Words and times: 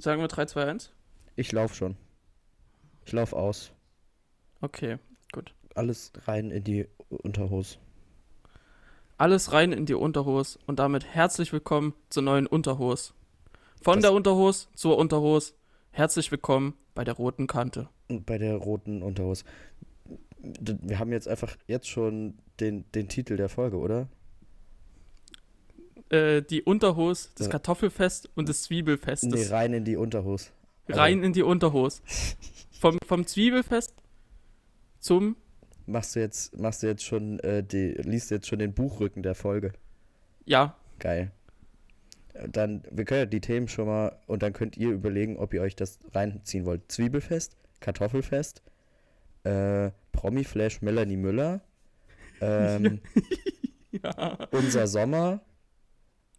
Sagen 0.00 0.20
wir 0.20 0.28
3, 0.28 0.46
2, 0.46 0.64
1? 0.66 0.92
Ich 1.34 1.50
lauf 1.52 1.74
schon. 1.74 1.96
Ich 3.04 3.12
lauf 3.12 3.32
aus. 3.32 3.72
Okay, 4.60 4.98
gut. 5.32 5.54
Alles 5.74 6.12
rein 6.26 6.52
in 6.52 6.62
die 6.62 6.86
Unterhose. 7.08 7.78
Alles 9.16 9.52
rein 9.52 9.72
in 9.72 9.86
die 9.86 9.94
Unterhose 9.94 10.58
und 10.66 10.78
damit 10.78 11.04
herzlich 11.04 11.52
willkommen 11.52 11.94
zur 12.10 12.22
neuen 12.22 12.46
Unterhose. 12.46 13.12
Von 13.82 13.94
Das- 13.96 14.02
der 14.02 14.12
Unterhose 14.12 14.68
zur 14.74 14.96
Unterhose. 14.98 15.54
Herzlich 15.90 16.30
willkommen 16.30 16.74
bei 16.94 17.02
der 17.02 17.14
roten 17.14 17.48
Kante. 17.48 17.88
Bei 18.08 18.38
der 18.38 18.54
roten 18.56 19.02
Unterhose. 19.02 19.44
Wir 20.40 21.00
haben 21.00 21.10
jetzt 21.10 21.26
einfach 21.26 21.56
jetzt 21.66 21.88
schon 21.88 22.38
den, 22.60 22.84
den 22.92 23.08
Titel 23.08 23.36
der 23.36 23.48
Folge, 23.48 23.78
oder? 23.78 24.08
Äh, 26.10 26.42
die 26.42 26.62
Unterhose, 26.62 27.28
das. 27.36 27.50
Kartoffelfest 27.50 28.30
und 28.34 28.48
das 28.48 28.62
Zwiebelfest. 28.62 29.24
Nee, 29.24 29.30
Das 29.32 29.50
rein 29.50 29.72
in 29.74 29.84
die 29.84 29.96
Unterhose. 29.96 30.50
aber- 30.88 30.98
rein 30.98 31.22
in 31.22 31.32
die 31.32 31.42
Unterhose. 31.42 32.00
Vom, 32.80 32.98
vom 33.06 33.26
Zwiebelfest 33.26 33.94
zum. 35.00 35.36
Machst 35.86 36.16
du 36.16 36.20
jetzt, 36.20 36.56
machst 36.58 36.82
du 36.82 36.86
jetzt 36.86 37.04
schon, 37.04 37.40
äh, 37.40 37.62
die, 37.62 37.92
liest 37.94 38.30
jetzt 38.30 38.46
schon 38.46 38.58
den 38.58 38.72
Buchrücken 38.74 39.22
der 39.22 39.34
Folge? 39.34 39.72
Ja, 40.44 40.76
Geil. 40.98 41.30
Äh, 42.34 42.48
Dann, 42.48 42.82
wir 42.90 43.04
können 43.04 43.20
ja 43.20 43.26
die 43.26 43.40
Themen 43.40 43.68
schon 43.68 43.86
mal, 43.86 44.16
und 44.26 44.42
dann 44.42 44.52
könnt 44.52 44.76
ihr 44.76 44.90
überlegen, 44.90 45.36
ob 45.38 45.52
ihr 45.54 45.60
euch 45.62 45.76
das 45.76 45.98
reinziehen 46.14 46.64
wollt. 46.66 46.90
Zwiebelfest, 46.90 47.56
Kartoffelfest, 47.80 48.62
äh, 49.44 49.90
Promi-Flash 50.12 50.82
Melanie 50.82 51.16
Müller, 51.16 51.60
ähm, 52.40 53.00
ja. 53.90 54.38
unser 54.52 54.86
Sommer, 54.86 55.40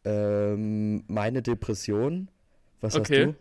ähm, 0.09 1.03
meine 1.07 1.41
Depression. 1.41 2.29
Was 2.81 2.95
Okay. 2.95 3.25
hast 3.25 3.33
du? 3.33 3.35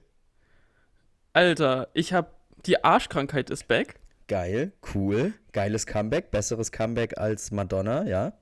Alter, 1.33 1.89
ich 1.95 2.13
hab. 2.13 2.35
Die 2.67 2.83
Arschkrankheit 2.83 3.51
ist 3.51 3.69
back. 3.69 4.01
Geil, 4.27 4.73
cool, 4.95 5.33
geiles 5.53 5.87
Comeback, 5.87 6.31
besseres 6.31 6.73
Comeback 6.73 7.17
als 7.19 7.51
Madonna, 7.51 8.05
ja? 8.05 8.33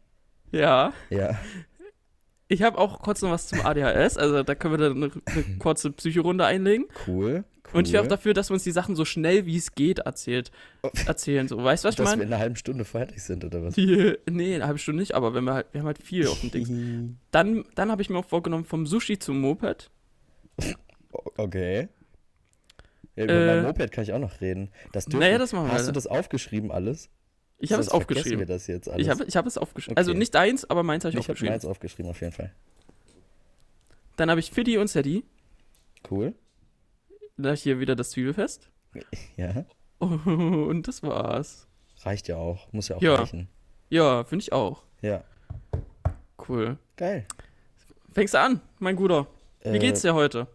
Ja. 0.50 0.92
Ja. 1.10 1.38
Ich 2.48 2.62
habe 2.62 2.78
auch 2.78 3.02
kurz 3.02 3.22
noch 3.22 3.30
was 3.30 3.48
zum 3.48 3.60
ADHS. 3.64 4.16
Also 4.16 4.42
da 4.42 4.54
können 4.54 4.78
wir 4.78 4.88
dann 4.88 4.96
eine, 5.02 5.12
eine 5.26 5.58
kurze 5.58 5.90
Psychorunde 5.92 6.44
einlegen. 6.46 6.86
Cool. 7.06 7.44
Cool. 7.72 7.78
Und 7.78 7.86
ich 7.86 7.92
wäre 7.92 8.02
auch 8.04 8.08
dafür, 8.08 8.34
dass 8.34 8.50
wir 8.50 8.54
uns 8.54 8.64
die 8.64 8.70
Sachen 8.72 8.96
so 8.96 9.04
schnell 9.04 9.46
wie 9.46 9.56
es 9.56 9.74
geht 9.74 10.00
erzählt, 10.00 10.50
erzählen. 11.06 11.48
So, 11.48 11.62
weißt 11.62 11.84
du, 11.84 11.88
was 11.88 11.94
ich 11.94 11.96
Dass 11.96 12.06
wir 12.06 12.10
meine? 12.10 12.22
in 12.24 12.28
einer 12.32 12.38
halben 12.40 12.56
Stunde 12.56 12.84
fertig 12.84 13.22
sind, 13.22 13.44
oder 13.44 13.62
was? 13.62 13.74
Die, 13.74 14.14
nee, 14.28 14.54
eine 14.54 14.66
halbe 14.66 14.78
Stunde 14.78 15.00
nicht, 15.00 15.14
aber 15.14 15.34
wenn 15.34 15.44
wir 15.44 15.54
halt, 15.54 15.66
wir 15.72 15.80
haben 15.80 15.86
halt 15.86 16.02
viel 16.02 16.26
auf 16.28 16.40
dem 16.40 16.50
Ding. 16.50 17.18
Dann, 17.30 17.64
dann 17.74 17.90
habe 17.90 18.00
ich 18.02 18.10
mir 18.10 18.18
auch 18.18 18.24
vorgenommen, 18.24 18.64
vom 18.64 18.86
Sushi 18.86 19.18
zum 19.18 19.40
Moped. 19.40 19.90
Okay. 21.36 21.88
Ja, 23.16 23.24
über 23.24 23.32
Äh, 23.32 23.46
mein 23.56 23.62
Moped 23.64 23.92
kann 23.92 24.04
ich 24.04 24.12
auch 24.12 24.18
noch 24.18 24.40
reden. 24.40 24.70
Das 24.92 25.06
dürfen, 25.06 25.20
Naja, 25.20 25.38
das 25.38 25.52
machen 25.52 25.66
wir. 25.68 25.72
Hast 25.72 25.82
du 25.82 25.86
dann. 25.86 25.94
das 25.94 26.06
aufgeschrieben 26.06 26.70
alles? 26.70 27.08
ich 27.58 27.72
habe 27.72 27.80
es 27.80 27.88
aufgeschrieben. 27.88 28.40
wir 28.40 28.46
das 28.46 28.66
jetzt 28.66 28.88
alles. 28.88 29.02
Ich 29.06 29.10
habe 29.10 29.24
ich 29.24 29.34
hab 29.36 29.46
es 29.46 29.56
aufgeschrieben. 29.56 29.92
Okay. 29.94 29.98
Also 30.00 30.12
nicht 30.12 30.34
deins, 30.34 30.68
aber 30.68 30.82
meins 30.82 31.04
habe 31.04 31.10
ich 31.12 31.14
ich 31.14 31.24
habe 31.24 31.32
aufgeschrieben. 31.32 31.52
meins 31.54 31.64
aufgeschrieben, 31.64 32.10
auf 32.10 32.20
jeden 32.20 32.32
Fall. 32.34 32.52
Dann 34.16 34.30
habe 34.30 34.40
ich 34.40 34.50
Fiddy 34.50 34.76
und 34.78 34.88
Sadie. 34.88 35.24
Cool. 36.10 36.34
Habe 37.38 37.54
ich 37.54 37.62
hier 37.62 37.80
wieder 37.80 37.96
das 37.96 38.10
Zwiebelfest. 38.10 38.70
Ja. 39.36 39.64
Und 40.00 40.88
das 40.88 41.02
war's. 41.02 41.66
Reicht 42.02 42.28
ja 42.28 42.36
auch. 42.36 42.72
Muss 42.72 42.88
ja 42.88 42.96
auch 42.96 43.02
Ja. 43.02 43.16
reichen. 43.16 43.48
Ja, 43.90 44.24
finde 44.24 44.42
ich 44.42 44.52
auch. 44.52 44.82
Ja. 45.02 45.22
Cool. 46.48 46.78
Geil. 46.96 47.26
Fängst 48.12 48.34
du 48.34 48.40
an, 48.40 48.60
mein 48.78 48.96
Guter. 48.96 49.26
Wie 49.62 49.68
Äh, 49.76 49.78
geht's 49.78 50.02
dir 50.02 50.14
heute? 50.14 50.46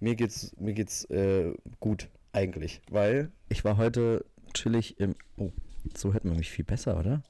Mir 0.00 0.14
geht's, 0.16 0.54
mir 0.58 0.74
geht's 0.74 1.04
äh, 1.10 1.54
gut, 1.80 2.08
eigentlich. 2.32 2.80
Weil 2.90 3.30
ich 3.48 3.64
war 3.64 3.76
heute 3.76 4.24
chillig 4.54 4.98
im. 5.00 5.14
Oh, 5.38 5.50
so 5.96 6.12
hört 6.12 6.24
man 6.24 6.36
mich 6.36 6.50
viel 6.50 6.64
besser, 6.64 6.98
oder? 6.98 7.22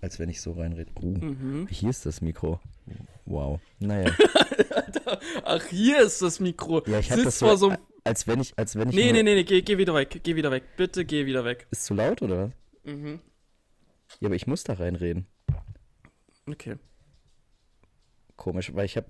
Als 0.00 0.18
wenn 0.18 0.28
ich 0.28 0.40
so 0.40 0.52
reinrede. 0.52 0.90
Oh, 1.02 1.06
Mhm. 1.06 1.66
hier 1.70 1.90
ist 1.90 2.06
das 2.06 2.20
Mikro. 2.20 2.60
Wow. 3.26 3.60
Naja. 3.80 4.10
Ach, 5.44 5.64
hier 5.66 6.00
ist 6.02 6.22
das 6.22 6.40
Mikro. 6.40 6.82
Ja, 6.86 6.98
ich 6.98 7.10
hab 7.10 7.16
Sitzt 7.18 7.26
das 7.26 7.38
so- 7.38 7.46
vor 7.46 7.56
so 7.56 7.72
Als 8.04 8.26
wenn 8.26 8.40
ich, 8.40 8.58
als 8.58 8.76
wenn 8.76 8.90
ich. 8.90 8.94
Nee, 8.94 9.12
nee, 9.12 9.22
nee, 9.22 9.34
nee, 9.34 9.44
geh, 9.44 9.62
geh 9.62 9.78
wieder 9.78 9.94
weg. 9.94 10.20
Geh 10.22 10.36
wieder 10.36 10.50
weg. 10.50 10.62
Bitte 10.76 11.04
geh 11.04 11.24
wieder 11.26 11.44
weg. 11.44 11.66
Ist 11.70 11.84
zu 11.86 11.94
laut, 11.94 12.20
oder? 12.22 12.52
Mhm. 12.84 13.20
Ja, 14.20 14.26
aber 14.28 14.34
ich 14.36 14.46
muss 14.46 14.62
da 14.62 14.74
reinreden. 14.74 15.26
Okay. 16.46 16.76
Komisch, 18.36 18.74
weil 18.74 18.84
ich 18.84 18.96
habe 18.96 19.06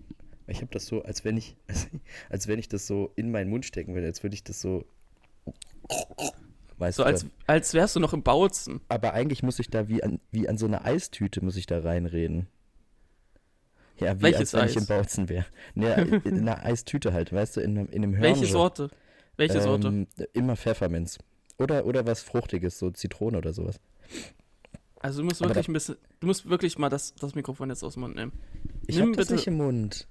ich 0.47 0.61
hab 0.63 0.71
das 0.71 0.87
so, 0.87 1.03
als 1.03 1.25
wenn 1.25 1.37
ich, 1.37 1.57
als, 1.67 1.89
als 2.31 2.47
wenn 2.49 2.59
ich 2.59 2.69
das 2.69 2.87
so 2.87 3.13
in 3.17 3.31
meinen 3.31 3.51
Mund 3.51 3.65
stecken 3.65 3.95
würde, 3.95 4.07
als 4.07 4.23
würde 4.23 4.35
ich 4.35 4.45
das 4.45 4.61
so. 4.61 4.85
Weißt 6.79 6.97
So 6.97 7.03
du, 7.03 7.09
als, 7.09 7.27
als 7.47 7.75
wärst 7.75 7.97
du 7.97 8.01
noch 8.01 8.13
im 8.13 8.23
Bautzen. 8.23 8.81
aber 8.89 9.13
eigentlich 9.13 9.43
muss 9.43 9.59
ich 9.59 9.71
da 9.71 9.89
wie 9.89 10.03
an, 10.03 10.21
wie 10.31 10.49
an 10.49 10.59
so 10.59 10.67
eine 10.67 10.85
Eistüte 10.85 11.45
muss 11.45 11.57
ich 11.57 11.67
da 11.67 11.81
reinreden. 11.81 12.49
Ja, 14.01 14.19
wie 14.19 14.23
Welches 14.23 14.55
als 14.55 14.63
wenn 14.63 14.69
ich 14.71 14.77
Eis? 14.77 14.83
in 14.83 14.87
Bautzen 14.89 15.29
wäre. 15.29 15.47
Ne, 15.75 16.21
in 16.25 16.39
einer 16.49 16.65
Eistüte 16.65 17.13
halt, 17.13 17.33
weißt 17.33 17.57
du, 17.57 17.61
in, 17.61 17.79
einem- 17.79 17.89
in 17.89 18.03
einem 18.03 18.17
Hörnchen. 18.17 18.41
Welche 18.41 18.53
Sorte? 18.53 18.91
Welche 19.37 19.61
Sorte? 19.61 19.89
Ähm, 19.89 20.07
immer 20.33 20.57
Pfefferminz. 20.57 21.19
Oder, 21.59 21.87
oder 21.87 22.07
was 22.07 22.23
Fruchtiges, 22.23 22.79
so 22.79 22.91
Zitrone 22.91 23.39
oder 23.39 23.53
sowas. 23.53 23.79
Also 25.01 25.21
du 25.21 25.27
musst 25.27 25.41
aber 25.43 25.51
wirklich 25.51 25.69
ein 25.69 25.73
bisschen. 25.75 25.97
Du 26.21 26.27
musst 26.27 26.49
wirklich 26.49 26.79
mal 26.79 26.89
das, 26.89 27.15
das 27.15 27.35
Mikrofon 27.35 27.69
jetzt 27.69 27.83
aus 27.85 27.95
dem 27.95 28.01
Mund 28.01 28.17
nehmen. 28.17 28.33
Ich 28.87 28.97
Nimm 28.99 29.13
das 29.13 29.27
bitte- 29.27 29.35
nicht 29.35 29.47
im 29.47 29.55
Mund. 29.59 30.09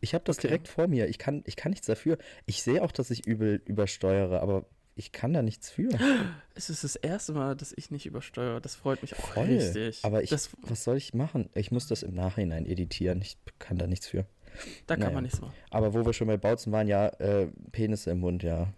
Ich 0.00 0.14
habe 0.14 0.24
das 0.24 0.38
Okay. 0.38 0.48
direkt 0.48 0.68
vor 0.68 0.88
mir. 0.88 1.08
Ich 1.08 1.18
kann, 1.18 1.42
ich 1.46 1.56
kann 1.56 1.70
nichts 1.70 1.86
dafür. 1.86 2.16
Ich 2.46 2.62
sehe 2.62 2.82
auch, 2.82 2.90
dass 2.90 3.10
ich 3.10 3.26
übel 3.26 3.60
übersteuere, 3.66 4.40
aber 4.40 4.64
ich 5.00 5.12
kann 5.12 5.32
da 5.32 5.40
nichts 5.40 5.70
für. 5.70 5.88
Es 6.54 6.68
ist 6.68 6.84
das 6.84 6.94
erste 6.94 7.32
Mal, 7.32 7.56
dass 7.56 7.72
ich 7.74 7.90
nicht 7.90 8.04
übersteuere. 8.04 8.60
Das 8.60 8.74
freut 8.74 9.00
mich 9.00 9.16
auch 9.18 9.28
Voll. 9.32 9.44
richtig. 9.46 10.04
Aber 10.04 10.22
ich, 10.22 10.28
das, 10.28 10.50
was 10.60 10.84
soll 10.84 10.98
ich 10.98 11.14
machen? 11.14 11.48
Ich 11.54 11.72
muss 11.72 11.86
das 11.86 12.02
im 12.02 12.14
Nachhinein 12.14 12.66
editieren. 12.66 13.22
Ich 13.22 13.38
kann 13.58 13.78
da 13.78 13.86
nichts 13.86 14.06
für. 14.08 14.26
da 14.86 14.94
kann 14.96 15.00
naja. 15.04 15.14
man 15.14 15.24
nichts 15.24 15.40
machen. 15.40 15.54
Aber 15.70 15.94
wo 15.94 16.04
wir 16.04 16.12
schon 16.12 16.26
bei 16.28 16.36
Bautzen 16.36 16.70
waren, 16.70 16.86
ja, 16.86 17.08
äh, 17.18 17.46
Penisse 17.72 18.10
im 18.10 18.20
Mund, 18.20 18.42
ja. 18.42 18.72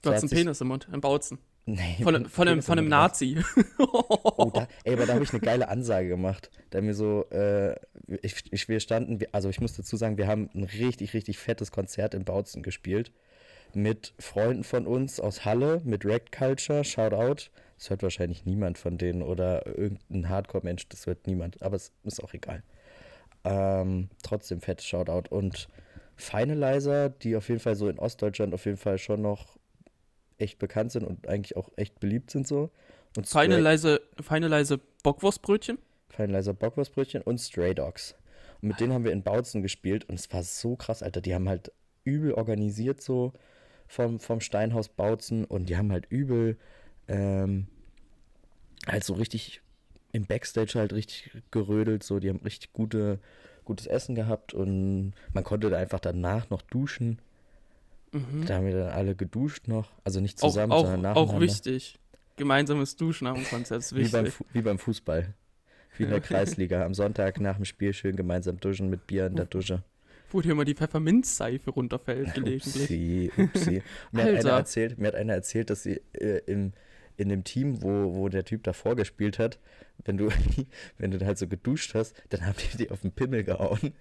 Du 0.00 0.10
hast 0.10 0.22
einen 0.22 0.30
Penis 0.30 0.62
im 0.62 0.68
Mund, 0.68 0.88
einen 0.90 1.02
Bautzen. 1.02 1.38
Nee, 1.66 1.98
Von, 2.02 2.16
einem- 2.16 2.24
von, 2.24 2.48
einem, 2.48 2.54
Penis 2.56 2.66
von 2.66 2.78
einem. 2.78 2.88
Nazi. 2.88 3.38
Oh, 3.78 4.50
da, 4.54 4.66
ey, 4.84 4.94
aber 4.94 5.04
da 5.04 5.12
habe 5.14 5.24
ich 5.24 5.30
eine 5.32 5.40
geile 5.40 5.68
Ansage 5.68 6.08
gemacht. 6.08 6.50
Da 6.70 6.78
haben 6.78 6.86
wir 6.86 6.94
so, 6.94 7.28
äh, 7.30 7.74
ich, 8.22 8.50
ich, 8.50 8.68
wir 8.68 8.80
standen, 8.80 9.18
also 9.32 9.50
ich 9.50 9.60
muss 9.60 9.74
dazu 9.74 9.96
sagen, 9.98 10.16
wir 10.16 10.26
haben 10.26 10.48
ein 10.54 10.64
richtig, 10.64 11.12
richtig 11.12 11.38
fettes 11.38 11.70
Konzert 11.70 12.14
in 12.14 12.24
Bautzen 12.24 12.62
gespielt. 12.62 13.12
Mit 13.74 14.14
Freunden 14.18 14.64
von 14.64 14.86
uns 14.86 15.20
aus 15.20 15.44
Halle, 15.44 15.80
mit 15.84 16.04
Rack 16.04 16.32
Culture, 16.32 16.84
Shoutout. 16.84 17.50
Das 17.78 17.90
hört 17.90 18.02
wahrscheinlich 18.02 18.44
niemand 18.44 18.78
von 18.78 18.98
denen 18.98 19.22
oder 19.22 19.66
irgendein 19.66 20.28
Hardcore-Mensch, 20.28 20.88
das 20.88 21.06
hört 21.06 21.26
niemand, 21.26 21.62
aber 21.62 21.76
es 21.76 21.92
ist 22.04 22.22
auch 22.22 22.34
egal. 22.34 22.62
Ähm, 23.44 24.10
trotzdem 24.22 24.60
fettes 24.60 24.86
Shoutout. 24.86 25.34
Und 25.34 25.68
Finalizer, 26.16 27.08
die 27.08 27.36
auf 27.36 27.48
jeden 27.48 27.60
Fall 27.60 27.74
so 27.74 27.88
in 27.88 27.98
Ostdeutschland 27.98 28.52
auf 28.54 28.64
jeden 28.66 28.76
Fall 28.76 28.98
schon 28.98 29.22
noch 29.22 29.58
echt 30.38 30.58
bekannt 30.58 30.92
sind 30.92 31.04
und 31.04 31.28
eigentlich 31.28 31.56
auch 31.56 31.70
echt 31.76 32.00
beliebt 32.00 32.30
sind 32.30 32.46
so. 32.46 32.70
Und 33.16 33.26
feine 34.20 34.48
leise 34.48 34.80
Bockwurstbrötchen. 35.02 35.78
Feinleiser 36.08 36.54
Bockwurstbrötchen 36.54 37.22
und 37.22 37.38
Stray 37.38 37.74
Dogs. 37.74 38.14
Und 38.60 38.68
mit 38.68 38.80
denen 38.80 38.92
haben 38.92 39.04
wir 39.04 39.12
in 39.12 39.22
Bautzen 39.22 39.62
gespielt 39.62 40.08
und 40.08 40.16
es 40.16 40.32
war 40.32 40.42
so 40.42 40.76
krass, 40.76 41.02
Alter. 41.02 41.20
Die 41.20 41.34
haben 41.34 41.48
halt 41.48 41.72
übel 42.04 42.34
organisiert 42.34 43.02
so 43.02 43.32
vom, 43.90 44.20
vom 44.20 44.40
Steinhaus 44.40 44.88
Bautzen 44.88 45.44
und 45.44 45.68
die 45.68 45.76
haben 45.76 45.90
halt 45.90 46.06
übel 46.10 46.56
ähm, 47.08 47.66
halt 48.86 49.02
so 49.02 49.14
richtig 49.14 49.62
im 50.12 50.26
Backstage 50.26 50.78
halt 50.78 50.92
richtig 50.92 51.30
gerödelt, 51.50 52.04
so. 52.04 52.20
Die 52.20 52.28
haben 52.28 52.38
richtig 52.44 52.72
gute, 52.72 53.18
gutes 53.64 53.86
Essen 53.86 54.14
gehabt 54.14 54.54
und 54.54 55.12
man 55.32 55.42
konnte 55.42 55.70
da 55.70 55.76
einfach 55.76 55.98
danach 55.98 56.50
noch 56.50 56.62
duschen. 56.62 57.18
Mhm. 58.12 58.46
Da 58.46 58.56
haben 58.56 58.66
wir 58.66 58.74
dann 58.76 58.92
alle 58.92 59.16
geduscht 59.16 59.66
noch. 59.66 59.90
Also 60.04 60.20
nicht 60.20 60.40
Auch, 60.42 60.48
zusammen, 60.48 60.72
auch, 60.72 60.86
sondern 60.86 61.12
auch 61.12 61.26
nacheinander. 61.26 61.40
wichtig. 61.40 61.98
Gemeinsames 62.36 62.94
Duschen 62.96 63.24
nach 63.24 63.34
dem 63.34 63.44
Konzert 63.44 63.80
ist 63.80 63.94
Wie 63.94 64.08
beim, 64.08 64.26
wichtig. 64.26 64.46
Wie 64.52 64.62
beim 64.62 64.78
Fußball. 64.78 65.34
Wie 65.96 66.04
in 66.04 66.10
der 66.10 66.20
Kreisliga. 66.20 66.84
Am 66.84 66.94
Sonntag 66.94 67.40
nach 67.40 67.56
dem 67.56 67.64
Spiel 67.64 67.92
schön 67.92 68.14
gemeinsam 68.14 68.58
duschen 68.60 68.88
mit 68.88 69.06
Bier 69.08 69.26
in 69.26 69.34
der 69.36 69.46
Dusche. 69.46 69.82
Wo 70.30 70.40
dir 70.40 70.52
immer 70.52 70.64
die 70.64 70.74
Pfefferminzseife 70.74 71.70
runterfällt, 71.70 72.34
gelegentlich. 72.34 72.82
Upsi, 72.82 73.32
upsi. 73.36 73.82
Mir 74.12 74.24
hat, 74.24 74.44
einer 74.44 74.50
erzählt, 74.50 74.98
mir 74.98 75.08
hat 75.08 75.14
einer 75.16 75.34
erzählt, 75.34 75.70
dass 75.70 75.82
sie 75.82 76.00
äh, 76.12 76.40
im, 76.46 76.72
in 77.16 77.28
dem 77.28 77.44
Team, 77.44 77.82
wo, 77.82 78.14
wo 78.14 78.28
der 78.28 78.44
Typ 78.44 78.62
davor 78.62 78.94
gespielt 78.96 79.38
hat, 79.38 79.58
wenn 80.04 80.16
du, 80.16 80.28
wenn 80.98 81.10
du 81.10 81.24
halt 81.24 81.38
so 81.38 81.48
geduscht 81.48 81.94
hast, 81.94 82.14
dann 82.30 82.46
habt 82.46 82.62
ihr 82.62 82.78
die 82.78 82.90
auf 82.90 83.00
den 83.00 83.12
Pimmel 83.12 83.44
gehauen. 83.44 83.92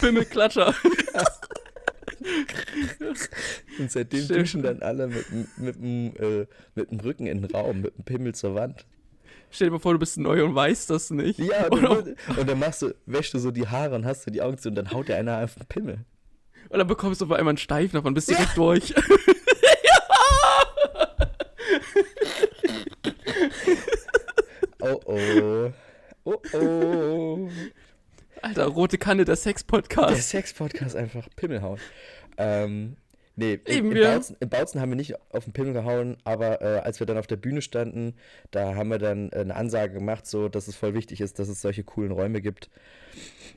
Pimmelklatscher. 0.00 0.74
Und 3.78 3.90
seitdem 3.90 4.24
Stimmt. 4.24 4.40
duschen 4.40 4.62
dann 4.62 4.82
alle 4.82 5.08
mit, 5.08 5.26
mit, 5.58 5.76
dem, 5.76 6.14
äh, 6.16 6.46
mit 6.74 6.90
dem 6.90 7.00
Rücken 7.00 7.26
in 7.26 7.42
den 7.42 7.50
Raum, 7.50 7.80
mit 7.82 7.96
dem 7.96 8.04
Pimmel 8.04 8.34
zur 8.34 8.54
Wand. 8.54 8.86
Stell 9.54 9.68
dir 9.68 9.72
mal 9.72 9.78
vor, 9.78 9.92
du 9.92 9.98
bist 9.98 10.16
neu 10.18 10.42
und 10.44 10.54
weißt 10.54 10.88
das 10.90 11.10
nicht. 11.10 11.38
Ja, 11.38 11.66
und, 11.68 11.84
Oder- 11.84 12.02
dann, 12.02 12.36
und 12.38 12.48
dann 12.48 12.58
machst 12.58 12.80
du, 12.82 12.94
wäschst 13.06 13.34
du 13.34 13.38
so 13.38 13.50
die 13.50 13.68
Haare 13.68 13.94
und 13.94 14.06
hast 14.06 14.26
du 14.26 14.30
die 14.30 14.40
Augen 14.42 14.56
zu 14.58 14.70
und 14.70 14.74
dann 14.74 14.90
haut 14.90 15.08
dir 15.08 15.16
einer 15.16 15.44
auf 15.44 15.54
den 15.54 15.66
Pimmel. 15.66 15.98
Und 16.70 16.78
dann 16.78 16.86
bekommst 16.88 17.20
du 17.20 17.26
auf 17.26 17.32
einmal 17.32 17.50
einen 17.50 17.58
Steifen 17.58 17.92
davon, 17.96 18.14
bist 18.14 18.30
direkt 18.30 18.56
durch. 18.56 18.94
Oh 24.80 25.00
oh. 25.06 25.72
Oh 26.24 26.40
oh. 26.54 27.48
Alter, 28.42 28.66
rote 28.66 28.98
Kanne, 28.98 29.24
der 29.24 29.34
Der 29.34 29.36
Sex-Podcast. 29.36 30.28
Sex-Podcast 30.30 30.96
einfach 30.96 31.28
Pimmelhauen. 31.36 31.78
Ähm, 32.36 32.96
nee, 33.36 33.54
in, 33.64 33.74
Lieben 33.74 33.88
in, 33.90 33.94
wir. 33.94 34.08
Bautzen, 34.08 34.36
in 34.40 34.48
Bautzen 34.48 34.80
haben 34.80 34.90
wir 34.90 34.96
nicht 34.96 35.14
auf 35.32 35.44
den 35.44 35.52
Pimmel 35.52 35.72
gehauen, 35.72 36.16
aber 36.24 36.60
äh, 36.62 36.78
als 36.80 37.00
wir 37.00 37.06
dann 37.06 37.18
auf 37.18 37.26
der 37.26 37.36
Bühne 37.36 37.62
standen, 37.62 38.14
da 38.50 38.74
haben 38.74 38.90
wir 38.90 38.98
dann 38.98 39.30
äh, 39.30 39.36
eine 39.36 39.54
Ansage 39.54 39.94
gemacht, 39.94 40.26
so, 40.26 40.48
dass 40.48 40.68
es 40.68 40.76
voll 40.76 40.94
wichtig 40.94 41.20
ist, 41.20 41.38
dass 41.38 41.48
es 41.48 41.60
solche 41.60 41.84
coolen 41.84 42.12
Räume 42.12 42.40
gibt. 42.40 42.70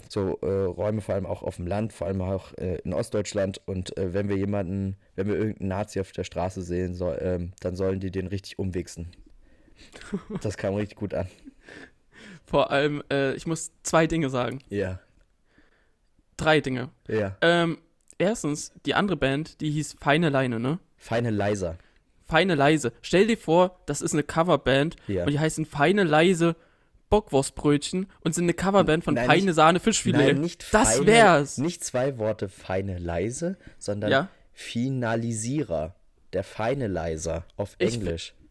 So 0.09 0.37
äh, 0.41 0.45
Räume 0.45 1.01
vor 1.01 1.15
allem 1.15 1.25
auch 1.25 1.43
auf 1.43 1.55
dem 1.57 1.67
Land, 1.67 1.93
vor 1.93 2.07
allem 2.07 2.21
auch 2.21 2.53
äh, 2.57 2.77
in 2.83 2.93
Ostdeutschland. 2.93 3.61
Und 3.65 3.97
äh, 3.97 4.13
wenn 4.13 4.29
wir 4.29 4.37
jemanden, 4.37 4.97
wenn 5.15 5.27
wir 5.27 5.35
irgendeinen 5.35 5.69
Nazi 5.69 5.99
auf 5.99 6.11
der 6.11 6.23
Straße 6.23 6.61
sehen, 6.61 6.93
soll, 6.93 7.17
ähm, 7.21 7.53
dann 7.59 7.75
sollen 7.75 7.99
die 7.99 8.11
den 8.11 8.27
richtig 8.27 8.59
umwichsen. 8.59 9.11
Das 10.41 10.57
kam 10.57 10.75
richtig 10.75 10.97
gut 10.97 11.13
an. 11.13 11.27
Vor 12.45 12.71
allem, 12.71 13.03
äh, 13.11 13.33
ich 13.33 13.45
muss 13.45 13.71
zwei 13.83 14.07
Dinge 14.07 14.29
sagen. 14.29 14.59
Ja, 14.69 14.99
Drei 16.37 16.59
Dinge. 16.59 16.89
ja. 17.07 17.37
Ähm, 17.41 17.77
erstens, 18.17 18.71
die 18.85 18.93
andere 18.95 19.17
Band, 19.17 19.61
die 19.61 19.71
hieß 19.71 19.95
Feine 19.99 20.29
Leine, 20.29 20.59
ne? 20.59 20.79
Feine 20.97 21.29
Leiser. 21.31 21.77
Feine 22.25 22.55
Leise. 22.55 22.91
Stell 23.01 23.27
dir 23.27 23.37
vor, 23.37 23.79
das 23.85 24.01
ist 24.01 24.13
eine 24.13 24.23
Coverband 24.23 24.95
Ja. 25.07 25.23
und 25.25 25.31
die 25.31 25.39
heißen 25.39 25.65
Feine 25.65 26.03
Leise 26.03 26.55
Bockwurstbrötchen 27.09 28.07
und 28.21 28.33
sind 28.33 28.45
eine 28.45 28.53
Coverband 28.55 29.03
von 29.03 29.13
Nein, 29.13 29.27
Feine 29.27 29.45
nicht- 29.45 29.55
Sahne 29.55 29.79
Fischfilet. 29.79 30.17
Nein, 30.33 30.41
nicht 30.41 30.73
das 30.73 30.95
feine, 30.95 31.05
wär's. 31.05 31.57
Nicht 31.59 31.83
zwei 31.83 32.17
Worte 32.17 32.49
feine 32.49 32.97
leise, 32.97 33.57
sondern 33.77 34.11
Ja. 34.11 34.27
Finalisierer. 34.53 35.93
Der 36.33 36.43
feine 36.43 36.87
Leiser 36.87 37.45
auf 37.55 37.75
Ich- 37.77 37.99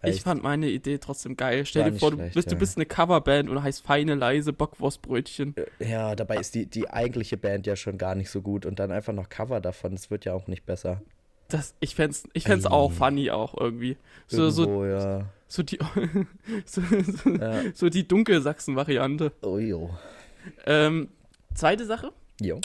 Englisch. 0.05 0.17
Ich 0.17 0.23
fand 0.23 0.43
meine 0.43 0.69
Idee 0.69 0.99
trotzdem 0.99 1.37
geil. 1.37 1.67
Stell 1.67 1.91
dir 1.91 1.99
vor, 1.99 2.11
du 2.11 2.17
schlecht, 2.17 2.35
bist, 2.35 2.51
du 2.51 2.55
ja. 2.55 2.59
bist 2.59 2.77
eine 2.77 2.87
Coverband 2.87 3.49
und 3.49 3.62
heißt 3.62 3.85
Feine 3.85 4.15
Leise 4.15 4.53
Bockwurstbrötchen. 4.53 5.55
ja, 5.79 6.15
dabei 6.15 6.37
ist 6.37 6.55
die, 6.55 6.67
die 6.67 6.89
eigentliche 6.89 7.37
Band 7.37 7.67
ja 7.67 7.77
schon 7.77 7.99
gar 7.99 8.15
nicht 8.15 8.31
so 8.31 8.43
gut 8.43 8.67
und 8.67 8.79
dann 8.79 8.93
einfach 8.93 9.12
noch 9.12 9.29
Cover 9.29 9.61
davon, 9.61 9.93
das 9.93 10.11
wird 10.11 10.25
ja 10.25 10.35
auch 10.35 10.47
nicht 10.47 10.67
besser. 10.67 11.03
Das, 11.49 11.75
ich 11.81 11.95
fänd's, 11.95 12.25
ich 12.33 12.45
fänd's 12.45 12.67
auch 12.67 12.91
funny 12.91 13.31
auch 13.31 13.55
irgendwie. 13.59 13.97
So, 14.27 14.51
so, 14.51 14.62
Irgendwo, 14.62 14.87
ja. 14.87 15.27
so 15.47 15.62
die, 15.62 15.79
so, 16.65 16.83
so, 17.23 17.31
ja. 17.31 17.62
so 17.75 17.89
die 17.89 18.09
Dunkelsachsen-Variante. 18.09 19.33
Oh, 19.43 19.59
jo. 19.59 19.91
Ähm, 20.67 21.09
zweite 21.55 21.85
Sache. 21.85 22.12
Jo. 22.41 22.61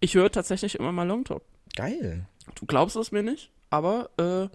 Ich 0.00 0.14
höre 0.14 0.30
tatsächlich 0.30 0.78
immer 0.78 0.92
mal 0.92 1.06
Long 1.06 1.24
Talk. 1.24 1.42
Geil. 1.74 2.26
Du 2.54 2.66
glaubst 2.66 2.96
es 2.96 3.12
mir 3.12 3.22
nicht, 3.22 3.50
aber 3.70 4.10
äh, 4.18 4.48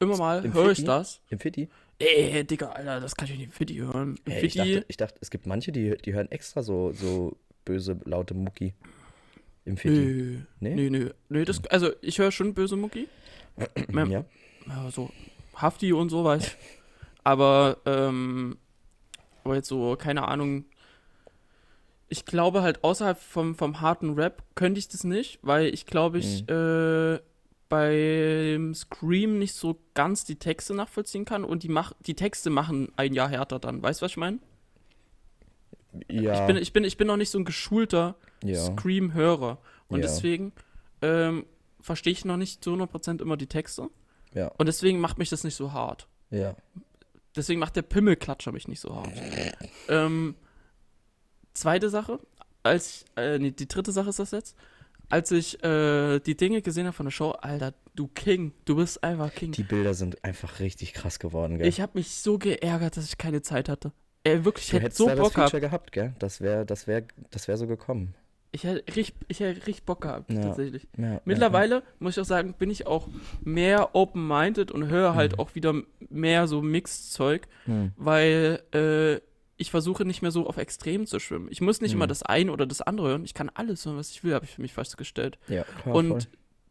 immer 0.00 0.16
mal 0.16 0.42
höre 0.52 0.70
ich 0.70 0.84
das. 0.84 1.20
Im 1.30 1.38
Fitti? 1.38 1.68
Ey, 1.98 2.44
Digga, 2.44 2.68
Alter, 2.70 3.00
das 3.00 3.16
kann 3.16 3.26
ich 3.28 3.34
nicht 3.36 3.46
im 3.46 3.52
Fitti 3.52 3.74
hören. 3.74 4.18
Im 4.24 4.32
Hey, 4.32 4.46
ich, 4.46 4.52
Fitti, 4.54 4.74
dachte, 4.74 4.84
ich 4.88 4.96
dachte, 4.96 5.18
es 5.20 5.30
gibt 5.30 5.46
manche, 5.46 5.72
die, 5.72 5.96
die 5.96 6.14
hören 6.14 6.30
extra 6.30 6.62
so, 6.62 6.92
so 6.92 7.36
böse, 7.64 7.98
laute 8.04 8.34
Mucki. 8.34 8.74
Im 9.64 9.76
Fitti. 9.76 9.94
nö, 9.98 10.38
Nee? 10.60 10.74
nö, 10.74 10.90
nö, 10.90 11.10
nö, 11.28 11.44
das, 11.44 11.64
also 11.66 11.90
ich 12.00 12.18
höre 12.18 12.30
schon 12.32 12.54
böse 12.54 12.76
Mucki. 12.76 13.08
Ja. 14.08 14.24
so 14.90 15.10
Hafti 15.54 15.92
und 15.92 16.08
so 16.10 16.24
weiß. 16.24 16.56
Aber, 17.24 17.78
ähm, 17.84 18.56
aber 19.44 19.56
jetzt 19.56 19.68
so, 19.68 19.96
keine 19.96 20.28
Ahnung. 20.28 20.64
Ich 22.08 22.24
glaube 22.24 22.62
halt, 22.62 22.84
außerhalb 22.84 23.18
vom, 23.18 23.54
vom 23.54 23.80
harten 23.80 24.14
Rap 24.14 24.42
könnte 24.54 24.78
ich 24.78 24.88
das 24.88 25.04
nicht, 25.04 25.38
weil 25.42 25.66
ich 25.74 25.84
glaube, 25.84 26.18
ich 26.18 26.48
äh, 26.48 27.18
beim 27.68 28.74
Scream 28.74 29.38
nicht 29.38 29.54
so 29.54 29.78
ganz 29.94 30.24
die 30.24 30.36
Texte 30.36 30.74
nachvollziehen 30.74 31.24
kann 31.24 31.44
und 31.44 31.62
die, 31.62 31.68
mach, 31.68 31.92
die 32.00 32.14
Texte 32.14 32.50
machen 32.50 32.90
ein 32.96 33.12
Jahr 33.14 33.28
härter 33.28 33.58
dann. 33.58 33.82
Weißt 33.82 34.00
du, 34.00 34.04
was 34.04 34.12
ich 34.12 34.16
meine? 34.16 34.38
ja. 36.08 36.34
Ich, 36.34 36.46
bin, 36.46 36.56
ich, 36.56 36.72
bin, 36.72 36.84
ich 36.84 36.96
bin 36.96 37.06
noch 37.06 37.16
nicht 37.16 37.30
so 37.30 37.38
ein 37.38 37.44
geschulter 37.44 38.16
ja. 38.42 38.56
Scream-Hörer. 38.56 39.58
Und 39.88 40.00
Ja. 40.00 40.06
deswegen 40.06 40.52
ähm, 41.02 41.46
verstehe 41.80 42.12
ich 42.12 42.24
noch 42.24 42.36
nicht 42.36 42.62
zu 42.62 42.72
100% 42.74 43.20
immer 43.22 43.36
die 43.36 43.46
Texte. 43.46 43.88
Ja. 44.34 44.48
Und 44.58 44.66
deswegen 44.66 45.00
macht 45.00 45.18
mich 45.18 45.30
das 45.30 45.44
nicht 45.44 45.54
so 45.54 45.72
hart. 45.72 46.08
Ja. 46.30 46.54
Deswegen 47.36 47.60
macht 47.60 47.76
der 47.76 47.82
Pimmelklatscher 47.82 48.52
mich 48.52 48.68
nicht 48.68 48.80
so 48.80 48.94
hart. 48.94 49.12
ähm, 49.88 50.34
zweite 51.54 51.88
Sache, 51.88 52.18
als 52.62 52.88
ich, 52.88 53.04
äh, 53.16 53.38
nee, 53.38 53.50
die 53.50 53.68
dritte 53.68 53.92
Sache 53.92 54.10
ist 54.10 54.18
das 54.18 54.30
jetzt. 54.32 54.56
Als 55.10 55.30
ich 55.30 55.62
äh, 55.64 56.18
die 56.20 56.36
Dinge 56.36 56.60
gesehen 56.62 56.86
habe 56.86 56.94
von 56.94 57.06
der 57.06 57.10
Show, 57.12 57.30
Alter, 57.30 57.72
du 57.94 58.08
King, 58.08 58.52
du 58.66 58.76
bist 58.76 59.02
einfach 59.02 59.32
King. 59.34 59.52
Die 59.52 59.62
Bilder 59.62 59.94
sind 59.94 60.22
einfach 60.22 60.60
richtig 60.60 60.92
krass 60.92 61.18
geworden, 61.18 61.58
gell? 61.58 61.66
Ich 61.66 61.80
habe 61.80 61.92
mich 61.94 62.10
so 62.10 62.38
geärgert, 62.38 62.96
dass 62.96 63.06
ich 63.06 63.16
keine 63.18 63.40
Zeit 63.42 63.68
hatte. 63.70 63.92
Ey, 64.24 64.44
wirklich, 64.44 64.66
ich 64.66 64.70
du 64.72 64.80
hätte 64.80 64.94
so 64.94 65.06
da 65.06 65.14
das 65.14 65.24
Bock 65.24 65.34
gehabt. 65.34 65.50
Feature 65.52 65.60
gehabt, 65.68 65.92
gell? 65.92 66.12
Das 66.18 66.40
wäre 66.42 66.66
das 66.66 66.86
wär, 66.86 67.04
das 67.30 67.48
wär 67.48 67.56
so 67.56 67.66
gekommen. 67.66 68.14
Ich 68.50 68.64
hätte 68.64 68.82
richtig, 68.96 69.14
ich 69.28 69.40
hätte 69.40 69.66
richtig 69.66 69.84
Bock 69.84 70.02
gehabt, 70.02 70.30
Ja. 70.32 70.40
tatsächlich. 70.42 70.86
Ja, 70.96 71.20
Mittlerweile, 71.24 71.82
muss 71.98 72.16
ich 72.16 72.20
auch 72.20 72.26
sagen, 72.26 72.54
bin 72.54 72.70
ich 72.70 72.86
auch 72.86 73.06
mehr 73.42 73.94
open-minded 73.94 74.70
und 74.72 74.88
höre 74.88 75.14
halt 75.14 75.32
Mhm. 75.32 75.38
auch 75.38 75.54
wieder 75.54 75.74
mehr 76.10 76.46
so 76.48 76.60
Mixed-Zeug, 76.62 77.46
Ja, 77.66 77.72
ja. 77.74 77.80
Hm. 77.80 77.92
weil 77.96 78.62
äh, 78.72 79.20
ich 79.60 79.70
versuche 79.70 80.04
nicht 80.06 80.22
mehr 80.22 80.30
so 80.30 80.46
auf 80.46 80.56
Extrem 80.56 81.04
zu 81.06 81.18
schwimmen. 81.18 81.48
Ich 81.50 81.60
muss 81.60 81.80
nicht 81.82 81.90
Mhm. 81.92 81.98
immer 81.98 82.06
das 82.06 82.22
eine 82.22 82.52
oder 82.52 82.64
das 82.64 82.80
andere 82.80 83.08
hören. 83.08 83.24
Ich 83.24 83.34
kann 83.34 83.50
alles 83.52 83.84
hören, 83.84 83.96
was 83.98 84.10
ich 84.10 84.24
will, 84.24 84.32
habe 84.34 84.44
ich 84.46 84.52
für 84.52 84.62
mich 84.62 84.72
festgestellt. 84.72 85.38
ja 85.48 85.64
klar, 85.82 85.94
und 85.96 86.08
voll. 86.08 86.20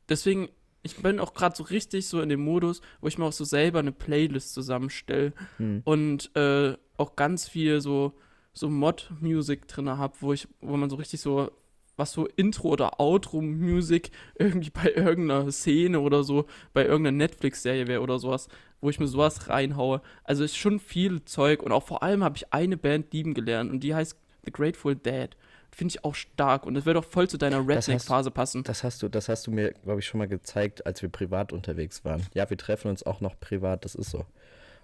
deswegen, 0.10 0.50
ich 0.84 0.96
bin 0.98 1.20
auch 1.20 1.34
gerade 1.34 1.56
so 1.56 1.64
richtig 1.64 2.08
so 2.08 2.22
in 2.22 2.30
dem 2.30 2.40
Modus, 2.42 2.82
wo 3.02 3.08
ich 3.08 3.18
mir 3.18 3.26
auch 3.26 3.34
so 3.34 3.44
selber 3.44 3.80
eine 3.80 3.92
Playlist 3.92 4.54
zusammenstelle 4.54 5.34
Hm. 5.58 5.82
und 5.84 6.36
äh, 6.36 6.76
auch 6.98 7.16
ganz 7.16 7.48
viel 7.48 7.82
so, 7.82 8.14
so 8.54 8.70
Mod-Music 8.70 9.68
drin 9.68 9.90
habe, 9.90 10.16
wo 10.22 10.34
ich, 10.34 10.48
wo 10.62 10.78
man 10.78 10.90
so 10.90 10.96
richtig 10.96 11.20
so, 11.22 11.52
was 11.98 12.12
so 12.14 12.28
Intro- 12.28 12.70
oder 12.70 13.00
Outro-Music 13.00 14.12
irgendwie 14.36 14.70
bei 14.70 14.92
irgendeiner 14.92 15.52
Szene 15.52 16.00
oder 16.00 16.24
so, 16.24 16.46
bei 16.74 16.86
irgendeiner 16.86 17.18
Netflix-Serie 17.18 17.88
wäre 17.88 18.02
oder 18.02 18.20
sowas, 18.20 18.48
wo 18.80 18.90
ich 18.90 19.00
mir 19.00 19.08
sowas 19.08 19.50
reinhaue. 19.50 20.02
Also 20.24 20.44
ist 20.44 20.56
schon 20.56 20.80
viel 20.80 21.26
Zeug 21.26 21.64
und 21.64 21.72
auch 21.72 21.84
vor 21.84 22.04
allem 22.04 22.24
habe 22.24 22.38
ich 22.38 22.54
eine 22.54 22.78
Band 22.78 23.12
lieben 23.14 23.34
gelernt 23.34 23.72
und 23.72 23.82
die 23.82 23.94
heißt 23.94 24.16
The 24.46 24.52
Grateful 24.52 24.96
Dead. 24.96 25.30
Finde 25.72 25.92
ich 25.92 26.06
auch 26.06 26.16
stark 26.16 26.66
und 26.66 26.76
das 26.76 26.86
wird 26.86 26.98
auch 26.98 27.04
voll 27.04 27.28
zu 27.28 27.38
deiner 27.38 27.68
Redneck-Phase 27.68 28.32
passen. 28.32 28.64
Das 28.64 28.84
hast 28.84 29.04
du, 29.04 29.10
das 29.10 29.28
hast 29.28 29.46
du 29.48 29.52
mir, 29.52 29.74
glaube 29.84 30.00
ich, 30.00 30.06
schon 30.06 30.20
mal 30.20 30.28
gezeigt, 30.28 30.86
als 30.86 31.02
wir 31.02 31.10
privat 31.10 31.52
unterwegs 31.52 32.06
waren. 32.06 32.26
Ja, 32.34 32.50
wir 32.50 32.58
treffen 32.58 32.90
uns 32.90 33.04
auch 33.04 33.22
noch 33.22 33.40
privat, 33.40 33.84
das 33.84 33.94
ist 33.94 34.10
so. 34.10 34.26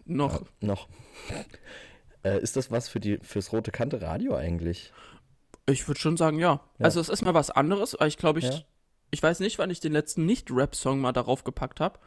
Noch. 0.06 0.42
Ja, 0.42 0.68
noch. 0.68 0.88
äh, 2.24 2.40
ist 2.42 2.58
das 2.58 2.72
was 2.72 2.90
für 2.90 3.00
die 3.00 3.20
fürs 3.22 3.54
rote 3.54 3.72
Kante 3.72 4.02
Radio 4.02 4.36
eigentlich? 4.36 4.92
Ich 5.66 5.88
würde 5.88 6.00
schon 6.00 6.18
sagen, 6.18 6.40
ja. 6.40 6.62
Ja. 6.78 6.86
Also 6.86 7.00
es 7.00 7.10
ist 7.10 7.22
mal 7.24 7.34
was 7.34 7.50
anderes, 7.50 7.96
weil 8.00 8.08
ich 8.10 8.18
glaube, 8.18 8.40
ich, 8.40 8.46
Ja. 8.46 8.62
ich 9.12 9.24
weiß 9.24 9.40
nicht, 9.40 9.60
wann 9.60 9.70
ich 9.70 9.80
den 9.80 9.94
letzten 9.94 10.26
Nicht-Rap-Song 10.26 11.00
mal 11.00 11.14
darauf 11.14 11.44
gepackt 11.44 11.80
habe, 11.80 12.00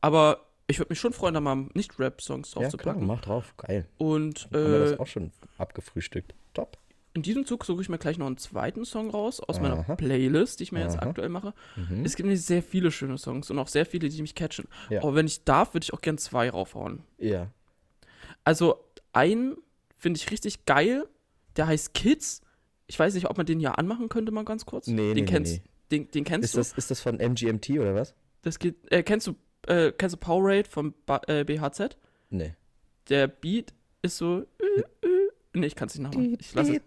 aber 0.00 0.46
ich 0.68 0.78
würde 0.78 0.90
mich 0.92 1.00
schon 1.00 1.12
freuen, 1.12 1.34
da 1.34 1.40
mal 1.40 1.56
Nicht-Rap-Songs 1.74 2.52
drauf 2.52 2.62
ja, 2.62 2.68
zu 2.70 2.76
klar, 2.76 2.94
packen. 2.94 3.06
mach 3.06 3.20
drauf. 3.20 3.54
Geil. 3.56 3.88
Und 3.98 4.44
Haben 4.52 4.52
wir 4.72 4.78
das 4.78 4.92
äh, 4.92 4.98
auch 4.98 5.06
schon 5.08 5.32
abgefrühstückt. 5.58 6.34
Top. 6.54 6.78
in 7.12 7.22
diesem 7.22 7.44
Zug 7.44 7.64
suche 7.64 7.82
ich 7.82 7.88
mir 7.88 7.98
gleich 7.98 8.18
noch 8.18 8.26
einen 8.28 8.38
zweiten 8.38 8.84
Song 8.84 9.10
raus 9.10 9.40
aus 9.40 9.58
meiner 9.60 9.78
Aha. 9.80 9.96
Playlist, 9.96 10.60
die 10.60 10.62
ich 10.64 10.70
mir 10.72 10.80
jetzt 10.80 10.96
Aha. 10.98 11.08
aktuell 11.08 11.28
mache. 11.28 11.54
Mhm. 11.74 12.04
Es 12.04 12.14
gibt 12.14 12.26
nämlich 12.26 12.44
sehr 12.44 12.62
viele 12.62 12.92
schöne 12.92 13.18
Songs 13.18 13.50
und 13.50 13.58
auch 13.58 13.66
sehr 13.66 13.84
viele, 13.84 14.08
die 14.08 14.22
mich 14.22 14.36
catchen. 14.36 14.68
Ja. 14.90 15.02
Aber 15.02 15.16
wenn 15.16 15.26
ich 15.26 15.42
darf, 15.44 15.74
würde 15.74 15.82
ich 15.84 15.92
auch 15.92 16.00
gern 16.00 16.18
zwei 16.18 16.48
raufhauen. 16.50 17.02
Ja. 17.18 17.48
Also 18.44 18.84
einen 19.12 19.56
finde 19.96 20.18
ich 20.18 20.30
richtig 20.30 20.66
geil, 20.66 21.08
der 21.56 21.66
heißt 21.66 21.94
Kids. 21.94 22.42
Ich 22.90 22.98
weiß 22.98 23.14
nicht, 23.14 23.30
ob 23.30 23.36
man 23.36 23.46
den 23.46 23.60
hier 23.60 23.78
anmachen 23.78 24.08
könnte, 24.08 24.32
mal 24.32 24.44
ganz 24.44 24.66
kurz. 24.66 24.88
Nee, 24.88 25.14
den 25.14 25.24
nee, 25.24 25.30
kennst, 25.30 25.52
nee. 25.58 25.62
Den, 25.92 26.10
den 26.10 26.24
kennst 26.24 26.44
Ist 26.46 26.54
du? 26.54 26.58
das, 26.58 26.72
ist 26.72 26.90
das 26.90 27.00
von 27.00 27.18
MGMT 27.20 27.70
oder 27.78 27.94
was? 27.94 28.14
Das 28.42 28.58
geht, 28.58 28.74
äh, 28.90 29.04
kennst 29.04 29.28
du, 29.28 29.36
äh, 29.68 29.92
kennst 29.92 30.14
du 30.14 30.18
Powerade 30.18 30.68
vom 30.68 30.92
ba 31.06 31.20
äh, 31.28 31.44
BHZ? 31.44 31.96
Nee. 32.30 32.54
Der 33.08 33.28
Beat 33.28 33.72
ist 34.02 34.16
so, 34.16 34.40
äh, 34.40 34.80
äh, 35.06 35.28
nee, 35.54 35.66
ich 35.68 35.76
kann 35.76 35.86
es 35.86 35.94
nicht 35.94 36.02
nachmachen. 36.02 36.36
Ich 36.40 36.52
lasse. 36.52 36.80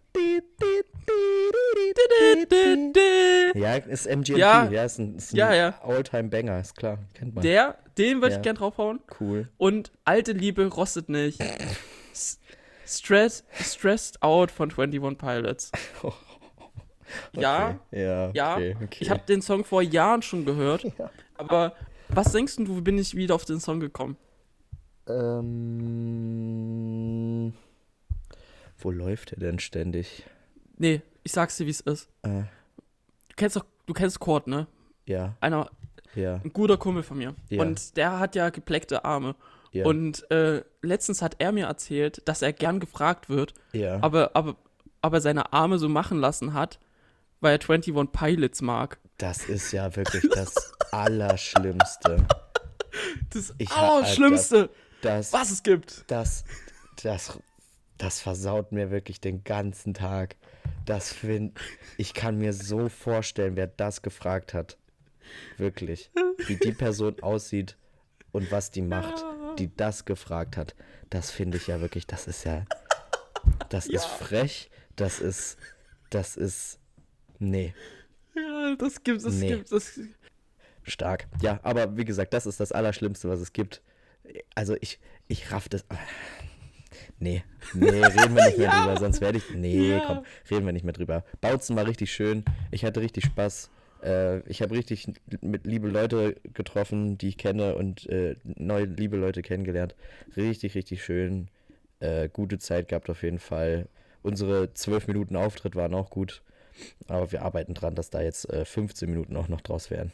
Ja, 3.55 3.75
ist 3.75 4.05
MGMT. 4.07 4.37
Ja. 4.37 4.69
Ja, 4.69 4.83
ist 4.83 4.99
ein, 4.99 5.15
ist 5.15 5.31
ein 5.33 5.37
Ja, 5.37 5.53
ja. 5.53 5.79
All-Time-Banger, 5.83 6.59
ist 6.59 6.75
klar. 6.75 6.99
Kennt 7.13 7.35
man. 7.35 7.43
Der, 7.43 7.77
den 7.97 8.17
würde 8.21 8.31
Ja. 8.33 8.37
ich 8.39 8.43
gern 8.43 8.57
draufhauen. 8.57 8.99
cool. 9.21 9.47
Und 9.57 9.93
alte 10.03 10.33
Liebe 10.33 10.65
rostet 10.67 11.07
nicht. 11.07 11.39
Stress, 12.97 13.43
Stressed 13.59 14.21
Out 14.21 14.51
von 14.51 14.69
21 14.71 15.17
Pilots. 15.17 15.71
Ja, 17.33 17.69
Okay. 17.91 18.01
Ja, 18.01 18.31
ja. 18.33 18.53
okay, 18.55 18.75
okay. 18.81 18.97
ich 19.01 19.09
habe 19.09 19.21
den 19.27 19.41
Song 19.41 19.63
vor 19.65 19.81
Jahren 19.81 20.21
schon 20.21 20.45
gehört. 20.45 20.83
Ja. 20.97 21.09
Aber 21.35 21.75
was 22.09 22.31
denkst 22.31 22.55
du, 22.57 22.77
wie 22.77 22.81
bin 22.81 22.97
ich 22.97 23.15
wieder 23.15 23.33
auf 23.35 23.45
den 23.45 23.59
Song 23.59 23.79
gekommen? 23.79 24.17
Ähm, 25.83 27.53
wo 28.77 28.91
läuft 28.91 29.33
er 29.33 29.39
denn 29.39 29.59
ständig? 29.59 30.23
Nee, 30.77 31.01
ich 31.23 31.31
sag's 31.31 31.57
dir, 31.57 31.65
wie 31.65 31.71
es 31.71 31.81
ist. 31.81 32.09
Äh, 32.23 32.43
Du 33.29 33.35
kennst 33.37 33.55
doch, 33.55 33.65
du 33.87 33.93
kennst 33.93 34.19
Chord, 34.19 34.45
ne? 34.45 34.67
Ja, 35.07 35.35
einer, 35.41 35.67
ja, 36.13 36.35
ein 36.43 36.53
guter 36.53 36.77
Kumpel 36.77 37.01
von 37.01 37.17
mir. 37.17 37.33
Ja. 37.49 37.63
Und 37.63 37.97
der 37.97 38.19
hat 38.19 38.35
ja 38.35 38.51
gepleckte 38.51 39.03
Arme. 39.05 39.35
Ja. 39.73 39.85
Und 39.85 40.29
äh, 40.31 40.63
letztens 40.81 41.21
hat 41.21 41.35
er 41.39 41.51
mir 41.51 41.65
erzählt, 41.67 42.21
dass 42.25 42.41
er 42.41 42.53
gern 42.53 42.79
gefragt 42.79 43.27
wird, 43.29 43.53
ja. 43.73 44.01
aber, 44.01 44.31
aber, 44.35 44.55
aber 45.01 45.19
seine 45.19 45.51
Arme 45.51 45.77
so 45.79 45.89
machen 45.89 46.19
lassen 46.19 46.53
hat, 46.53 46.79
weil 47.41 47.57
er 47.57 47.69
21 47.69 47.93
Pilots 48.13 48.61
mag. 48.61 48.99
Das 49.17 49.43
ist 49.45 49.71
ja 49.73 49.93
wirklich 49.95 50.23
das 50.33 50.73
Allerschlimmste. 50.91 52.25
Das 53.31 53.53
Ich 53.57 53.69
ha- 53.69 53.95
Allerschlimmste, 53.97 54.69
Das, 55.01 55.33
was 55.33 55.51
es 55.51 55.63
gibt. 55.63 56.05
das, 56.07 56.43
das, 57.01 57.37
das 57.97 58.19
versaut 58.21 58.71
mir 58.71 58.91
wirklich 58.91 59.19
den 59.19 59.43
ganzen 59.43 59.93
Tag. 59.93 60.35
Das 60.85 61.11
find, 61.13 61.57
ich 61.97 62.13
kann 62.13 62.37
mir 62.37 62.53
so 62.53 62.89
vorstellen, 62.89 63.55
wer 63.55 63.67
das 63.67 64.01
gefragt 64.01 64.53
hat. 64.53 64.77
Wirklich. 65.57 66.11
Wie 66.47 66.55
die 66.57 66.73
Person 66.73 67.15
aussieht 67.21 67.77
und 68.31 68.51
was 68.51 68.71
die 68.71 68.81
macht, 68.81 69.23
die 69.55 69.75
das 69.75 70.05
gefragt 70.05 70.57
hat. 70.57 70.75
Das 71.09 71.31
finde 71.31 71.57
ich 71.57 71.67
ja 71.67 71.81
wirklich, 71.81 72.07
das 72.07 72.27
ist 72.27 72.43
ja, 72.43 72.65
das 73.69 73.87
ist 73.87 74.05
frech, 74.05 74.69
das 74.95 75.19
ist, 75.19 75.57
das 76.09 76.35
ist, 76.37 76.79
nee. 77.39 77.73
Ja, 78.35 78.75
das 78.77 79.03
gibt 79.03 79.23
es, 79.23 79.35
Nee. 79.35 79.49
gibt 79.49 79.71
es. 79.71 79.99
Stark. 80.83 81.27
Ja, 81.41 81.59
aber 81.63 81.95
wie 81.97 82.05
gesagt, 82.05 82.33
das 82.33 82.45
ist 82.45 82.59
das 82.59 82.71
Allerschlimmste, 82.71 83.29
was 83.29 83.39
es 83.39 83.53
gibt. 83.53 83.81
Also 84.55 84.75
ich, 84.81 84.99
ich 85.27 85.51
raff 85.51 85.69
das. 85.69 85.85
Nee, 87.19 87.43
nee, 87.73 87.89
reden 88.05 88.35
wir 88.35 88.45
nicht 88.47 88.57
mehr 88.57 88.69
drüber, 88.71 88.97
sonst 88.99 89.21
werde 89.21 89.37
ich. 89.37 89.49
Nee, 89.51 89.91
Ja. 89.91 90.03
komm, 90.05 90.25
reden 90.49 90.65
wir 90.65 90.73
nicht 90.73 90.83
mehr 90.83 90.93
drüber. 90.93 91.23
Bautzen 91.41 91.75
war 91.75 91.85
richtig 91.87 92.11
schön. 92.11 92.43
Ich 92.71 92.83
hatte 92.85 93.01
richtig 93.01 93.25
Spaß. 93.25 93.69
Äh, 94.03 94.39
ich 94.49 94.61
habe 94.61 94.75
richtig 94.75 95.07
mit 95.41 95.65
liebe 95.65 95.87
Leute 95.87 96.35
getroffen, 96.53 97.17
die 97.17 97.29
ich 97.29 97.37
kenne 97.37 97.75
und 97.75 98.07
äh, 98.09 98.35
neue 98.43 98.85
liebe 98.85 99.17
Leute 99.17 99.41
kennengelernt. 99.41 99.95
Richtig, 100.35 100.75
richtig 100.75 101.03
schön. 101.03 101.47
Äh, 101.99 102.29
gute 102.29 102.57
Zeit 102.57 102.89
gehabt 102.89 103.09
auf 103.09 103.23
jeden 103.23 103.39
Fall. 103.39 103.87
Unsere 104.21 104.73
12 104.73 105.07
Minuten 105.07 105.35
Auftritt 105.35 105.75
waren 105.75 105.93
auch 105.93 106.09
gut. 106.09 106.41
Aber 107.07 107.31
wir 107.31 107.43
arbeiten 107.43 107.75
dran, 107.75 107.95
dass 107.95 108.09
da 108.09 108.21
jetzt 108.21 108.49
äh, 108.49 108.65
15 108.65 109.09
Minuten 109.09 109.37
auch 109.37 109.47
noch 109.47 109.61
draus 109.61 109.91
werden. 109.91 110.11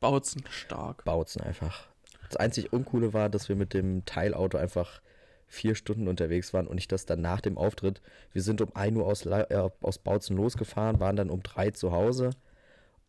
Bautzen 0.00 0.44
stark. 0.48 1.04
Bautzen 1.04 1.42
einfach. 1.42 1.88
Das 2.28 2.36
einzig 2.36 2.72
Uncoole 2.72 3.12
war, 3.12 3.28
dass 3.28 3.48
wir 3.48 3.56
mit 3.56 3.74
dem 3.74 4.04
Teilauto 4.04 4.56
einfach 4.56 5.02
vier 5.48 5.74
Stunden 5.74 6.08
unterwegs 6.08 6.54
waren 6.54 6.66
und 6.66 6.78
ich 6.78 6.88
das 6.88 7.04
dann 7.04 7.20
nach 7.20 7.42
dem 7.42 7.58
Auftritt, 7.58 8.00
wir 8.32 8.40
sind 8.40 8.62
um 8.62 8.74
1 8.74 8.96
Uhr 8.96 9.06
aus, 9.06 9.26
äh, 9.26 9.68
aus 9.82 9.98
Bautzen 9.98 10.36
losgefahren, 10.36 10.98
waren 10.98 11.16
dann 11.16 11.28
um 11.28 11.42
3 11.42 11.72
zu 11.72 11.92
Hause 11.92 12.30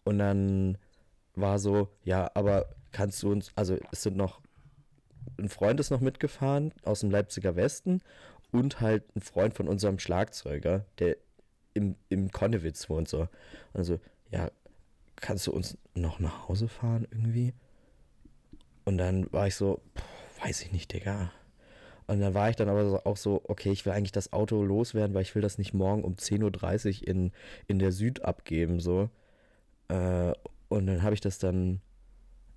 und 0.04 0.20
dann 0.20 0.78
war 1.36 1.60
so, 1.60 1.90
ja, 2.04 2.30
aber 2.34 2.68
kannst 2.92 3.24
du 3.24 3.32
uns, 3.32 3.52
also 3.56 3.78
es 3.92 4.04
sind 4.04 4.18
noch, 4.18 4.42
ein 5.40 5.50
Freund 5.50 5.80
ist 5.80 5.90
noch 5.90 6.02
mitgefahren 6.02 6.74
aus 6.84 7.00
dem 7.00 7.12
Leipziger 7.12 7.56
Westen 7.56 8.02
und 8.52 8.82
halt 8.82 9.04
ein 9.16 9.22
Freund 9.22 9.54
von 9.56 9.68
unserem 9.68 10.00
Schlagzeuger, 10.00 10.86
der 11.00 11.18
im, 11.74 11.96
im 12.10 12.32
Konnewitz 12.32 12.90
wohnt 12.90 13.08
so. 13.08 13.28
Also, 13.74 14.00
ja, 14.32 14.52
kannst 15.16 15.48
du 15.48 15.52
uns 15.52 15.78
noch 15.96 16.20
nach 16.20 16.48
Hause 16.48 16.68
fahren 16.68 17.08
irgendwie? 17.12 17.54
Und 18.86 18.98
dann 18.98 19.32
war 19.32 19.48
ich 19.48 19.56
so, 19.56 19.82
pff, 19.98 20.46
weiß 20.46 20.62
ich 20.62 20.72
nicht, 20.72 20.94
Digga. 20.94 21.32
Und 22.06 22.20
dann 22.20 22.34
war 22.34 22.50
ich 22.50 22.56
dann 22.56 22.70
aber 22.70 23.08
auch 23.08 23.18
so, 23.18 23.42
okay, 23.48 23.72
ich 23.72 23.86
will 23.86 23.94
eigentlich 23.94 24.12
das 24.12 24.34
Auto 24.34 24.62
loswerden, 24.62 25.16
weil 25.16 25.22
ich 25.22 25.34
will 25.36 25.42
das 25.42 25.58
nicht 25.58 25.74
morgen 25.74 26.04
um 26.04 26.16
10.30 26.16 27.02
Uhr 27.02 27.08
in, 27.08 27.32
in 27.68 27.80
der 27.80 27.92
Süd 27.92 28.24
abgeben, 28.24 28.80
so. 28.80 29.10
Äh, 29.88 30.34
und 30.70 30.88
dann 30.88 31.04
habe 31.04 31.14
ich 31.14 31.22
das 31.22 31.38
dann 31.38 31.82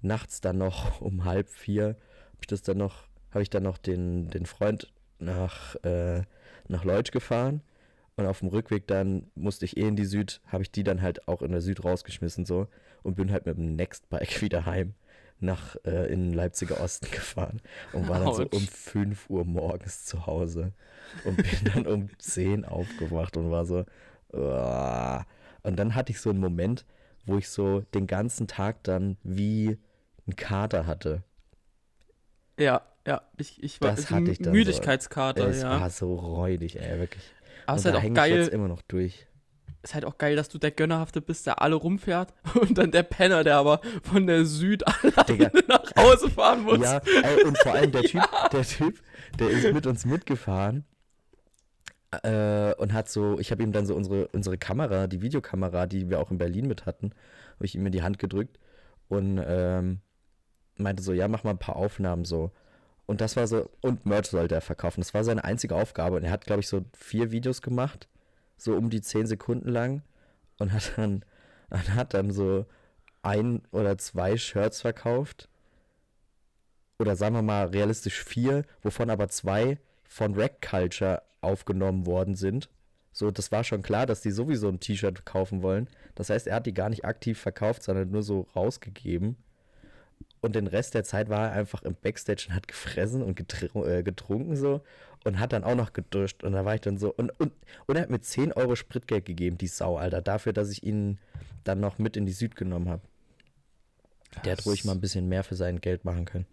nachts 0.00 0.40
dann 0.40 0.58
noch 0.58 1.00
um 1.00 1.24
halb 1.24 1.48
vier, 1.48 1.84
habe 1.86 2.38
ich 2.40 2.46
das 2.46 2.62
dann 2.62 2.78
noch, 2.78 3.08
habe 3.30 3.42
ich 3.42 3.50
dann 3.50 3.62
noch 3.62 3.78
den, 3.78 4.30
den 4.30 4.46
Freund 4.46 4.92
nach, 5.18 5.76
äh, 5.84 6.22
nach 6.68 6.84
Leutsch 6.84 7.12
gefahren. 7.12 7.62
Und 8.16 8.26
auf 8.26 8.38
dem 8.40 8.48
Rückweg 8.48 8.86
dann 8.86 9.30
musste 9.34 9.66
ich 9.66 9.76
eh 9.76 9.86
in 9.88 9.96
die 9.96 10.06
Süd, 10.06 10.40
habe 10.46 10.62
ich 10.62 10.70
die 10.70 10.84
dann 10.84 11.02
halt 11.02 11.28
auch 11.28 11.42
in 11.42 11.52
der 11.52 11.60
Süd 11.60 11.84
rausgeschmissen 11.84 12.46
so 12.46 12.66
und 13.02 13.14
bin 13.16 13.30
halt 13.30 13.44
mit 13.44 13.58
dem 13.58 13.76
Nextbike 13.76 14.40
wieder 14.40 14.64
heim 14.64 14.94
nach 15.38 15.76
äh, 15.84 16.10
in 16.10 16.32
Leipziger 16.32 16.80
Osten 16.80 17.06
gefahren 17.10 17.60
und 17.92 18.08
war 18.08 18.18
dann 18.20 18.32
so 18.32 18.44
Autsch. 18.44 18.54
um 18.54 18.66
5 18.68 19.28
Uhr 19.28 19.44
morgens 19.44 20.06
zu 20.06 20.26
Hause 20.26 20.72
und 21.24 21.42
bin 21.42 21.72
dann 21.74 21.86
um 21.86 22.08
10 22.18 22.64
aufgewacht 22.64 23.36
und 23.36 23.50
war 23.50 23.66
so 23.66 23.84
"Uah." 24.32 25.26
und 25.62 25.76
dann 25.76 25.94
hatte 25.94 26.12
ich 26.12 26.20
so 26.20 26.30
einen 26.30 26.40
Moment, 26.40 26.86
wo 27.26 27.38
ich 27.38 27.48
so 27.48 27.80
den 27.94 28.06
ganzen 28.06 28.46
Tag 28.46 28.82
dann 28.84 29.16
wie 29.22 29.78
ein 30.26 30.36
Kater 30.36 30.86
hatte. 30.86 31.22
Ja, 32.58 32.82
ja. 33.06 33.22
Ich, 33.36 33.62
ich 33.62 33.80
war 33.80 33.90
Das 33.90 34.10
hatte 34.10 34.30
ich 34.30 34.38
dann 34.38 34.46
so. 34.46 34.50
Müdigkeitskater, 34.52 35.48
es 35.48 35.62
ja. 35.62 35.80
war 35.80 35.90
so 35.90 36.14
räudig, 36.14 36.80
ey, 36.80 36.98
wirklich. 36.98 37.22
Aber 37.66 37.76
es 37.76 37.82
ist 37.82 37.86
halt 37.86 37.96
auch 37.96 38.02
hänge 38.02 38.20
ich 38.20 38.34
jetzt 38.34 38.46
geil, 38.46 38.54
immer 38.54 38.68
noch 38.68 38.82
durch. 38.82 39.26
ist 39.82 39.94
halt 39.94 40.04
auch 40.04 40.18
geil, 40.18 40.36
dass 40.36 40.48
du 40.48 40.58
der 40.58 40.70
Gönnerhafte 40.70 41.20
bist, 41.20 41.46
der 41.46 41.60
alle 41.60 41.74
rumfährt 41.74 42.32
und 42.60 42.78
dann 42.78 42.90
der 42.90 43.02
Penner, 43.02 43.44
der 43.44 43.56
aber 43.56 43.80
von 44.02 44.26
der 44.26 44.44
Süd 44.44 44.84
alleine 45.04 45.64
nach 45.68 45.94
Hause 45.96 46.30
fahren 46.30 46.62
muss. 46.62 46.80
Ja, 46.80 47.00
ey, 47.22 47.44
und 47.44 47.58
vor 47.58 47.74
allem 47.74 47.92
der 47.92 48.02
Typ, 48.04 48.22
der 48.52 48.62
Typ, 48.62 49.02
der 49.38 49.50
ist 49.50 49.72
mit 49.72 49.86
uns 49.86 50.04
mitgefahren 50.04 50.84
äh, 52.22 52.74
und 52.74 52.92
hat 52.92 53.08
so, 53.08 53.38
ich 53.38 53.50
habe 53.50 53.62
ihm 53.62 53.72
dann 53.72 53.86
so 53.86 53.94
unsere, 53.94 54.28
unsere 54.28 54.58
Kamera, 54.58 55.06
die 55.06 55.22
Videokamera, 55.22 55.86
die 55.86 56.08
wir 56.10 56.20
auch 56.20 56.30
in 56.30 56.38
Berlin 56.38 56.68
mit 56.68 56.86
hatten, 56.86 57.12
habe 57.54 57.66
ich 57.66 57.74
ihm 57.74 57.86
in 57.86 57.92
die 57.92 58.02
Hand 58.02 58.18
gedrückt 58.18 58.58
und 59.08 59.42
ähm, 59.44 60.00
meinte 60.76 61.02
so, 61.02 61.12
ja, 61.12 61.28
mach 61.28 61.44
mal 61.44 61.50
ein 61.50 61.58
paar 61.58 61.76
Aufnahmen 61.76 62.24
so. 62.24 62.52
Und 63.06 63.20
das 63.20 63.36
war 63.36 63.46
so, 63.46 63.70
und 63.82 64.04
Merch 64.04 64.26
sollte 64.26 64.54
er 64.54 64.60
verkaufen. 64.60 65.00
Das 65.00 65.14
war 65.14 65.24
seine 65.24 65.44
einzige 65.44 65.76
Aufgabe. 65.76 66.16
Und 66.16 66.24
er 66.24 66.32
hat, 66.32 66.44
glaube 66.44 66.60
ich, 66.60 66.68
so 66.68 66.84
vier 66.92 67.30
Videos 67.30 67.62
gemacht, 67.62 68.08
so 68.56 68.74
um 68.76 68.90
die 68.90 69.00
zehn 69.00 69.26
Sekunden 69.26 69.68
lang. 69.68 70.02
Und 70.58 70.72
hat 70.72 70.92
dann, 70.96 71.24
und 71.70 71.94
hat 71.94 72.14
dann 72.14 72.32
so 72.32 72.66
ein 73.22 73.62
oder 73.70 73.98
zwei 73.98 74.36
Shirts 74.36 74.80
verkauft 74.80 75.48
oder 76.98 77.16
sagen 77.16 77.34
wir 77.34 77.42
mal 77.42 77.66
realistisch 77.66 78.22
vier, 78.22 78.64
wovon 78.82 79.10
aber 79.10 79.28
zwei 79.28 79.78
von 80.16 80.34
Rack 80.34 80.62
Culture 80.62 81.22
aufgenommen 81.42 82.06
worden 82.06 82.36
sind. 82.36 82.70
So, 83.12 83.30
das 83.30 83.52
war 83.52 83.64
schon 83.64 83.82
klar, 83.82 84.06
dass 84.06 84.22
die 84.22 84.30
sowieso 84.30 84.66
ein 84.66 84.80
T-Shirt 84.80 85.26
kaufen 85.26 85.60
wollen. 85.60 85.88
Das 86.14 86.30
heißt, 86.30 86.46
er 86.46 86.56
hat 86.56 86.64
die 86.64 86.72
gar 86.72 86.88
nicht 86.88 87.04
aktiv 87.04 87.38
verkauft, 87.38 87.82
sondern 87.82 88.10
nur 88.10 88.22
so 88.22 88.46
rausgegeben. 88.56 89.36
Und 90.40 90.54
den 90.54 90.68
Rest 90.68 90.94
der 90.94 91.04
Zeit 91.04 91.28
war 91.28 91.48
er 91.48 91.52
einfach 91.52 91.82
im 91.82 91.94
Backstage 91.94 92.46
und 92.48 92.54
hat 92.54 92.66
gefressen 92.66 93.22
und 93.22 93.38
äh, 93.74 94.02
getrunken 94.02 94.56
so 94.56 94.80
und 95.24 95.38
hat 95.38 95.52
dann 95.52 95.64
auch 95.64 95.74
noch 95.74 95.92
geduscht. 95.92 96.44
Und 96.44 96.52
da 96.52 96.64
war 96.64 96.74
ich 96.74 96.80
dann 96.80 96.96
so. 96.96 97.12
Und, 97.12 97.38
und, 97.38 97.52
und 97.86 97.96
er 97.96 98.02
hat 98.02 98.10
mir 98.10 98.20
10 98.20 98.54
Euro 98.54 98.74
Spritgeld 98.74 99.26
gegeben, 99.26 99.58
die 99.58 99.66
Sau, 99.66 99.98
Alter, 99.98 100.22
dafür, 100.22 100.54
dass 100.54 100.70
ich 100.70 100.82
ihn 100.82 101.18
dann 101.64 101.80
noch 101.80 101.98
mit 101.98 102.16
in 102.16 102.24
die 102.24 102.32
Süd 102.32 102.56
genommen 102.56 102.88
habe. 102.88 103.02
Der 104.44 104.52
hätte 104.52 104.64
ruhig 104.64 104.86
mal 104.86 104.92
ein 104.92 105.00
bisschen 105.02 105.28
mehr 105.28 105.44
für 105.44 105.56
sein 105.56 105.82
Geld 105.82 106.06
machen 106.06 106.24
können. 106.24 106.46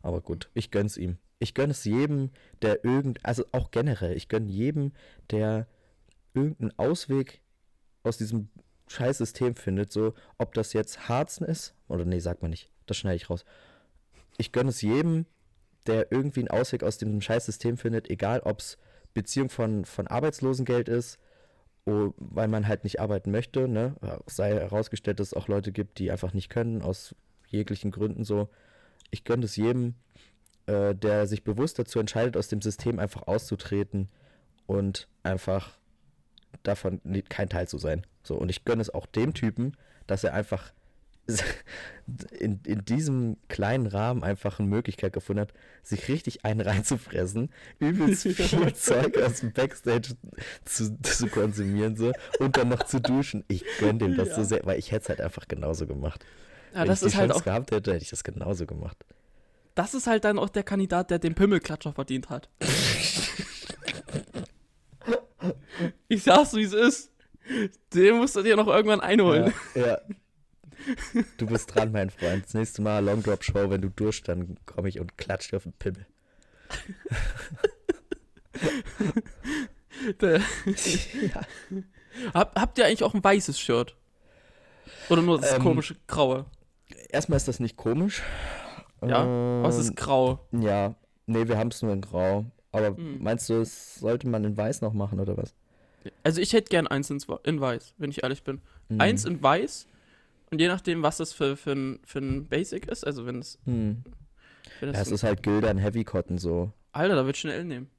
Aber 0.00 0.20
gut, 0.20 0.48
ich 0.54 0.70
gönn's 0.70 0.96
ihm. 0.96 1.18
Ich 1.38 1.54
gönn 1.54 1.70
es 1.70 1.84
jedem, 1.84 2.30
der 2.62 2.84
irgend, 2.84 3.24
also 3.24 3.44
auch 3.52 3.70
generell, 3.70 4.16
ich 4.16 4.28
gönn 4.28 4.48
jedem, 4.48 4.92
der 5.30 5.66
irgendeinen 6.32 6.78
Ausweg 6.78 7.42
aus 8.02 8.18
diesem 8.18 8.48
Scheißsystem 8.88 9.54
findet, 9.56 9.92
so 9.92 10.14
ob 10.38 10.54
das 10.54 10.72
jetzt 10.72 11.08
Harzen 11.08 11.44
ist, 11.44 11.74
oder 11.88 12.04
nee, 12.04 12.18
sagt 12.18 12.42
man 12.42 12.50
nicht, 12.50 12.70
das 12.86 12.96
schneide 12.96 13.16
ich 13.16 13.30
raus. 13.30 13.44
Ich 14.36 14.52
gönn 14.52 14.68
es 14.68 14.82
jedem, 14.82 15.26
der 15.86 16.10
irgendwie 16.12 16.40
einen 16.40 16.48
Ausweg 16.48 16.82
aus 16.82 16.98
dem 16.98 17.20
Scheißsystem 17.20 17.76
findet, 17.76 18.10
egal 18.10 18.40
ob 18.40 18.60
es 18.60 18.78
Beziehung 19.12 19.48
von, 19.48 19.84
von 19.84 20.06
Arbeitslosengeld 20.06 20.88
ist, 20.88 21.18
weil 21.86 22.48
man 22.48 22.66
halt 22.66 22.84
nicht 22.84 23.00
arbeiten 23.00 23.30
möchte, 23.30 23.68
ne? 23.68 23.94
Sei 24.26 24.52
herausgestellt, 24.54 25.20
dass 25.20 25.28
es 25.28 25.34
auch 25.34 25.48
Leute 25.48 25.70
gibt, 25.70 25.98
die 25.98 26.10
einfach 26.10 26.32
nicht 26.32 26.48
können, 26.48 26.82
aus 26.82 27.14
jeglichen 27.48 27.90
Gründen 27.90 28.24
so. 28.24 28.48
Ich 29.10 29.24
gönne 29.24 29.44
es 29.44 29.56
jedem, 29.56 29.94
äh, 30.66 30.94
der 30.94 31.26
sich 31.26 31.44
bewusst 31.44 31.78
dazu 31.78 31.98
entscheidet, 31.98 32.36
aus 32.36 32.48
dem 32.48 32.62
System 32.62 32.98
einfach 32.98 33.26
auszutreten 33.26 34.08
und 34.66 35.08
einfach 35.22 35.78
davon 36.62 37.00
kein 37.28 37.48
Teil 37.48 37.68
zu 37.68 37.78
sein. 37.78 38.06
So, 38.22 38.36
und 38.36 38.48
ich 38.48 38.64
gönne 38.64 38.82
es 38.82 38.90
auch 38.92 39.06
dem 39.06 39.34
Typen, 39.34 39.76
dass 40.06 40.24
er 40.24 40.34
einfach 40.34 40.72
in, 42.38 42.60
in 42.66 42.84
diesem 42.84 43.38
kleinen 43.48 43.86
Rahmen 43.86 44.22
einfach 44.22 44.58
eine 44.58 44.68
Möglichkeit 44.68 45.12
gefunden 45.14 45.40
hat, 45.40 45.54
sich 45.82 46.08
richtig 46.08 46.44
einen 46.44 46.60
reinzufressen, 46.60 47.50
übelst 47.78 48.28
viel 48.28 48.72
Zeug 48.74 49.16
aus 49.18 49.40
dem 49.40 49.52
Backstage 49.52 50.16
zu, 50.64 51.00
zu 51.00 51.28
konsumieren 51.28 51.96
so, 51.96 52.12
und 52.38 52.56
dann 52.56 52.68
noch 52.68 52.82
zu 52.84 53.00
duschen. 53.00 53.44
Ich 53.48 53.64
gönne 53.78 54.00
dem 54.00 54.14
das 54.14 54.34
so 54.34 54.42
Ja. 54.42 54.44
sehr, 54.44 54.66
weil 54.66 54.78
ich 54.78 54.92
hätte 54.92 55.04
es 55.04 55.08
halt 55.08 55.20
einfach 55.22 55.48
genauso 55.48 55.86
gemacht. 55.86 56.24
Ja, 56.72 56.84
Wenn 56.84 56.86
das 56.86 57.00
ich 57.00 57.02
die 57.02 57.06
ist 57.08 57.14
halt 57.16 57.30
Chance 57.30 57.40
auch, 57.40 57.44
gehabt 57.44 57.70
hätte, 57.70 57.92
hätte 57.94 58.02
ich 58.04 58.10
das 58.10 58.24
genauso 58.24 58.66
gemacht. 58.66 58.98
Das 59.74 59.94
ist 59.94 60.06
halt 60.06 60.24
dann 60.24 60.38
auch 60.38 60.48
der 60.48 60.62
Kandidat, 60.62 61.10
der 61.10 61.18
den 61.18 61.34
Pimmelklatscher 61.34 61.92
verdient 61.92 62.30
hat. 62.30 62.48
ich 66.08 66.22
sag's, 66.22 66.54
wie 66.54 66.62
es 66.62 66.72
ist. 66.72 67.10
Den 67.92 68.16
musst 68.16 68.36
du 68.36 68.42
dir 68.42 68.56
noch 68.56 68.68
irgendwann 68.68 69.00
einholen. 69.00 69.52
Ja, 69.74 69.86
ja. 69.86 69.98
Du 71.38 71.46
bist 71.46 71.74
dran, 71.74 71.92
mein 71.92 72.10
Freund. 72.10 72.44
Das 72.44 72.54
nächste 72.54 72.82
Mal 72.82 73.04
Long 73.04 73.22
Drop 73.22 73.42
Show, 73.42 73.70
wenn 73.70 73.80
du 73.82 73.88
durch, 73.90 74.22
dann 74.22 74.56
komme 74.66 74.88
ich 74.88 75.00
und 75.00 75.16
klatsche 75.18 75.50
dir 75.50 75.56
auf 75.58 75.62
den 75.64 75.72
Pimmel. 75.72 76.06
Ja. 81.32 81.40
Hab, 82.34 82.60
habt 82.60 82.78
ihr 82.78 82.86
eigentlich 82.86 83.02
auch 83.02 83.14
ein 83.14 83.24
weißes 83.24 83.58
Shirt? 83.58 83.96
Oder 85.08 85.22
nur 85.22 85.40
das 85.40 85.54
Ähm, 85.54 85.62
komische 85.62 85.96
graue? 86.06 86.46
Erstmal 87.08 87.36
ist 87.38 87.48
das 87.48 87.58
nicht 87.60 87.76
komisch. 87.76 88.22
Ja, 89.08 89.22
aber 89.22 89.68
es 89.68 89.78
ist 89.78 89.90
Ähm, 89.90 89.94
grau. 89.96 90.38
Ja, 90.52 90.94
nee, 91.26 91.46
wir 91.48 91.58
haben 91.58 91.68
es 91.68 91.82
nur 91.82 91.92
in 91.92 92.00
Grau. 92.00 92.44
Aber 92.72 92.96
Hm. 92.96 93.22
meinst 93.22 93.48
du, 93.48 93.54
es 93.60 93.96
sollte 93.96 94.26
man 94.28 94.44
in 94.44 94.56
Weiß 94.56 94.80
noch 94.80 94.92
machen 94.92 95.20
oder 95.20 95.36
was? 95.36 95.54
Also 96.22 96.40
ich 96.40 96.52
hätte 96.52 96.68
gern 96.70 96.86
eins 96.86 97.08
in, 97.10 97.20
weiß, 97.60 97.94
wenn 97.98 98.10
ich 98.10 98.22
ehrlich 98.22 98.42
bin. 98.42 98.60
Hm. 98.88 99.00
Eins 99.00 99.24
in 99.24 99.42
weiß 99.42 99.86
und 100.50 100.60
je 100.60 100.68
nachdem, 100.68 101.02
was 101.02 101.16
das 101.18 101.32
für, 101.32 101.56
für, 101.56 101.72
ein, 101.72 102.00
für 102.04 102.18
ein 102.18 102.46
Basic 102.46 102.86
ist, 102.88 103.06
also 103.06 103.26
wenn 103.26 103.38
es... 103.38 103.58
Hm. 103.64 104.02
Wenn 104.80 104.92
Ja, 104.92 105.00
es 105.00 105.10
ist 105.10 105.22
halt 105.22 105.42
Gildern 105.42 105.78
Heavy 105.78 106.04
Cotton 106.04 106.36
so. 106.36 106.72
Alter, 106.92 107.14
da 107.14 107.24
würde 107.24 107.36
ich 107.36 107.44
eine 107.44 107.54
L 107.54 107.64
nehmen. 107.64 107.90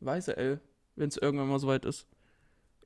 Weiße 0.00 0.36
L, 0.36 0.60
wenn 0.96 1.08
es 1.08 1.16
irgendwann 1.16 1.48
mal 1.48 1.58
soweit 1.58 1.84
ist. 1.84 2.06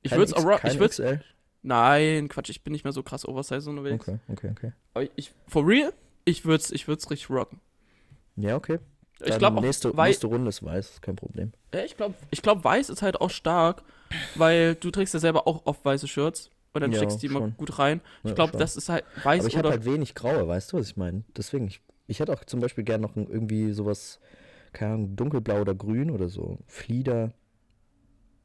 Ich 0.01 0.11
würde 0.11 0.23
es 0.25 0.33
auch... 0.33 0.63
Ich 0.63 0.79
würd's, 0.79 0.95
XL? 0.95 1.21
nein, 1.61 2.29
Quatsch, 2.29 2.49
ich 2.49 2.63
bin 2.63 2.71
nicht 2.71 2.85
mehr 2.85 2.93
so 2.93 3.03
krass 3.03 3.27
oversize 3.27 3.69
unterwegs. 3.69 4.07
Okay, 4.07 4.19
okay, 4.29 4.49
okay. 4.51 4.71
Aber 4.93 5.07
ich, 5.15 5.33
for 5.47 5.67
real, 5.67 5.93
ich 6.25 6.45
würde 6.45 6.63
es 6.63 6.71
ich 6.71 6.87
würd's 6.87 7.09
richtig 7.11 7.29
rocken. 7.29 7.59
Ja, 8.35 8.55
okay. 8.55 8.79
Ich 9.21 9.25
Dann 9.27 9.39
glaube 9.39 9.57
auch, 9.57 9.61
nächste, 9.61 9.95
wei 9.97 10.07
nächste 10.07 10.27
Runde 10.27 10.49
ist 10.49 10.63
weiß, 10.63 10.89
ist 10.91 11.01
kein 11.01 11.15
Problem. 11.15 11.51
ja, 11.73 11.83
ich 11.83 11.97
glaube, 11.97 12.15
ich 12.31 12.41
glaub, 12.41 12.63
weiß 12.63 12.89
ist 12.89 13.01
halt 13.01 13.19
auch 13.21 13.29
stark, 13.29 13.83
weil 14.35 14.75
du 14.75 14.91
trägst 14.91 15.13
ja 15.13 15.19
selber 15.19 15.47
auch 15.47 15.65
oft 15.65 15.83
weiße 15.83 16.07
Shirts 16.07 16.49
und 16.73 16.81
dann 16.81 16.91
Ja, 16.91 16.97
steckst 16.97 17.17
du 17.17 17.21
die 17.21 17.25
immer 17.27 17.41
schon. 17.41 17.57
gut 17.57 17.79
rein. 17.79 18.01
Ja, 18.23 18.29
Ich 18.29 18.35
glaube, 18.35 18.51
schon. 18.51 18.59
das 18.59 18.75
ist 18.77 18.89
halt 18.89 19.03
weiß 19.23 19.39
Aber 19.39 19.47
ich 19.47 19.57
habe 19.57 19.69
halt 19.69 19.85
wenig 19.85 20.15
graue, 20.15 20.47
weißt 20.47 20.71
du, 20.71 20.77
was 20.77 20.87
ich 20.87 20.97
meine? 20.97 21.23
Deswegen, 21.35 21.67
ich, 21.67 21.81
ich 22.07 22.19
hätte 22.19 22.31
auch 22.33 22.43
zum 22.45 22.59
Beispiel 22.61 22.83
gern 22.83 23.01
noch 23.01 23.15
irgendwie 23.15 23.71
sowas, 23.73 24.19
keine 24.71 24.93
Ahnung, 24.93 25.15
dunkelblau 25.15 25.61
oder 25.61 25.75
grün 25.75 26.11
oder 26.11 26.29
so. 26.29 26.59
Flieder. 26.67 27.33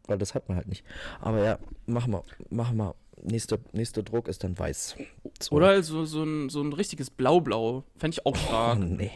Weil 0.07 0.19
das 0.19 0.35
hat 0.35 0.49
man 0.49 0.57
halt 0.59 0.69
nicht. 0.69 0.85
Aber 1.21 1.43
ja, 1.43 1.59
machen 1.87 2.13
wir, 2.13 2.23
machen 2.51 2.77
wir. 2.77 2.95
Nächster, 3.23 3.59
nächster 3.73 4.03
Druck 4.03 4.29
ist 4.29 4.45
dann 4.45 4.59
weiß. 4.59 4.97
So. 5.41 5.55
Oder 5.57 5.83
so, 5.83 6.05
so, 6.05 6.23
ein, 6.25 6.49
so 6.49 6.61
ein 6.63 6.73
richtiges 6.73 7.11
Blau-Blau. 7.11 7.85
Fände 7.97 8.15
ich 8.17 8.27
auch 8.27 8.33
Oh, 8.33 8.37
stark. 8.47 8.79
nee. 8.81 9.11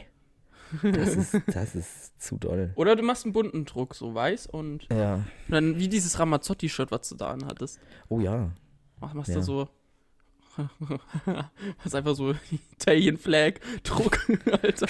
Das 0.82 1.16
ist, 1.16 1.34
das 1.46 1.74
ist 1.74 2.20
zu 2.20 2.36
doll. 2.36 2.72
Oder 2.76 2.94
du 2.94 3.02
machst 3.02 3.24
einen 3.24 3.32
bunten 3.32 3.64
Druck, 3.64 3.94
so 3.94 4.14
weiß 4.14 4.46
und 4.48 4.86
Ja. 4.92 5.24
dann 5.48 5.78
wie 5.78 5.88
dieses 5.88 6.18
Ramazzotti-Shirt, 6.18 6.90
was 6.90 7.08
du 7.08 7.14
da 7.16 7.30
anhattest. 7.30 7.80
Oh 8.08 8.20
ja. 8.20 8.50
Mach, 9.00 9.14
machst 9.14 9.30
Ja. 9.30 9.36
du 9.36 9.42
so. 9.42 9.68
das 10.58 11.86
ist 11.86 11.94
einfach 11.94 12.14
so 12.16 12.34
Italian 12.72 13.16
Flag 13.16 13.54
Druck, 13.84 14.28
Alter. 14.62 14.88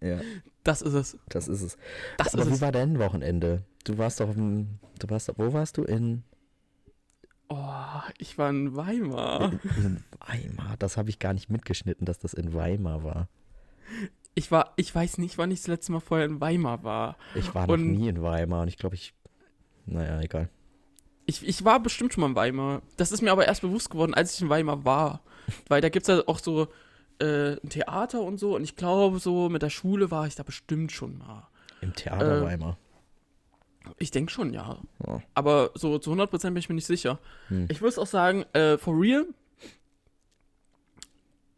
Ja, 0.00 0.20
Das 0.62 0.82
ist 0.82 0.92
es. 0.94 1.18
das 1.28 1.48
ist 1.48 1.62
es. 1.62 1.78
Das 2.18 2.34
Aber 2.34 2.42
ist 2.44 2.50
wie 2.50 2.54
es. 2.54 2.60
war 2.60 2.70
dein 2.72 2.98
Wochenende? 2.98 3.64
Du 3.84 3.98
warst 3.98 4.20
doch 4.20 4.34
im, 4.36 4.78
du 4.98 5.08
warst, 5.10 5.32
wo 5.36 5.52
warst 5.52 5.76
du? 5.78 5.82
In, 5.84 6.22
Oh, 7.48 8.00
ich 8.18 8.36
war 8.38 8.50
in 8.50 8.76
Weimar. 8.76 9.52
in 9.76 10.04
Weimar. 10.26 10.76
Das 10.78 10.96
habe 10.96 11.08
ich 11.10 11.18
gar 11.18 11.32
nicht 11.32 11.48
mitgeschnitten, 11.50 12.04
dass 12.04 12.18
das 12.18 12.34
in 12.34 12.52
Weimar 12.52 13.02
war. 13.04 13.28
Ich 14.34 14.50
war, 14.52 14.72
ich 14.76 14.94
weiß 14.94 15.18
nicht, 15.18 15.38
wann 15.38 15.50
ich 15.50 15.60
das 15.60 15.66
letzte 15.68 15.92
Mal 15.92 16.00
vorher 16.00 16.26
in 16.26 16.40
Weimar 16.40 16.84
war. 16.84 17.16
Ich 17.34 17.54
war 17.54 17.66
noch 17.66 17.74
Und- 17.74 17.90
nie 17.92 18.08
in 18.08 18.22
Weimar 18.22 18.62
und 18.62 18.68
ich 18.68 18.76
glaube, 18.76 18.94
ich. 18.94 19.14
Naja, 19.86 20.20
egal. 20.20 20.50
Ich, 21.24 21.46
ich 21.46 21.64
war 21.64 21.80
bestimmt 21.80 22.12
schon 22.12 22.20
mal 22.22 22.28
in 22.28 22.36
Weimar. 22.36 22.82
Das 22.96 23.12
ist 23.12 23.22
mir 23.22 23.32
aber 23.32 23.46
erst 23.46 23.62
bewusst 23.62 23.90
geworden, 23.90 24.14
als 24.14 24.34
ich 24.34 24.42
in 24.42 24.48
Weimar 24.50 24.84
war. 24.84 25.22
Weil 25.68 25.80
da 25.80 25.88
gibt 25.88 26.06
es 26.08 26.14
ja 26.14 26.22
auch 26.26 26.38
so 26.38 26.68
äh, 27.20 27.52
ein 27.62 27.68
Theater 27.70 28.20
und 28.20 28.38
so. 28.38 28.54
Und 28.56 28.64
ich 28.64 28.76
glaube, 28.76 29.18
so 29.18 29.48
mit 29.48 29.62
der 29.62 29.70
Schule 29.70 30.10
war 30.10 30.26
ich 30.26 30.34
da 30.34 30.42
bestimmt 30.42 30.92
schon 30.92 31.16
mal. 31.18 31.48
Im 31.80 31.94
Theater 31.94 32.42
Äh, 32.42 32.44
Weimar. 32.44 32.76
Ich 33.98 34.10
denke 34.10 34.32
schon, 34.32 34.52
ja. 34.52 34.78
Ja. 35.06 35.22
Aber 35.34 35.70
so 35.74 35.98
zu 35.98 36.12
100% 36.12 36.42
bin 36.42 36.56
ich 36.56 36.68
mir 36.68 36.74
nicht 36.74 36.86
sicher. 36.86 37.18
Hm. 37.48 37.66
Ich 37.70 37.80
muss 37.80 37.98
auch 37.98 38.06
sagen, 38.06 38.44
äh, 38.52 38.78
for 38.78 38.98
real, 39.00 39.26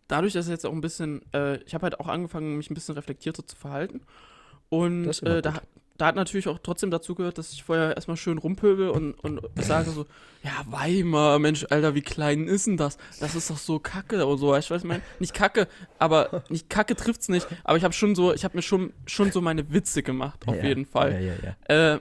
dadurch, 0.09 0.33
dass 0.33 0.49
jetzt 0.49 0.67
auch 0.67 0.73
ein 0.73 0.81
bisschen, 0.81 1.23
äh, 1.33 1.57
ich 1.65 1.75
habe 1.75 1.85
halt 1.85 2.01
auch 2.01 2.09
angefangen, 2.09 2.57
mich 2.57 2.71
ein 2.71 2.75
bisschen 2.75 2.95
reflektierter 2.95 3.47
zu 3.47 3.57
verhalten. 3.57 4.03
Und 4.69 5.23
äh, 5.23 5.43
da, 5.43 5.61
da 6.01 6.07
hat 6.07 6.17
natürlich 6.17 6.49
auch 6.49 6.59
trotzdem 6.63 6.91
dazu 6.91 7.15
gehört, 7.15 7.39
dass 7.39 7.53
ich 7.53 7.63
vorher 7.63 7.95
erstmal 7.95 8.17
schön 8.17 8.39
rumpöbel 8.39 8.89
und, 8.89 9.13
und 9.15 9.41
sage 9.57 9.91
so, 9.91 10.07
ja, 10.43 10.53
Weimar, 10.67 11.39
Mensch, 11.39 11.67
Alter, 11.69 11.95
wie 11.95 12.01
klein 12.01 12.47
ist 12.47 12.67
denn 12.67 12.77
das? 12.77 12.97
Das 13.21 13.35
ist 13.35 13.51
doch 13.51 13.59
so 13.59 13.79
kacke 13.79 14.25
und 14.25 14.39
so. 14.39 14.57
Ich 14.57 14.71
weiß, 14.71 14.83
ich 14.83 14.89
mein, 14.89 15.03
nicht 15.19 15.35
kacke, 15.35 15.69
aber 15.99 16.43
nicht 16.49 16.71
kacke 16.71 16.97
trifft's 16.97 17.29
nicht. 17.29 17.47
Aber 17.65 17.77
ich 17.77 17.85
habe 17.85 17.93
schon 17.93 18.15
so, 18.15 18.33
ich 18.33 18.45
habe 18.45 18.57
mir 18.57 18.63
schon, 18.63 18.93
schon 19.07 19.31
so 19.31 19.41
meine 19.41 19.73
Witze 19.73 20.03
gemacht, 20.03 20.41
auf 20.47 20.57
Ja, 20.57 20.65
jeden 20.65 20.87
Fall. 20.87 21.13
Ja, 21.13 21.19
ja, 21.21 21.35
ja. 21.69 21.95
Äh, 21.95 22.01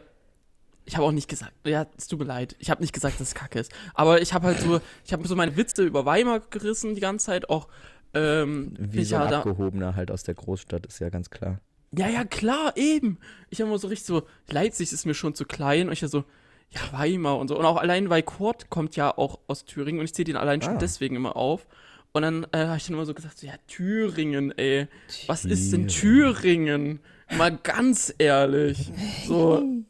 ich 0.90 0.96
habe 0.98 1.06
auch 1.06 1.12
nicht 1.12 1.28
gesagt, 1.30 1.54
ja, 1.66 1.86
es 1.98 2.08
tut 2.08 2.18
mir 2.20 2.26
leid, 2.26 2.56
ich 2.58 2.72
habe 2.72 2.82
nicht 2.82 2.94
gesagt, 2.94 3.20
dass 3.20 3.28
es 3.28 3.36
kacke 3.36 3.60
ist. 3.60 3.72
Aber 3.94 4.22
ich 4.24 4.34
habe 4.34 4.48
halt 4.48 4.60
so, 4.60 4.82
ich 5.06 5.14
habe 5.14 5.28
so 5.28 5.36
meine 5.36 5.56
Witze 5.56 5.84
über 5.86 6.04
Weimar 6.04 6.40
gerissen 6.50 6.96
die 6.96 7.02
ganze 7.02 7.28
Zeit, 7.28 7.48
auch, 7.50 7.68
ähm, 8.16 8.74
Wie 8.80 9.04
so 9.04 9.18
ein 9.18 9.32
Abgehobener 9.34 9.96
halt 9.96 10.10
aus 10.10 10.24
der 10.24 10.34
Großstadt, 10.34 10.88
ist 10.88 10.98
ja 11.00 11.10
ganz 11.10 11.30
klar. 11.30 11.60
ja, 11.92 12.08
ja, 12.10 12.24
klar, 12.26 12.74
eben. 12.76 13.20
Ich 13.52 13.62
habe 13.62 13.70
immer 13.70 13.78
so 13.78 13.88
richtig 13.88 14.08
so, 14.08 14.24
Leipzig 14.50 14.92
ist 14.92 15.06
mir 15.06 15.14
schon 15.14 15.36
zu 15.36 15.46
klein 15.46 15.88
und 15.88 15.94
ich 15.94 16.02
ja 16.02 16.08
so, 16.08 16.24
ja, 16.72 16.82
Weimar 16.92 17.38
und 17.38 17.50
so. 17.50 17.58
Und 17.60 17.66
auch 17.66 17.78
allein, 17.78 18.10
weil 18.10 18.24
Kurt 18.24 18.72
kommt 18.72 18.96
ja 18.96 19.16
auch 19.16 19.40
aus 19.48 19.66
Thüringen 19.66 20.00
und 20.00 20.06
ich 20.06 20.14
zähle 20.16 20.26
den 20.26 20.38
allein 20.38 20.62
schon 20.64 20.76
Ah. 20.76 20.80
deswegen 20.80 21.16
immer 21.16 21.36
auf. 21.36 21.68
Und 22.12 22.24
dann 22.24 22.48
äh, 22.52 22.66
habe 22.66 22.78
ich 22.78 22.86
dann 22.88 22.96
immer 22.96 23.06
so 23.06 23.14
gesagt, 23.14 23.38
so, 23.38 23.46
ja, 23.46 23.54
Thüringen, 23.68 24.52
ey. 24.58 24.88
Was 25.28 25.46
ist 25.46 25.72
denn 25.72 25.88
Thüringen? 25.88 27.00
Mal 27.38 27.56
ganz 27.62 28.12
ehrlich. 28.18 28.92
So, 29.28 29.64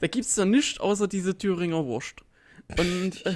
da 0.00 0.06
gibt's 0.06 0.34
da 0.34 0.44
nichts 0.44 0.80
außer 0.80 1.08
diese 1.08 1.36
Thüringer 1.36 1.84
Wurst. 1.86 2.16
Und 2.78 3.24
äh, 3.26 3.34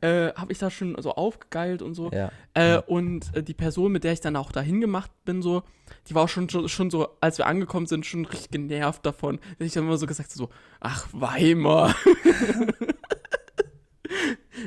äh, 0.28 0.32
habe 0.34 0.52
ich 0.52 0.58
da 0.58 0.70
schon 0.70 1.00
so 1.00 1.12
aufgegeilt 1.12 1.82
und 1.82 1.94
so. 1.94 2.10
Ja. 2.12 2.30
Äh. 2.54 2.80
Und 2.86 3.34
äh, 3.34 3.42
die 3.42 3.54
Person, 3.54 3.92
mit 3.92 4.04
der 4.04 4.12
ich 4.12 4.20
dann 4.20 4.36
auch 4.36 4.52
dahin 4.52 4.80
gemacht 4.80 5.10
bin, 5.24 5.42
so, 5.42 5.62
die 6.08 6.14
war 6.14 6.24
auch 6.24 6.28
schon, 6.28 6.48
schon, 6.48 6.68
schon 6.68 6.90
so, 6.90 7.08
als 7.20 7.38
wir 7.38 7.46
angekommen 7.46 7.86
sind, 7.86 8.06
schon 8.06 8.24
richtig 8.24 8.50
genervt 8.50 9.04
davon. 9.04 9.38
Da 9.58 9.64
ich 9.64 9.72
dann 9.72 9.84
immer 9.84 9.98
so 9.98 10.06
gesagt, 10.06 10.30
so, 10.30 10.50
ach, 10.80 11.08
Weimar. 11.12 11.94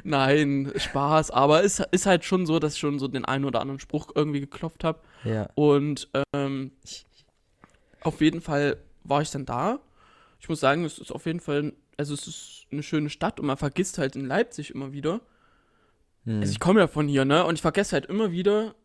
Nein, 0.04 0.72
Spaß, 0.76 1.32
aber 1.32 1.64
es 1.64 1.82
ist 1.92 2.06
halt 2.06 2.24
schon 2.24 2.46
so, 2.46 2.60
dass 2.60 2.74
ich 2.74 2.80
schon 2.80 3.00
so 3.00 3.08
den 3.08 3.26
einen 3.26 3.46
oder 3.46 3.62
anderen 3.62 3.80
Spruch 3.80 4.10
irgendwie 4.14 4.40
geklopft 4.40 4.84
habe. 4.84 5.00
Ja. 5.24 5.50
Und 5.56 6.10
ähm, 6.34 6.72
auf 8.02 8.22
jeden 8.22 8.42
Fall 8.42 8.78
war 9.04 9.22
ich 9.22 9.32
dann 9.32 9.46
da. 9.46 9.80
Ich 10.40 10.50
muss 10.50 10.60
sagen, 10.60 10.86
es 10.86 11.00
ist 11.00 11.12
auf 11.12 11.26
jeden 11.26 11.40
Fall, 11.40 11.74
also 11.98 12.14
es 12.14 12.28
ist 12.28 12.68
eine 12.72 12.84
schöne 12.84 13.10
Stadt 13.10 13.40
und 13.40 13.46
man 13.46 13.58
vergisst 13.58 13.98
halt 13.98 14.16
in 14.16 14.26
Leipzig 14.26 14.72
immer 14.74 14.94
wieder. 14.94 15.22
Hm. 16.26 16.40
Also 16.40 16.52
ich 16.52 16.60
komme 16.60 16.80
ja 16.80 16.88
von 16.88 17.08
hier, 17.08 17.26
ne? 17.26 17.46
Und 17.46 17.56
ich 17.56 17.62
vergesse 17.62 17.94
halt 17.94 18.06
immer 18.06 18.32
wieder, 18.32 18.76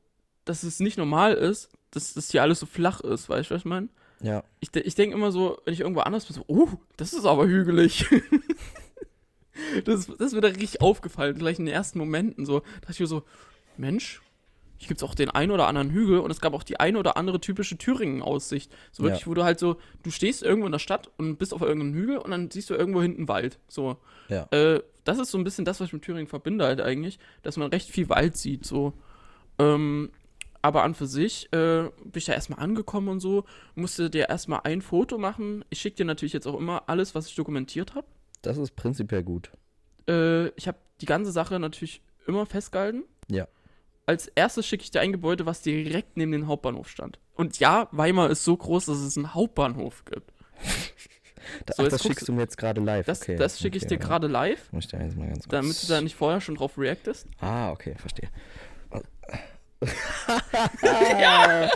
dass 0.45 0.63
es 0.63 0.81
nicht 0.81 0.99
normal 0.99 1.35
ist, 1.35 1.71
dass 1.91 2.15
das 2.15 2.31
hier 2.31 2.43
alles 2.43 2.61
so 2.61 2.67
flach 2.67 3.01
ist, 3.01 3.29
weißt 3.29 3.51
du, 3.51 3.55
was 3.55 3.63
ich 3.63 3.67
meine? 3.67 3.89
ja. 4.25 4.43
Ich, 4.61 4.75
ich 4.75 4.95
denke 4.95 5.15
immer 5.15 5.33
so, 5.33 5.59
wenn 5.65 5.75
ich 5.75 5.81
irgendwo 5.81 6.01
anders 6.01 6.25
bin, 6.25 6.35
so, 6.35 6.45
oh, 6.47 6.69
das 6.97 7.13
ist 7.13 7.27
aber 7.27 7.47
hügelig. 7.47 8.07
das, 9.85 10.07
das 10.07 10.21
ist 10.21 10.33
mir 10.33 10.41
da 10.41 10.49
richtig 10.49 10.81
aufgefallen, 10.81 11.37
gleich 11.37 11.59
in 11.59 11.67
den 11.67 11.75
ersten 11.75 11.99
Momenten 11.99 12.47
so. 12.47 12.61
Da 12.61 12.67
dachte 12.81 12.93
ich 12.93 13.01
mir 13.01 13.07
so, 13.07 13.25
Mensch, 13.77 14.23
hier 14.79 14.89
gibt 14.89 15.01
es 15.01 15.05
auch 15.09 15.15
den 15.15 15.31
einen 15.31 15.51
oder 15.53 15.67
anderen 15.67 15.91
Hügel 15.91 16.19
und 16.19 16.31
es 16.31 16.41
gab 16.41 16.53
auch 16.55 16.63
die 16.63 16.79
eine 16.81 16.99
oder 16.99 17.17
andere 17.17 17.41
typische 17.41 17.79
Thüringen-Aussicht. 17.79 18.73
So 18.93 19.03
wirklich, 19.05 19.23
Ja. 19.23 19.27
wo 19.29 19.35
du 19.35 19.45
halt 19.45 19.59
so, 19.59 19.77
du 20.03 20.11
stehst 20.11 20.43
irgendwo 20.43 20.67
in 20.67 20.73
der 20.73 20.79
Stadt 20.79 21.11
und 21.17 21.37
bist 21.39 21.55
auf 21.55 21.63
irgendeinem 21.63 21.95
Hügel 21.95 22.19
und 22.19 22.31
dann 22.31 22.51
siehst 22.51 22.69
du 22.71 22.75
irgendwo 22.75 23.01
hinten 23.01 23.29
Wald. 23.29 23.59
So. 23.69 23.97
Ja. 24.29 24.47
Äh, 24.51 24.83
das 25.05 25.19
ist 25.19 25.31
so 25.31 25.39
ein 25.39 25.45
bisschen 25.45 25.65
das, 25.65 25.81
was 25.81 25.89
ich 25.89 25.93
mit 25.93 26.03
Thüringen 26.03 26.27
verbinde 26.27 26.65
halt 26.65 26.81
eigentlich, 26.81 27.19
dass 27.43 27.57
man 27.57 27.71
recht 27.71 27.89
viel 27.91 28.09
Wald 28.09 28.37
sieht, 28.37 28.65
so. 28.67 28.95
Ähm, 29.59 30.11
aber 30.63 30.83
an 30.83 30.95
für 30.95 31.07
sich 31.07 31.53
äh, 31.53 31.83
bin 31.83 32.13
ich 32.15 32.25
da 32.25 32.33
erstmal 32.33 32.59
angekommen 32.59 33.09
und 33.09 33.21
so, 33.21 33.45
musste 33.75 34.09
dir 34.09 34.29
erstmal 34.31 34.61
ein 34.65 34.81
Foto 34.81 35.19
machen. 35.19 35.63
Ich 35.69 35.81
schicke 35.81 35.97
dir 35.97 36.05
natürlich 36.07 36.33
jetzt 36.33 36.47
auch 36.47 36.59
immer 36.59 36.85
alles, 36.89 37.15
was 37.15 37.27
ich 37.29 37.35
dokumentiert 37.35 37.95
habe. 37.95 38.07
Das 38.43 38.57
ist 38.57 38.75
prinzipiell 38.75 39.23
gut. 39.23 39.51
Äh, 40.09 40.49
ich 40.57 40.67
habe 40.67 40.79
die 41.03 41.07
ganze 41.07 41.33
Sache 41.33 41.61
natürlich 41.61 42.01
immer 42.27 42.47
festgehalten. 42.47 43.05
Ja. 43.31 43.47
Als 44.07 44.29
erstes 44.29 44.67
schicke 44.67 44.83
ich 44.85 44.91
dir 44.91 45.01
ein 45.01 45.13
Gebäude, 45.13 45.47
was 45.47 45.63
direkt 45.63 46.17
neben 46.17 46.33
dem 46.33 46.47
Hauptbahnhof 46.47 46.89
stand. 46.89 47.19
Und 47.35 47.59
ja, 47.59 47.89
Weimar 47.91 48.29
ist 48.31 48.45
so 48.45 48.57
groß, 48.57 48.87
dass 48.87 48.99
es 48.99 49.17
einen 49.17 49.35
Hauptbahnhof 49.35 50.05
gibt. 50.05 50.31
Da, 51.67 51.75
So, 51.75 51.83
ach, 51.83 51.89
das 51.91 52.03
guckst 52.03 52.07
schickst 52.07 52.29
du 52.29 52.33
mir 52.33 52.41
jetzt 52.41 52.57
gerade 52.57 52.81
live. 52.81 53.05
Das, 53.05 53.21
okay. 53.21 53.37
das 53.37 53.59
schicke 53.61 53.77
ich 53.77 53.83
okay, 53.83 53.97
dir 53.97 54.01
ja. 54.01 54.07
gerade 54.09 54.29
live, 54.29 54.73
Muss 54.73 54.87
ich 54.87 54.91
da 54.93 54.99
jetzt 54.99 55.15
mal 55.15 55.27
ganz 55.27 55.41
kurz. 55.41 55.51
damit 55.51 55.83
du 55.83 55.87
da 55.89 56.01
nicht 56.01 56.15
vorher 56.17 56.41
schon 56.41 56.55
drauf 56.55 56.79
reactest. 56.79 57.27
Ah, 57.39 57.71
okay, 57.71 57.95
verstehe. 57.99 58.31
Ja! 61.21 61.69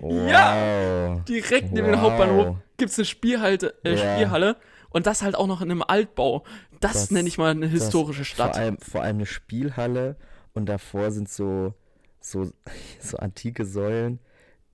Wow. 0.00 0.28
Ja! 0.30 1.14
Direkt 1.28 1.72
neben 1.72 1.86
dem 1.88 1.94
Wow. 1.96 2.00
Hauptbahnhof 2.02 2.56
gibt 2.76 2.92
es 2.92 2.98
eine 2.98 3.04
Spielhalte, 3.06 3.74
äh, 3.84 3.96
Ja. 3.96 4.14
Spielhalle. 4.14 4.56
Und 4.90 5.06
das 5.08 5.22
halt 5.22 5.34
auch 5.34 5.46
noch 5.48 5.60
in 5.60 5.70
einem 5.70 5.82
Altbau. 5.82 6.44
Das, 6.80 6.92
Das- 6.92 7.10
nenne 7.10 7.28
ich 7.28 7.38
mal 7.38 7.50
eine 7.50 7.66
historische 7.66 8.24
Stadt. 8.24 8.54
Vor 8.54 8.62
allem, 8.62 8.78
vor 8.78 9.02
allem 9.02 9.16
eine 9.16 9.26
Spielhalle 9.26 10.16
und 10.56 10.66
davor 10.66 11.10
sind 11.10 11.28
so, 11.28 11.74
so, 12.20 12.50
so 13.00 13.18
antike 13.18 13.64
Säulen 13.66 14.20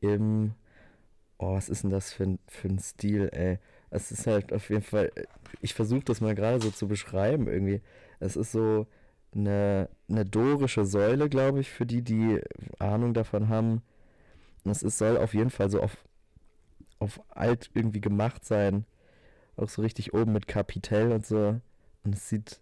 im. 0.01 0.55
Oh, 1.39 1.55
was 1.55 1.69
ist 1.69 1.83
denn 1.83 1.91
das 1.91 2.13
für 2.13 2.25
ein, 2.25 2.39
für 2.47 2.69
ein 2.69 2.79
Stil, 2.79 3.29
ey? 3.33 3.59
Es 3.91 4.13
ist 4.13 4.27
halt 4.29 4.53
auf 4.53 4.71
jeden 4.71 4.83
Fall. 4.83 5.11
Ich 5.61 5.75
versuche 5.75 6.05
das 6.05 6.21
mal 6.21 6.35
gerade 6.37 6.61
so 6.63 6.71
zu 6.71 6.87
beschreiben 6.89 7.49
irgendwie. 7.49 7.83
Es 8.21 8.37
ist 8.37 8.53
so 8.53 8.87
eine, 9.35 9.89
eine 10.09 10.25
dorische 10.25 10.85
Säule, 10.85 11.29
glaube 11.29 11.61
ich, 11.61 11.71
für 11.71 11.85
die, 11.85 12.03
die 12.03 12.41
Ahnung 12.79 13.13
davon 13.13 13.49
haben. 13.49 13.83
Und 14.65 14.71
es 14.71 14.83
ist, 14.85 14.99
soll 14.99 15.17
auf 15.19 15.35
jeden 15.35 15.51
Fall 15.51 15.69
so 15.71 15.81
auf, 15.83 15.97
auf 17.01 17.21
alt 17.31 17.71
irgendwie 17.75 18.01
gemacht 18.01 18.45
sein. 18.45 18.85
Auch 19.57 19.69
so 19.69 19.83
richtig 19.83 20.15
oben 20.15 20.33
mit 20.33 20.47
Kapitell 20.49 21.13
und 21.13 21.27
so. 21.27 21.61
Und 22.05 22.15
es 22.15 22.29
sieht. 22.29 22.61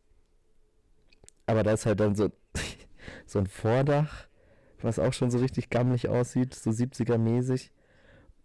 Aber 1.46 1.62
da 1.62 1.72
ist 1.72 1.86
halt 1.86 2.00
dann 2.00 2.14
so, 2.14 2.30
so 3.26 3.38
ein 3.38 3.46
Vordach, 3.46 4.26
was 4.82 4.98
auch 4.98 5.12
schon 5.12 5.30
so 5.30 5.38
richtig 5.38 5.70
gammelig 5.70 6.08
aussieht, 6.08 6.54
so 6.54 6.70
70er-mäßig. 6.70 7.70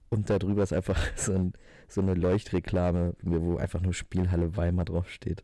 Und 0.09 0.29
darüber 0.29 0.63
ist 0.63 0.73
einfach 0.73 0.99
so, 1.15 1.33
ein, 1.33 1.53
so 1.87 2.01
eine 2.01 2.13
Leuchtreklame, 2.13 3.15
wo 3.21 3.57
einfach 3.57 3.81
nur 3.81 3.93
Spielhalle 3.93 4.55
Weimar 4.57 4.85
draufsteht. 4.85 5.43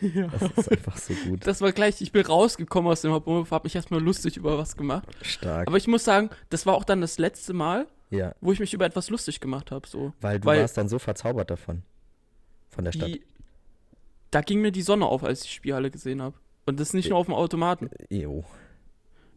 Ja. 0.00 0.28
Das 0.28 0.42
ist 0.56 0.72
einfach 0.72 0.96
so 0.96 1.12
gut. 1.14 1.46
Das 1.46 1.60
war 1.60 1.72
gleich, 1.72 2.00
ich 2.00 2.10
bin 2.12 2.24
rausgekommen 2.24 2.90
aus 2.90 3.02
dem 3.02 3.12
Hauptbahnhof, 3.12 3.50
habe 3.50 3.66
mich 3.66 3.74
erstmal 3.76 4.00
lustig 4.00 4.36
über 4.38 4.56
was 4.56 4.76
gemacht. 4.76 5.06
Stark. 5.22 5.68
Aber 5.68 5.76
ich 5.76 5.88
muss 5.88 6.04
sagen, 6.04 6.30
das 6.48 6.64
war 6.64 6.74
auch 6.74 6.84
dann 6.84 7.02
das 7.02 7.18
letzte 7.18 7.52
Mal, 7.52 7.86
ja, 8.08 8.34
wo 8.40 8.50
ich 8.50 8.60
mich 8.60 8.72
über 8.74 8.86
etwas 8.86 9.10
lustig 9.10 9.40
gemacht 9.40 9.70
habe. 9.70 9.86
So. 9.86 10.12
weil 10.20 10.40
du 10.40 10.46
Weil- 10.46 10.60
warst 10.62 10.76
dann 10.78 10.88
so 10.88 10.98
verzaubert 10.98 11.50
davon. 11.50 11.82
Von 12.70 12.84
der 12.84 12.92
Stadt. 12.92 13.08
Die, 13.08 13.22
da 14.30 14.40
ging 14.40 14.60
mir 14.60 14.72
die 14.72 14.82
Sonne 14.82 15.06
auf, 15.06 15.22
als 15.24 15.42
ich 15.42 15.48
die 15.50 15.54
Spielhalle 15.56 15.90
gesehen 15.90 16.22
habe. 16.22 16.36
Und 16.70 16.78
das 16.78 16.94
nicht 16.94 17.10
nur 17.10 17.18
auf 17.18 17.26
dem 17.26 17.34
Automaten. 17.34 17.90
Jo. 18.10 18.44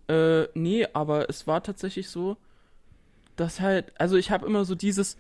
Äh, 0.08 0.43
nee, 0.54 0.86
aber 0.93 1.30
es 1.30 1.48
war 1.48 1.63
tatsächlich 1.63 2.10
so, 2.10 2.38
dass 3.36 3.60
halt, 3.60 3.91
also 4.00 4.17
ich 4.17 4.30
habe 4.30 4.46
immer 4.46 4.65
so 4.65 4.76
dieses 4.76 5.17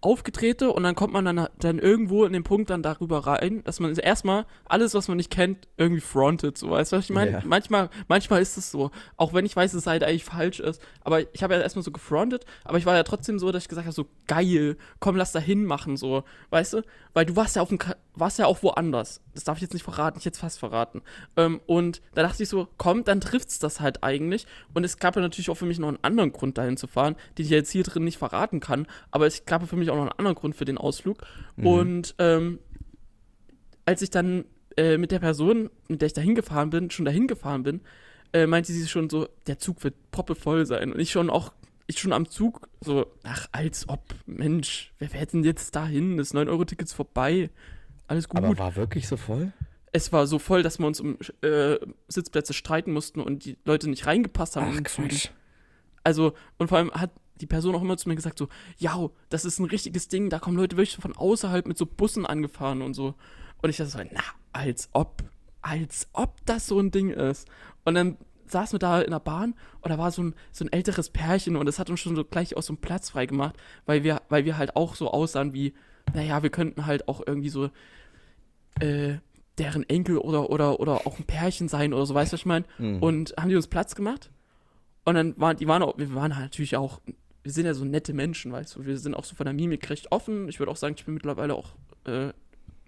Aufgetrete 0.00 0.70
und 0.70 0.84
dann 0.84 0.94
kommt 0.94 1.12
man 1.12 1.24
dann, 1.24 1.48
dann 1.58 1.78
irgendwo 1.80 2.24
in 2.24 2.32
den 2.32 2.44
Punkt 2.44 2.70
dann 2.70 2.82
darüber 2.82 3.26
rein, 3.26 3.64
dass 3.64 3.80
man 3.80 3.96
erstmal 3.96 4.44
alles, 4.66 4.94
was 4.94 5.08
man 5.08 5.16
nicht 5.16 5.30
kennt, 5.30 5.66
irgendwie 5.76 6.02
frontet. 6.02 6.56
So, 6.56 6.70
weißt 6.70 6.92
du, 6.92 6.98
was 6.98 7.06
ich 7.06 7.10
meine? 7.10 7.30
Ja. 7.32 7.42
Manchmal, 7.44 7.88
manchmal 8.06 8.42
ist 8.42 8.56
es 8.58 8.70
so. 8.70 8.90
Auch 9.16 9.32
wenn 9.32 9.46
ich 9.46 9.56
weiß, 9.56 9.72
dass 9.72 9.80
es 9.80 9.86
halt 9.86 10.04
eigentlich 10.04 10.24
falsch 10.24 10.60
ist. 10.60 10.80
Aber 11.00 11.20
ich 11.34 11.42
habe 11.42 11.54
ja 11.54 11.60
erstmal 11.60 11.82
so 11.82 11.90
gefrontet, 11.90 12.44
aber 12.64 12.78
ich 12.78 12.86
war 12.86 12.94
ja 12.94 13.02
trotzdem 13.02 13.40
so, 13.40 13.50
dass 13.50 13.64
ich 13.64 13.68
gesagt 13.68 13.86
habe, 13.86 13.94
so 13.94 14.06
geil, 14.28 14.76
komm, 15.00 15.16
lass 15.16 15.32
da 15.32 15.40
hinmachen, 15.40 15.96
so, 15.96 16.22
weißt 16.50 16.74
du? 16.74 16.82
Weil 17.14 17.24
du 17.26 17.34
warst 17.34 17.56
ja 17.56 17.62
auf 17.62 17.70
dem 17.70 17.78
Ka 17.78 17.96
warst 18.14 18.38
ja 18.38 18.46
auch 18.46 18.62
woanders. 18.62 19.20
Das 19.34 19.44
darf 19.44 19.58
ich 19.58 19.62
jetzt 19.62 19.74
nicht 19.74 19.82
verraten, 19.82 20.18
ich 20.18 20.24
jetzt 20.24 20.38
fast 20.38 20.58
verraten. 20.58 21.02
Ähm, 21.36 21.60
und 21.66 22.00
da 22.14 22.22
dachte 22.22 22.42
ich 22.42 22.48
so, 22.48 22.68
komm, 22.76 23.04
dann 23.04 23.20
trifft's 23.20 23.58
das 23.58 23.80
halt 23.80 24.04
eigentlich. 24.04 24.46
Und 24.72 24.84
es 24.84 24.98
gab 24.98 25.16
ja 25.16 25.22
natürlich 25.22 25.50
auch 25.50 25.56
für 25.56 25.66
mich 25.66 25.78
noch 25.78 25.88
einen 25.88 25.98
anderen 26.02 26.32
Grund, 26.32 26.58
dahin 26.58 26.76
zu 26.76 26.86
fahren, 26.86 27.16
den 27.36 27.44
ich 27.44 27.50
jetzt 27.50 27.70
hier 27.70 27.82
drin 27.82 28.04
nicht 28.04 28.18
verraten 28.18 28.60
kann. 28.60 28.86
Aber 29.10 29.26
es 29.26 29.44
gab 29.44 29.66
für 29.68 29.76
mich 29.76 29.90
auch 29.90 29.96
noch 29.96 30.02
einen 30.02 30.12
anderen 30.12 30.36
Grund 30.36 30.56
für 30.56 30.64
den 30.64 30.78
Ausflug. 30.78 31.18
Mhm. 31.56 31.66
Und 31.66 32.14
ähm, 32.18 32.58
als 33.84 34.02
ich 34.02 34.10
dann 34.10 34.44
äh, 34.76 34.96
mit 34.98 35.10
der 35.10 35.18
Person, 35.18 35.70
mit 35.88 36.00
der 36.00 36.06
ich 36.06 36.12
da 36.12 36.20
hingefahren 36.20 36.70
bin, 36.70 36.90
schon 36.90 37.04
dahin 37.04 37.26
gefahren 37.26 37.62
bin, 37.62 37.80
äh, 38.32 38.46
meinte 38.46 38.72
sie 38.72 38.86
schon 38.88 39.10
so, 39.10 39.28
der 39.46 39.58
Zug 39.58 39.82
wird 39.84 39.94
proppevoll 40.10 40.66
sein. 40.66 40.92
Und 40.92 41.00
ich 41.00 41.10
schon 41.10 41.30
auch, 41.30 41.52
ich 41.86 42.00
schon 42.00 42.12
am 42.12 42.28
Zug 42.28 42.68
so, 42.80 43.06
ach, 43.22 43.46
als 43.52 43.88
ob, 43.88 44.14
Mensch, 44.26 44.92
wer 44.98 45.10
fährt 45.10 45.32
denn 45.32 45.44
jetzt 45.44 45.74
dahin? 45.76 46.16
Das 46.16 46.34
9-Euro-Ticket 46.34 46.88
ist 46.88 46.94
vorbei. 46.94 47.50
Alles 48.06 48.28
gut. 48.28 48.38
Aber 48.38 48.58
war 48.58 48.76
wirklich 48.76 49.08
so 49.08 49.16
voll? 49.16 49.52
es 49.94 50.12
war 50.12 50.26
so 50.26 50.40
voll, 50.40 50.64
dass 50.64 50.80
wir 50.80 50.88
uns 50.88 50.98
um 50.98 51.16
äh, 51.42 51.76
Sitzplätze 52.08 52.52
streiten 52.52 52.92
mussten 52.92 53.20
und 53.20 53.44
die 53.44 53.56
Leute 53.64 53.88
nicht 53.88 54.06
reingepasst 54.06 54.56
haben 54.56 54.76
Ach. 54.76 54.82
Quatsch. 54.82 55.28
Also, 56.02 56.34
und 56.58 56.66
vor 56.66 56.78
allem 56.78 56.90
hat 56.90 57.12
die 57.40 57.46
Person 57.46 57.76
auch 57.76 57.82
immer 57.82 57.96
zu 57.96 58.08
mir 58.08 58.16
gesagt, 58.16 58.38
so, 58.38 58.48
ja, 58.76 59.08
das 59.28 59.44
ist 59.44 59.60
ein 59.60 59.66
richtiges 59.66 60.08
Ding, 60.08 60.30
da 60.30 60.40
kommen 60.40 60.56
Leute 60.56 60.76
wirklich 60.76 60.96
von 60.96 61.16
außerhalb 61.16 61.68
mit 61.68 61.78
so 61.78 61.86
Bussen 61.86 62.26
angefahren 62.26 62.82
und 62.82 62.94
so. 62.94 63.14
Und 63.62 63.70
ich 63.70 63.76
dachte 63.76 63.90
so, 63.90 64.00
na, 64.12 64.20
als 64.52 64.88
ob, 64.92 65.22
als 65.62 66.08
ob 66.12 66.44
das 66.44 66.66
so 66.66 66.80
ein 66.80 66.90
Ding 66.90 67.10
ist. 67.10 67.46
Und 67.84 67.94
dann 67.94 68.16
saßen 68.46 68.74
wir 68.74 68.80
da 68.80 69.00
in 69.00 69.12
der 69.12 69.20
Bahn 69.20 69.54
und 69.80 69.90
da 69.90 69.98
war 69.98 70.10
so 70.10 70.24
ein, 70.24 70.34
so 70.50 70.64
ein 70.64 70.72
älteres 70.72 71.10
Pärchen 71.10 71.54
und 71.54 71.68
es 71.68 71.78
hat 71.78 71.88
uns 71.88 72.00
schon 72.00 72.16
so 72.16 72.24
gleich 72.24 72.56
aus 72.56 72.66
so 72.66 72.72
einem 72.72 72.80
Platz 72.80 73.10
frei 73.10 73.26
gemacht, 73.26 73.54
weil 73.86 74.02
wir, 74.02 74.22
weil 74.28 74.44
wir 74.44 74.58
halt 74.58 74.74
auch 74.74 74.96
so 74.96 75.12
aussahen 75.12 75.54
wie, 75.54 75.72
naja, 76.12 76.42
wir 76.42 76.50
könnten 76.50 76.86
halt 76.86 77.08
auch 77.08 77.22
irgendwie 77.26 77.48
so, 77.48 77.70
äh, 78.80 79.14
deren 79.58 79.88
Enkel 79.88 80.18
oder, 80.18 80.50
oder, 80.50 80.80
oder 80.80 81.06
auch 81.06 81.18
ein 81.18 81.24
Pärchen 81.24 81.68
sein 81.68 81.92
oder 81.92 82.06
so, 82.06 82.14
weißt 82.14 82.32
du, 82.32 82.34
was 82.34 82.40
ich 82.40 82.46
meine? 82.46 82.64
Mhm. 82.78 83.02
Und 83.02 83.34
haben 83.38 83.48
die 83.48 83.56
uns 83.56 83.68
Platz 83.68 83.94
gemacht. 83.94 84.30
Und 85.04 85.14
dann 85.14 85.38
waren, 85.38 85.56
die 85.56 85.68
waren 85.68 85.82
auch, 85.82 85.96
wir 85.96 86.12
waren 86.14 86.34
halt 86.34 86.46
natürlich 86.46 86.76
auch, 86.76 87.00
wir 87.42 87.52
sind 87.52 87.66
ja 87.66 87.74
so 87.74 87.84
nette 87.84 88.14
Menschen, 88.14 88.52
weißt 88.52 88.76
du, 88.76 88.86
wir 88.86 88.98
sind 88.98 89.14
auch 89.14 89.24
so 89.24 89.36
von 89.36 89.44
der 89.44 89.52
Mimik 89.52 89.88
recht 89.90 90.10
offen. 90.10 90.48
Ich 90.48 90.58
würde 90.58 90.72
auch 90.72 90.76
sagen, 90.76 90.94
ich 90.96 91.04
bin 91.04 91.14
mittlerweile 91.14 91.54
auch 91.54 91.74
äh, 92.04 92.32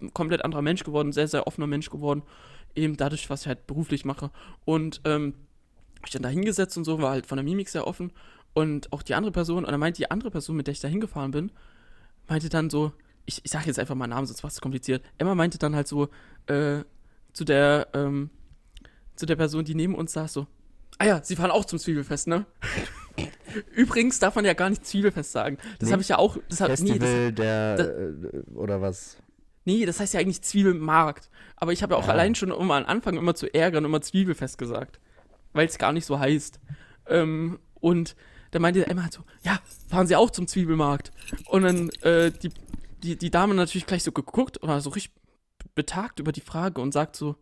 ein 0.01 0.13
komplett 0.13 0.43
anderer 0.43 0.61
Mensch 0.61 0.83
geworden, 0.83 1.11
sehr, 1.11 1.27
sehr 1.27 1.47
offener 1.47 1.67
Mensch 1.67 1.89
geworden. 1.89 2.23
Eben 2.75 2.97
dadurch, 2.97 3.29
was 3.29 3.41
ich 3.41 3.47
halt 3.47 3.67
beruflich 3.67 4.03
mache. 4.03 4.31
Und 4.65 5.01
ähm, 5.05 5.35
ich 6.05 6.11
dann 6.11 6.23
da 6.23 6.29
hingesetzt 6.29 6.77
und 6.77 6.83
so, 6.83 7.01
war 7.01 7.11
halt 7.11 7.27
von 7.27 7.37
der 7.37 7.45
Mimik 7.45 7.69
sehr 7.69 7.87
offen. 7.87 8.11
Und 8.53 8.91
auch 8.91 9.03
die 9.03 9.13
andere 9.13 9.31
Person, 9.31 9.63
und 9.63 9.71
dann 9.71 9.79
meinte 9.79 9.97
die 9.97 10.09
andere 10.09 10.31
Person, 10.31 10.57
mit 10.57 10.67
der 10.67 10.71
ich 10.71 10.79
da 10.79 10.87
hingefahren 10.87 11.31
bin, 11.31 11.51
meinte 12.27 12.49
dann 12.49 12.69
so, 12.69 12.91
ich, 13.27 13.41
ich 13.45 13.51
sage 13.51 13.67
jetzt 13.67 13.77
einfach 13.77 13.93
mal 13.93 14.07
Namen, 14.07 14.25
sonst 14.25 14.41
war 14.43 14.49
es 14.49 14.59
kompliziert. 14.61 15.03
Emma 15.19 15.35
meinte 15.35 15.59
dann 15.59 15.75
halt 15.75 15.87
so, 15.87 16.09
äh, 16.47 16.79
zu 17.33 17.43
der, 17.45 17.89
ähm, 17.93 18.31
zu 19.15 19.25
der 19.27 19.35
Person, 19.35 19.63
die 19.65 19.75
neben 19.75 19.93
uns 19.93 20.13
saß, 20.13 20.33
so, 20.33 20.47
ah 20.97 21.05
ja, 21.05 21.23
sie 21.23 21.35
fahren 21.35 21.51
auch 21.51 21.65
zum 21.65 21.77
Zwiebelfest, 21.77 22.27
ne? 22.27 22.45
Übrigens 23.75 24.19
darf 24.19 24.35
man 24.35 24.45
ja 24.45 24.53
gar 24.53 24.69
nicht 24.69 24.85
Zwiebelfest 24.85 25.31
sagen. 25.31 25.57
Das 25.79 25.87
Nee. 25.87 25.93
habe 25.93 26.01
ich 26.01 26.09
ja 26.09 26.17
auch, 26.17 26.37
das 26.49 26.61
hab, 26.61 26.69
nee, 26.69 26.75
Festival 26.75 27.31
das, 27.31 27.35
der, 27.35 27.75
das- 27.77 27.87
äh, 27.87 28.39
oder 28.55 28.81
was? 28.81 29.17
nee, 29.65 29.85
das 29.85 29.99
heißt 29.99 30.13
ja 30.13 30.19
eigentlich 30.19 30.41
Zwiebelmarkt. 30.41 31.29
Aber 31.57 31.73
ich 31.73 31.83
habe 31.83 31.93
ja 31.95 31.99
auch 31.99 32.07
Ah. 32.07 32.11
allein 32.11 32.35
schon, 32.35 32.51
um 32.51 32.71
am 32.71 32.85
Anfang 32.85 33.17
immer 33.17 33.35
zu 33.35 33.53
ärgern, 33.53 33.83
immer 33.85 34.01
Zwiebelfest 34.01 34.57
gesagt. 34.57 34.99
Weil 35.53 35.67
es 35.67 35.77
gar 35.77 35.91
nicht 35.91 36.05
so 36.05 36.19
heißt. 36.19 36.59
Ähm, 37.07 37.59
und 37.81 38.15
da 38.51 38.59
meinte 38.59 38.85
Emma 38.87 39.03
halt 39.03 39.13
so, 39.13 39.23
ja, 39.43 39.59
fahren 39.89 40.07
Sie 40.07 40.15
auch 40.15 40.29
zum 40.29 40.47
Zwiebelmarkt. 40.47 41.11
Und 41.47 41.63
dann 41.63 41.89
äh, 42.01 42.31
die, 42.31 42.49
die, 43.03 43.17
die 43.17 43.31
Dame 43.31 43.53
natürlich 43.53 43.85
gleich 43.87 44.03
so 44.03 44.11
geguckt 44.11 44.61
oder 44.63 44.81
so 44.81 44.89
richtig 44.89 45.13
betagt 45.75 46.19
über 46.19 46.31
die 46.31 46.41
Frage 46.41 46.81
und 46.81 46.91
sagt 46.91 47.15
so, 47.15 47.35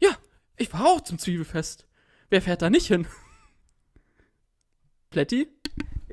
ja, 0.00 0.10
ich 0.56 0.68
fahre 0.68 0.86
auch 0.86 1.00
zum 1.00 1.18
Zwiebelfest. 1.18 1.86
Wer 2.30 2.42
fährt 2.42 2.62
da 2.62 2.70
nicht 2.70 2.86
hin? 2.86 3.06
Plätti? 5.10 5.48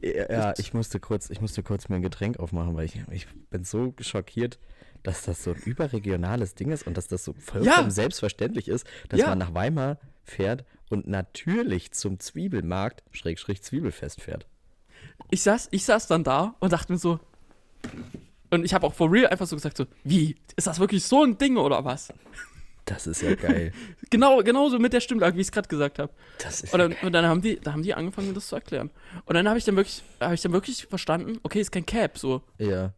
Ja, 0.02 0.54
ich 0.58 0.74
musste 0.74 1.00
kurz, 1.00 1.30
ich 1.30 1.40
musste 1.40 1.64
kurz 1.64 1.88
mir 1.88 1.96
ein 1.96 2.02
Getränk 2.02 2.38
aufmachen, 2.40 2.76
weil 2.76 2.86
ich, 2.86 3.00
ich 3.12 3.28
bin 3.50 3.64
so 3.64 3.94
schockiert, 4.02 4.60
dass 5.02 5.24
das 5.24 5.44
so 5.44 5.52
ein 5.52 5.62
überregionales 5.62 6.56
Ding 6.56 6.72
ist 6.72 6.86
und 6.86 6.98
dass 6.98 7.08
das 7.08 7.24
so 7.24 7.34
vollkommen 7.34 7.66
Ja. 7.66 7.90
selbstverständlich 7.90 8.68
ist, 8.68 8.86
dass 9.10 9.20
Ja. 9.22 9.28
man 9.30 9.38
nach 9.38 9.54
Weimar 9.54 9.98
fährt 10.24 10.66
und 10.90 11.08
natürlich 11.08 11.92
zum 11.92 12.20
Zwiebelmarkt, 12.20 13.04
Schrägstrich 13.12 13.62
Zwiebelfest 13.64 14.22
fährt. 14.22 14.46
ich 15.32 15.42
saß, 15.42 15.70
ich 15.72 15.86
saß 15.86 16.08
dann 16.08 16.24
da 16.24 16.56
und 16.60 16.74
dachte 16.74 16.92
mir 16.92 16.98
so, 17.00 17.20
und 18.50 18.66
ich 18.66 18.74
habe 18.74 18.86
auch 18.88 18.94
for 18.94 19.12
real 19.12 19.28
einfach 19.28 19.48
so 19.48 19.56
gesagt 19.56 19.78
so, 19.78 19.86
wie, 20.04 20.36
ist 20.56 20.68
das 20.68 20.80
wirklich 20.80 21.04
so 21.04 21.24
ein 21.24 21.38
Ding 21.38 21.58
oder 21.58 21.84
was? 21.86 22.14
Das 22.86 23.08
ist 23.08 23.22
ja 23.22 23.36
geil. 23.36 23.72
Genau, 24.10 24.44
genauso 24.44 24.78
mit 24.78 24.94
der 24.94 25.00
Stimmlage, 25.00 25.36
wie 25.38 25.42
ich 25.42 25.48
es 25.48 25.52
gerade 25.52 25.68
gesagt 25.68 25.98
habe. 25.98 26.14
Das 26.38 26.62
ist 26.62 26.72
Und 26.74 26.80
ja 26.82 26.88
dann, 26.90 26.98
und 27.02 27.14
dann 27.14 27.26
haben 27.26 27.42
die, 27.42 27.60
da 27.60 27.72
haben 27.74 27.82
die 27.82 27.96
angefangen, 27.96 28.28
mir 28.28 28.34
das 28.36 28.48
zu 28.48 28.56
erklären. 28.56 28.92
Und 29.26 29.34
dann 29.34 29.48
habe 29.50 29.58
ich 29.58 29.66
dann 29.66 29.76
wirklich, 29.76 30.04
habe 30.20 30.36
ich 30.36 30.42
dann 30.42 30.52
wirklich 30.52 30.86
verstanden, 30.86 31.40
okay, 31.42 31.62
ist 31.62 31.72
kein 31.72 31.86
Cap, 31.86 32.20
so. 32.20 32.44
Ja. 32.60 32.94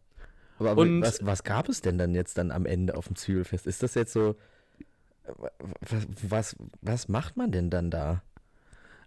Aber, 0.60 0.72
aber 0.72 0.82
Und- 0.82 1.02
was, 1.02 1.26
was 1.26 1.44
gab 1.46 1.70
es 1.70 1.82
denn 1.82 1.98
dann 1.98 2.14
jetzt 2.16 2.38
dann 2.38 2.52
am 2.52 2.66
Ende 2.66 2.98
auf 2.98 3.08
dem 3.08 3.16
Zwiebelfest? 3.16 3.66
Ist 3.68 3.82
das 3.84 3.94
jetzt 3.96 4.12
so. 4.12 4.36
Was, 5.80 6.08
was, 6.22 6.56
was 6.82 7.08
macht 7.08 7.38
man 7.38 7.52
denn 7.52 7.70
dann 7.70 7.90
da? 7.90 8.24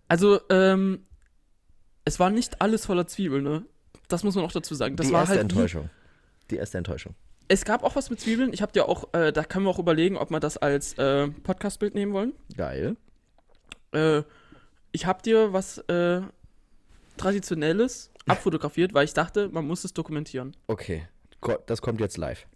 Also, 0.09 0.41
ähm, 0.49 1.05
es 2.07 2.19
war 2.19 2.31
nicht 2.31 2.63
alles 2.63 2.87
voller 2.87 3.07
Zwiebeln, 3.07 3.45
ne? 3.45 3.67
Das 4.09 4.25
muss 4.25 4.35
man 4.35 4.45
auch 4.45 4.53
dazu 4.53 4.75
sagen. 4.75 4.97
Das 4.97 5.07
Die 5.07 5.13
war 5.13 5.21
erste 5.21 5.37
halt 5.37 5.43
Enttäuschung. 5.43 5.91
Die 6.51 6.57
erste 6.57 6.79
Enttäuschung. 6.79 7.15
Es 7.49 7.65
gab 7.65 7.83
auch 7.83 7.97
was 7.97 8.11
mit 8.11 8.21
Zwiebeln. 8.21 8.53
Ich 8.53 8.61
habe 8.63 8.73
dir 8.73 8.89
auch, 8.89 9.13
äh, 9.15 9.33
da 9.33 9.45
können 9.45 9.65
wir 9.65 9.71
auch 9.71 9.79
überlegen, 9.79 10.17
ob 10.17 10.31
wir 10.31 10.41
das 10.41 10.57
als 10.59 10.95
äh, 10.99 11.29
Podcast-Bild 11.29 11.95
nehmen 11.95 12.13
wollen. 12.13 12.33
Geil. 12.57 12.97
Äh, 13.93 14.23
ich 14.93 15.07
habe 15.07 15.23
dir 15.23 15.53
was 15.53 15.79
äh, 15.79 16.23
Traditionelles 17.17 18.11
abfotografiert, 18.27 18.95
weil 18.95 19.05
ich 19.05 19.15
dachte, 19.15 19.49
man 19.49 19.67
muss 19.67 19.85
es 19.85 19.93
dokumentieren. 19.95 20.57
Okay. 20.67 21.07
Das 21.67 21.81
kommt 21.81 22.01
jetzt 22.01 22.17
live. 22.17 22.47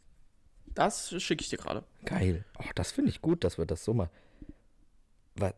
Das 0.75 1.15
schicke 1.23 1.43
ich 1.43 1.51
dir 1.51 1.59
gerade. 1.59 1.85
Geil. 2.05 2.45
Oh, 2.59 2.69
das 2.75 2.93
finde 2.93 3.11
ich 3.11 3.23
gut, 3.23 3.45
dass 3.45 3.59
wir 3.59 3.67
das 3.67 3.85
so 3.85 3.95
machen. 3.95 4.11
Was, 5.37 5.55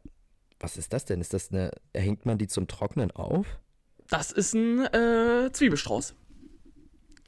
was 0.61 0.77
ist 0.77 0.93
das 0.93 1.05
denn? 1.05 1.21
Ist 1.21 1.35
das 1.35 1.51
eine. 1.51 1.71
Hängt 1.95 2.27
man 2.27 2.39
die 2.39 2.49
zum 2.49 2.69
Trocknen 2.69 3.11
auf? 3.13 3.47
Das 4.11 4.33
ist 4.33 4.55
ein 4.55 4.81
äh, 4.87 5.51
Zwiebelstrauß. 5.53 6.15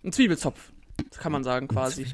Ein 0.04 0.12
Zwiebelzopf, 0.12 0.72
kann 1.18 1.32
man 1.32 1.42
sagen 1.42 1.68
quasi. 1.68 2.06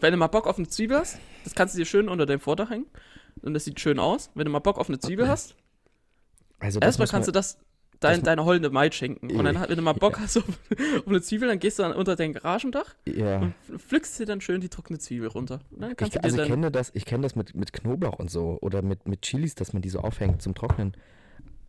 Wenn 0.00 0.12
du 0.12 0.16
mal 0.18 0.26
Bock 0.28 0.46
auf 0.46 0.58
eine 0.58 0.68
Zwiebel 0.68 0.98
hast, 0.98 1.18
das 1.44 1.54
kannst 1.54 1.74
du 1.74 1.78
dir 1.78 1.86
schön 1.86 2.08
unter 2.08 2.26
deinem 2.26 2.40
Vordach 2.40 2.70
hängen. 2.70 2.86
Und 3.42 3.54
das 3.54 3.64
sieht 3.64 3.80
schön 3.80 3.98
aus. 3.98 4.30
Wenn 4.34 4.44
du 4.44 4.50
mal 4.50 4.58
Bock 4.58 4.78
auf 4.78 4.88
eine 4.88 4.98
Zwiebel 4.98 5.28
hast, 5.28 5.54
Also 6.58 6.80
erstmal 6.80 7.08
kannst 7.08 7.28
du 7.28 7.30
man, 7.30 7.34
das 7.34 7.58
dein, 8.00 8.16
das- 8.20 8.24
deine 8.24 8.44
heulende 8.44 8.70
Maid 8.70 8.94
schenken. 8.94 9.30
Und 9.30 9.44
dann, 9.44 9.54
Ja. 9.56 9.68
wenn 9.68 9.76
du 9.76 9.82
mal 9.82 9.92
Bock 9.92 10.18
hast 10.20 10.36
auf, 10.36 10.44
auf 10.98 11.06
eine 11.06 11.20
Zwiebel, 11.22 11.48
dann 11.48 11.58
gehst 11.58 11.78
du 11.78 11.84
dann 11.84 11.92
unter 11.92 12.16
dein 12.16 12.32
Garagendach 12.32 12.94
ja. 13.06 13.38
und 13.40 13.54
pflückst 13.76 14.18
dir 14.20 14.26
dann 14.26 14.40
schön 14.40 14.60
die 14.60 14.68
trockene 14.68 14.98
Zwiebel 14.98 15.28
runter. 15.28 15.60
Ich, 16.00 16.10
du 16.10 16.22
also 16.22 16.42
ich 16.42 16.48
kenne 16.48 16.70
das, 16.70 16.90
ich 16.94 17.04
kenne 17.04 17.22
das 17.22 17.34
mit, 17.34 17.54
mit 17.54 17.72
Knoblauch 17.72 18.18
und 18.18 18.30
so 18.30 18.58
oder 18.60 18.82
mit, 18.82 19.06
mit 19.08 19.22
Chilis, 19.22 19.54
dass 19.54 19.72
man 19.72 19.82
die 19.82 19.88
so 19.88 20.00
aufhängt 20.00 20.42
zum 20.42 20.54
Trocknen. 20.54 20.96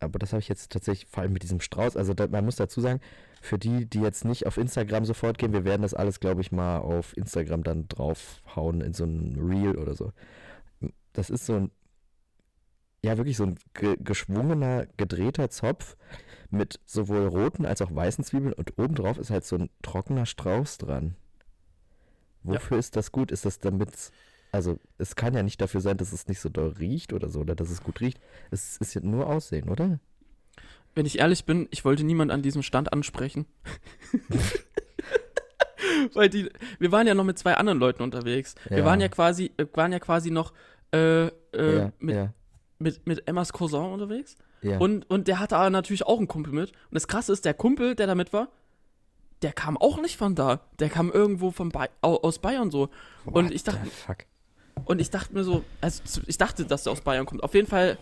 Aber 0.00 0.18
das 0.18 0.32
habe 0.32 0.40
ich 0.40 0.48
jetzt 0.48 0.72
tatsächlich 0.72 1.08
vor 1.10 1.22
allem 1.22 1.32
mit 1.32 1.42
diesem 1.42 1.60
Strauß. 1.60 1.96
Also 1.96 2.14
da, 2.14 2.26
man 2.26 2.44
muss 2.44 2.56
dazu 2.56 2.80
sagen, 2.80 3.00
für 3.40 3.58
die, 3.58 3.86
die 3.86 4.00
jetzt 4.00 4.24
nicht 4.24 4.46
auf 4.46 4.56
Instagram 4.56 5.04
sofort 5.04 5.38
gehen, 5.38 5.52
wir 5.52 5.64
werden 5.64 5.82
das 5.82 5.94
alles, 5.94 6.20
glaube 6.20 6.40
ich, 6.40 6.52
mal 6.52 6.78
auf 6.78 7.16
Instagram 7.16 7.62
dann 7.62 7.88
draufhauen 7.88 8.80
in 8.80 8.94
so 8.94 9.04
ein 9.04 9.38
Reel 9.38 9.76
oder 9.76 9.94
so. 9.94 10.12
Das 11.12 11.30
ist 11.30 11.46
so 11.46 11.54
ein, 11.54 11.70
ja 13.02 13.16
wirklich 13.16 13.36
so 13.36 13.44
ein 13.44 13.58
ge 13.74 13.96
geschwungener, 13.98 14.86
gedrehter 14.96 15.50
Zopf 15.50 15.96
mit 16.50 16.80
sowohl 16.84 17.26
roten 17.26 17.64
als 17.64 17.80
auch 17.82 17.94
weißen 17.94 18.24
Zwiebeln 18.24 18.52
und 18.52 18.78
obendrauf 18.78 19.18
ist 19.18 19.30
halt 19.30 19.44
so 19.44 19.56
ein 19.56 19.70
trockener 19.82 20.26
Strauß 20.26 20.78
dran. 20.78 21.16
Wofür 22.42 22.78
ist 22.78 22.96
das 22.96 23.12
gut? 23.12 23.30
Ist 23.30 23.44
das 23.44 23.58
damit, 23.58 23.90
also 24.52 24.78
es 24.98 25.16
kann 25.16 25.34
ja 25.34 25.42
nicht 25.42 25.60
dafür 25.60 25.80
sein, 25.80 25.96
dass 25.96 26.12
es 26.12 26.28
nicht 26.28 26.40
so 26.40 26.48
doll 26.48 26.68
riecht 26.78 27.12
oder 27.12 27.28
so, 27.28 27.40
oder 27.40 27.54
dass 27.54 27.70
es 27.70 27.82
gut 27.82 28.00
riecht. 28.00 28.20
Es 28.50 28.76
ist 28.78 28.94
ja 28.94 29.00
nur 29.02 29.26
Aussehen, 29.26 29.68
oder? 29.68 29.98
Wenn 30.94 31.06
ich 31.06 31.18
ehrlich 31.20 31.44
bin, 31.44 31.68
ich 31.70 31.84
wollte 31.84 32.02
niemand 32.04 32.30
an 32.32 32.42
diesem 32.42 32.62
Stand 32.62 32.92
ansprechen. 32.92 33.46
Weil 36.14 36.28
die, 36.28 36.48
wir 36.78 36.92
waren 36.92 37.06
ja 37.06 37.14
noch 37.14 37.24
mit 37.24 37.38
zwei 37.38 37.54
anderen 37.54 37.78
Leuten 37.78 38.02
unterwegs. 38.02 38.54
Wir 38.68 38.78
Ja. 38.78 38.84
waren 38.84 39.00
ja 39.00 39.08
quasi, 39.08 39.50
äh, 39.56 39.66
waren 39.74 39.92
ja 39.92 39.98
quasi 39.98 40.30
noch 40.30 40.52
äh, 40.92 41.26
äh, 41.26 41.30
ja, 41.76 41.92
mit, 41.98 42.14
ja, 42.16 42.32
mit, 42.78 43.06
mit 43.06 43.28
Emmas 43.28 43.52
Cousin 43.52 43.92
unterwegs. 43.92 44.36
Und, 44.62 45.08
und 45.08 45.26
der 45.26 45.38
hatte 45.38 45.56
aber 45.56 45.70
natürlich 45.70 46.04
auch 46.06 46.18
einen 46.18 46.28
Kumpel 46.28 46.52
mit. 46.52 46.72
Und 46.72 46.92
das 46.94 47.08
Krasse 47.08 47.32
ist, 47.32 47.46
der 47.46 47.54
Kumpel, 47.54 47.94
der 47.94 48.06
da 48.06 48.14
mit 48.14 48.34
war, 48.34 48.48
der 49.40 49.54
kam 49.54 49.78
auch 49.78 50.02
nicht 50.02 50.18
von 50.18 50.34
da. 50.34 50.60
Der 50.80 50.90
kam 50.90 51.10
irgendwo 51.10 51.50
von 51.50 51.72
au- 52.02 52.16
aus 52.20 52.40
Bayern 52.40 52.70
so. 52.70 52.90
und 53.24 53.46
What 53.46 53.52
ich 53.52 53.64
dachte- 53.64 53.86
fuck? 53.88 54.18
Und 54.84 55.00
ich 55.00 55.10
dachte 55.10 55.34
mir 55.34 55.44
so, 55.44 55.64
also 55.80 56.02
ich 56.26 56.38
dachte, 56.38 56.64
dass 56.64 56.84
der 56.84 56.92
aus 56.92 57.00
Bayern 57.00 57.26
kommt. 57.26 57.42
Auf 57.42 57.54
jeden 57.54 57.66
Fall, 57.66 57.98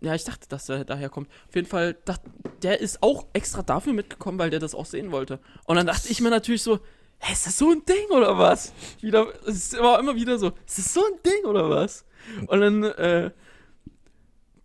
ja, 0.00 0.14
ich 0.14 0.24
dachte, 0.24 0.48
dass 0.48 0.66
der 0.66 0.84
daher 0.84 1.08
kommt. 1.08 1.28
Auf 1.48 1.54
jeden 1.54 1.68
Fall, 1.68 1.96
dachte, 2.04 2.30
der 2.62 2.80
ist 2.80 3.02
auch 3.02 3.26
extra 3.32 3.62
dafür 3.62 3.92
mitgekommen, 3.92 4.38
weil 4.38 4.50
der 4.50 4.60
das 4.60 4.74
auch 4.74 4.86
sehen 4.86 5.12
wollte. 5.12 5.38
Und 5.64 5.76
dann 5.76 5.86
dachte 5.86 6.08
ich 6.10 6.20
mir 6.20 6.30
natürlich 6.30 6.62
so, 6.62 6.80
hä, 7.18 7.32
ist 7.32 7.46
das 7.46 7.58
so 7.58 7.70
ein 7.70 7.84
Ding 7.84 8.10
oder 8.10 8.38
was? 8.38 8.72
Wieder, 9.00 9.26
es 9.46 9.56
ist 9.56 9.74
immer, 9.74 10.14
wieder 10.14 10.38
so, 10.38 10.52
ist 10.66 10.78
das 10.78 10.94
so 10.94 11.04
ein 11.04 11.20
Ding 11.24 11.44
oder 11.44 11.70
was? 11.70 12.04
Und 12.46 12.60
dann, 12.60 12.84
äh, 12.84 13.30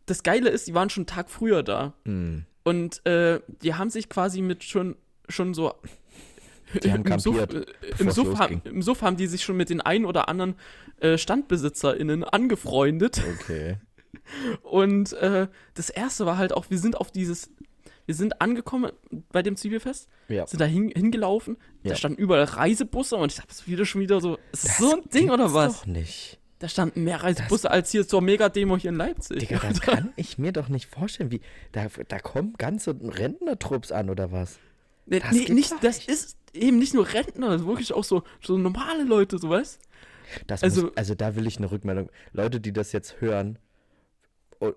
das 0.06 0.24
Geile 0.24 0.50
ist, 0.50 0.68
die 0.68 0.74
waren 0.74 0.90
schon 0.90 1.02
einen 1.02 1.08
Tag 1.08 1.30
früher 1.30 1.64
da. 1.64 1.94
Hm. 2.06 2.46
Und 2.64 3.06
äh, 3.06 3.40
die 3.62 3.76
haben 3.76 3.90
sich 3.90 4.10
quasi 4.10 4.42
mit 4.42 4.64
schon, 4.64 4.96
schon 5.28 5.54
so. 5.54 5.74
Die 6.84 6.92
haben 6.92 7.04
im, 7.06 7.20
Suff, 7.20 7.38
kampiert, 7.38 7.68
äh, 7.70 7.74
bevor 7.92 8.06
im, 8.06 8.12
Suff 8.12 8.40
haben. 8.40 8.62
Im 8.66 8.82
Suff 8.82 9.02
haben 9.02 9.18
die 9.18 9.28
sich 9.28 9.44
schon 9.44 9.58
mit 9.58 9.70
den 9.70 9.82
ein 9.82 10.06
oder 10.06 10.30
anderen 10.30 10.56
äh, 11.00 11.18
StandbesitzerInnen 11.18 12.24
angefreundet. 12.24 13.22
Okay. 13.42 13.78
Und 14.64 15.14
äh, 15.14 15.48
das 15.74 15.90
erste 15.90 16.26
war 16.26 16.38
halt 16.38 16.54
auch, 16.54 16.70
wir 16.70 16.78
sind 16.80 16.98
auf 16.98 17.12
dieses. 17.12 17.52
Wir 18.06 18.16
sind 18.16 18.42
angekommen 18.42 18.92
bei 19.32 19.44
dem 19.44 19.56
Zwiebelfest, 19.56 20.10
Ja. 20.30 20.48
sind 20.48 20.60
da 20.60 20.66
hin, 20.66 20.90
hingelaufen, 20.96 21.58
Ja. 21.84 21.92
da 21.92 21.96
standen 21.96 22.20
überall 22.20 22.44
Reisebusse 22.44 23.16
und 23.18 23.32
ich 23.32 23.36
dachte, 23.38 23.50
das 23.50 23.60
ist 23.60 23.68
wieder 23.68 23.86
schon 23.86 24.02
wieder 24.02 24.20
so, 24.20 24.40
ist 24.52 24.64
das 24.64 24.78
Das 24.78 24.78
so 24.80 24.96
ein 24.96 25.10
Ding 25.14 25.30
oder 25.30 25.54
was? 25.54 25.82
doch 25.82 25.86
nicht. 25.86 26.40
Da 26.58 26.68
standen 26.68 27.04
mehr 27.04 27.22
Reisebusse 27.22 27.70
als 27.70 27.92
hier 27.92 28.08
zur 28.08 28.22
Mega-Demo 28.24 28.78
hier 28.78 28.90
in 28.90 28.96
Leipzig. 28.98 29.38
Digga, 29.38 29.60
das 29.62 29.80
kann 29.82 30.12
ich 30.16 30.40
mir 30.40 30.52
doch 30.52 30.70
nicht 30.70 30.88
vorstellen. 30.88 31.30
Wie, 31.30 31.42
da, 31.72 31.86
da 32.08 32.18
kommen 32.18 32.56
ganze 32.58 32.96
Rentnertrupps 33.00 33.92
an 33.92 34.10
oder 34.10 34.32
was? 34.32 34.58
Nee, 35.06 35.20
Das 35.20 35.32
nee, 35.32 35.46
nicht, 35.54 35.72
das 35.84 35.98
nicht. 36.00 36.10
ist 36.10 36.39
eben 36.54 36.78
nicht 36.80 36.94
nur 36.94 37.08
Rentner, 37.12 37.56
ist 37.56 37.66
wirklich 37.66 37.94
auch 37.94 38.04
so, 38.04 38.24
so 38.42 38.58
normale 38.58 39.04
Leute, 39.04 39.38
so 39.38 39.50
weißt 39.50 39.80
Das 40.48 40.64
Also- 40.64 40.84
muss, 40.84 40.98
also 40.98 41.16
da 41.16 41.36
will 41.36 41.48
ich 41.48 41.58
eine 41.58 41.72
Rückmeldung. 41.72 42.10
Leute, 42.34 42.60
die 42.60 42.72
das 42.74 42.92
jetzt 42.92 43.20
hören, 43.22 43.58
oh, 44.60 44.74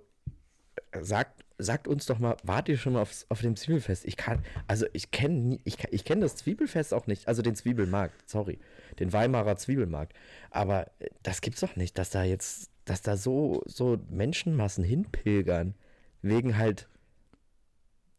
sagt, 1.00 1.44
sagt 1.58 1.86
uns 1.88 2.06
doch 2.06 2.18
mal, 2.18 2.36
wart 2.42 2.68
ihr 2.68 2.76
schon 2.78 2.94
mal 2.94 3.02
aufs, 3.02 3.26
auf 3.28 3.40
dem 3.40 3.56
Zwiebelfest? 3.56 4.04
Ich 4.04 4.16
kann, 4.16 4.42
also 4.66 4.86
ich 4.92 5.10
kenne 5.10 5.58
ich, 5.64 5.76
ich 5.90 6.04
kenn 6.04 6.20
das 6.20 6.36
Zwiebelfest 6.36 6.92
auch 6.94 7.06
nicht, 7.06 7.28
also 7.28 7.42
den 7.42 7.54
Zwiebelmarkt, 7.54 8.28
sorry, 8.28 8.58
den 8.98 9.12
Weimarer 9.12 9.56
Zwiebelmarkt. 9.56 10.14
Aber 10.50 10.86
äh, 10.98 11.08
das 11.22 11.40
gibt's 11.40 11.60
doch 11.60 11.76
nicht, 11.76 11.98
dass 11.98 12.10
da 12.10 12.24
jetzt, 12.24 12.70
dass 12.84 13.02
da 13.02 13.16
so, 13.16 13.62
so 13.66 13.98
Menschenmassen 14.10 14.82
hinpilgern, 14.84 15.74
wegen 16.22 16.56
halt 16.56 16.88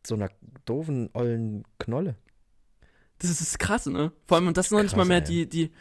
so 0.06 0.16
einer 0.16 0.30
doofen, 0.66 1.10
ollen 1.14 1.64
Knolle. 1.80 2.16
Das 3.24 3.42
ist 3.42 3.58
krass, 3.58 3.86
ne? 3.88 4.12
Vor 4.28 4.38
allem, 4.38 4.48
und 4.48 4.58
das 4.58 4.68
ist 4.68 4.72
noch 4.72 4.82
nicht 4.82 4.92
Krass, 4.92 4.98
mal 4.98 5.06
mehr 5.06 5.18
ey. 5.18 5.24
die, 5.24 5.50
die, 5.50 5.72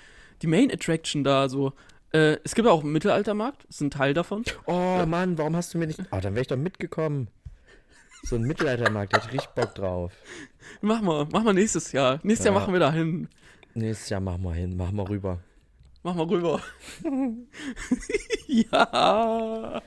die 0.40 0.46
Main 0.46 0.70
Attraction 0.72 1.24
da, 1.24 1.48
so. 1.48 1.72
Äh, 2.12 2.36
es 2.44 2.54
gibt 2.54 2.68
auch 2.68 2.82
einen 2.82 2.92
Mittelaltermarkt, 2.92 3.64
ist 3.64 3.80
ein 3.80 3.90
Teil 3.90 4.14
davon. 4.14 4.44
Oh 4.66 5.04
Mann, 5.06 5.36
warum 5.38 5.56
hast 5.56 5.74
du 5.74 5.78
mir 5.78 5.86
nicht. 5.86 5.98
Oh, 6.10 6.18
dann 6.20 6.34
wäre 6.34 6.42
ich 6.42 6.46
doch 6.48 6.56
mitgekommen. 6.56 7.28
So 8.24 8.36
ein 8.36 8.42
Mittelaltermarkt, 8.42 9.12
da 9.12 9.16
hätte 9.18 9.28
ich 9.28 9.32
richtig 9.34 9.50
Bock 9.54 9.74
drauf. 9.74 10.12
Mach 10.80 11.00
mal, 11.02 11.26
mach 11.32 11.42
mal 11.42 11.52
nächstes 11.54 11.90
Jahr. 11.92 12.20
Nächstes 12.22 12.44
Jahr 12.46 12.54
Ja. 12.54 12.60
machen 12.60 12.72
wir 12.72 12.80
da 12.80 12.92
hin. 12.92 13.28
Nächstes 13.74 14.10
Jahr 14.10 14.20
machen 14.20 14.42
wir 14.44 14.52
hin, 14.54 14.76
machen 14.76 14.96
wir 14.96 15.08
rüber. 15.08 15.40
Mach 16.04 16.14
mal 16.14 16.26
rüber. 16.26 16.60
ja. 18.48 19.82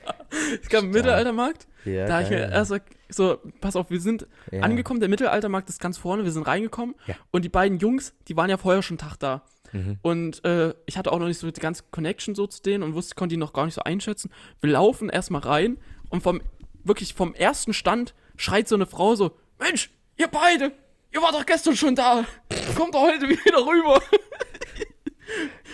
Es 0.62 0.68
gab 0.68 0.82
einen 0.82 0.92
Mittelaltermarkt. 0.92 1.66
Ja, 1.84 2.06
da 2.06 2.14
habe 2.14 2.22
ich 2.24 2.30
mir 2.30 2.50
erst 2.50 2.74
so, 3.08 3.38
pass 3.60 3.76
auf, 3.76 3.90
wir 3.90 4.00
sind 4.00 4.26
ja. 4.50 4.62
angekommen, 4.62 5.00
der 5.00 5.08
Mittelaltermarkt 5.08 5.68
ist 5.68 5.80
ganz 5.80 5.98
vorne, 5.98 6.24
wir 6.24 6.32
sind 6.32 6.46
reingekommen. 6.46 6.94
Ja. 7.06 7.16
Und 7.30 7.44
die 7.44 7.48
beiden 7.48 7.78
Jungs, 7.78 8.14
die 8.28 8.36
waren 8.36 8.48
ja 8.48 8.56
vorher 8.56 8.82
schon 8.82 8.98
Tag 8.98 9.16
da. 9.18 9.42
Mhm. 9.72 9.98
Und 10.02 10.44
äh, 10.44 10.74
ich 10.86 10.96
hatte 10.96 11.12
auch 11.12 11.18
noch 11.18 11.26
nicht 11.26 11.38
so 11.38 11.50
die 11.50 11.60
ganze 11.60 11.84
Connection 11.90 12.34
so 12.34 12.46
zu 12.46 12.62
denen 12.62 12.82
und 12.82 12.94
wusste, 12.94 13.14
konnte 13.14 13.34
die 13.34 13.38
noch 13.38 13.52
gar 13.52 13.66
nicht 13.66 13.74
so 13.74 13.82
einschätzen. 13.82 14.30
Wir 14.60 14.70
laufen 14.70 15.10
erstmal 15.10 15.42
rein 15.42 15.78
und 16.08 16.22
vom, 16.22 16.40
wirklich 16.82 17.14
vom 17.14 17.34
ersten 17.34 17.74
Stand 17.74 18.14
schreit 18.36 18.68
so 18.68 18.74
eine 18.74 18.86
Frau 18.86 19.14
so, 19.14 19.32
Mensch, 19.58 19.90
ihr 20.16 20.28
beide, 20.28 20.72
ihr 21.12 21.20
wart 21.22 21.34
doch 21.34 21.46
gestern 21.46 21.76
schon 21.76 21.94
da. 21.94 22.24
Kommt 22.74 22.94
doch 22.94 23.02
heute 23.02 23.28
wieder 23.28 23.66
rüber. 23.66 24.00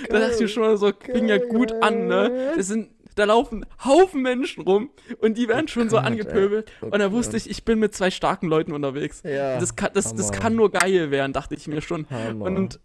da 0.09 0.19
dachte 0.19 0.45
ich 0.45 0.53
schon 0.53 0.63
mal 0.63 0.77
so, 0.77 0.93
fing 0.93 1.29
ja 1.29 1.39
gut 1.39 1.73
an, 1.83 2.07
ne? 2.07 2.53
Das 2.57 2.69
sind, 2.69 2.91
da 3.15 3.25
laufen 3.25 3.67
Haufen 3.85 4.23
Menschen 4.23 4.63
rum 4.63 4.91
und 5.21 5.37
die 5.37 5.49
werden 5.49 5.69
schon 5.69 5.91
so 5.91 5.97
Gott, 5.97 6.07
angepöbelt. 6.07 6.71
Oh 6.81 6.87
und 6.87 6.99
da 6.99 7.13
wusste 7.13 7.37
ich, 7.37 7.49
ich 7.49 7.65
bin 7.65 7.79
mit 7.79 7.95
zwei 7.95 8.11
starken 8.11 8.49
Leuten 8.49 8.73
unterwegs. 8.73 9.23
Ja, 9.25 9.59
das, 9.59 9.77
kann, 9.77 9.91
das, 9.95 10.15
das 10.15 10.33
kann 10.33 10.55
nur 10.55 10.71
geil 10.71 11.11
werden, 11.11 11.33
dachte 11.33 11.55
ich 11.55 11.67
mir 11.69 11.83
schon. 11.83 12.09
Hammer. 12.11 12.45
Und, 12.47 12.81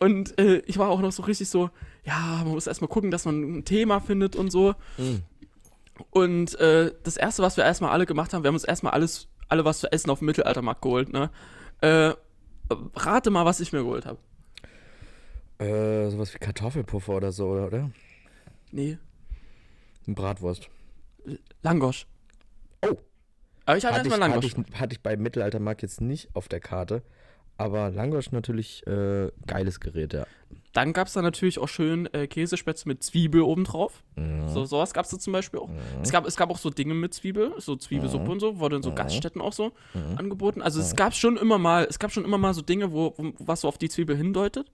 und 0.00 0.38
äh, 0.38 0.58
ich 0.66 0.78
war 0.78 0.90
auch 0.90 1.00
noch 1.00 1.12
so 1.12 1.22
richtig 1.24 1.48
so, 1.48 1.70
ja, 2.04 2.42
man 2.44 2.52
muss 2.52 2.66
erstmal 2.66 2.88
gucken, 2.88 3.10
dass 3.10 3.24
man 3.24 3.58
ein 3.58 3.64
Thema 3.64 4.00
findet 4.00 4.36
und 4.36 4.50
so. 4.50 4.74
Mhm. 4.98 5.22
Und 6.10 6.58
äh, 6.58 6.92
das 7.02 7.16
erste, 7.16 7.42
was 7.42 7.56
wir 7.56 7.64
erstmal 7.64 7.90
alle 7.90 8.06
gemacht 8.06 8.32
haben, 8.32 8.42
wir 8.42 8.48
haben 8.48 8.56
uns 8.56 8.64
erstmal 8.64 8.92
alles, 8.92 9.28
alle 9.48 9.64
was 9.64 9.80
zu 9.80 9.90
essen 9.92 10.10
auf 10.10 10.18
dem 10.18 10.26
Mittelaltermarkt 10.26 10.82
geholt, 10.82 11.12
ne? 11.12 11.30
Äh, 11.80 12.14
rate 12.96 13.30
mal, 13.30 13.44
was 13.44 13.60
ich 13.60 13.72
mir 13.72 13.80
geholt 13.80 14.06
habe. 14.06 14.18
Äh, 15.58 16.10
sowas 16.10 16.34
wie 16.34 16.38
Kartoffelpuffer 16.38 17.14
oder 17.14 17.32
so, 17.32 17.48
oder? 17.48 17.90
Nee, 18.72 18.98
Eine 20.06 20.14
Bratwurst. 20.16 20.68
Langosch. 21.62 22.06
Oh. 22.84 22.96
Aber 23.66 23.76
ich 23.78 23.84
Hatte 23.84 23.96
erstmal 23.98 24.18
hatte, 24.20 24.30
Langosch. 24.30 24.54
ich, 24.68 24.80
hatte 24.80 24.92
ich 24.94 25.00
beim 25.00 25.20
Mittelaltermarkt 25.22 25.82
jetzt 25.82 26.00
nicht 26.00 26.28
auf 26.34 26.48
der 26.48 26.60
Karte. 26.60 27.02
Aber 27.56 27.88
Langosch 27.90 28.32
natürlich 28.32 28.84
äh, 28.88 29.30
geiles 29.46 29.78
Gerät, 29.78 30.12
ja. 30.12 30.26
Dann 30.72 30.92
gab 30.92 31.06
es 31.06 31.12
da 31.12 31.22
natürlich 31.22 31.60
auch 31.60 31.68
schön 31.68 32.12
äh, 32.12 32.26
Käsespätzle 32.26 32.88
mit 32.88 33.04
Zwiebel 33.04 33.42
obendrauf. 33.42 34.02
Mhm. 34.16 34.48
So, 34.48 34.64
sowas 34.64 34.92
gab 34.92 35.04
es 35.04 35.12
da 35.12 35.18
zum 35.20 35.32
Beispiel 35.32 35.60
auch. 35.60 35.70
Es, 36.02 36.10
gab, 36.10 36.26
es 36.26 36.34
gab 36.36 36.50
auch 36.50 36.58
so 36.58 36.68
Dinge 36.68 36.94
mit 36.94 37.14
Zwiebel, 37.14 37.52
so 37.58 37.76
Zwiebelsuppe 37.76 38.24
Mhm. 38.24 38.30
und 38.30 38.40
so, 38.40 38.58
wurde 38.58 38.74
in 38.76 38.82
so 38.82 38.90
Mhm. 38.90 38.96
Gaststätten 38.96 39.40
auch 39.40 39.52
so 39.52 39.70
Mhm. 39.94 40.18
angeboten. 40.18 40.62
Also 40.62 40.80
es 40.80 40.96
gab 40.96 41.14
schon 41.14 41.36
immer 41.36 41.58
mal, 41.58 41.86
es 41.88 42.00
gab 42.00 42.10
schon 42.12 42.24
immer 42.24 42.38
mal 42.38 42.54
so 42.54 42.60
Dinge, 42.60 42.92
wo, 42.92 43.14
wo 43.16 43.32
was 43.38 43.60
so 43.60 43.68
auf 43.68 43.78
die 43.78 43.88
Zwiebel 43.88 44.16
hindeutet. 44.16 44.68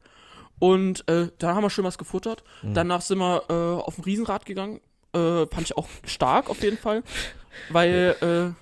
Und 0.61 1.09
äh, 1.09 1.29
da 1.39 1.57
haben 1.57 1.65
wir 1.65 1.71
schön 1.71 1.85
was 1.85 1.99
gefuttert. 1.99 2.45
Mhm. 2.63 2.75
Danach 2.75 3.01
sind 3.01 3.19
wir 3.19 3.43
äh, 3.49 3.83
auf 3.83 3.99
ein 3.99 4.05
Riesenrad 4.05 4.47
gegangen. 4.47 4.81
Äh, 5.13 5.47
fand 5.47 5.63
ich 5.63 5.77
auch 5.77 5.89
stark 6.07 6.49
auf 6.49 6.63
jeden 6.63 6.79
Fall. 6.79 7.03
Weil 7.71 8.17
äh, 8.21 8.55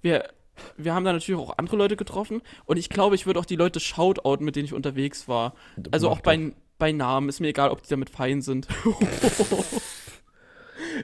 wir, 0.00 0.28
wir 0.76 0.94
haben 0.94 1.04
da 1.04 1.12
natürlich 1.12 1.38
auch 1.38 1.58
andere 1.58 1.76
Leute 1.76 1.96
getroffen. 1.96 2.40
Und 2.64 2.78
ich 2.78 2.88
glaube, 2.88 3.16
ich 3.16 3.26
würde 3.26 3.40
auch 3.40 3.44
die 3.44 3.56
Leute 3.56 3.80
shoutouten, 3.80 4.46
mit 4.46 4.56
denen 4.56 4.66
ich 4.66 4.72
unterwegs 4.72 5.28
war. 5.28 5.54
Also 5.90 6.08
auch 6.08 6.20
bei, 6.20 6.52
bei 6.78 6.92
Namen. 6.92 7.28
Ist 7.28 7.40
mir 7.40 7.48
egal, 7.48 7.70
ob 7.70 7.82
die 7.82 7.90
damit 7.90 8.08
fein 8.08 8.40
sind. 8.40 8.68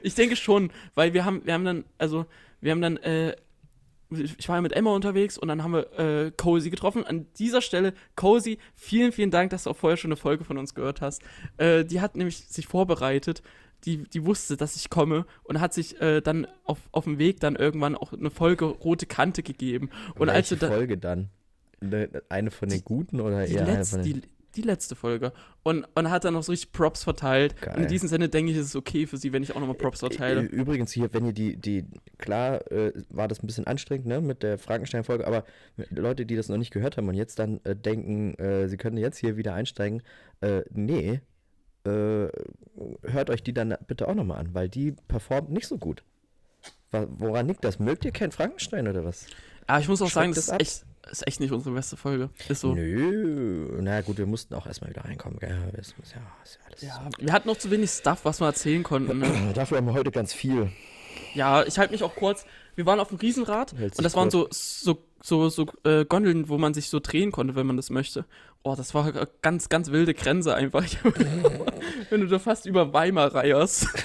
ich 0.03 0.15
denke 0.15 0.37
schon, 0.37 0.71
weil 0.95 1.15
wir 1.15 1.25
haben, 1.25 1.45
wir 1.45 1.53
haben 1.53 1.65
dann, 1.65 1.85
also, 1.99 2.27
wir 2.61 2.71
haben 2.71 2.81
dann, 2.81 2.97
äh, 2.99 3.35
ich 4.11 4.49
war 4.49 4.57
ja 4.57 4.63
mit 4.63 4.73
Emma 4.73 4.95
unterwegs 4.95 5.37
und 5.37 5.49
dann 5.49 5.63
haben 5.63 5.73
wir 5.73 5.99
äh, 5.99 6.31
Cozy 6.31 6.71
getroffen. 6.71 7.05
An 7.05 7.27
dieser 7.39 7.61
Stelle, 7.61 7.93
Cozy, 8.17 8.59
vielen, 8.75 9.13
vielen 9.13 9.31
Dank, 9.31 9.51
dass 9.51 9.65
du 9.65 9.71
auch 9.71 9.77
vorher 9.77 9.97
schon 9.97 10.11
eine 10.11 10.17
Folge 10.17 10.45
von 10.45 10.57
uns 10.59 10.75
gehört 10.75 11.01
hast. 11.01 11.23
Äh, 11.59 11.85
die 11.85 12.01
hat 12.01 12.17
nämlich 12.17 12.47
sich 12.49 12.67
vorbereitet. 12.67 13.43
Die, 13.85 13.99
die 13.99 14.25
wusste, 14.25 14.57
dass 14.57 14.75
ich 14.75 14.91
komme 14.91 15.25
und 15.45 15.61
hat 15.61 15.73
sich 15.73 16.01
äh, 16.01 16.21
dann 16.21 16.49
auf, 16.65 16.79
auf 16.91 17.05
dem 17.05 17.19
Weg 17.19 17.39
dann 17.39 17.55
irgendwann 17.55 17.95
auch 17.95 18.13
eine 18.13 18.31
Folge 18.31 18.65
Rote 18.65 19.07
Kante 19.07 19.45
gegeben. 19.45 19.91
Und 20.15 20.29
Welche 20.29 20.33
als 20.33 20.49
du 20.49 20.57
da, 20.57 20.69
Folge 20.69 20.99
dann? 20.99 21.29
Ne- 21.81 22.09
Eine 22.29 22.51
von 22.51 22.69
den 22.69 22.83
guten 22.83 23.21
oder 23.21 23.47
die, 23.47 23.53
eher 23.53 23.63
eine 23.63 23.77
letzte, 23.77 23.99
von 23.99 24.05
den... 24.05 24.23
die, 24.23 24.29
die 24.59 24.67
letzte 24.67 24.95
Folge. 24.95 25.33
Und, 25.63 25.87
und 25.95 26.11
hat 26.11 26.25
dann 26.25 26.35
noch 26.35 26.43
so 26.43 26.53
richtig 26.53 26.73
Props 26.73 27.05
verteilt. 27.05 27.61
Geil. 27.61 27.77
Und 27.77 27.83
in 27.85 27.89
diesem 27.89 28.09
Sinne 28.09 28.29
denke 28.29 28.53
ich, 28.53 28.59
ist 28.59 28.67
es 28.67 28.77
okay 28.77 29.07
für 29.07 29.17
sie, 29.17 29.33
wenn 29.33 29.43
ich 29.43 29.55
auch 29.55 29.61
nochmal 29.61 29.77
Props 29.77 30.01
verteile. 30.01 30.43
Übrigens 30.43 30.93
hier, 30.93 31.13
wenn 31.13 31.27
ihr 31.27 31.33
die, 31.33 31.57
die, 31.57 31.85
klar 32.19 32.71
äh, 32.71 32.93
war 33.09 33.29
das 33.29 33.43
ein 33.43 33.47
bisschen 33.47 33.67
anstrengend, 33.67 34.07
ne, 34.07 34.21
mit 34.21 34.43
der 34.43 34.59
Frankenstein-Folge, 34.59 35.27
aber 35.27 35.45
Leute, 35.91 36.27
die 36.27 36.37
das 36.37 36.49
noch 36.49 36.57
nicht 36.57 36.73
gehört 36.73 36.97
haben 36.97 37.09
und 37.09 37.15
jetzt 37.15 37.39
dann 37.39 37.61
äh, 37.65 37.77
denken, 37.77 38.35
äh, 38.35 38.69
sie 38.69 38.77
können 38.77 38.97
jetzt 38.97 39.19
hier 39.19 39.37
wieder 39.37 39.55
einsteigen, 39.55 40.03
äh, 40.41 40.63
nee, 40.71 41.21
äh, 41.85 42.29
hört 43.03 43.31
euch 43.31 43.43
die 43.43 43.55
dann 43.55 43.75
bitte 43.87 44.09
auch 44.09 44.15
nochmal 44.15 44.39
an, 44.39 44.55
weil 44.55 44.69
die 44.69 44.93
performt 44.93 45.51
nicht 45.51 45.67
so 45.67 45.79
gut. 45.79 46.03
Woran 46.91 47.47
liegt 47.49 47.65
das? 47.65 47.79
Mögt 47.79 48.05
ihr 48.05 48.13
keinen 48.13 48.33
Frankenstein 48.33 48.89
oder 48.89 49.05
was? 49.05 49.27
Aber 49.67 49.81
ich 49.81 49.89
muss 49.89 50.01
auch 50.01 50.09
sagen, 50.09 50.33
Schreckt 50.33 50.39
das 50.39 50.47
das 50.47 50.69
ist 50.69 50.83
echt, 50.83 50.87
ist 51.11 51.27
echt 51.27 51.41
nicht 51.41 51.53
unsere 51.53 51.75
beste 51.75 51.97
Folge. 51.97 52.31
Ist 52.49 52.61
so. 52.61 52.75
Nö, 52.75 53.79
na 53.81 54.01
gut, 54.01 54.19
wir 54.19 54.27
mussten 54.27 54.55
auch 54.55 54.67
erstmal 54.67 54.91
wieder 54.91 55.05
reinkommen, 55.05 55.39
gell? 55.39 55.51
Ja, 55.73 55.79
ist 55.79 55.95
ja 56.81 56.87
Ja, 56.89 57.11
wir 57.19 57.33
hatten 57.33 57.49
noch 57.49 57.57
zu 57.57 57.71
wenig 57.71 57.91
Stuff, 57.91 58.21
was 58.25 58.41
wir 58.41 58.47
erzählen 58.47 58.83
konnten. 58.83 59.19
Ne? 59.19 59.29
Dafür 59.55 59.79
haben 59.79 59.87
wir 59.87 59.95
heute 59.95 60.11
ganz 60.11 60.33
viel. 60.33 60.71
Ja, 61.35 61.65
ich 61.65 61.79
halte 61.79 61.93
mich 61.93 62.03
auch 62.03 62.15
kurz. 62.15 62.47
Wir 62.75 62.87
waren 62.87 63.01
auf 63.01 63.09
dem 63.09 63.19
Riesenrad 63.19 63.73
und 63.73 64.05
das 64.05 64.15
waren 64.15 64.31
so, 64.31 64.47
so, 64.51 64.99
so, 65.21 65.49
so 65.49 65.67
äh, 65.85 66.05
Gondeln, 66.05 66.49
wo 66.49 66.59
man 66.59 66.75
sich 66.75 66.89
so 66.89 67.01
drehen 67.01 67.33
konnte, 67.33 67.57
wenn 67.57 67.67
man 67.67 67.77
das 67.77 67.91
möchte. 67.91 68.25
Oh, 68.63 68.75
das 68.77 68.95
war 68.95 69.11
ganz, 69.43 69.69
ganz 69.69 69.91
wilde 69.91 70.15
Grenze 70.15 70.55
einfach. 70.55 70.85
wenn 72.11 72.21
du 72.21 72.27
da 72.27 72.39
fast 72.39 72.67
über 72.67 72.93
Weimar 72.93 73.35
reierst. 73.35 73.89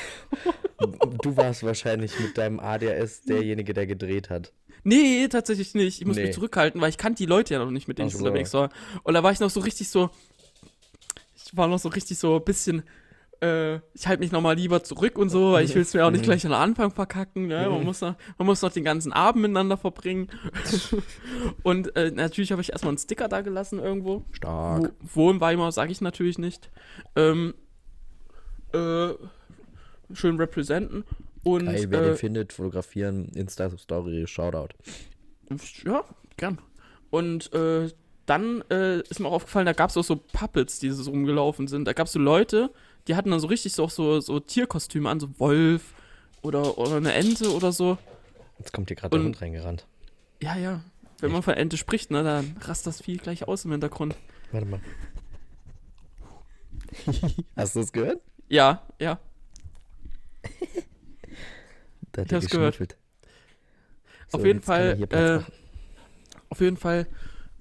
Du 1.22 1.38
warst 1.38 1.64
wahrscheinlich 1.64 2.20
mit 2.20 2.38
deinem 2.38 2.60
ADHS 2.60 3.22
derjenige, 3.22 3.74
der 3.74 3.88
gedreht 3.88 4.30
hat. 4.30 4.52
Nee, 4.84 5.28
tatsächlich 5.30 5.74
nicht. 5.76 6.02
Ich 6.02 6.08
muss 6.08 6.18
Nee. 6.18 6.24
mich 6.26 6.34
zurückhalten, 6.34 6.82
weil 6.82 6.90
ich 6.90 6.98
kannte 6.98 7.18
die 7.18 7.26
Leute 7.26 7.54
ja 7.54 7.60
noch 7.64 7.72
nicht, 7.72 7.88
mit 7.88 7.98
denen 7.98 8.08
Ach 8.10 8.12
ich 8.14 8.18
so. 8.20 8.26
unterwegs 8.26 8.54
war. 8.54 8.70
Und 9.04 9.14
da 9.14 9.24
war 9.24 9.32
ich 9.32 9.40
noch 9.40 9.50
so 9.50 9.60
richtig 9.62 9.90
so. 9.90 10.10
Ich 11.36 11.56
war 11.56 11.68
noch 11.68 11.80
so 11.80 11.90
richtig 11.90 12.18
so 12.18 12.36
ein 12.38 12.44
bisschen. 12.44 12.84
Äh, 13.42 13.76
ich 13.94 14.08
halte 14.08 14.22
mich 14.22 14.32
nochmal 14.32 14.56
lieber 14.56 14.84
zurück 14.84 15.18
und 15.18 15.30
so, 15.30 15.52
weil 15.54 15.66
ich 15.66 15.76
will 15.76 15.82
es 15.82 15.94
mir 15.94 16.06
auch 16.06 16.10
Mhm. 16.10 16.14
nicht 16.18 16.24
gleich 16.24 16.46
am 16.46 16.54
Anfang 16.54 16.92
verkacken. 16.92 17.48
Ne? 17.48 17.68
Man, 17.70 17.84
muss 17.84 18.00
noch, 18.02 18.16
man 18.38 18.46
muss 18.46 18.62
noch 18.62 18.72
den 18.72 18.84
ganzen 18.86 19.12
Abend 19.12 19.42
miteinander 19.42 19.76
verbringen. 19.78 20.30
und 21.64 21.96
äh, 21.96 22.12
natürlich 22.12 22.52
habe 22.52 22.62
ich 22.62 22.72
erstmal 22.72 22.90
einen 22.92 22.98
Sticker 22.98 23.28
da 23.28 23.42
gelassen 23.42 23.80
irgendwo. 23.80 24.24
Stark. 24.32 24.94
Wo, 25.02 25.24
wo 25.26 25.32
in 25.32 25.42
Weimar, 25.42 25.72
sage 25.72 25.92
ich 25.92 26.00
natürlich 26.02 26.38
nicht. 26.38 26.70
Ähm, 27.16 27.54
äh, 28.74 29.10
schön 30.14 30.38
representen. 30.38 31.04
Und 31.44 31.66
Geil, 31.66 31.86
wer 31.90 32.02
äh, 32.02 32.06
den 32.06 32.18
findet, 32.18 32.54
fotografieren, 32.54 33.30
Insta-Story, 33.36 34.26
Shoutout. 34.28 34.70
Ja, 35.86 36.04
gern. 36.38 36.60
Und 37.10 37.52
äh, 37.54 37.90
dann 38.26 38.64
äh, 38.72 39.02
ist 39.02 39.20
mir 39.20 39.28
auch 39.28 39.34
aufgefallen, 39.34 39.66
da 39.66 39.74
gab 39.74 39.90
es 39.90 39.98
auch 39.98 40.04
so 40.04 40.16
Puppets, 40.16 40.80
die 40.80 40.90
so 40.90 41.12
rumgelaufen 41.12 41.68
sind. 41.68 41.86
Da 41.86 41.94
gab 41.94 42.08
es 42.08 42.14
so 42.14 42.20
Leute, 42.20 42.72
die 43.08 43.16
hatten 43.16 43.32
dann 43.32 43.40
so 43.42 43.48
richtig 43.48 43.74
so, 43.74 43.88
so, 43.90 44.22
so 44.22 44.40
Tierkostüme 44.40 45.10
an, 45.10 45.20
so 45.20 45.28
Wolf 45.40 45.94
oder, 46.42 46.78
oder 46.78 46.96
eine 46.98 47.14
Ente 47.14 47.54
oder 47.54 47.72
so. 47.74 47.98
Jetzt 48.60 48.72
kommt 48.72 48.90
hier 48.90 48.96
gerade 48.96 49.10
der 49.12 49.20
Und- 49.20 49.26
Hund 49.28 49.42
reingerannt. 49.42 49.86
Ja, 50.42 50.56
ja. 50.56 50.82
Wenn 51.20 51.32
man 51.32 51.42
von 51.44 51.54
Ente 51.54 51.78
spricht, 51.78 52.12
ne, 52.12 52.24
dann 52.24 52.56
rast 52.62 52.86
das 52.88 53.02
Vieh 53.02 53.18
gleich 53.18 53.48
aus 53.48 53.64
im 53.66 53.72
Hintergrund. 53.72 54.16
Warte 54.52 54.66
mal. 54.68 54.82
Hast 57.56 57.76
du 57.76 57.80
es 57.82 57.92
gehört? 57.92 58.22
Ja, 58.50 58.82
ja. 59.00 59.20
Da 62.14 62.22
hat 62.22 62.32
Ich 62.32 62.34
hab's 62.36 62.50
gehört. 62.50 62.78
geschnüffelt. 62.78 62.98
Auf 64.32 64.42
So, 64.42 64.48
jeden 64.48 64.62
Fall, 64.62 64.98
äh. 65.12 65.40
Auf 66.50 66.62
jeden 66.62 66.78
Fall, 66.78 67.08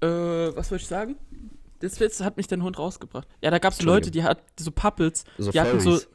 äh, 0.01 0.05
was 0.07 0.71
wollte 0.71 0.83
ich 0.83 0.87
sagen? 0.87 1.17
Das 1.79 1.99
jetzt 1.99 2.21
hat 2.21 2.37
mich 2.37 2.47
der 2.47 2.61
Hund 2.61 2.79
rausgebracht. 2.79 3.27
Ja, 3.41 3.51
da 3.51 3.59
gab 3.59 3.73
es. 3.73 3.81
Leute, 3.81 4.09
die 4.09 4.23
hatten 4.23 4.41
so 4.57 4.71
Puppets, 4.71 5.25
So 5.37 5.51
die 5.51 5.59
hatten 5.59 5.79
so. 5.79 5.91
Furries. 5.91 6.07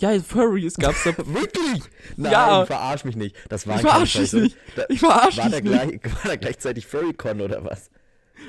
Ja, 0.00 0.20
Furries 0.20 0.74
gab's 0.74 1.04
da. 1.04 1.10
Wirklich? 1.18 1.82
Nein, 2.16 2.32
Ja. 2.32 2.66
verarsch 2.66 3.04
mich 3.04 3.14
nicht. 3.14 3.36
Das 3.48 3.66
war 3.68 3.76
Ich 3.76 3.82
verarsch 3.82 4.14
dich 4.14 4.32
nicht. 4.32 4.56
Da, 4.74 4.84
Ich 4.88 4.98
verarsch 5.00 5.36
war, 5.36 5.50
da 5.50 5.60
dich 5.60 5.70
nicht. 5.70 6.02
gleich, 6.02 6.14
war 6.24 6.30
da 6.30 6.36
gleichzeitig 6.36 6.86
Furrycon 6.86 7.40
oder 7.40 7.64
was? 7.64 7.90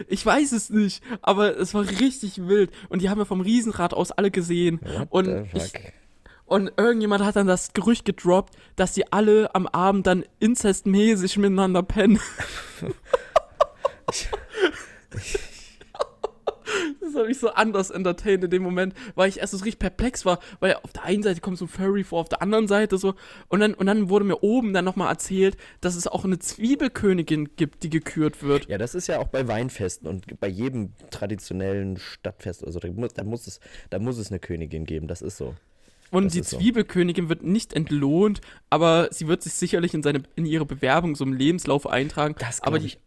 Ich 0.08 0.26
weiß 0.26 0.52
es 0.54 0.72
nicht, 0.72 1.04
aber 1.22 1.56
es 1.58 1.76
war 1.76 1.88
richtig 1.88 2.48
wild. 2.48 2.72
Und 2.90 3.04
die 3.04 3.10
haben 3.10 3.20
wir 3.20 3.26
vom 3.28 3.42
Riesenrad 3.42 3.94
aus 3.94 4.12
alle 4.12 4.32
gesehen. 4.32 4.80
What 4.82 5.08
Und, 5.12 5.48
ich? 5.54 5.72
Und 6.46 6.72
irgendjemand 6.78 7.24
hat 7.24 7.36
dann 7.36 7.48
das 7.48 7.74
Gerücht 7.74 8.06
gedroppt, 8.06 8.56
dass 8.76 8.94
die 8.94 9.12
alle 9.12 9.54
am 9.56 9.68
Abend 9.68 10.08
dann 10.08 10.24
inzestmäßig 10.40 11.38
miteinander 11.38 11.84
pennen. 11.84 12.20
Das 17.02 17.22
hat 17.22 17.28
mich 17.28 17.40
so 17.40 17.50
anders 17.50 17.92
entertained 17.92 18.44
in 18.44 18.50
dem 18.50 18.64
Moment, 18.64 18.94
weil 19.16 19.30
ich 19.30 19.40
erst 19.40 19.54
so 19.54 19.64
richtig 19.64 19.80
perplex 19.80 20.26
war, 20.26 20.40
weil 20.60 20.76
auf 20.76 20.92
der 20.92 21.04
einen 21.04 21.24
Seite 21.24 21.40
kommt 21.40 21.58
so 21.58 21.66
ein 21.66 21.70
Furry 21.70 22.04
vor, 22.04 22.20
auf 22.20 22.30
der 22.30 22.42
anderen 22.42 22.68
Seite 22.68 22.98
so. 22.98 23.16
Und 23.48 23.62
dann, 23.62 23.74
und 23.74 23.86
dann 23.86 24.10
wurde 24.10 24.26
mir 24.26 24.44
oben 24.44 24.74
dann 24.74 24.84
nochmal 24.84 25.10
erzählt, 25.10 25.56
dass 25.80 25.96
es 25.96 26.08
auch 26.08 26.26
eine 26.26 26.40
Zwiebelkönigin 26.40 27.56
gibt, 27.56 27.84
die 27.84 27.90
gekürt 27.90 28.44
wird. 28.44 28.68
Ja, 28.68 28.78
das 28.78 28.96
ist 28.96 29.08
ja 29.08 29.20
auch 29.20 29.28
bei 29.28 29.48
Weinfesten 29.48 30.10
und 30.10 30.40
bei 30.40 30.48
jedem 30.48 30.94
traditionellen 31.12 31.98
Stadtfest. 31.98 32.66
Also 32.66 32.80
da 32.80 32.90
muss, 32.90 33.14
da 33.14 33.24
muss, 33.24 33.48
es, 33.48 33.60
da 33.90 34.00
muss 34.00 34.18
es 34.18 34.30
eine 34.30 34.40
Königin 34.40 34.86
geben, 34.86 35.08
das 35.08 35.22
ist 35.22 35.38
so. 35.38 35.56
Und 36.12 36.26
Das 36.26 36.34
die 36.34 36.40
ist 36.40 36.50
so. 36.52 36.58
Zwiebelkönigin 36.58 37.30
wird 37.30 37.44
nicht 37.44 37.74
entlohnt, 37.74 38.42
aber 38.70 39.10
sie 39.12 39.28
wird 39.28 39.44
sich 39.44 39.54
sicherlich 39.54 39.94
in, 39.94 40.04
seine, 40.04 40.24
in 40.36 40.46
ihre 40.46 40.66
Bewerbung 40.66 41.16
so 41.16 41.24
im 41.26 41.34
Lebenslauf 41.34 41.88
eintragen. 41.88 42.36
Das 42.40 42.62
aber 42.62 42.80
die, 42.80 42.86
ich. 42.88 43.00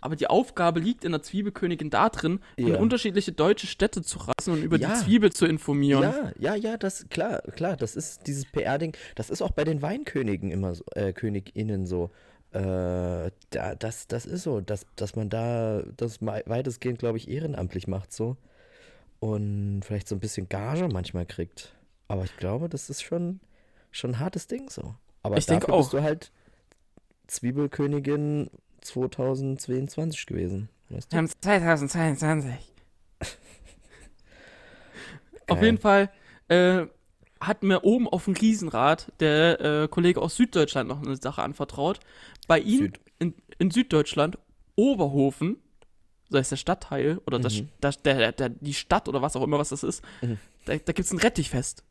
aber 0.00 0.14
die 0.16 0.28
Aufgabe 0.28 0.78
liegt 0.80 1.04
in 1.04 1.12
der 1.12 1.22
Zwiebelkönigin 1.22 1.90
darin, 1.90 2.40
in 2.56 2.68
Ja. 2.68 2.78
unterschiedliche 2.78 3.32
deutsche 3.32 3.66
Städte 3.66 4.02
zu 4.02 4.18
reisen 4.20 4.52
und 4.54 4.62
über 4.62 4.78
Ja. 4.78 4.94
die 4.94 5.04
Zwiebel 5.04 5.32
zu 5.32 5.46
informieren. 5.46 6.02
Ja, 6.02 6.32
ja, 6.38 6.54
ja, 6.54 6.76
das, 6.76 7.06
klar, 7.10 7.42
klar, 7.56 7.76
das 7.76 7.96
ist 7.96 8.26
dieses 8.26 8.44
PR-Ding, 8.46 8.96
das 9.16 9.30
ist 9.30 9.42
auch 9.42 9.50
bei 9.50 9.64
den 9.64 9.82
Weinkönigen 9.82 10.50
immer 10.52 10.74
so, 10.74 10.84
äh, 10.94 11.12
KönigInnen 11.12 11.86
so. 11.86 12.10
Äh, 12.52 13.30
da, 13.50 13.74
das, 13.78 14.06
das 14.06 14.24
ist 14.24 14.44
so, 14.44 14.60
dass, 14.62 14.86
dass 14.96 15.16
man 15.16 15.28
da 15.28 15.82
das 15.98 16.22
weitestgehend, 16.22 16.98
glaube 16.98 17.18
ich, 17.18 17.28
ehrenamtlich 17.28 17.88
macht 17.88 18.12
so. 18.12 18.36
Und 19.20 19.82
vielleicht 19.84 20.08
so 20.08 20.14
ein 20.14 20.20
bisschen 20.20 20.48
Gage 20.48 20.88
manchmal 20.90 21.26
kriegt. 21.26 21.74
Aber 22.08 22.24
ich 22.24 22.36
glaube, 22.36 22.68
das 22.68 22.88
ist 22.90 23.02
schon, 23.02 23.40
schon 23.90 24.12
ein 24.12 24.18
hartes 24.18 24.46
Ding 24.46 24.70
so. 24.70 24.94
Aber 25.22 25.36
Ich 25.36 25.46
denke 25.46 25.66
dafür 25.66 25.78
bist 25.78 25.88
auch. 25.88 25.98
du 25.98 26.02
halt 26.02 26.32
Zwiebelkönigin 27.26 28.50
2022 28.80 30.26
gewesen. 30.26 30.68
Weißt 30.88 31.12
du? 31.12 31.16
haben 31.16 31.28
2022. 31.28 32.54
Auf 35.48 35.62
jeden 35.62 35.78
Fall 35.78 36.10
äh, 36.48 36.86
hat 37.40 37.62
mir 37.62 37.84
oben 37.84 38.08
auf 38.08 38.24
dem 38.24 38.34
Riesenrad 38.34 39.12
der 39.20 39.60
äh, 39.60 39.88
Kollege 39.88 40.20
aus 40.20 40.36
Süddeutschland 40.36 40.88
noch 40.88 41.02
eine 41.02 41.16
Sache 41.16 41.42
anvertraut. 41.42 42.00
Bei 42.46 42.58
ihm 42.58 42.78
Süd. 42.78 43.00
in, 43.18 43.34
in 43.58 43.70
Süddeutschland, 43.70 44.38
Oberhofen, 44.76 45.56
so 46.28 46.38
heißt 46.38 46.50
der 46.52 46.56
Stadtteil, 46.56 47.18
oder 47.26 47.38
das, 47.38 47.54
Mhm. 47.60 47.68
das, 47.80 48.02
der, 48.02 48.16
der, 48.16 48.32
der, 48.32 48.48
die 48.50 48.74
Stadt 48.74 49.08
oder 49.08 49.22
was 49.22 49.36
auch 49.36 49.42
immer 49.42 49.58
was 49.58 49.70
das 49.70 49.82
ist, 49.82 50.02
Mhm. 50.22 50.38
da, 50.66 50.72
da 50.76 50.92
gibt 50.92 51.00
es 51.06 51.12
ein 51.12 51.18
Rettichfest. 51.18 51.84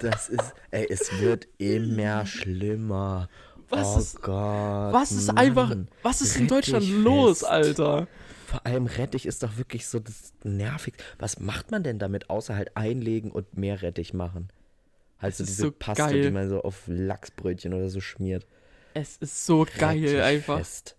Das 0.00 0.28
ist, 0.28 0.52
ey, 0.70 0.86
es 0.90 1.10
wird 1.20 1.48
immer 1.58 2.26
schlimmer. 2.26 3.28
Was 3.68 3.96
oh 3.96 3.98
ist- 3.98 4.22
Gott. 4.22 4.92
Was 4.92 5.10
ist 5.12 5.28
Mann. 5.28 5.38
einfach, 5.38 5.76
was 6.02 6.20
ist 6.20 6.36
in 6.36 6.48
Deutschland 6.48 6.86
los, 6.88 7.42
Alter? 7.44 8.06
Vor 8.46 8.64
allem 8.64 8.86
Rettich 8.86 9.26
ist 9.26 9.42
doch 9.42 9.56
wirklich 9.56 9.86
so 9.86 9.98
das 9.98 10.32
nervig. 10.44 10.94
Was 11.18 11.40
macht 11.40 11.70
man 11.72 11.82
denn 11.82 11.98
damit, 11.98 12.30
außer 12.30 12.54
halt 12.54 12.76
einlegen 12.76 13.32
und 13.32 13.56
mehr 13.56 13.82
Rettich 13.82 14.14
machen? 14.14 14.50
Halt 15.18 15.34
so 15.34 15.42
ist 15.42 15.48
diese 15.50 15.62
so 15.62 15.70
Paste, 15.72 16.02
geil. 16.04 16.22
die 16.22 16.30
man 16.30 16.48
so 16.48 16.62
auf 16.62 16.82
Lachsbrötchen 16.86 17.72
oder 17.74 17.88
so 17.88 18.00
schmiert. 18.00 18.46
Es 18.94 19.16
ist 19.16 19.46
so 19.46 19.66
geil 19.78 20.20
einfach. 20.20 20.56
Rettichfest. 20.58 20.95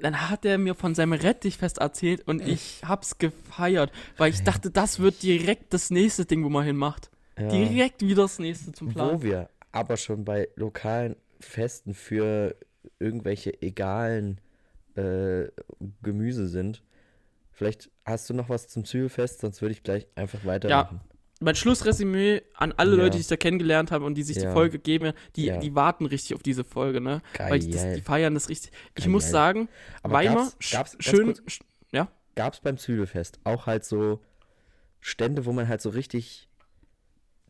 Dann 0.00 0.30
hat 0.30 0.44
er 0.44 0.58
mir 0.58 0.74
von 0.74 0.94
seinem 0.94 1.12
Rettichfest 1.12 1.78
erzählt 1.78 2.26
und 2.26 2.46
ich 2.46 2.82
hab's 2.84 3.18
gefeiert, 3.18 3.90
weil 4.16 4.30
ich 4.30 4.42
dachte, 4.42 4.70
das 4.70 5.00
wird 5.00 5.22
direkt 5.22 5.74
das 5.74 5.90
nächste 5.90 6.24
Ding, 6.24 6.44
wo 6.44 6.48
man 6.48 6.64
hinmacht. 6.64 7.10
Ja. 7.38 7.48
Direkt 7.48 8.02
wieder 8.02 8.22
das 8.22 8.38
nächste 8.38 8.72
zum 8.72 8.92
Plan. 8.92 9.14
Wo 9.14 9.22
wir 9.22 9.48
aber 9.72 9.96
schon 9.96 10.24
bei 10.24 10.48
lokalen 10.56 11.16
Festen 11.40 11.94
für 11.94 12.56
irgendwelche 12.98 13.62
egalen 13.62 14.40
äh, 14.96 15.48
Gemüse 16.02 16.48
sind. 16.48 16.82
Vielleicht 17.52 17.90
hast 18.04 18.30
du 18.30 18.34
noch 18.34 18.48
was 18.48 18.68
zum 18.68 18.84
Zwiebelfest, 18.84 19.40
sonst 19.40 19.62
würde 19.62 19.72
ich 19.72 19.82
gleich 19.82 20.06
einfach 20.14 20.44
weitermachen. 20.44 21.00
Mein 21.40 21.54
Schlussresümee 21.54 22.42
an 22.54 22.72
alle 22.76 22.96
Ja. 22.96 23.02
Leute, 23.04 23.16
die 23.16 23.20
ich 23.20 23.26
da 23.28 23.36
kennengelernt 23.36 23.90
habe 23.92 24.04
und 24.04 24.14
die 24.16 24.22
sich 24.22 24.36
Ja. 24.36 24.46
die 24.48 24.52
Folge 24.52 24.78
geben, 24.78 25.12
die, 25.36 25.46
Ja. 25.46 25.58
die 25.58 25.74
warten 25.74 26.06
richtig 26.06 26.34
auf 26.34 26.42
diese 26.42 26.64
Folge, 26.64 27.00
ne? 27.00 27.22
Geil. 27.34 27.50
Weil 27.50 27.58
die, 27.60 27.70
das, 27.70 27.94
die 27.94 28.00
feiern 28.00 28.34
das 28.34 28.48
richtig. 28.48 28.72
Ich 28.96 29.04
Geil. 29.04 29.12
muss 29.12 29.30
sagen, 29.30 29.68
Aber 30.02 30.14
Weimar, 30.14 30.44
gab's- 30.44 30.70
gab's- 30.70 30.96
schön, 31.00 31.26
kurz- 31.26 31.40
sch- 31.46 31.60
ja, 31.92 32.08
Gab 32.34 32.54
es 32.54 32.60
beim 32.60 32.78
Zwiebelfest 32.78 33.40
auch 33.44 33.66
halt 33.66 33.84
so 33.84 34.20
Stände, 35.00 35.44
wo 35.46 35.52
man 35.52 35.66
halt 35.68 35.80
so 35.80 35.90
richtig 35.90 36.48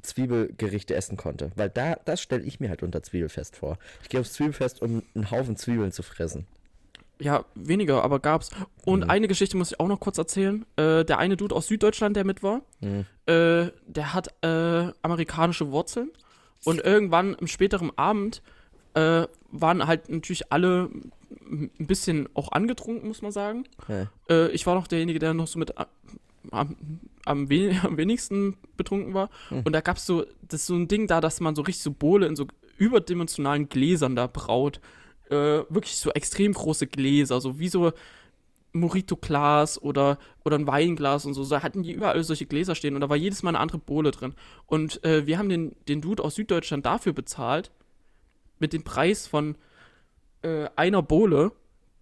Zwiebelgerichte 0.02 0.94
essen 0.94 1.16
konnte? 1.16 1.50
Weil 1.56 1.70
da, 1.70 1.96
das 2.04 2.20
stelle 2.20 2.42
ich 2.44 2.60
mir 2.60 2.68
halt 2.70 2.82
unter 2.82 3.02
Zwiebelfest 3.02 3.56
vor. 3.56 3.78
Ich 4.02 4.08
gehe 4.08 4.20
aufs 4.20 4.32
Zwiebelfest, 4.34 4.80
um 4.80 5.02
einen 5.14 5.30
Haufen 5.30 5.56
Zwiebeln 5.56 5.92
zu 5.92 6.02
fressen. 6.02 6.46
Ja, 7.20 7.44
weniger, 7.54 8.02
aber 8.04 8.20
gab's. 8.20 8.50
Und 8.84 9.04
Mhm. 9.04 9.10
eine 9.10 9.28
Geschichte 9.28 9.56
muss 9.56 9.72
ich 9.72 9.80
auch 9.80 9.88
noch 9.88 10.00
kurz 10.00 10.18
erzählen. 10.18 10.64
Äh, 10.76 11.04
der 11.04 11.18
eine 11.18 11.36
Dude 11.36 11.54
aus 11.54 11.66
Süddeutschland, 11.66 12.16
der 12.16 12.24
mit 12.24 12.42
war, 12.42 12.62
Hm. 12.80 13.06
äh, 13.26 13.70
der 13.86 14.14
hat 14.14 14.28
äh, 14.44 14.92
amerikanische 15.02 15.70
Wurzeln. 15.72 16.10
Und 16.64 16.80
irgendwann 16.84 17.34
im 17.34 17.46
späteren 17.46 17.90
Abend 17.96 18.42
äh, 18.94 19.26
waren 19.52 19.86
halt 19.86 20.08
natürlich 20.08 20.50
alle 20.52 20.90
ein 21.50 21.70
bisschen 21.78 22.28
auch 22.34 22.50
angetrunken, 22.52 23.06
muss 23.08 23.22
man 23.22 23.32
sagen. 23.32 23.64
Ja. 23.86 24.06
Äh, 24.28 24.48
ich 24.52 24.66
war 24.66 24.74
noch 24.74 24.86
derjenige, 24.88 25.18
der 25.18 25.34
noch 25.34 25.46
so 25.46 25.58
mit 25.58 25.76
a- 25.78 25.86
am, 26.50 26.76
am, 27.24 27.48
wen 27.48 27.78
am 27.84 27.96
wenigsten 27.96 28.56
betrunken 28.76 29.14
war. 29.14 29.28
Hm. 29.50 29.62
Und 29.64 29.72
da 29.72 29.80
gab 29.80 29.98
es 29.98 30.06
so, 30.06 30.24
das 30.42 30.60
ist 30.60 30.66
so 30.66 30.74
ein 30.74 30.88
Ding 30.88 31.06
da, 31.06 31.20
dass 31.20 31.40
man 31.40 31.54
so 31.54 31.62
richtig 31.62 31.82
so 31.82 31.90
Bohle 31.92 32.26
in 32.26 32.34
so 32.36 32.46
überdimensionalen 32.76 33.68
Gläsern 33.68 34.16
da 34.16 34.26
braut. 34.26 34.80
Äh, 35.30 35.64
wirklich 35.68 35.96
so 35.96 36.10
extrem 36.10 36.52
große 36.52 36.86
Gläser, 36.86 37.40
so 37.40 37.58
wie 37.58 37.68
so 37.68 37.92
Morito-Glas 38.72 39.80
oder, 39.80 40.18
oder 40.44 40.58
ein 40.58 40.66
Weinglas 40.66 41.24
und 41.26 41.34
so. 41.34 41.44
Da 41.44 41.62
hatten 41.62 41.82
die 41.82 41.92
überall 41.92 42.24
solche 42.24 42.46
Gläser 42.46 42.74
stehen 42.74 42.94
und 42.94 43.00
da 43.00 43.08
war 43.08 43.16
jedes 43.16 43.42
Mal 43.42 43.50
eine 43.50 43.60
andere 43.60 43.78
Bohle 43.78 44.10
drin. 44.10 44.34
Und 44.66 45.04
äh, 45.04 45.26
wir 45.26 45.38
haben 45.38 45.48
den, 45.48 45.76
den 45.88 46.00
Dude 46.00 46.24
aus 46.24 46.36
Süddeutschland 46.36 46.86
dafür 46.86 47.12
bezahlt, 47.12 47.70
mit 48.58 48.72
dem 48.72 48.84
Preis 48.84 49.26
von 49.26 49.56
äh, 50.42 50.68
einer 50.76 51.02
Bohle, 51.02 51.52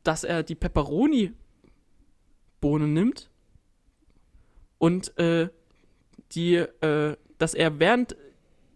dass 0.03 0.25
er 0.25 0.43
die 0.43 0.55
Pepperoni-Bohnen 0.55 2.93
nimmt 2.93 3.31
und 4.79 5.17
äh, 5.19 5.49
die, 6.33 6.57
äh, 6.57 7.17
dass 7.39 7.55
er 7.55 7.79
während 7.79 8.17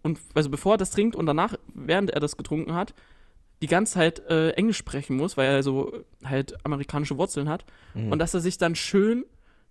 und 0.02 0.18
also 0.34 0.50
bevor 0.50 0.74
er 0.74 0.78
das 0.78 0.90
trinkt 0.90 1.14
und 1.14 1.26
danach, 1.26 1.54
während 1.74 2.10
er 2.10 2.20
das 2.20 2.36
getrunken 2.36 2.74
hat, 2.74 2.94
die 3.62 3.66
ganze 3.66 3.94
Zeit 3.94 4.20
äh, 4.28 4.50
Englisch 4.52 4.78
sprechen 4.78 5.16
muss, 5.16 5.36
weil 5.36 5.48
er 5.50 5.62
so 5.62 5.92
halt 6.24 6.64
amerikanische 6.64 7.18
Wurzeln 7.18 7.48
hat 7.48 7.64
Mhm. 7.94 8.12
und 8.12 8.18
dass 8.18 8.34
er 8.34 8.40
sich 8.40 8.56
dann 8.58 8.74
schön, 8.74 9.24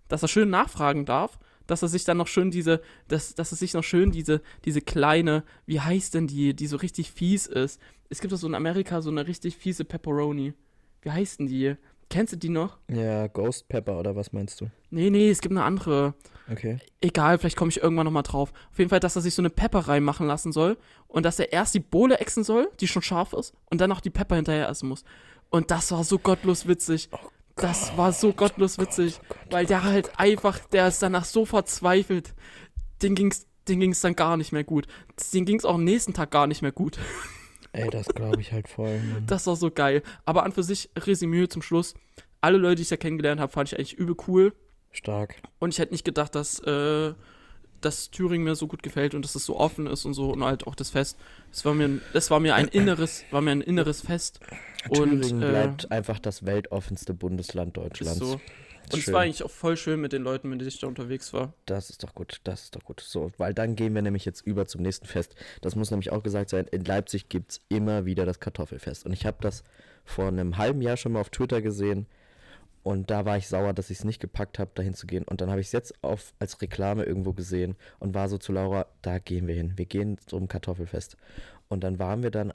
dass 0.08 0.22
er 0.22 0.28
schön 0.28 0.50
nachfragen 0.50 1.06
darf, 1.06 1.38
dass 1.66 1.82
er 1.82 1.88
sich 1.88 2.04
dann 2.04 2.16
noch 2.16 2.26
schön 2.26 2.50
diese, 2.50 2.80
dass, 3.08 3.34
dass 3.34 3.52
er 3.52 3.56
sich 3.56 3.74
noch 3.74 3.84
schön 3.84 4.10
diese, 4.10 4.42
diese 4.64 4.80
kleine, 4.80 5.44
wie 5.66 5.80
heißt 5.80 6.14
denn 6.14 6.26
die, 6.26 6.54
die 6.54 6.66
so 6.66 6.76
richtig 6.76 7.10
fies 7.12 7.46
ist. 7.46 7.80
Es 8.08 8.20
gibt 8.20 8.32
doch 8.32 8.38
so 8.38 8.46
in 8.48 8.54
Amerika 8.56 9.00
so 9.02 9.10
eine 9.10 9.26
richtig 9.26 9.56
fiese 9.56 9.84
Pepperoni. 9.84 10.52
Wie 11.02 11.10
heißt 11.12 11.38
denn 11.40 11.46
die? 11.46 11.76
Kennst 12.10 12.32
du 12.32 12.36
die 12.36 12.48
noch? 12.48 12.76
ja, 12.88 13.28
Ghost 13.28 13.68
Pepper 13.68 13.98
oder 13.98 14.16
was 14.16 14.32
meinst 14.32 14.60
du? 14.60 14.66
Nee, 14.90 15.10
nee, 15.10 15.30
es 15.30 15.40
gibt 15.40 15.52
eine 15.52 15.62
andere. 15.62 16.14
Okay. 16.50 16.78
Egal, 17.00 17.38
vielleicht 17.38 17.56
komme 17.56 17.70
ich 17.70 17.80
irgendwann 17.80 18.04
nochmal 18.04 18.24
drauf. 18.24 18.52
Auf 18.72 18.78
jeden 18.78 18.90
Fall, 18.90 18.98
dass 18.98 19.14
er 19.14 19.22
sich 19.22 19.32
so 19.32 19.42
eine 19.42 19.50
Pepper 19.50 19.78
reinmachen 19.78 20.26
lassen 20.26 20.50
soll 20.50 20.76
und 21.06 21.24
dass 21.24 21.38
er 21.38 21.52
erst 21.52 21.74
die 21.74 21.80
Bohle 21.80 22.18
exen 22.18 22.42
soll, 22.42 22.68
die 22.80 22.88
schon 22.88 23.02
scharf 23.02 23.32
ist, 23.32 23.54
und 23.70 23.80
dann 23.80 23.92
auch 23.92 24.00
die 24.00 24.10
Pepper 24.10 24.34
hinterher 24.34 24.68
essen 24.68 24.88
muss. 24.88 25.04
Und 25.50 25.70
das 25.70 25.92
war 25.92 26.02
so 26.02 26.18
gottlos 26.18 26.66
witzig. 26.66 27.08
Das 27.54 27.96
war 27.96 28.12
so 28.12 28.32
gottlos 28.32 28.78
witzig, 28.78 29.20
weil 29.50 29.66
der 29.66 29.84
halt 29.84 30.18
einfach, 30.18 30.58
der 30.58 30.88
ist 30.88 31.02
danach 31.02 31.24
so 31.24 31.44
verzweifelt. 31.44 32.34
Den 33.02 33.14
ging's, 33.14 33.46
den 33.68 33.78
ging's 33.78 34.00
dann 34.00 34.16
gar 34.16 34.36
nicht 34.36 34.50
mehr 34.50 34.64
gut. 34.64 34.88
Den 35.32 35.44
ging's 35.44 35.64
auch 35.64 35.74
am 35.74 35.84
nächsten 35.84 36.12
Tag 36.12 36.32
gar 36.32 36.48
nicht 36.48 36.62
mehr 36.62 36.72
gut. 36.72 36.98
Ey, 37.72 37.88
das 37.90 38.08
glaube 38.08 38.40
ich 38.40 38.52
halt 38.52 38.68
voll. 38.68 38.98
Mann. 38.98 39.26
Das 39.26 39.46
war 39.46 39.56
so 39.56 39.70
geil. 39.70 40.02
Aber 40.24 40.44
an 40.44 40.52
für 40.52 40.62
sich, 40.62 40.90
Resümee 40.98 41.48
zum 41.48 41.62
Schluss. 41.62 41.94
Alle 42.40 42.56
Leute, 42.58 42.76
die 42.76 42.82
ich 42.82 42.88
da 42.88 42.96
kennengelernt 42.96 43.40
habe, 43.40 43.52
fand 43.52 43.68
ich 43.72 43.78
eigentlich 43.78 43.94
übel 43.94 44.16
cool. 44.26 44.52
Stark. 44.92 45.36
Und 45.60 45.72
ich 45.72 45.78
hätte 45.78 45.92
nicht 45.92 46.04
gedacht, 46.04 46.34
dass, 46.34 46.58
äh, 46.60 47.12
dass 47.80 48.10
Thüringen 48.10 48.44
mir 48.44 48.56
so 48.56 48.66
gut 48.66 48.82
gefällt 48.82 49.14
und 49.14 49.24
dass 49.24 49.34
es 49.36 49.44
so 49.46 49.56
offen 49.56 49.86
ist 49.86 50.04
und 50.04 50.14
so 50.14 50.30
und 50.32 50.42
halt 50.42 50.66
auch 50.66 50.74
das 50.74 50.90
Fest. 50.90 51.16
Das 51.50 51.64
war 51.64 51.74
mir, 51.74 51.84
ein- 51.86 52.00
das 52.12 52.30
war 52.30 52.40
mir 52.40 52.54
ein 52.56 52.66
inneres, 52.68 53.24
war 53.30 53.40
mir 53.40 53.52
ein 53.52 53.60
inneres 53.60 54.00
Fest. 54.00 54.40
Und 54.88 55.22
Thüringen 55.22 55.42
äh, 55.42 55.48
bleibt 55.50 55.92
einfach 55.92 56.18
das 56.18 56.44
weltoffenste 56.44 57.14
Bundesland 57.14 57.76
ist 57.76 57.82
Deutschlands. 57.84 58.18
so. 58.18 58.40
Und 58.92 58.98
es 58.98 59.04
Schön. 59.04 59.14
war 59.14 59.22
eigentlich 59.22 59.42
auch 59.42 59.50
voll 59.50 59.76
schön 59.76 60.00
mit 60.00 60.12
den 60.12 60.22
Leuten, 60.22 60.48
mit 60.48 60.60
denen 60.60 60.68
ich 60.68 60.78
da 60.78 60.86
unterwegs 60.86 61.32
war. 61.32 61.52
Das 61.66 61.90
ist 61.90 62.02
doch 62.02 62.14
gut, 62.14 62.40
das 62.44 62.64
ist 62.64 62.76
doch 62.76 62.84
gut. 62.84 63.00
So, 63.00 63.30
weil 63.38 63.54
dann 63.54 63.76
gehen 63.76 63.94
wir 63.94 64.02
nämlich 64.02 64.24
jetzt 64.24 64.40
über 64.46 64.66
zum 64.66 64.82
nächsten 64.82 65.06
Fest. 65.06 65.34
Das 65.60 65.76
muss 65.76 65.90
nämlich 65.90 66.10
auch 66.10 66.22
gesagt 66.22 66.50
sein, 66.50 66.66
in 66.66 66.84
Leipzig 66.84 67.28
gibt 67.28 67.52
es 67.52 67.60
immer 67.68 68.04
wieder 68.04 68.26
das 68.26 68.40
Kartoffelfest. 68.40 69.06
Und 69.06 69.12
ich 69.12 69.26
habe 69.26 69.38
das 69.40 69.62
vor 70.04 70.28
einem 70.28 70.58
halben 70.58 70.82
Jahr 70.82 70.96
schon 70.96 71.12
mal 71.12 71.20
auf 71.20 71.30
Twitter 71.30 71.62
gesehen. 71.62 72.06
Und 72.82 73.10
da 73.10 73.24
war 73.26 73.36
ich 73.36 73.46
sauer, 73.46 73.74
dass 73.74 73.90
ich 73.90 73.98
es 73.98 74.04
nicht 74.04 74.20
gepackt 74.20 74.58
habe, 74.58 74.70
dahin 74.74 74.94
zu 74.94 75.06
gehen. 75.06 75.24
Und 75.24 75.40
dann 75.40 75.50
habe 75.50 75.60
ich 75.60 75.66
es 75.66 75.72
jetzt 75.72 76.02
auf, 76.02 76.32
als 76.38 76.60
Reklame 76.62 77.04
irgendwo 77.04 77.32
gesehen 77.32 77.76
und 77.98 78.14
war 78.14 78.28
so 78.28 78.38
zu 78.38 78.52
Laura, 78.52 78.86
da 79.02 79.18
gehen 79.18 79.46
wir 79.46 79.54
hin. 79.54 79.74
Wir 79.76 79.86
gehen 79.86 80.16
zum 80.26 80.48
Kartoffelfest. 80.48 81.16
Und 81.68 81.84
dann 81.84 81.98
waren 81.98 82.22
wir 82.22 82.30
dann 82.30 82.52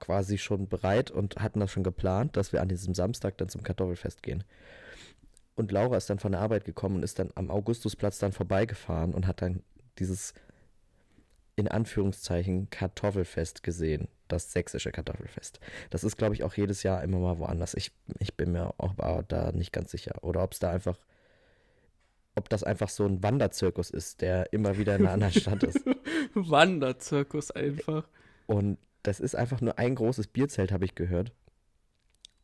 quasi 0.00 0.38
schon 0.38 0.68
bereit 0.68 1.10
und 1.10 1.36
hatten 1.36 1.60
das 1.60 1.70
schon 1.70 1.84
geplant, 1.84 2.36
dass 2.36 2.52
wir 2.52 2.62
an 2.62 2.68
diesem 2.68 2.94
Samstag 2.94 3.38
dann 3.38 3.48
zum 3.48 3.62
Kartoffelfest 3.62 4.22
gehen. 4.22 4.44
Und 5.56 5.70
Laura 5.70 5.96
ist 5.96 6.10
dann 6.10 6.18
von 6.18 6.32
der 6.32 6.40
Arbeit 6.40 6.64
gekommen 6.64 6.96
und 6.96 7.02
ist 7.02 7.18
dann 7.18 7.30
am 7.34 7.50
Augustusplatz 7.50 8.18
dann 8.18 8.32
vorbeigefahren 8.32 9.14
und 9.14 9.26
hat 9.26 9.42
dann 9.42 9.62
dieses 9.98 10.34
in 11.56 11.68
Anführungszeichen 11.68 12.68
Kartoffelfest 12.70 13.62
gesehen. 13.62 14.08
Das 14.26 14.52
sächsische 14.52 14.90
Kartoffelfest. 14.90 15.60
Das 15.90 16.02
ist, 16.02 16.16
glaube 16.16 16.34
ich, 16.34 16.42
auch 16.42 16.54
jedes 16.54 16.82
Jahr 16.82 17.02
immer 17.04 17.18
mal 17.18 17.38
woanders. 17.38 17.74
Ich, 17.74 17.92
ich 18.18 18.34
bin 18.34 18.52
mir 18.52 18.74
auch 18.78 18.94
da 19.28 19.52
nicht 19.52 19.72
ganz 19.72 19.92
sicher. 19.92 20.24
Oder 20.24 20.42
ob 20.42 20.52
es 20.52 20.58
da 20.58 20.70
einfach, 20.70 20.98
ob 22.34 22.48
das 22.48 22.64
einfach 22.64 22.88
so 22.88 23.04
ein 23.04 23.22
Wanderzirkus 23.22 23.90
ist, 23.90 24.22
der 24.22 24.52
immer 24.52 24.78
wieder 24.78 24.96
in 24.96 25.02
einer 25.02 25.12
anderen 25.12 25.34
Stadt 25.34 25.62
ist. 25.62 25.84
Wanderzirkus 26.34 27.52
einfach. 27.52 28.08
Und 28.46 28.78
das 29.04 29.20
ist 29.20 29.36
einfach 29.36 29.60
nur 29.60 29.78
ein 29.78 29.94
großes 29.94 30.26
Bierzelt, 30.28 30.72
habe 30.72 30.86
ich 30.86 30.96
gehört, 30.96 31.32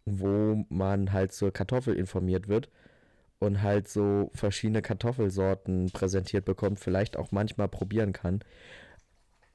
wo 0.05 0.65
man 0.69 1.13
halt 1.13 1.33
zur 1.33 1.51
Kartoffel 1.51 1.97
informiert 1.97 2.47
wird 2.47 2.69
und 3.41 3.63
halt 3.63 3.89
so 3.89 4.31
verschiedene 4.35 4.83
Kartoffelsorten 4.83 5.91
präsentiert 5.93 6.45
bekommt, 6.45 6.79
vielleicht 6.79 7.17
auch 7.17 7.33
manchmal 7.33 7.69
probieren 7.69 8.13
kann. 8.13 8.41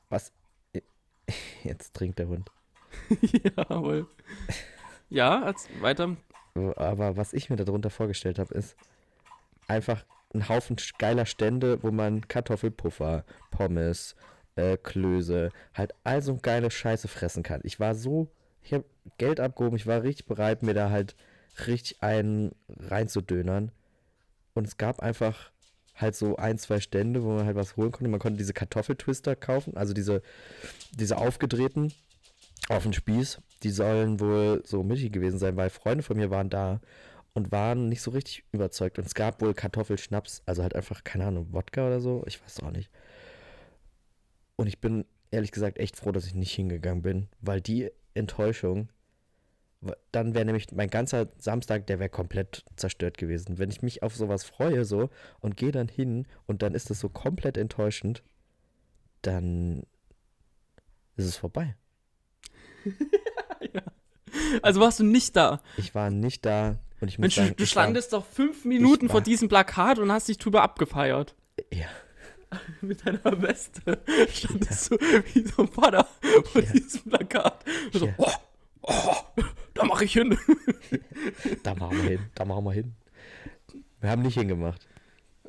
Was. 0.10 0.34
Jetzt 1.64 1.94
trinkt 1.94 2.20
der 2.20 2.28
Hund. 2.28 2.52
Jawohl. 3.58 4.08
Ja, 5.10 5.44
als 5.44 5.70
weiter. 5.80 6.18
Aber 6.76 7.16
was 7.16 7.34
ich 7.34 7.50
mir 7.50 7.58
darunter 7.58 7.90
vorgestellt 7.90 8.40
habe, 8.40 8.54
ist 8.54 8.76
einfach 9.68 10.04
ein 10.34 10.50
Haufen 10.50 10.78
geiler 10.98 11.26
Stände, 11.26 11.82
wo 11.84 11.92
man 11.92 12.28
Kartoffelpuffer, 12.28 13.24
Pommes, 13.52 14.16
äh, 14.56 14.78
Klöße, 14.78 15.50
halt 15.74 15.94
all 16.04 16.22
so 16.22 16.38
geile 16.38 16.72
Scheiße 16.72 17.08
fressen 17.08 17.44
kann. 17.44 17.62
Ich 17.64 17.80
war 17.80 17.94
so, 17.94 18.30
ich 18.64 18.74
habe 18.74 18.86
Geld 19.18 19.40
abgehoben, 19.40 19.76
ich 19.76 19.88
war 19.88 20.02
richtig 20.04 20.26
bereit, 20.26 20.64
mir 20.64 20.74
da 20.74 20.90
halt 20.90 21.16
richtig 21.68 22.02
einen 22.02 22.52
reinzudönern. 22.70 23.72
Und 24.54 24.68
es 24.68 24.78
gab 24.78 25.00
einfach 25.02 25.52
halt 25.96 26.16
so 26.16 26.36
ein, 26.38 26.58
zwei 26.58 26.80
Stände, 26.80 27.24
wo 27.24 27.34
man 27.36 27.46
halt 27.46 27.56
was 27.56 27.78
holen 27.78 27.92
konnte. 27.92 28.10
Man 28.10 28.20
konnte 28.20 28.38
diese 28.38 28.54
Kartoffeltwister 28.54 29.36
kaufen, 29.36 29.78
also 29.78 29.94
diese, 29.94 30.22
diese 30.92 31.18
aufgedrehten 31.18 31.94
auf 32.70 32.84
den 32.84 32.94
Spieß. 32.94 33.40
Die 33.64 33.70
sollen 33.70 34.20
wohl 34.20 34.62
so 34.66 34.84
mittig 34.84 35.12
gewesen 35.12 35.40
sein, 35.40 35.56
weil 35.56 35.70
Freunde 35.70 36.04
von 36.04 36.18
mir 36.18 36.30
waren 36.30 36.50
da 36.50 36.82
und 37.34 37.52
waren 37.52 37.90
nicht 37.90 38.02
so 38.02 38.12
richtig 38.12 38.44
überzeugt. 38.52 38.98
Und 38.98 39.06
es 39.06 39.16
gab 39.16 39.42
wohl 39.42 39.54
Kartoffelschnaps, 39.54 40.42
also 40.46 40.64
halt 40.64 40.76
einfach, 40.76 41.04
keine 41.04 41.26
Ahnung, 41.26 41.48
Wodka 41.52 41.88
oder 41.88 42.02
so, 42.02 42.24
ich 42.28 42.42
weiß 42.42 42.64
auch 42.64 42.72
nicht. 42.72 42.90
Und 44.56 44.68
ich 44.68 44.80
bin 44.80 45.06
ehrlich 45.32 45.52
gesagt 45.52 45.78
echt 45.78 45.98
froh, 45.98 46.12
dass 46.12 46.26
ich 46.26 46.34
nicht 46.34 46.54
hingegangen 46.54 47.02
bin, 47.02 47.28
weil 47.42 47.62
die 47.62 47.92
Enttäuschung, 48.14 48.90
dann 50.12 50.34
wäre 50.34 50.46
nämlich 50.46 50.72
mein 50.72 50.90
ganzer 50.90 51.28
Samstag, 51.38 51.86
der 51.88 52.00
wäre 52.00 52.10
komplett 52.10 52.64
zerstört 52.76 53.18
gewesen. 53.18 53.58
Wenn 53.60 53.70
ich 53.70 53.82
mich 53.82 54.02
auf 54.04 54.16
sowas 54.16 54.44
freue 54.44 54.84
so 54.86 55.10
und 55.40 55.58
gehe 55.58 55.72
dann 55.72 55.88
hin 55.88 56.26
und 56.48 56.62
dann 56.64 56.74
ist 56.74 56.90
es 56.90 57.00
so 57.00 57.10
komplett 57.10 57.56
enttäuschend, 57.58 58.24
dann 59.22 59.84
ist 61.18 61.26
es 61.26 61.38
vorbei. 61.38 61.76
Also 64.62 64.80
warst 64.82 65.00
du 65.00 65.04
nicht 65.04 65.36
da. 65.36 65.62
Ich 65.78 65.96
war 65.96 66.10
nicht 66.10 66.46
da 66.46 66.78
und 67.00 67.08
ich 67.08 67.18
muss 67.18 67.24
Mensch, 67.24 67.36
sagen, 67.36 67.54
du, 67.56 67.64
ich 67.64 67.76
war- 67.76 67.84
standest 67.84 68.14
doch 68.14 68.26
fünf 68.26 68.66
Minuten 68.66 69.10
vor 69.10 69.22
diesem 69.22 69.48
Plakat 69.48 69.98
und 70.00 70.12
hast 70.12 70.28
dich 70.28 70.38
drüber 70.38 70.62
abgefeiert. 70.62 71.36
Ja, 71.72 71.88
Mit 72.82 73.06
deiner 73.06 73.42
Weste. 73.42 74.02
Standest 74.32 74.92
du 74.92 74.98
wie 75.00 75.48
so 75.48 75.64
ein 75.64 75.68
Vater 75.68 76.08
vor 76.52 76.62
Ja. 76.62 76.72
diesem 76.72 77.04
Plakat. 77.10 77.64
Und 77.94 78.00
so, 78.00 78.06
Ja. 78.08 78.14
oh, 78.18 78.32
oh, 78.82 79.16
da 79.76 79.86
mache 79.86 80.06
ich 80.06 80.14
hin. 80.14 80.38
da 81.64 81.76
machen 81.76 82.02
wir 82.02 82.10
hin, 82.10 82.20
da 82.34 82.46
machen 82.46 82.66
wir 82.66 82.72
hin. 82.72 82.96
Wir 84.02 84.10
haben 84.10 84.24
nicht 84.24 84.38
hingemacht. 84.38 84.88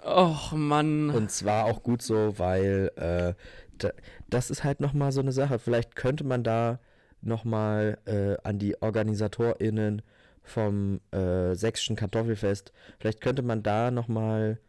Och, 0.04 0.52
Mann. 0.52 1.10
Und 1.10 1.30
zwar 1.30 1.64
auch 1.64 1.82
gut 1.82 2.02
so, 2.02 2.38
weil 2.38 2.92
äh, 2.96 3.34
da, 3.78 3.90
das 4.28 4.50
ist 4.50 4.62
halt 4.62 4.80
nochmal 4.80 5.12
so 5.12 5.20
eine 5.20 5.32
Sache. 5.32 5.58
Vielleicht 5.58 5.96
könnte 5.96 6.24
man 6.24 6.44
da 6.44 6.78
nochmal 7.22 7.98
äh, 8.04 8.36
an 8.46 8.58
die 8.58 8.80
OrganisatorInnen 8.80 10.02
vom 10.46 11.00
äh, 11.10 11.54
Sächsischen 11.54 11.96
Kartoffelfest, 11.96 12.72
vielleicht 12.98 13.20
könnte 13.20 13.42
man 13.42 13.62
da 13.62 13.90
nochmal 13.90 14.60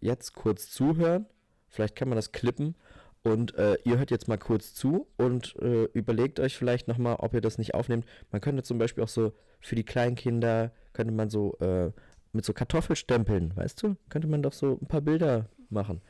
jetzt 0.00 0.34
kurz 0.34 0.70
zuhören. 0.70 1.26
Vielleicht 1.68 1.94
kann 1.94 2.08
man 2.08 2.16
das 2.16 2.32
klippen. 2.32 2.74
Und 3.22 3.54
äh, 3.56 3.76
ihr 3.84 3.98
hört 3.98 4.10
jetzt 4.10 4.28
mal 4.28 4.38
kurz 4.38 4.72
zu 4.72 5.06
und 5.18 5.54
äh, 5.60 5.84
überlegt 5.92 6.40
euch 6.40 6.56
vielleicht 6.56 6.88
nochmal, 6.88 7.16
ob 7.16 7.34
ihr 7.34 7.42
das 7.42 7.58
nicht 7.58 7.74
aufnehmt. 7.74 8.06
Man 8.30 8.40
könnte 8.40 8.62
zum 8.62 8.78
Beispiel 8.78 9.04
auch 9.04 9.08
so 9.08 9.32
für 9.60 9.74
die 9.74 9.84
Kleinkinder, 9.84 10.72
könnte 10.94 11.12
man 11.12 11.28
so 11.28 11.58
äh, 11.58 11.92
mit 12.32 12.44
so 12.44 12.52
Kartoffelstempeln, 12.54 13.54
weißt 13.56 13.82
du, 13.82 13.96
könnte 14.08 14.28
man 14.28 14.42
doch 14.42 14.54
so 14.54 14.78
ein 14.80 14.86
paar 14.86 15.02
Bilder 15.02 15.46
machen. 15.68 16.00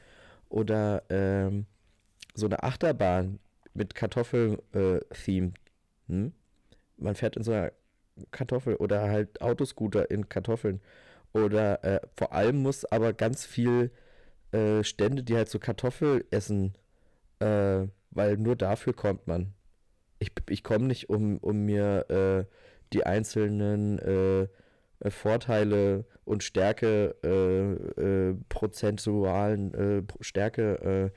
Oder 0.49 1.03
ähm, 1.09 1.67
so 2.35 2.47
eine 2.47 2.63
Achterbahn 2.63 3.41
mit 3.75 3.95
Kartoffel-Theme. 3.95 5.53
Hm? 6.09 6.33
Man 6.97 7.15
fährt 7.15 7.37
in 7.37 7.43
so 7.43 7.53
einer 7.53 7.73
Kartoffel 8.31 8.77
oder 8.77 9.09
halt 9.09 9.41
Autoscooter 9.41 10.11
in 10.11 10.29
Kartoffeln. 10.29 10.81
Oder 11.33 11.83
äh, 11.85 12.01
vor 12.17 12.33
allem 12.33 12.63
muss 12.63 12.85
aber 12.85 13.13
ganz 13.13 13.47
viel 13.47 13.91
äh, 14.53 14.83
Stände, 14.83 15.23
die 15.23 15.37
halt 15.37 15.49
so 15.49 15.59
Kartoffel 15.59 16.25
essen, 16.31 16.75
äh, 17.41 17.89
weil 18.11 18.37
nur 18.37 18.57
dafür 18.57 18.93
kommt 18.93 19.27
man. 19.27 19.53
Ich, 20.19 20.33
ich 20.49 20.63
komme 20.63 20.87
nicht, 20.87 21.09
um, 21.09 21.39
um 21.39 21.65
mir 21.65 22.11
äh, 22.11 22.45
die 22.93 23.07
einzelnen 23.07 23.99
äh, 23.99 24.43
äh, 24.43 25.11
Vorteile 25.11 26.05
und 26.25 26.45
Stärke, 26.45 27.17
prozentualen 28.49 30.07
Stärke 30.21 31.11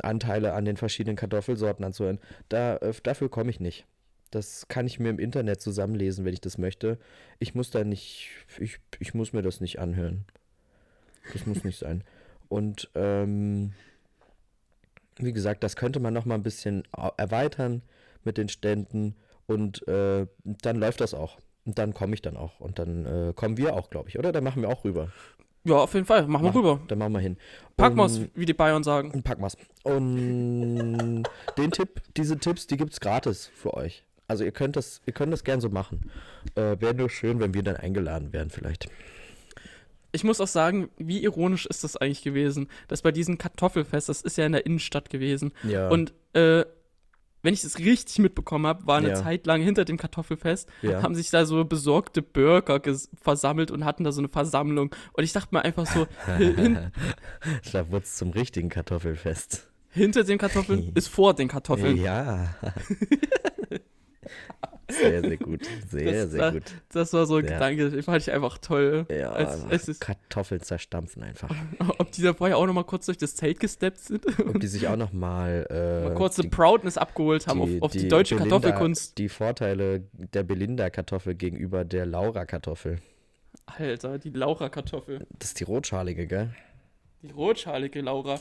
Anteile 0.00 0.54
an 0.54 0.64
den 0.64 0.76
verschiedenen 0.76 1.16
Kartoffelsorten 1.16 1.84
anzuhören. 1.84 2.18
Da, 2.48 2.78
dafür 3.04 3.28
komme 3.28 3.50
ich 3.50 3.60
nicht. 3.60 3.86
Das 4.30 4.66
kann 4.66 4.86
ich 4.86 4.98
mir 4.98 5.10
im 5.10 5.18
Internet 5.18 5.60
zusammenlesen, 5.60 6.24
wenn 6.24 6.32
ich 6.32 6.40
das 6.40 6.58
möchte. 6.58 6.98
Ich 7.38 7.54
muss 7.54 7.70
da 7.70 7.84
nicht, 7.84 8.30
ich, 8.58 8.78
ich 8.98 9.14
muss 9.14 9.32
mir 9.32 9.42
das 9.42 9.60
nicht 9.60 9.78
anhören. 9.78 10.24
Das 11.32 11.46
muss 11.46 11.62
nicht 11.62 11.78
sein. 11.78 12.02
Und 12.48 12.90
ähm, 12.94 13.72
wie 15.24 15.32
gesagt, 15.32 15.62
das 15.62 15.76
könnte 15.76 16.00
man 16.00 16.14
noch 16.14 16.24
mal 16.24 16.34
ein 16.34 16.42
bisschen 16.42 16.84
erweitern 17.16 17.82
mit 18.24 18.38
den 18.38 18.48
Ständen 18.48 19.14
und 19.46 19.86
äh, 19.88 20.26
dann 20.44 20.76
läuft 20.76 21.00
das 21.00 21.14
auch. 21.14 21.38
Und 21.64 21.78
dann 21.78 21.92
komme 21.92 22.14
ich 22.14 22.22
dann 22.22 22.36
auch. 22.36 22.60
Und 22.60 22.78
dann 22.78 23.06
äh, 23.06 23.32
kommen 23.34 23.56
wir 23.56 23.74
auch, 23.74 23.90
glaube 23.90 24.08
ich, 24.08 24.18
oder? 24.18 24.32
Dann 24.32 24.44
machen 24.44 24.62
wir 24.62 24.68
auch 24.68 24.84
rüber. 24.84 25.08
Ja, 25.64 25.76
auf 25.76 25.92
jeden 25.92 26.06
Fall. 26.06 26.26
Machen 26.26 26.44
wir 26.44 26.54
rüber. 26.54 26.80
Dann 26.88 26.98
machen 26.98 27.12
wir 27.12 27.20
hin. 27.20 27.36
Packen 27.76 27.96
wir's, 27.96 28.20
wie 28.34 28.46
die 28.46 28.54
Bayern 28.54 28.82
sagen. 28.82 29.22
Wir's. 29.38 29.56
Und 29.82 31.24
den 31.58 31.70
Tipp, 31.70 32.02
diese 32.16 32.38
Tipps, 32.38 32.66
die 32.66 32.76
gibt 32.76 32.94
es 32.94 33.00
gratis 33.00 33.50
für 33.54 33.74
euch. 33.74 34.04
Also 34.26 34.44
ihr 34.44 34.52
könnt 34.52 34.76
das, 34.76 35.02
ihr 35.06 35.12
könnt 35.12 35.32
das 35.32 35.44
gern 35.44 35.60
so 35.60 35.68
machen. 35.68 36.10
Äh, 36.54 36.80
Wäre 36.80 36.94
nur 36.94 37.10
schön, 37.10 37.40
wenn 37.40 37.52
wir 37.52 37.62
dann 37.62 37.76
eingeladen 37.76 38.32
wären, 38.32 38.48
vielleicht. 38.48 38.88
Ich 40.12 40.24
muss 40.24 40.40
auch 40.40 40.46
sagen, 40.48 40.88
wie 40.98 41.22
ironisch 41.22 41.66
ist 41.66 41.84
das 41.84 41.96
eigentlich 41.96 42.22
gewesen, 42.22 42.68
dass 42.88 43.02
bei 43.02 43.12
diesem 43.12 43.38
Kartoffelfest, 43.38 44.08
das 44.08 44.22
ist 44.22 44.36
ja 44.38 44.46
in 44.46 44.52
der 44.52 44.66
Innenstadt 44.66 45.10
gewesen. 45.10 45.52
Ja. 45.62 45.88
Und 45.88 46.12
äh, 46.32 46.64
wenn 47.42 47.54
ich 47.54 47.62
das 47.62 47.78
richtig 47.78 48.18
mitbekommen 48.18 48.66
habe, 48.66 48.86
war 48.86 48.98
eine 48.98 49.10
Ja. 49.10 49.14
Zeit 49.14 49.46
lang 49.46 49.62
hinter 49.62 49.84
dem 49.86 49.96
Kartoffelfest, 49.96 50.68
Ja. 50.82 51.02
haben 51.02 51.14
sich 51.14 51.30
da 51.30 51.46
so 51.46 51.64
besorgte 51.64 52.20
Bürger 52.22 52.82
versammelt 53.22 53.70
und 53.70 53.84
hatten 53.86 54.04
da 54.04 54.12
so 54.12 54.20
eine 54.20 54.28
Versammlung. 54.28 54.94
Und 55.14 55.24
ich 55.24 55.32
dachte 55.32 55.54
mir 55.54 55.62
einfach 55.64 55.86
so, 55.86 56.06
da 57.72 57.90
wurde 57.90 58.04
es 58.04 58.16
zum 58.16 58.30
richtigen 58.30 58.68
Kartoffelfest. 58.68 59.70
hinter 59.90 60.24
den 60.24 60.36
Kartoffeln 60.38 60.92
ist 60.94 61.08
vor 61.08 61.32
den 61.34 61.48
Kartoffeln. 61.48 61.96
Ja. 61.96 62.54
sehr, 64.90 65.20
sehr 65.22 65.36
gut. 65.36 65.60
Sehr, 65.88 66.12
Das 66.24 66.30
sehr 66.30 66.52
gut. 66.52 66.62
Das 66.92 67.12
war 67.12 67.26
so 67.26 67.36
ein 67.36 67.44
Ja. 67.44 67.52
Gedanke, 67.54 67.90
den 67.90 68.02
fand 68.02 68.22
ich 68.22 68.30
einfach 68.30 68.58
toll. 68.58 69.06
Ja, 69.10 69.32
Als, 69.32 69.64
als 69.64 69.88
es, 69.88 70.00
Kartoffeln 70.00 70.60
zerstampfen 70.62 71.22
einfach. 71.22 71.50
ob 71.98 72.10
die 72.12 72.22
da 72.22 72.34
vorher 72.34 72.56
auch 72.58 72.66
noch 72.66 72.72
mal 72.74 72.84
kurz 72.84 73.06
durch 73.06 73.18
das 73.18 73.34
Zelt 73.36 73.60
gesteppt 73.60 73.98
sind 73.98 74.26
Ob 74.46 74.60
die 74.60 74.66
sich 74.66 74.88
auch 74.88 74.96
noch 74.96 75.12
mal, 75.12 75.66
äh, 75.70 76.08
mal 76.08 76.14
kurz 76.14 76.36
die, 76.36 76.42
eine 76.42 76.50
Proudness 76.50 76.98
abgeholt 76.98 77.46
haben 77.46 77.60
auf, 77.62 77.70
auf 77.80 77.92
die, 77.92 78.08
deutsche 78.08 78.34
Belinda- 78.36 78.50
Kartoffelkunst. 78.60 79.18
Die 79.18 79.28
Vorteile 79.28 80.02
der 80.12 80.42
Belinda-Kartoffel 80.42 81.34
gegenüber 81.34 81.84
der 81.84 82.06
Laura-Kartoffel. 82.06 82.98
Alter, 83.66 84.18
die 84.18 84.30
Laura-Kartoffel. 84.30 85.26
Das 85.38 85.48
ist 85.50 85.60
die 85.60 85.64
rotschalige, 85.64 86.26
gell? 86.26 86.50
Die 87.22 87.30
rotschalige 87.30 88.00
Laura. 88.00 88.40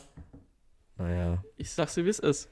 Naja. 0.98 1.44
Ich 1.58 1.72
sag's 1.72 1.96
dir, 1.96 2.06
wie 2.06 2.10
es 2.10 2.20
ist. 2.20 2.50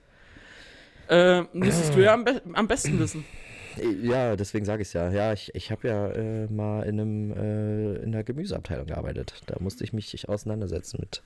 Äh, 1.09 1.43
müsstest 1.53 1.95
du 1.95 2.03
ja 2.03 2.13
am, 2.13 2.25
be 2.25 2.41
am 2.53 2.67
besten 2.67 2.99
wissen. 2.99 3.23
Ja, 4.01 4.36
deswegen 4.36 4.65
sage 4.65 4.82
ich 4.82 4.93
ja. 4.93 5.11
Ja, 5.11 5.34
ich, 5.34 5.53
ich 5.55 5.71
habe 5.71 5.88
ja 5.88 6.07
äh, 6.09 6.47
mal 6.47 6.84
in, 6.84 6.99
einem, 6.99 7.32
äh, 7.32 7.95
in 8.03 8.13
einer 8.13 8.23
Gemüseabteilung 8.23 8.88
gearbeitet. 8.88 9.41
Da 9.45 9.57
musste 9.59 9.84
ich 9.84 9.93
mich 9.93 10.28
auseinandersetzen 10.28 10.97
mit 10.99 11.21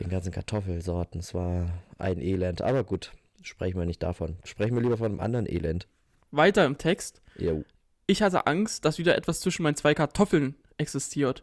den 0.00 0.08
ganzen 0.08 0.32
Kartoffelsorten. 0.32 1.20
Es 1.20 1.34
war 1.34 1.70
ein 1.98 2.20
Elend. 2.20 2.62
Aber 2.62 2.84
gut, 2.84 3.12
sprechen 3.42 3.78
wir 3.78 3.86
nicht 3.86 4.02
davon. 4.02 4.36
Sprechen 4.44 4.74
wir 4.74 4.82
lieber 4.82 4.96
von 4.96 5.12
einem 5.12 5.20
anderen 5.20 5.46
Elend. 5.46 5.86
Weiter 6.30 6.64
im 6.64 6.78
Text. 6.78 7.22
Jo. 7.38 7.64
Ich 8.06 8.22
hatte 8.22 8.46
Angst, 8.46 8.84
dass 8.84 8.98
wieder 8.98 9.16
etwas 9.16 9.40
zwischen 9.40 9.62
meinen 9.62 9.76
zwei 9.76 9.94
Kartoffeln 9.94 10.56
existiert. 10.78 11.42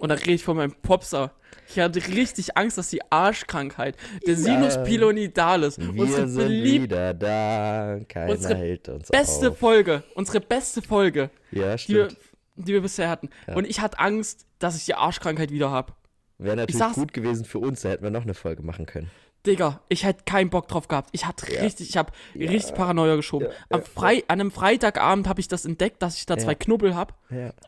Und 0.00 0.08
da 0.08 0.14
rede 0.14 0.32
ich 0.32 0.44
von 0.44 0.56
meinem 0.56 0.72
Popser. 0.82 1.32
Ich 1.68 1.78
hatte 1.78 1.98
richtig 2.08 2.56
Angst, 2.56 2.78
dass 2.78 2.88
die 2.88 3.00
Arschkrankheit, 3.10 3.96
der. 4.26 4.36
Sinus 4.36 4.82
pilonidalis, 4.84 5.78
Wir 5.78 6.02
unsere 6.02 6.26
beliebte 6.26 6.82
wieder 6.82 7.14
da. 7.14 8.00
Keiner 8.08 8.32
unsere 8.32 8.54
hält 8.56 8.88
uns 8.88 9.08
beste 9.08 9.50
auf. 9.50 9.58
Folge, 9.58 10.02
unsere 10.14 10.40
beste 10.40 10.80
Folge, 10.80 11.30
Ja, 11.50 11.76
die 11.76 11.94
wir, 11.94 12.08
die 12.56 12.72
wir 12.72 12.80
bisher 12.80 13.10
hatten. 13.10 13.28
Ja. 13.46 13.54
Und 13.54 13.66
ich 13.66 13.80
hatte 13.80 13.98
Angst, 13.98 14.46
dass 14.58 14.76
ich 14.76 14.86
die 14.86 14.94
Arschkrankheit 14.94 15.50
wieder 15.50 15.70
habe. 15.70 15.92
Wäre 16.38 16.56
natürlich 16.56 16.94
gut 16.94 17.12
gewesen 17.12 17.44
für 17.44 17.58
uns. 17.58 17.82
Da 17.82 17.90
hätten 17.90 18.04
wir 18.04 18.10
noch 18.10 18.22
eine 18.22 18.34
Folge 18.34 18.62
machen 18.62 18.86
können. 18.86 19.10
Digga, 19.48 19.80
ich 19.88 20.04
hätte 20.04 20.24
keinen 20.24 20.50
Bock 20.50 20.68
drauf 20.68 20.86
gehabt. 20.88 21.08
Ich 21.12 21.26
hatte 21.26 21.52
Ja. 21.52 21.62
richtig, 21.62 21.88
ich 21.90 21.96
habe 21.96 22.12
Ja. 22.34 22.48
richtig 22.50 22.74
Paranoia 22.74 23.16
geschoben. 23.16 23.48
Am 23.70 23.80
ja, 23.80 23.86
Frei, 23.86 24.22
An 24.28 24.40
einem 24.40 24.50
Freitagabend 24.50 25.26
habe 25.28 25.40
ich 25.40 25.48
das 25.48 25.64
entdeckt, 25.64 26.02
dass 26.02 26.16
ich 26.16 26.26
da 26.26 26.38
zwei 26.38 26.54
Knubbel 26.54 26.94
habe 26.94 27.14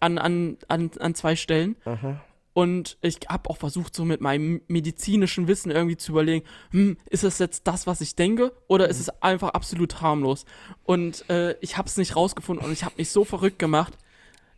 an, 0.01 0.19
an, 0.19 0.59
an, 0.69 0.91
an 0.99 1.15
zwei 1.15 1.35
Stellen. 1.37 1.77
Aha. 1.85 2.21
Und 2.53 2.99
ich 3.01 3.19
habe 3.29 3.49
auch 3.49 3.57
versucht, 3.57 3.95
so 3.95 4.05
mit 4.05 4.21
meinem 4.21 4.61
medizinischen 4.67 5.47
Wissen 5.49 5.71
irgendwie 5.71 5.97
zu 5.97 6.13
überlegen, 6.13 6.45
hm, 6.73 6.97
ist 7.09 7.23
es 7.25 7.39
jetzt 7.39 7.67
das, 7.69 7.87
was 7.87 8.01
ich 8.01 8.17
denke, 8.17 8.53
oder 8.67 8.89
ist 8.89 8.99
es 9.01 9.09
einfach 9.23 9.51
absolut 9.51 10.01
harmlos? 10.01 10.45
Und 10.85 11.29
äh, 11.31 11.55
ich 11.61 11.79
habe 11.79 11.87
es 11.89 11.97
nicht 11.97 12.17
rausgefunden 12.17 12.67
und 12.67 12.73
ich 12.73 12.85
habe 12.85 12.97
mich 12.99 13.11
so 13.11 13.25
verrückt 13.25 13.59
gemacht. 13.61 13.97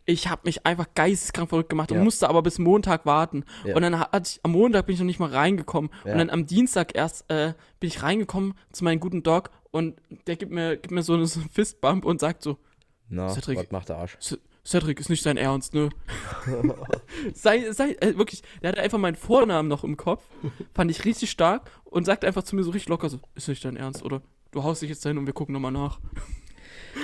Ich 0.05 0.27
habe 0.29 0.41
mich 0.45 0.65
einfach 0.65 0.87
geisteskrank 0.95 1.47
verrückt 1.49 1.69
gemacht 1.69 1.91
und 1.91 1.97
Ja. 1.99 2.03
musste 2.03 2.29
aber 2.29 2.41
bis 2.41 2.59
Montag 2.59 3.05
warten. 3.05 3.45
Ja. 3.63 3.75
Und 3.75 3.83
dann 3.83 3.97
hatte 3.99 4.29
ich, 4.29 4.39
am 4.43 4.51
Montag 4.51 4.85
bin 4.85 4.93
ich 4.95 4.99
noch 4.99 5.05
nicht 5.05 5.19
mal 5.19 5.29
reingekommen. 5.29 5.89
Ja. 6.05 6.11
Und 6.11 6.17
dann 6.17 6.29
am 6.29 6.45
Dienstag 6.45 6.95
erst 6.95 7.29
äh, 7.31 7.53
bin 7.79 7.87
ich 7.87 8.03
reingekommen 8.03 8.53
zu 8.73 8.83
meinem 8.83 8.99
guten 8.99 9.23
Doc 9.23 9.49
und 9.71 9.95
der 10.27 10.35
gibt 10.35 10.51
mir, 10.51 10.75
gibt 10.75 10.91
mir 10.91 11.03
so, 11.03 11.13
eine, 11.13 11.25
so 11.25 11.39
einen 11.39 11.49
Fistbump 11.49 12.03
und 12.03 12.19
sagt 12.19 12.43
so, 12.43 12.57
Na, 13.07 13.29
Cedric. 13.29 13.57
was 13.59 13.71
macht 13.71 13.89
der 13.89 13.97
Arsch? 13.97 14.17
C- 14.19 14.37
Cedric, 14.65 14.99
ist 14.99 15.09
nicht 15.09 15.25
dein 15.25 15.35
Ernst, 15.37 15.73
ne? 15.73 15.89
sei, 17.33 17.71
sei, 17.71 17.91
äh, 17.99 18.17
wirklich, 18.17 18.43
der 18.61 18.69
hatte 18.71 18.81
einfach 18.81 18.97
meinen 18.97 19.15
Vornamen 19.15 19.67
noch 19.67 19.83
im 19.83 19.97
Kopf, 19.97 20.23
fand 20.73 20.89
ich 20.91 21.03
richtig 21.05 21.31
stark 21.31 21.69
und 21.85 22.05
sagt 22.05 22.23
einfach 22.25 22.43
zu 22.43 22.55
mir 22.55 22.63
so 22.63 22.71
richtig 22.71 22.89
locker 22.89 23.09
so, 23.09 23.19
ist 23.35 23.47
nicht 23.49 23.63
dein 23.65 23.75
Ernst, 23.75 24.03
oder? 24.03 24.21
Du 24.51 24.63
haust 24.63 24.81
dich 24.81 24.89
jetzt 24.89 25.03
dahin 25.05 25.17
und 25.17 25.25
wir 25.25 25.33
gucken 25.33 25.51
nochmal 25.53 25.71
nach. 25.71 25.99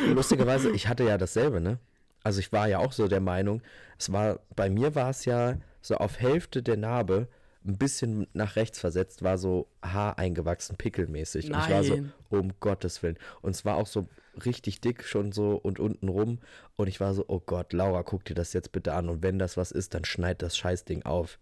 Lustigerweise, 0.08 0.70
ich 0.72 0.88
hatte 0.88 1.04
ja 1.04 1.18
dasselbe, 1.18 1.60
ne? 1.60 1.80
Also 2.24 2.40
ich 2.40 2.52
war 2.52 2.68
ja 2.68 2.80
auch 2.80 2.92
so 2.92 3.08
der 3.08 3.22
Meinung, 3.22 3.62
es 3.98 4.12
war, 4.12 4.40
bei 4.56 4.70
mir 4.70 4.96
war 4.96 5.10
es 5.10 5.26
ja 5.26 5.58
so 5.82 5.96
auf 5.96 6.20
Hälfte 6.20 6.62
der 6.62 6.78
Narbe 6.78 7.28
ein 7.66 7.78
bisschen 7.78 8.28
nach 8.34 8.56
rechts 8.56 8.80
versetzt, 8.80 9.24
war 9.24 9.38
so 9.38 9.68
Haar 9.84 10.18
eingewachsen, 10.18 10.78
pickelmäßig. 10.78 11.52
Und 11.52 11.60
ich 11.60 11.70
war 11.70 11.84
so, 11.84 11.96
Nein. 11.96 12.14
um 12.30 12.54
Gottes 12.60 13.04
Willen. 13.04 13.18
Und 13.42 13.52
es 13.52 13.66
war 13.66 13.76
auch 13.76 13.88
so 13.88 14.08
richtig 14.46 14.82
dick 14.82 15.04
schon 15.04 15.32
so 15.32 15.56
und 15.56 15.80
unten 15.80 16.08
rum. 16.08 16.40
Und 16.78 16.88
ich 16.88 17.00
war 17.00 17.14
so, 17.14 17.26
oh 17.28 17.42
Gott, 17.46 17.74
Laura, 17.74 18.04
guck 18.04 18.24
dir 18.26 18.34
das 18.34 18.54
jetzt 18.54 18.72
bitte 18.72 18.94
an. 18.94 19.10
Und 19.10 19.24
wenn 19.24 19.40
das 19.40 19.58
was 19.58 19.72
ist, 19.72 19.94
dann 19.94 20.06
schneid 20.06 20.42
das 20.42 20.58
Scheißding 20.58 21.04
auf. 21.04 21.38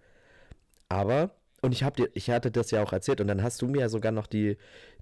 Aber, 0.89 1.32
und 1.61 1.71
ich, 1.71 1.84
hab 1.84 1.95
dir, 1.95 2.09
ich 2.13 2.30
hatte 2.30 2.49
das 2.51 2.71
ja 2.71 2.82
auch 2.82 2.93
erzählt, 2.93 3.21
und 3.21 3.28
dann 3.28 3.43
hast 3.43 3.61
du 3.61 3.67
mir 3.67 3.82
ja 3.82 3.89
sogar 3.89 4.11
noch 4.11 4.28
die, 4.28 4.57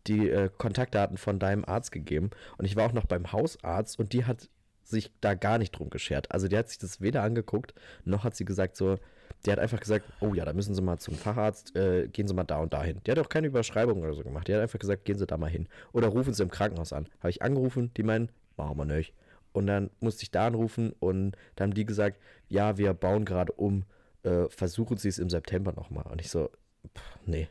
die 0.08 0.30
äh, 0.30 0.50
Kontaktdaten 0.58 1.18
von 1.18 1.40
deinem 1.40 1.64
Arzt 1.64 1.92
gegeben. 1.92 2.32
Und 2.58 2.66
ich 2.66 2.76
war 2.76 2.88
auch 2.88 2.94
noch 2.94 3.06
beim 3.06 3.32
Hausarzt 3.32 4.00
und 4.00 4.14
die 4.14 4.26
hat 4.26 4.50
sich 4.86 5.12
da 5.22 5.34
gar 5.34 5.58
nicht 5.58 5.72
drum 5.72 5.90
geschert. 5.90 6.32
Also 6.32 6.48
die 6.48 6.58
hat 6.58 6.70
sich 6.70 6.78
das 6.78 7.02
weder 7.02 7.24
angeguckt, 7.24 7.74
noch 8.06 8.24
hat 8.24 8.36
sie 8.36 8.46
gesagt 8.46 8.78
so, 8.78 8.98
die 9.46 9.52
hat 9.52 9.60
einfach 9.60 9.80
gesagt, 9.80 10.06
oh 10.22 10.34
ja, 10.34 10.46
da 10.46 10.54
müssen 10.54 10.74
Sie 10.74 10.82
mal 10.82 10.98
zum 10.98 11.16
Facharzt, 11.16 11.76
äh, 11.76 12.08
gehen 12.08 12.28
Sie 12.28 12.34
mal 12.34 12.46
da 12.46 12.60
und 12.60 12.74
da 12.74 12.84
hin. 12.84 13.02
Die 13.06 13.12
hat 13.12 13.20
auch 13.20 13.30
keine 13.30 13.48
Überschreibung 13.48 14.02
oder 14.02 14.14
so 14.14 14.24
gemacht. 14.24 14.48
Die 14.48 14.56
hat 14.56 14.62
einfach 14.62 14.80
gesagt, 14.80 15.06
gehen 15.06 15.18
Sie 15.18 15.28
da 15.28 15.38
mal 15.38 15.50
hin. 15.50 15.68
Oder 15.94 16.08
rufen 16.08 16.34
Sie 16.34 16.42
im 16.42 16.50
Krankenhaus 16.50 16.94
an. 16.94 17.08
Habe 17.20 17.30
ich 17.30 17.42
angerufen, 17.42 17.92
die 17.98 18.04
meinen, 18.04 18.30
machen 18.58 18.78
wir 18.78 18.86
nicht. 18.86 19.14
Und 19.52 19.68
dann 19.68 19.90
musste 20.00 20.24
ich 20.24 20.32
da 20.32 20.48
anrufen 20.48 20.94
und 21.00 21.36
dann 21.56 21.70
haben 21.70 21.74
die 21.76 21.86
gesagt, 21.86 22.20
ja, 22.50 22.78
wir 22.78 22.94
bauen 22.94 23.26
gerade 23.26 23.52
um. 23.54 23.84
äh, 24.24 24.50
versuchen 24.50 24.98
Sie 24.98 25.10
es 25.10 25.20
im 25.20 25.30
September 25.30 25.74
nochmal. 25.74 26.06
Und 26.12 26.22
ich 26.22 26.30
so, 26.30 26.50
pff, 26.96 27.20
nee. 27.26 27.48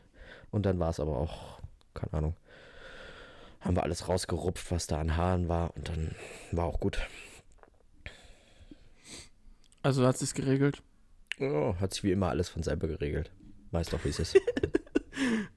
Und 0.51 0.65
dann 0.65 0.79
war 0.79 0.89
es 0.89 0.99
aber 0.99 1.17
auch, 1.17 1.61
keine 1.93 2.13
Ahnung, 2.13 2.35
haben 3.65 3.75
wir 3.75 3.83
alles 3.83 4.07
rausgerupft, 4.07 4.71
was 4.71 4.87
da 4.87 4.99
an 4.99 5.17
Haaren 5.17 5.49
war 5.49 5.75
und 5.75 5.89
dann 5.89 6.11
war 6.51 6.65
auch 6.65 6.79
gut. 6.79 6.99
Also 9.83 10.05
hat 10.05 10.17
sich's 10.17 10.33
geregelt. 10.33 10.81
Oh, 11.39 11.75
hat 11.79 11.93
sich 11.93 12.03
wie 12.03 12.11
immer 12.11 12.29
alles 12.29 12.49
von 12.49 12.63
selber 12.63 12.87
geregelt. 12.87 13.31
Weißt 13.71 13.93
doch, 13.93 14.03
wie 14.05 14.09
es 14.09 14.19
ist. 14.19 14.35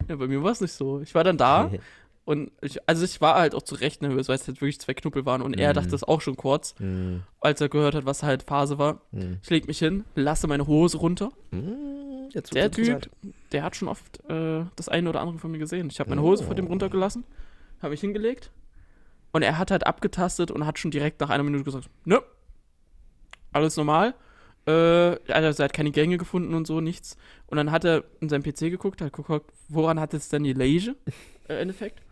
Ja, 0.09 0.15
bei 0.15 0.29
mir 0.29 0.43
war 0.45 0.53
es 0.53 0.61
nicht 0.61 0.73
so. 0.73 1.01
Ich 1.01 1.15
war 1.17 1.25
dann 1.25 1.37
da 1.37 1.71
und 2.25 2.53
ich, 2.63 2.79
also 2.89 3.05
ich 3.05 3.21
war 3.21 3.35
halt 3.35 3.55
auch 3.57 3.63
zu 3.63 3.75
Recht 3.75 4.01
nervös, 4.03 4.29
weil 4.29 4.37
es 4.37 4.47
halt 4.47 4.61
wirklich 4.61 4.81
zwei 4.81 4.95
Knuppel 4.95 5.27
waren 5.27 5.43
und 5.43 5.55
er 5.59 5.71
Mhm. 5.71 5.75
dachte 5.75 5.91
das 5.91 6.05
auch 6.05 6.21
schon 6.21 6.37
kurz, 6.37 6.77
Hm, 6.79 7.25
als 7.41 7.61
er 7.61 7.69
gehört 7.69 7.95
hat, 7.97 8.07
was 8.07 8.23
halt 8.23 8.45
Phase 8.45 8.79
war. 8.79 9.03
hm. 9.11 9.39
Ich 9.43 9.51
leg 9.51 9.67
mich 9.67 9.81
hin, 9.81 10.05
lasse 10.15 10.47
meine 10.47 10.67
Hose 10.69 10.99
runter. 10.99 11.31
Hm, 11.51 12.29
Jetzt 12.31 12.55
Der. 12.55 12.71
Typ, 12.71 13.11
der 13.53 13.63
hat 13.65 13.75
schon 13.77 13.89
oft 13.89 14.21
äh, 14.31 14.65
das 14.77 14.89
eine 14.89 15.09
oder 15.11 15.21
andere 15.21 15.39
von 15.39 15.51
mir 15.51 15.59
gesehen. 15.59 15.89
Ich 15.91 15.99
habe 15.99 16.09
meine 16.11 16.23
Hose 16.23 16.45
vor 16.45 16.55
dem 16.55 16.67
Oh. 16.67 16.69
runtergelassen, 16.69 17.25
habe 17.81 17.91
mich 17.91 18.01
hingelegt 18.01 18.51
und 19.33 19.43
er 19.43 19.59
hat 19.59 19.71
halt 19.71 19.87
abgetastet 19.87 20.51
und 20.51 20.67
hat 20.67 20.79
schon 20.79 20.91
direkt 20.91 21.21
nach 21.21 21.31
einer 21.31 21.43
Minute 21.43 21.65
gesagt, 21.65 21.91
nö, 22.05 22.19
alles 23.53 23.77
normal. 23.77 24.15
Äh, 24.67 24.71
also 25.33 25.63
er 25.63 25.65
hat 25.65 25.73
keine 25.73 25.91
Gänge 25.91 26.19
gefunden 26.19 26.55
und 26.55 26.67
so, 26.67 26.81
nichts. 26.81 27.17
Und 27.47 27.57
dann 27.57 27.71
hat 27.71 27.85
er 27.85 28.05
in 28.21 28.29
seinem 28.29 28.43
PC 28.43 28.71
geguckt, 28.71 29.01
hat 29.01 29.13
geguckt, 29.13 29.53
woran 29.69 29.99
hat 30.01 30.13
jetzt 30.13 30.33
denn 30.33 30.45
die 30.45 30.53
Leige 30.53 30.97
äh, 31.49 31.55
im 31.55 31.59
Endeffekt? 31.61 32.03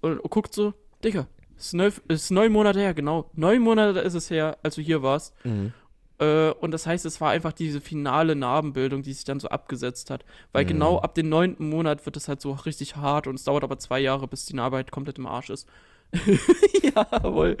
Und 0.00 0.22
guckt 0.30 0.54
so, 0.54 0.74
Digga, 1.04 1.26
ist 1.56 1.74
neun, 1.74 1.92
ist 2.08 2.30
neun 2.30 2.52
Monate 2.52 2.80
her, 2.80 2.94
genau. 2.94 3.30
Neun 3.34 3.60
Monate 3.60 4.00
ist 4.00 4.14
es 4.14 4.30
her, 4.30 4.58
als 4.62 4.76
du 4.76 4.82
hier 4.82 5.02
warst. 5.02 5.34
Mhm. 5.44 5.72
Äh, 6.20 6.50
und 6.52 6.70
das 6.70 6.86
heißt, 6.86 7.04
es 7.06 7.20
war 7.20 7.30
einfach 7.30 7.52
diese 7.52 7.80
finale 7.80 8.36
Narbenbildung, 8.36 9.02
die 9.02 9.12
sich 9.12 9.24
dann 9.24 9.40
so 9.40 9.48
abgesetzt 9.48 10.10
hat. 10.10 10.24
Weil 10.52 10.64
Mhm. 10.64 10.68
genau 10.68 10.98
ab 10.98 11.14
dem 11.14 11.28
neunten 11.28 11.68
Monat 11.68 12.04
wird 12.06 12.16
es 12.16 12.28
halt 12.28 12.40
so 12.40 12.52
richtig 12.52 12.96
hart 12.96 13.26
und 13.26 13.34
es 13.36 13.44
dauert 13.44 13.64
aber 13.64 13.78
zwei 13.78 14.00
Jahre, 14.00 14.28
bis 14.28 14.46
die 14.46 14.54
Narbe 14.54 14.76
halt 14.76 14.90
komplett 14.92 15.18
im 15.18 15.26
Arsch 15.26 15.50
ist. 15.50 15.66
Jawohl. 16.94 17.56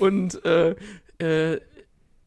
Und 0.00 0.44
äh, 0.44 0.76
äh, 1.18 1.60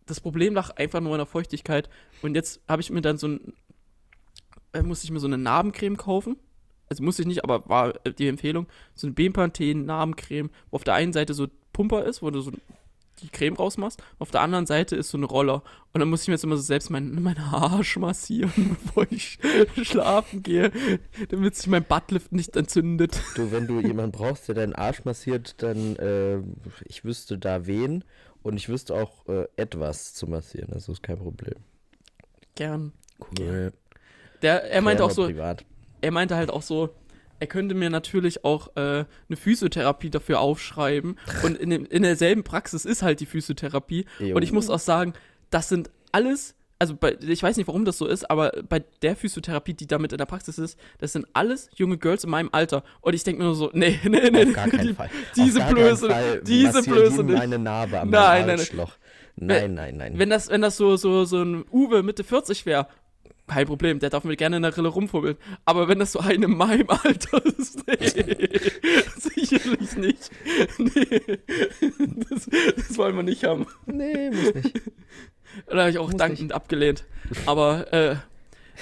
das 0.06 0.20
Problem 0.20 0.54
lag 0.54 0.72
einfach 0.78 1.02
nur 1.02 1.14
an 1.14 1.20
der 1.20 1.26
Feuchtigkeit. 1.26 1.90
Und 2.22 2.36
jetzt 2.36 2.62
habe 2.68 2.82
ich 2.82 2.90
mir 2.90 3.02
dann 3.02 3.18
so 3.18 3.28
ein, 3.28 3.54
äh, 4.74 4.82
musste 4.82 5.06
ich 5.06 5.12
mir 5.12 5.20
so 5.20 5.28
eine 5.28 5.38
Narbencreme 5.38 5.98
kaufen. 5.98 6.38
Also 6.90 7.04
musste 7.04 7.24
ich 7.24 7.28
nicht, 7.28 7.44
aber 7.44 7.68
war 7.68 7.94
äh, 8.06 8.14
die 8.14 8.28
Empfehlung. 8.28 8.68
So 8.94 9.08
eine 9.08 9.14
Bepanthen 9.14 9.86
Narbencreme, 9.86 10.50
wo 10.70 10.76
auf 10.76 10.84
der 10.84 10.94
einen 10.94 11.14
Seite 11.14 11.34
so 11.34 11.48
Pumper 11.74 12.06
ist, 12.06 12.22
wo 12.22 12.30
du 12.30 12.42
so 12.42 12.52
die 13.22 13.30
Creme 13.30 13.56
rausmachst. 13.56 14.02
Auf 14.20 14.32
der 14.32 14.42
anderen 14.42 14.66
Seite 14.66 14.96
ist 14.96 15.10
so 15.10 15.18
ein 15.18 15.24
Roller. 15.24 15.64
Und 15.94 16.00
dann 16.00 16.10
muss 16.10 16.24
ich 16.24 16.28
mir 16.28 16.34
jetzt 16.34 16.44
immer 16.44 16.58
so 16.58 16.62
selbst 16.62 16.90
meinen 16.90 17.22
mein 17.22 17.38
Arsch 17.38 17.98
massieren, 17.98 18.78
bevor 18.84 19.08
ich 19.10 19.40
schlafen 19.84 20.44
gehe, 20.44 20.72
damit 21.30 21.56
sich 21.56 21.68
mein 21.68 21.84
Buttlift 21.84 22.32
nicht 22.32 22.56
entzündet. 22.56 23.22
Du, 23.36 23.52
wenn 23.52 23.68
du 23.68 23.80
jemanden 23.80 24.12
brauchst, 24.12 24.48
der 24.48 24.56
deinen 24.56 24.74
Arsch 24.74 25.06
massiert, 25.06 25.62
dann 25.64 25.96
äh, 25.98 26.40
ich 26.86 27.06
wüsste 27.06 27.38
da 27.38 27.66
wen 27.66 28.04
und 28.44 28.58
ich 28.58 28.70
wüsste 28.70 28.94
auch 28.94 29.28
äh, 29.28 29.48
etwas 29.56 30.14
zu 30.14 30.28
massieren. 30.28 30.70
Das 30.72 30.88
ist 30.90 31.02
kein 31.02 31.18
Problem. 31.18 31.56
Gern. 32.56 32.94
Cool. 33.40 33.74
Der, 34.42 34.70
er 34.70 34.82
meinte 34.82 35.04
auch 35.04 35.12
so, 35.12 35.26
Privat. 35.26 35.66
er 36.02 36.12
meinte 36.12 36.36
halt 36.36 36.52
auch 36.52 36.62
so, 36.62 36.90
er 37.40 37.48
könnte 37.48 37.76
mir 37.76 37.90
natürlich 37.90 38.44
auch 38.46 38.76
äh, 38.76 38.80
eine 38.80 39.36
Physiotherapie 39.38 40.10
dafür 40.10 40.40
aufschreiben. 40.40 41.18
Und 41.44 41.58
in, 41.58 41.70
dem, 41.70 41.86
in 41.86 42.04
derselben 42.04 42.44
Praxis 42.44 42.86
ist 42.86 43.02
halt 43.04 43.20
die 43.20 43.26
Physiotherapie. 43.26 44.06
Jo. 44.20 44.36
Und 44.36 44.42
ich 44.44 44.52
muss 44.52 44.70
auch 44.70 44.80
sagen, 44.80 45.14
das 45.50 45.70
sind 45.70 45.90
alles, 46.12 46.56
also 46.80 46.96
bei, 46.96 47.18
ich 47.22 47.42
weiß 47.44 47.58
nicht, 47.58 47.68
warum 47.68 47.86
das 47.86 47.98
so 47.98 48.06
ist, 48.08 48.30
aber 48.30 48.52
bei 48.68 48.84
der 49.02 49.16
Physiotherapie, 49.16 49.74
die 49.74 49.88
damit 49.88 50.12
in 50.12 50.18
der 50.18 50.26
Praxis 50.26 50.58
ist, 50.58 50.78
das 51.00 51.14
sind 51.14 51.26
alles 51.34 51.70
junge 51.76 51.98
Girls 51.98 52.24
in 52.24 52.30
meinem 52.30 52.50
Alter. 52.52 52.84
Und 53.02 53.14
ich 53.14 53.24
denke 53.24 53.40
mir 53.42 53.46
nur 53.46 53.56
so, 53.56 53.70
nee, 53.74 54.00
nee, 54.04 54.30
nee, 54.32 54.46
die, 54.46 54.94
Fall. 54.94 55.10
diese 55.36 55.60
Blöße- 55.62 56.42
diese 56.42 56.84
Blöße 56.84 57.24
nicht. 57.24 57.38
meine 57.38 57.60
Narbe 57.60 58.00
am 58.00 58.10
Nein, 58.10 58.48
nein, 58.48 58.60
nein. 58.76 58.88
Nein, 59.38 59.74
nein, 59.74 59.98
nein. 59.98 60.14
Wenn 60.18 60.30
das, 60.30 60.50
wenn 60.50 60.62
das 60.62 60.78
so, 60.78 60.96
so, 60.96 61.26
so 61.26 61.42
ein 61.42 61.66
Uwe 61.70 62.04
Mitte 62.04 62.24
40 62.24 62.66
wäre, 62.66 62.88
kein 63.48 63.68
Problem, 63.68 64.00
der 64.00 64.10
darf 64.10 64.24
mir 64.24 64.36
gerne 64.36 64.58
in 64.58 64.64
der 64.64 64.76
Rille 64.76 64.88
rumfummeln. 64.90 65.38
Aber 65.66 65.88
wenn 65.88 66.00
das 66.00 66.12
so 66.12 66.20
ein 66.20 66.42
in 66.44 66.58
meinem 66.58 66.90
Alter 66.90 67.46
ist, 67.46 67.86
nee, 67.88 67.98
sicherlich 69.18 69.96
nicht. 69.98 70.32
Nee, 70.78 71.22
das, 72.30 72.50
das 72.76 72.98
wollen 72.98 73.16
wir 73.16 73.24
nicht 73.24 73.44
haben. 73.44 73.68
nee, 73.86 74.30
muss 74.32 74.54
nicht. 74.56 74.82
Da 75.68 75.78
habe 75.80 75.90
ich 75.90 75.98
auch 76.00 76.08
Muss 76.12 76.18
dankend 76.18 76.54
abgelehnt. 76.54 77.06
Aber 77.46 77.94
äh, 77.94 78.16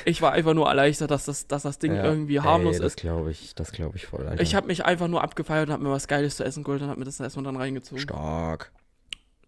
ich 0.05 0.21
war 0.21 0.31
einfach 0.31 0.53
nur 0.55 0.67
erleichtert, 0.67 1.11
dass 1.11 1.25
das, 1.25 1.45
dass 1.47 1.63
das 1.63 1.77
Ding 1.77 1.93
Ja, 1.93 2.03
irgendwie 2.05 2.39
harmlos 2.39 2.77
ey, 2.77 2.81
das 2.81 2.93
ist. 2.93 2.99
glaube 2.99 3.29
ich, 3.31 3.53
das 3.55 3.71
glaube 3.71 3.97
ich 3.97 4.07
voll. 4.07 4.25
Alter. 4.27 4.41
Ich 4.41 4.55
habe 4.55 4.67
mich 4.67 4.83
einfach 4.85 5.07
nur 5.07 5.21
abgefeiert 5.21 5.67
und 5.67 5.73
habe 5.73 5.83
mir 5.83 5.91
was 5.91 6.07
Geiles 6.07 6.37
zu 6.37 6.43
essen 6.43 6.63
geholt 6.63 6.81
und 6.81 6.87
habe 6.89 6.99
mir 6.99 7.05
das 7.05 7.19
erstmal 7.19 7.43
dann 7.45 7.57
reingezogen. 7.57 7.99
Stark. 8.01 8.71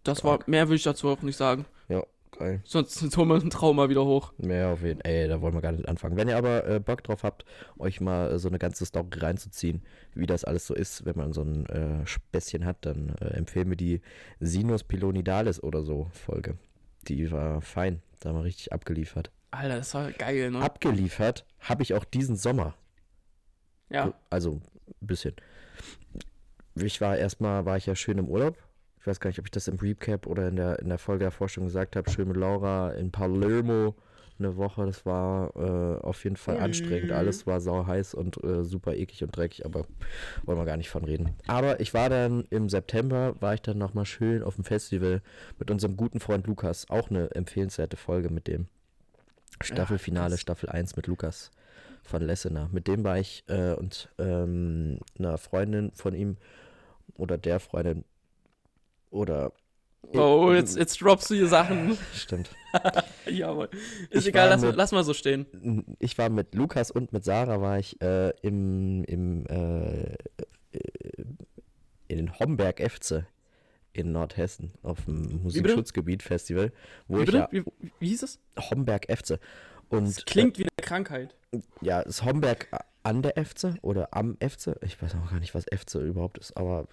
Das 0.04 0.22
war, 0.22 0.38
mehr 0.46 0.68
will 0.68 0.76
ich 0.76 0.84
dazu 0.84 1.08
auch 1.08 1.22
nicht 1.22 1.36
sagen. 1.36 1.64
Ja, 1.88 2.04
geil. 2.38 2.60
Sonst, 2.64 2.94
sonst 2.94 3.16
holen 3.16 3.28
wir 3.28 3.36
ein 3.36 3.50
Trauma 3.50 3.88
wieder 3.88 4.04
hoch. 4.04 4.32
Mehr 4.38 4.68
auf 4.68 4.82
jeden 4.82 5.00
Ey, 5.00 5.28
da 5.28 5.40
wollen 5.40 5.54
wir 5.54 5.60
gar 5.60 5.72
nicht 5.72 5.88
anfangen. 5.88 6.16
Wenn 6.16 6.28
ihr 6.28 6.36
aber 6.36 6.66
äh, 6.66 6.80
Bock 6.80 7.02
drauf 7.04 7.22
habt, 7.22 7.44
euch 7.78 8.00
mal 8.00 8.32
äh, 8.32 8.38
so 8.38 8.48
eine 8.48 8.58
ganze 8.58 8.84
Story 8.86 9.08
reinzuziehen, 9.14 9.82
wie 10.14 10.26
das 10.26 10.44
alles 10.44 10.66
so 10.66 10.74
ist, 10.74 11.04
wenn 11.04 11.16
man 11.16 11.32
so 11.32 11.42
ein 11.42 11.66
äh, 11.66 12.06
Späßchen 12.06 12.64
hat, 12.64 12.78
dann 12.86 13.14
äh, 13.20 13.28
empfehlen 13.34 13.68
wir 13.68 13.76
die 13.76 14.00
Sinus 14.40 14.84
Pilonidalis 14.84 15.62
oder 15.62 15.82
so 15.82 16.08
Folge. 16.12 16.56
Die 17.08 17.30
war 17.30 17.60
fein. 17.60 18.02
Da 18.20 18.30
haben 18.30 18.36
wir 18.36 18.44
richtig 18.44 18.72
abgeliefert. 18.72 19.30
Alter, 19.50 19.76
das 19.76 19.94
war 19.94 20.10
geil, 20.12 20.50
ne? 20.50 20.60
Abgeliefert 20.60 21.46
habe 21.60 21.82
ich 21.82 21.94
auch 21.94 22.04
diesen 22.04 22.36
Sommer. 22.36 22.74
ja. 23.90 24.12
Also 24.30 24.60
ein 25.00 25.06
bisschen. 25.06 25.34
Ich 26.74 27.00
war 27.00 27.16
erstmal, 27.16 27.64
war 27.64 27.76
ich 27.76 27.86
ja 27.86 27.94
schön 27.94 28.18
im 28.18 28.28
Urlaub. 28.28 28.58
Ich 29.06 29.08
weiß 29.08 29.20
gar 29.20 29.30
nicht, 29.30 29.38
ob 29.38 29.44
ich 29.44 29.52
das 29.52 29.68
im 29.68 29.76
Recap 29.76 30.26
oder 30.26 30.48
in 30.48 30.56
der, 30.56 30.80
in 30.80 30.88
der 30.88 30.98
Folge 30.98 31.22
der 31.22 31.30
Vorstellung 31.30 31.68
gesagt 31.68 31.94
habe. 31.94 32.10
Schön 32.10 32.26
mit 32.26 32.36
Laura 32.36 32.90
in 32.90 33.12
Palermo 33.12 33.94
eine 34.36 34.56
Woche. 34.56 34.84
Das 34.84 35.06
war 35.06 35.54
äh, 35.54 36.04
auf 36.04 36.24
jeden 36.24 36.34
Fall 36.34 36.58
anstrengend. 36.58 37.10
Mhm. 37.10 37.16
Alles 37.16 37.46
war 37.46 37.60
sau 37.60 37.86
heiß 37.86 38.14
und 38.14 38.42
äh, 38.42 38.64
super 38.64 38.94
eklig 38.96 39.22
und 39.22 39.36
dreckig, 39.36 39.64
aber 39.64 39.86
wollen 40.42 40.58
wir 40.58 40.64
gar 40.64 40.76
nicht 40.76 40.90
von 40.90 41.04
reden. 41.04 41.36
Aber 41.46 41.78
ich 41.78 41.94
war 41.94 42.10
dann 42.10 42.46
im 42.50 42.68
September, 42.68 43.36
war 43.38 43.54
ich 43.54 43.62
dann 43.62 43.78
nochmal 43.78 44.06
schön 44.06 44.42
auf 44.42 44.56
dem 44.56 44.64
Festival 44.64 45.22
mit 45.60 45.70
unserem 45.70 45.96
guten 45.96 46.18
Freund 46.18 46.48
Lukas. 46.48 46.90
Auch 46.90 47.08
eine 47.08 47.30
empfehlenswerte 47.30 47.96
Folge 47.96 48.28
mit 48.28 48.48
dem. 48.48 48.66
Staffelfinale, 49.60 50.30
krass. 50.30 50.40
Staffel 50.40 50.68
1 50.68 50.96
mit 50.96 51.06
Lukas 51.06 51.52
von 52.02 52.22
Lessener. 52.22 52.68
Mit 52.72 52.88
dem 52.88 53.04
war 53.04 53.20
ich 53.20 53.44
äh, 53.46 53.74
und 53.74 54.08
ähm, 54.18 54.98
einer 55.16 55.38
Freundin 55.38 55.92
von 55.94 56.12
ihm 56.12 56.38
oder 57.14 57.38
der 57.38 57.60
Freundin 57.60 58.04
oder 59.16 59.52
Oh, 60.12 60.52
jetzt, 60.52 60.76
jetzt 60.76 61.02
droppst 61.02 61.30
du 61.30 61.34
hier 61.34 61.48
Sachen. 61.48 61.98
stimmt. 62.14 62.50
Jawohl. 63.28 63.68
Ist 64.10 64.22
Ich 64.22 64.28
egal, 64.28 64.48
lass, 64.50 64.62
mit- 64.62 64.76
lass 64.76 64.92
mal 64.92 65.02
so 65.02 65.14
stehen. 65.14 65.46
Ich 65.98 66.16
war 66.16 66.28
mit 66.28 66.54
Lukas 66.54 66.92
und 66.92 67.12
mit 67.12 67.24
Sarah 67.24 67.60
war 67.60 67.78
ich 67.80 68.00
äh, 68.00 68.30
im, 68.42 69.02
im 69.04 69.44
äh, 69.46 70.12
äh, 70.72 71.24
in 72.06 72.38
Homberg 72.38 72.78
Efze 72.80 73.26
in 73.92 74.12
Nordhessen 74.12 74.72
auf 74.82 75.06
dem 75.06 75.42
Musikschutzgebiet 75.42 76.22
Festival, 76.22 76.70
wo 77.08 77.18
Wie, 77.18 77.22
ich 77.24 77.32
ja 77.32 77.48
wie, 77.50 77.64
wie 77.98 78.08
hieß 78.08 78.22
es? 78.22 78.38
Homberg 78.70 79.08
Efze 79.08 79.40
und 79.88 80.06
Das 80.06 80.24
klingt 80.24 80.58
wie 80.58 80.64
eine 80.64 80.70
Krankheit. 80.86 81.34
äh, 81.52 81.58
ja, 81.80 82.00
ist 82.00 82.24
Homberg 82.24 82.68
an 83.02 83.22
der 83.22 83.38
Efze 83.38 83.76
oder 83.82 84.08
am 84.12 84.36
Efze? 84.40 84.78
Ich 84.82 85.00
weiß 85.00 85.14
auch 85.14 85.30
gar 85.30 85.38
nicht, 85.40 85.54
was 85.54 85.66
Efze 85.68 86.00
überhaupt 86.00 86.38
ist, 86.38 86.56
aber 86.56 86.86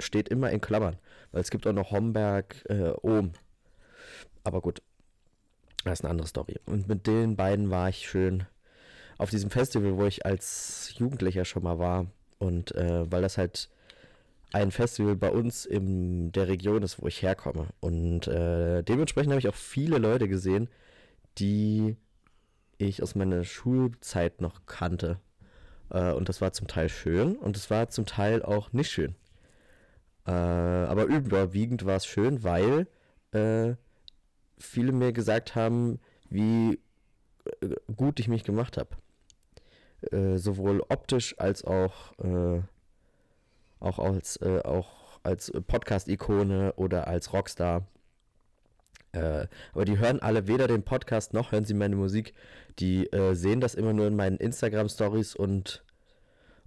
steht 0.00 0.28
immer 0.28 0.50
in 0.50 0.60
Klammern, 0.60 0.96
weil 1.32 1.40
es 1.42 1.50
gibt 1.50 1.66
auch 1.66 1.72
noch 1.72 1.90
Homberg 1.92 2.56
äh, 2.68 2.92
Ohm. 3.02 3.32
Aber 4.42 4.60
gut, 4.60 4.82
das 5.84 6.00
ist 6.00 6.04
eine 6.04 6.10
andere 6.10 6.26
Story. 6.26 6.56
Und 6.66 6.88
mit 6.88 7.06
den 7.06 7.36
beiden 7.36 7.70
war 7.70 7.88
ich 7.88 8.08
schön 8.08 8.46
auf 9.18 9.30
diesem 9.30 9.50
Festival, 9.50 9.96
wo 9.96 10.06
ich 10.06 10.26
als 10.26 10.92
Jugendlicher 10.96 11.44
schon 11.44 11.62
mal 11.62 11.78
war. 11.78 12.06
Und 12.38 12.74
äh, 12.74 13.10
weil 13.12 13.22
das 13.22 13.36
halt 13.38 13.68
ein 14.52 14.70
Festival 14.72 15.14
bei 15.14 15.30
uns 15.30 15.66
in 15.66 16.32
der 16.32 16.48
Region 16.48 16.82
ist, 16.82 17.00
wo 17.00 17.06
ich 17.06 17.22
herkomme. 17.22 17.68
Und 17.80 18.26
äh, 18.26 18.82
dementsprechend 18.82 19.30
habe 19.30 19.38
ich 19.40 19.48
auch 19.48 19.54
viele 19.54 19.98
Leute 19.98 20.26
gesehen, 20.26 20.68
die 21.38 21.96
ich 22.80 23.02
aus 23.02 23.14
meiner 23.14 23.44
Schulzeit 23.44 24.40
noch 24.40 24.66
kannte. 24.66 25.18
Äh, 25.90 26.12
und 26.12 26.28
das 26.28 26.40
war 26.40 26.52
zum 26.52 26.66
Teil 26.66 26.88
schön 26.88 27.36
und 27.36 27.56
es 27.56 27.70
war 27.70 27.88
zum 27.88 28.06
Teil 28.06 28.42
auch 28.42 28.72
nicht 28.72 28.90
schön. 28.90 29.14
Äh, 30.26 30.30
aber 30.32 31.04
überwiegend 31.04 31.84
war 31.84 31.96
es 31.96 32.06
schön, 32.06 32.44
weil 32.44 32.86
äh, 33.32 33.74
viele 34.58 34.92
mir 34.92 35.12
gesagt 35.12 35.54
haben, 35.54 35.98
wie 36.28 36.78
äh, 37.60 37.74
gut 37.94 38.20
ich 38.20 38.28
mich 38.28 38.44
gemacht 38.44 38.76
habe. 38.76 38.96
Äh, 40.12 40.38
sowohl 40.38 40.80
optisch 40.88 41.38
als 41.38 41.64
auch, 41.64 42.18
äh, 42.18 42.62
auch 43.80 43.98
als, 43.98 44.40
auch 44.42 45.20
als 45.22 45.52
Podcast-Ikone 45.66 46.74
oder 46.74 47.06
als 47.06 47.32
Rockstar. 47.32 47.86
Äh, 49.12 49.46
aber 49.72 49.84
die 49.84 49.98
hören 49.98 50.20
alle 50.20 50.46
weder 50.46 50.68
den 50.68 50.82
Podcast 50.82 51.34
noch 51.34 51.52
hören 51.52 51.64
sie 51.64 51.74
meine 51.74 51.96
Musik. 51.96 52.34
Die 52.78 53.06
äh, 53.12 53.34
sehen 53.34 53.60
das 53.60 53.74
immer 53.74 53.92
nur 53.92 54.06
in 54.06 54.16
meinen 54.16 54.36
Instagram-Stories 54.36 55.34
und 55.34 55.82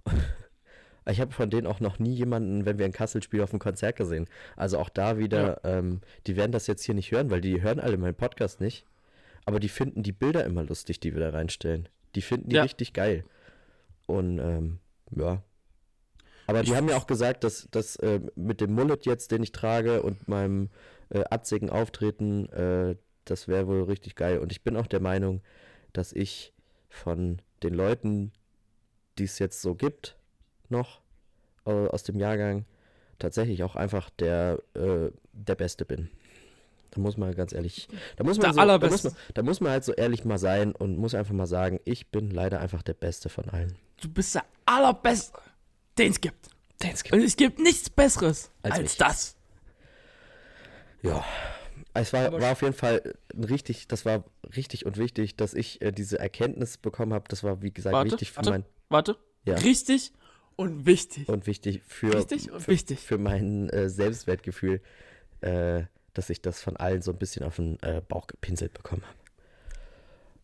ich 1.06 1.20
habe 1.20 1.32
von 1.32 1.50
denen 1.50 1.66
auch 1.66 1.80
noch 1.80 1.98
nie 1.98 2.14
jemanden, 2.14 2.66
wenn 2.66 2.78
wir 2.78 2.86
in 2.86 2.92
Kassel 2.92 3.22
spielen, 3.22 3.42
auf 3.42 3.50
dem 3.50 3.58
Konzert 3.58 3.96
gesehen. 3.96 4.26
Also 4.56 4.78
auch 4.78 4.88
da 4.88 5.18
wieder, 5.18 5.60
ja. 5.64 5.78
ähm, 5.78 6.00
die 6.26 6.36
werden 6.36 6.52
das 6.52 6.66
jetzt 6.66 6.84
hier 6.84 6.94
nicht 6.94 7.10
hören, 7.12 7.30
weil 7.30 7.40
die 7.40 7.62
hören 7.62 7.80
alle 7.80 7.96
meinen 7.96 8.14
Podcast 8.14 8.60
nicht. 8.60 8.84
Aber 9.46 9.60
die 9.60 9.68
finden 9.68 10.02
die 10.02 10.12
Bilder 10.12 10.44
immer 10.44 10.64
lustig, 10.64 11.00
die 11.00 11.14
wir 11.14 11.20
da 11.20 11.30
reinstellen. 11.30 11.88
Die 12.14 12.22
finden 12.22 12.48
die 12.48 12.56
ja. 12.56 12.62
richtig 12.62 12.92
geil. 12.92 13.24
Und 14.06 14.38
ähm, 14.38 14.78
ja. 15.10 15.42
Aber 16.46 16.62
die 16.62 16.76
haben 16.76 16.88
ja 16.88 16.96
auch 16.96 17.06
gesagt, 17.06 17.44
dass 17.44 17.68
das 17.70 17.96
äh, 17.96 18.20
mit 18.36 18.60
dem 18.60 18.74
Mullet 18.74 19.06
jetzt, 19.06 19.30
den 19.30 19.42
ich 19.42 19.52
trage 19.52 20.02
und 20.02 20.28
meinem 20.28 20.68
äh, 21.10 21.24
atzigen 21.30 21.70
Auftreten, 21.70 22.48
äh, 22.50 22.96
das 23.24 23.48
wäre 23.48 23.66
wohl 23.66 23.84
richtig 23.84 24.16
geil. 24.16 24.38
Und 24.38 24.52
ich 24.52 24.62
bin 24.62 24.76
auch 24.76 24.86
der 24.86 25.00
Meinung, 25.00 25.42
dass 25.92 26.12
ich 26.12 26.52
von 26.88 27.40
den 27.62 27.74
Leuten, 27.74 28.32
die 29.18 29.24
es 29.24 29.38
jetzt 29.38 29.62
so 29.62 29.74
gibt, 29.74 30.16
noch 30.68 31.00
äh, 31.66 31.70
aus 31.70 32.02
dem 32.02 32.18
Jahrgang, 32.18 32.66
tatsächlich 33.18 33.62
auch 33.62 33.76
einfach 33.76 34.10
der, 34.10 34.60
äh, 34.74 35.10
der 35.32 35.54
Beste 35.54 35.84
bin. 35.84 36.10
Da 36.90 37.00
muss 37.00 37.16
man 37.16 37.34
ganz 37.34 37.52
ehrlich, 37.52 37.88
da 38.16 38.24
muss 38.24 38.38
man, 38.38 38.54
so, 38.54 38.60
da 38.60 38.78
muss 38.78 39.04
man, 39.04 39.14
da 39.34 39.42
muss 39.42 39.60
man 39.60 39.72
halt 39.72 39.84
so 39.84 39.92
ehrlich 39.92 40.24
mal 40.24 40.38
sein 40.38 40.72
und 40.72 40.96
muss 40.96 41.14
einfach 41.14 41.34
mal 41.34 41.46
sagen, 41.46 41.80
ich 41.84 42.08
bin 42.08 42.30
leider 42.30 42.60
einfach 42.60 42.82
der 42.82 42.94
Beste 42.94 43.28
von 43.28 43.48
allen. 43.48 43.76
Du 44.00 44.08
bist 44.08 44.34
der 44.36 44.44
allerbeste, 44.64 45.38
den 45.98 46.12
es 46.12 46.20
gibt. 46.20 46.48
Den 46.82 46.90
es 46.92 47.02
gibt. 47.02 47.14
Und 47.14 47.22
es 47.22 47.36
gibt 47.36 47.58
nichts 47.58 47.90
Besseres 47.90 48.50
als, 48.62 48.78
als 48.78 48.96
das. 48.96 49.36
Ja, 51.04 51.24
es 51.92 52.12
war, 52.12 52.32
war 52.32 52.52
auf 52.52 52.62
jeden 52.62 52.74
Fall 52.74 53.14
richtig, 53.36 53.88
das 53.88 54.04
war 54.04 54.24
richtig 54.56 54.86
und 54.86 54.96
wichtig, 54.96 55.36
dass 55.36 55.54
ich 55.54 55.80
äh, 55.82 55.92
diese 55.92 56.18
Erkenntnis 56.18 56.76
bekommen 56.78 57.12
habe. 57.12 57.26
Das 57.28 57.44
war, 57.44 57.62
wie 57.62 57.72
gesagt, 57.72 57.94
warte, 57.94 58.12
wichtig 58.12 58.32
für 58.32 58.36
warte, 58.38 58.50
mein. 58.50 58.64
Warte. 58.88 59.16
Ja. 59.44 59.56
Richtig 59.56 60.12
und 60.56 60.86
wichtig. 60.86 61.28
Und 61.28 61.46
wichtig 61.46 61.82
für, 61.86 62.14
richtig 62.14 62.50
und 62.50 62.60
für, 62.60 62.70
wichtig. 62.70 62.98
für 62.98 63.18
mein 63.18 63.68
äh, 63.70 63.88
Selbstwertgefühl. 63.88 64.80
Äh, 65.40 65.84
dass 66.14 66.30
ich 66.30 66.40
das 66.40 66.62
von 66.62 66.76
allen 66.76 67.02
so 67.02 67.10
ein 67.10 67.18
bisschen 67.18 67.44
auf 67.44 67.56
den 67.56 67.78
äh, 67.82 68.00
Bauch 68.06 68.26
gepinselt 68.26 68.72
bekommen 68.72 69.02
habe. 69.02 69.18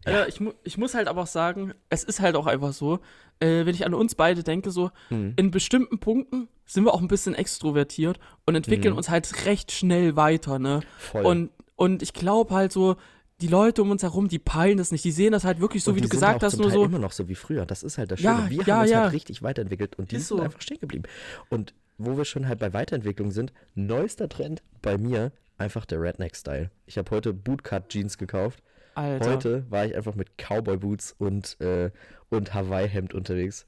Ja, 0.07 0.27
ich, 0.27 0.41
mu 0.41 0.53
ich 0.65 0.79
muss 0.79 0.95
halt 0.95 1.09
aber 1.09 1.23
auch 1.23 1.27
sagen, 1.27 1.75
es 1.91 2.05
ist 2.05 2.21
halt 2.21 2.35
auch 2.37 2.47
einfach 2.47 2.73
so, 2.73 3.01
äh, 3.39 3.67
wenn 3.67 3.75
ich 3.75 3.85
an 3.85 3.95
uns 3.95 4.15
beide 4.15 4.43
denke, 4.43 4.71
so 4.71 4.91
hm. 5.09 5.35
in 5.37 5.51
bestimmten 5.51 5.99
Punkten 5.99 6.49
sind 6.65 6.85
wir 6.85 6.95
auch 6.95 7.03
ein 7.03 7.09
bisschen 7.09 7.35
extrovertiert 7.35 8.19
und 8.47 8.55
entwickeln 8.55 8.93
hm. 8.93 8.99
uns 8.99 9.11
halt 9.11 9.47
recht 9.47 9.73
schnell 9.73 10.17
weiter, 10.17 10.59
ne? 10.59 10.81
Voll. 10.99 11.27
Und, 11.27 11.51
und 11.77 12.03
ich 12.03 12.13
glaube 12.13 12.55
halt 12.55 12.73
so, 12.73 12.97
die 13.41 13.49
Leute 13.49 13.83
um 13.83 13.91
uns 13.91 14.03
herum, 14.03 14.29
die 14.29 14.39
peilen 14.39 14.79
das 14.79 14.93
nicht. 14.93 15.05
Die 15.05 15.11
sehen 15.11 15.33
das 15.33 15.45
halt 15.45 15.61
wirklich 15.61 15.83
so, 15.83 15.91
und 15.91 15.97
wie 15.97 16.03
du 16.03 16.09
gesagt 16.09 16.43
hast, 16.43 16.59
nur 16.59 16.71
so. 16.71 16.85
immer 16.85 16.99
noch 16.99 17.13
so 17.13 17.29
wie 17.29 17.35
früher. 17.35 17.65
Das 17.67 17.83
ist 17.83 17.99
halt 17.99 18.11
das 18.11 18.21
Schöne. 18.21 18.33
Ja, 18.33 18.51
wir 18.51 18.65
ja, 18.65 18.75
haben 18.75 18.83
uns 18.83 18.91
ja. 18.91 19.01
halt 19.03 19.13
richtig 19.13 19.43
weiterentwickelt 19.43 19.97
und 19.99 20.11
die 20.11 20.17
ist 20.17 20.29
sind 20.29 20.39
so. 20.39 20.43
einfach 20.43 20.61
stehen 20.61 20.79
geblieben. 20.79 21.05
Und 21.49 21.75
wo 21.99 22.17
wir 22.17 22.25
schon 22.25 22.49
halt 22.49 22.59
bei 22.59 22.73
Weiterentwicklung 22.73 23.31
sind, 23.31 23.53
neuester 23.75 24.29
Trend 24.29 24.63
bei 24.83 24.99
mir, 24.99 25.33
einfach 25.59 25.85
der 25.85 26.01
Redneck-Style. 26.01 26.71
Ich 26.87 26.99
habe 26.99 27.11
heute 27.11 27.33
Bootcut-Jeans 27.33 28.19
gekauft. 28.19 28.63
Alter. 28.95 29.31
Heute 29.31 29.71
war 29.71 29.87
ich 29.87 29.95
einfach 29.95 30.15
mit 30.15 30.37
Cowboy-Boots 30.39 31.17
und, 31.19 31.61
äh, 31.61 31.91
und 32.29 32.55
Hawaii-Hemd 32.55 33.15
unterwegs. 33.15 33.65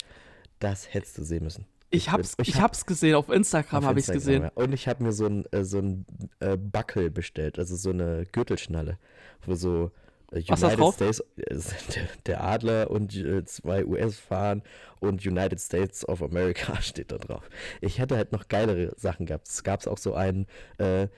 Das 0.58 0.92
hättest 0.92 1.18
du 1.18 1.24
sehen 1.24 1.44
müssen. 1.44 1.66
Ich 1.90 2.10
hab's, 2.10 2.34
ich, 2.40 2.48
ich 2.48 2.60
hab's 2.60 2.86
gesehen, 2.86 3.14
auf 3.14 3.28
Instagram 3.28 3.84
habe 3.84 3.98
ich's 3.98 4.10
gesehen. 4.10 4.48
Und 4.54 4.72
ich 4.72 4.88
habe 4.88 5.04
mir 5.04 5.12
so 5.12 5.26
ein, 5.26 5.44
äh, 5.52 5.62
so 5.62 5.78
ein 5.78 6.06
äh, 6.40 6.56
Buckel 6.56 7.10
bestellt, 7.10 7.58
also 7.58 7.76
so 7.76 7.90
eine 7.90 8.24
Gürtelschnalle, 8.32 8.98
wo 9.44 9.54
so 9.54 9.90
äh, 10.32 10.38
United 10.38 10.94
States, 10.94 11.22
der, 12.26 12.42
Adler 12.42 12.90
und 12.90 13.12
zwei 13.46 13.84
US-Fahren 13.84 14.62
und 15.00 15.26
United 15.26 15.60
States 15.60 16.08
of 16.08 16.22
America 16.22 16.76
steht 16.80 17.12
da 17.12 17.18
drauf. 17.18 17.48
Ich 17.82 17.98
hätte 17.98 18.16
halt 18.16 18.32
noch 18.32 18.48
geilere 18.48 18.94
Sachen 18.96 19.26
gehabt. 19.26 19.48
Es 19.48 19.62
gab 19.62 19.86
auch 19.86 19.98
so 19.98 20.14
einen 20.14 20.46
äh, 20.78 21.08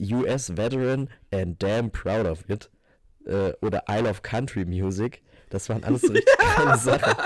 US 0.00 0.56
Veteran 0.56 1.08
and 1.32 1.62
damn 1.62 1.90
proud 1.90 2.26
of 2.26 2.48
it. 2.48 2.70
Äh, 3.28 3.52
oder 3.60 3.84
Isle 3.88 4.08
of 4.08 4.22
Country 4.22 4.64
Music. 4.64 5.22
Das 5.50 5.68
waren 5.68 5.84
alles 5.84 6.02
so 6.02 6.12
richtig 6.12 6.36
geile 6.56 6.76
Sachen. 6.76 7.16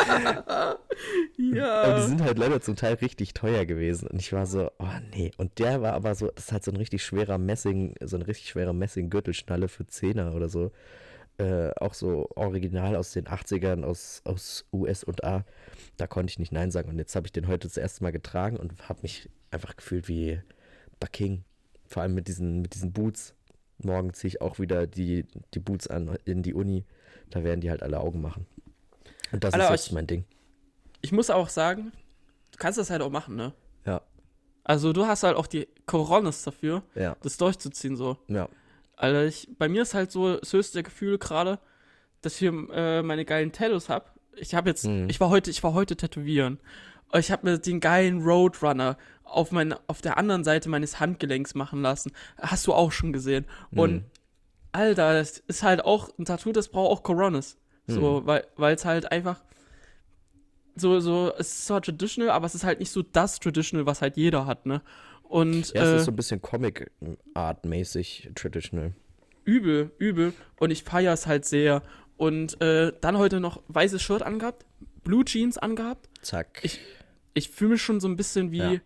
Ja. 1.36 1.84
Und 1.84 1.96
die 1.96 2.08
sind 2.08 2.22
halt 2.22 2.38
leider 2.38 2.60
zum 2.60 2.76
Teil 2.76 2.94
richtig 2.94 3.34
teuer 3.34 3.64
gewesen. 3.64 4.08
Und 4.08 4.20
ich 4.20 4.32
war 4.32 4.46
so, 4.46 4.70
oh 4.78 4.86
nee. 5.14 5.32
Und 5.36 5.58
der 5.58 5.82
war 5.82 5.94
aber 5.94 6.14
so, 6.14 6.28
das 6.28 6.46
ist 6.46 6.52
halt 6.52 6.64
so 6.64 6.70
ein 6.70 6.76
richtig 6.76 7.04
schwerer 7.04 7.38
Messing, 7.38 7.94
so 8.00 8.16
eine 8.16 8.26
richtig 8.26 8.48
schwere 8.48 8.74
Messing-Gürtelschnalle 8.74 9.68
für 9.68 9.86
Zehner 9.86 10.34
oder 10.34 10.48
so. 10.48 10.70
Äh, 11.38 11.70
auch 11.80 11.94
so 11.94 12.28
original 12.36 12.94
aus 12.94 13.12
den 13.12 13.24
80ern, 13.24 13.82
aus, 13.84 14.20
aus 14.24 14.66
US 14.72 15.02
und 15.02 15.24
A. 15.24 15.44
Da 15.96 16.06
konnte 16.06 16.30
ich 16.30 16.38
nicht 16.38 16.52
Nein 16.52 16.70
sagen. 16.70 16.90
Und 16.90 16.98
jetzt 16.98 17.16
habe 17.16 17.26
ich 17.26 17.32
den 17.32 17.48
heute 17.48 17.66
das 17.66 17.76
erste 17.76 18.04
Mal 18.04 18.12
getragen 18.12 18.56
und 18.56 18.88
habe 18.88 19.00
mich 19.02 19.28
einfach 19.50 19.76
gefühlt 19.76 20.08
wie 20.08 20.40
der 21.00 21.08
King. 21.08 21.44
Vor 21.86 22.02
allem 22.02 22.14
mit 22.14 22.28
diesen, 22.28 22.62
mit 22.62 22.74
diesen 22.74 22.92
Boots. 22.92 23.34
Morgen 23.78 24.14
ziehe 24.14 24.28
ich 24.28 24.40
auch 24.40 24.58
wieder 24.58 24.86
die, 24.86 25.24
die 25.54 25.58
Boots 25.58 25.88
an 25.88 26.16
in 26.24 26.42
die 26.42 26.54
Uni. 26.54 26.84
Da 27.30 27.42
werden 27.44 27.60
die 27.60 27.70
halt 27.70 27.82
alle 27.82 28.00
Augen 28.00 28.20
machen. 28.20 28.46
Und 29.32 29.44
das 29.44 29.54
Alter, 29.54 29.74
ist 29.74 29.86
jetzt 29.86 29.92
mein 29.92 30.06
Ding. 30.06 30.24
Ich 31.00 31.12
muss 31.12 31.30
auch 31.30 31.48
sagen, 31.48 31.92
du 32.52 32.58
kannst 32.58 32.78
das 32.78 32.90
halt 32.90 33.02
auch 33.02 33.10
machen, 33.10 33.34
ne? 33.34 33.52
Ja. 33.86 34.02
Also 34.64 34.92
du 34.92 35.06
hast 35.06 35.24
halt 35.24 35.36
auch 35.36 35.46
die 35.46 35.66
Coronas 35.86 36.44
dafür, 36.44 36.82
ja. 36.94 37.16
das 37.22 37.36
durchzuziehen 37.36 37.96
so. 37.96 38.18
Ja. 38.28 38.48
Also 38.96 39.22
ich, 39.22 39.48
bei 39.58 39.68
mir 39.68 39.82
ist 39.82 39.94
halt 39.94 40.12
so 40.12 40.36
das 40.36 40.52
höchste 40.52 40.82
Gefühl 40.82 41.18
gerade, 41.18 41.58
dass 42.20 42.34
ich 42.34 42.38
hier 42.38 42.52
äh, 42.72 43.02
meine 43.02 43.24
geilen 43.24 43.50
Tattoos 43.50 43.88
habe. 43.88 44.04
Ich 44.36 44.54
habe 44.54 44.70
jetzt, 44.70 44.86
mhm. 44.86 45.08
ich 45.08 45.18
war 45.18 45.30
heute, 45.30 45.50
ich 45.50 45.62
war 45.64 45.74
heute 45.74 45.96
tätowieren. 45.96 46.60
Ich 47.14 47.30
habe 47.32 47.50
mir 47.50 47.58
den 47.58 47.80
geilen 47.80 48.22
Roadrunner 48.22 48.96
auf, 49.24 49.52
mein, 49.52 49.74
auf 49.86 50.02
der 50.02 50.18
anderen 50.18 50.44
Seite 50.44 50.68
meines 50.68 51.00
Handgelenks 51.00 51.54
machen 51.54 51.82
lassen. 51.82 52.12
Hast 52.38 52.66
du 52.66 52.74
auch 52.74 52.92
schon 52.92 53.12
gesehen. 53.12 53.46
Und 53.74 53.92
mhm. 53.94 54.04
Alter, 54.72 55.14
das 55.14 55.38
ist 55.38 55.62
halt 55.62 55.84
auch 55.84 56.10
ein 56.18 56.24
Tattoo, 56.24 56.52
das 56.52 56.68
braucht 56.68 56.90
auch 56.90 57.02
Coronas. 57.02 57.58
So, 57.86 58.20
mhm. 58.20 58.26
weil 58.26 58.74
es 58.74 58.84
halt 58.84 59.10
einfach 59.10 59.42
so, 60.74 61.00
so, 61.00 61.32
es 61.36 61.48
ist 61.48 61.66
zwar 61.66 61.82
traditional, 61.82 62.30
aber 62.30 62.46
es 62.46 62.54
ist 62.54 62.64
halt 62.64 62.78
nicht 62.80 62.90
so 62.90 63.02
das 63.02 63.38
Traditional, 63.38 63.86
was 63.86 64.00
halt 64.00 64.16
jeder 64.16 64.46
hat, 64.46 64.64
ne? 64.64 64.80
Und, 65.24 65.72
ja, 65.74 65.82
es 65.82 65.88
äh, 65.88 65.96
ist 65.96 66.04
so 66.04 66.12
ein 66.12 66.16
bisschen 66.16 66.40
Comic-Art-mäßig 66.40 68.30
traditional. 68.34 68.94
Übel, 69.44 69.90
übel. 69.98 70.32
Und 70.58 70.70
ich 70.70 70.84
feiere 70.84 71.12
es 71.12 71.26
halt 71.26 71.44
sehr. 71.44 71.82
Und 72.16 72.60
äh, 72.62 72.92
dann 73.00 73.18
heute 73.18 73.40
noch 73.40 73.62
weißes 73.68 74.00
Shirt 74.00 74.22
angehabt, 74.22 74.64
Blue 75.04 75.24
Jeans 75.24 75.58
angehabt. 75.58 76.08
Zack. 76.22 76.60
Ich, 76.62 76.80
ich 77.34 77.50
fühle 77.50 77.72
mich 77.72 77.82
schon 77.82 78.00
so 78.00 78.08
ein 78.08 78.16
bisschen 78.16 78.52
wie, 78.52 78.58
ja 78.58 78.80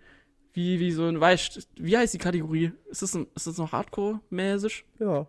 wie, 0.56 0.80
wie 0.80 0.90
so 0.90 1.04
ein, 1.04 1.20
weißt 1.20 1.68
wie 1.76 1.98
heißt 1.98 2.14
die 2.14 2.18
Kategorie? 2.18 2.72
Ist 2.90 3.02
das, 3.02 3.14
ein, 3.14 3.26
ist 3.34 3.46
das 3.46 3.58
noch 3.58 3.72
Hardcore-mäßig? 3.72 4.84
Ja. 4.98 5.26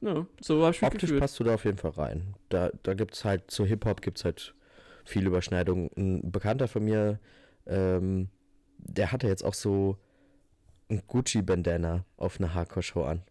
Ja, 0.00 0.26
so 0.40 0.64
hab 0.64 0.74
ich 0.74 0.82
Optisch 0.82 1.02
gefühlt. 1.02 1.20
passt 1.20 1.38
du 1.38 1.44
da 1.44 1.54
auf 1.54 1.64
jeden 1.66 1.76
Fall 1.76 1.92
rein. 1.92 2.34
Da, 2.48 2.70
da 2.82 2.94
gibt 2.94 3.14
es 3.14 3.26
halt, 3.26 3.50
zu 3.50 3.66
Hip-Hop 3.66 4.00
gibt 4.00 4.18
es 4.18 4.24
halt 4.24 4.54
viele 5.04 5.26
Überschneidungen. 5.26 5.90
Ein 5.96 6.30
Bekannter 6.32 6.66
von 6.66 6.82
mir, 6.82 7.20
ähm, 7.66 8.28
der 8.78 9.12
hatte 9.12 9.28
jetzt 9.28 9.44
auch 9.44 9.52
so 9.52 9.98
ein 10.88 11.02
Gucci-Bandana 11.06 12.06
auf 12.16 12.40
einer 12.40 12.54
Hardcore-Show 12.54 13.04
an. 13.04 13.22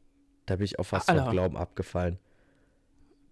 Da 0.46 0.58
bin 0.58 0.66
ich 0.66 0.78
auch 0.78 0.86
fast 0.86 1.10
vom 1.10 1.32
Glauben 1.32 1.58
abgefallen. 1.58 2.20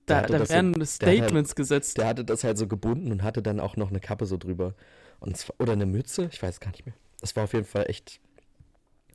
Da, 0.07 0.23
da 0.23 0.49
werden 0.49 0.73
so, 0.73 0.85
Statements 0.85 1.51
halt, 1.51 1.55
gesetzt. 1.55 1.97
Der 1.99 2.07
hatte 2.07 2.25
das 2.25 2.43
halt 2.43 2.57
so 2.57 2.67
gebunden 2.67 3.11
und 3.11 3.21
hatte 3.21 3.43
dann 3.43 3.59
auch 3.59 3.75
noch 3.75 3.89
eine 3.89 3.99
Kappe 3.99 4.25
so 4.25 4.37
drüber. 4.37 4.73
Und 5.19 5.37
zwar, 5.37 5.55
oder 5.59 5.73
eine 5.73 5.85
Mütze, 5.85 6.29
ich 6.31 6.41
weiß 6.41 6.59
gar 6.59 6.71
nicht 6.71 6.85
mehr 6.87 6.95
das 7.21 7.35
war 7.35 7.45
auf 7.45 7.53
jeden 7.53 7.65
Fall 7.65 7.85
echt 7.87 8.19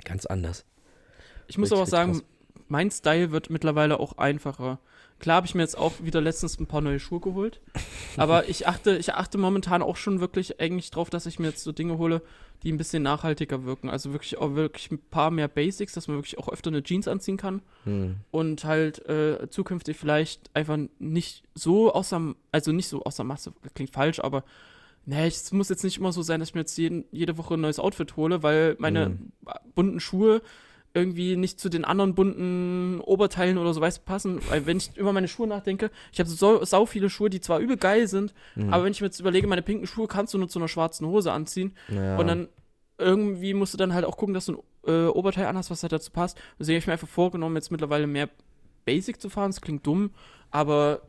ganz 0.04 0.26
anders. 0.26 0.64
Ich 1.48 1.58
muss 1.58 1.72
aber 1.72 1.82
auch 1.82 1.86
sagen, 1.86 2.12
krass. 2.12 2.24
mein 2.68 2.90
Style 2.90 3.30
wird 3.30 3.50
mittlerweile 3.50 4.00
auch 4.00 4.18
einfacher. 4.18 4.78
Klar 5.18 5.36
habe 5.36 5.46
ich 5.46 5.54
mir 5.54 5.62
jetzt 5.62 5.78
auch 5.78 5.94
wieder 6.02 6.20
letztens 6.20 6.60
ein 6.60 6.66
paar 6.66 6.82
neue 6.82 7.00
Schuhe 7.00 7.20
geholt. 7.20 7.60
aber 8.16 8.48
ich 8.48 8.66
achte, 8.66 8.96
ich 8.96 9.14
achte 9.14 9.38
momentan 9.38 9.82
auch 9.82 9.96
schon 9.96 10.20
wirklich 10.20 10.60
eigentlich 10.60 10.90
drauf, 10.90 11.08
dass 11.10 11.26
ich 11.26 11.38
mir 11.38 11.48
jetzt 11.48 11.64
so 11.64 11.72
Dinge 11.72 11.98
hole, 11.98 12.22
die 12.62 12.72
ein 12.72 12.76
bisschen 12.76 13.02
nachhaltiger 13.02 13.64
wirken. 13.64 13.88
Also 13.88 14.12
wirklich 14.12 14.38
auch 14.38 14.54
wirklich 14.54 14.90
ein 14.90 14.98
paar 14.98 15.30
mehr 15.30 15.48
Basics, 15.48 15.94
dass 15.94 16.08
man 16.08 16.18
wirklich 16.18 16.38
auch 16.38 16.48
öfter 16.48 16.68
eine 16.68 16.82
Jeans 16.82 17.08
anziehen 17.08 17.38
kann. 17.38 17.62
Hm. 17.84 18.16
Und 18.30 18.64
halt 18.64 19.06
äh, 19.08 19.48
zukünftig 19.48 19.96
vielleicht 19.96 20.54
einfach 20.54 20.78
nicht 20.98 21.44
so 21.54 21.92
außer, 21.92 22.34
also 22.52 22.72
nicht 22.72 22.88
so 22.88 23.02
außer 23.02 23.24
Masse, 23.24 23.52
klingt 23.74 23.92
falsch, 23.92 24.20
aber 24.20 24.44
Nee, 25.06 25.28
es 25.28 25.52
muss 25.52 25.68
jetzt 25.68 25.84
nicht 25.84 25.98
immer 25.98 26.12
so 26.12 26.22
sein, 26.22 26.40
dass 26.40 26.50
ich 26.50 26.54
mir 26.54 26.62
jetzt 26.62 26.76
jeden, 26.76 27.04
jede 27.12 27.38
Woche 27.38 27.54
ein 27.54 27.60
neues 27.60 27.78
Outfit 27.78 28.16
hole, 28.16 28.42
weil 28.42 28.74
meine 28.78 29.10
mhm. 29.10 29.32
bunten 29.74 30.00
Schuhe 30.00 30.42
irgendwie 30.94 31.36
nicht 31.36 31.60
zu 31.60 31.68
den 31.68 31.84
anderen 31.84 32.14
bunten 32.14 33.00
Oberteilen 33.00 33.58
oder 33.58 33.72
so 33.72 33.80
weiß 33.80 34.00
passen. 34.00 34.40
Weil 34.48 34.66
wenn 34.66 34.78
ich 34.78 34.96
über 34.96 35.12
meine 35.12 35.28
Schuhe 35.28 35.46
nachdenke, 35.46 35.90
ich 36.10 36.18
habe 36.18 36.28
so 36.28 36.64
sau 36.64 36.86
viele 36.86 37.08
Schuhe, 37.08 37.30
die 37.30 37.40
zwar 37.40 37.60
übel 37.60 37.76
geil 37.76 38.08
sind, 38.08 38.34
mhm. 38.56 38.72
aber 38.72 38.84
wenn 38.84 38.92
ich 38.92 39.00
mir 39.00 39.06
jetzt 39.06 39.20
überlege, 39.20 39.46
meine 39.46 39.62
pinken 39.62 39.86
Schuhe 39.86 40.08
kannst 40.08 40.34
du 40.34 40.38
nur 40.38 40.48
zu 40.48 40.58
einer 40.58 40.68
schwarzen 40.68 41.06
Hose 41.06 41.30
anziehen 41.30 41.74
ja. 41.88 42.16
und 42.16 42.26
dann 42.26 42.48
irgendwie 42.98 43.54
musst 43.54 43.74
du 43.74 43.78
dann 43.78 43.92
halt 43.94 44.06
auch 44.06 44.16
gucken, 44.16 44.34
dass 44.34 44.46
du 44.46 44.64
ein 44.86 44.92
äh, 44.92 45.06
Oberteil 45.08 45.46
anhast, 45.46 45.70
was 45.70 45.82
halt 45.82 45.92
dazu 45.92 46.10
passt. 46.10 46.38
Deswegen 46.58 46.76
habe 46.76 46.80
ich 46.80 46.86
mir 46.86 46.94
einfach 46.94 47.08
vorgenommen, 47.08 47.56
jetzt 47.56 47.70
mittlerweile 47.70 48.06
mehr 48.06 48.30
basic 48.86 49.20
zu 49.20 49.28
fahren, 49.28 49.50
es 49.50 49.60
klingt 49.60 49.86
dumm, 49.86 50.10
aber 50.50 51.02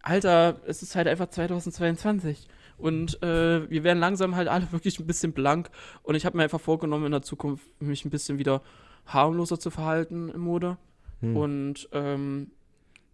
Alter, 0.00 0.60
es 0.66 0.82
ist 0.82 0.94
halt 0.94 1.08
einfach 1.08 1.28
2022. 1.28 2.48
Und 2.78 3.22
äh, 3.22 3.68
wir 3.70 3.84
werden 3.84 3.98
langsam 3.98 4.36
halt 4.36 4.48
alle 4.48 4.66
wirklich 4.72 4.98
ein 4.98 5.06
bisschen 5.06 5.32
blank. 5.32 5.70
Und 6.02 6.14
ich 6.14 6.26
habe 6.26 6.36
mir 6.36 6.44
einfach 6.44 6.60
vorgenommen, 6.60 7.06
in 7.06 7.12
der 7.12 7.22
Zukunft 7.22 7.64
mich 7.80 8.04
ein 8.04 8.10
bisschen 8.10 8.38
wieder 8.38 8.62
harmloser 9.06 9.58
zu 9.58 9.70
verhalten 9.70 10.30
im 10.30 10.40
Mode. 10.40 10.78
Hm. 11.20 11.36
Und 11.36 11.88
ähm, 11.92 12.50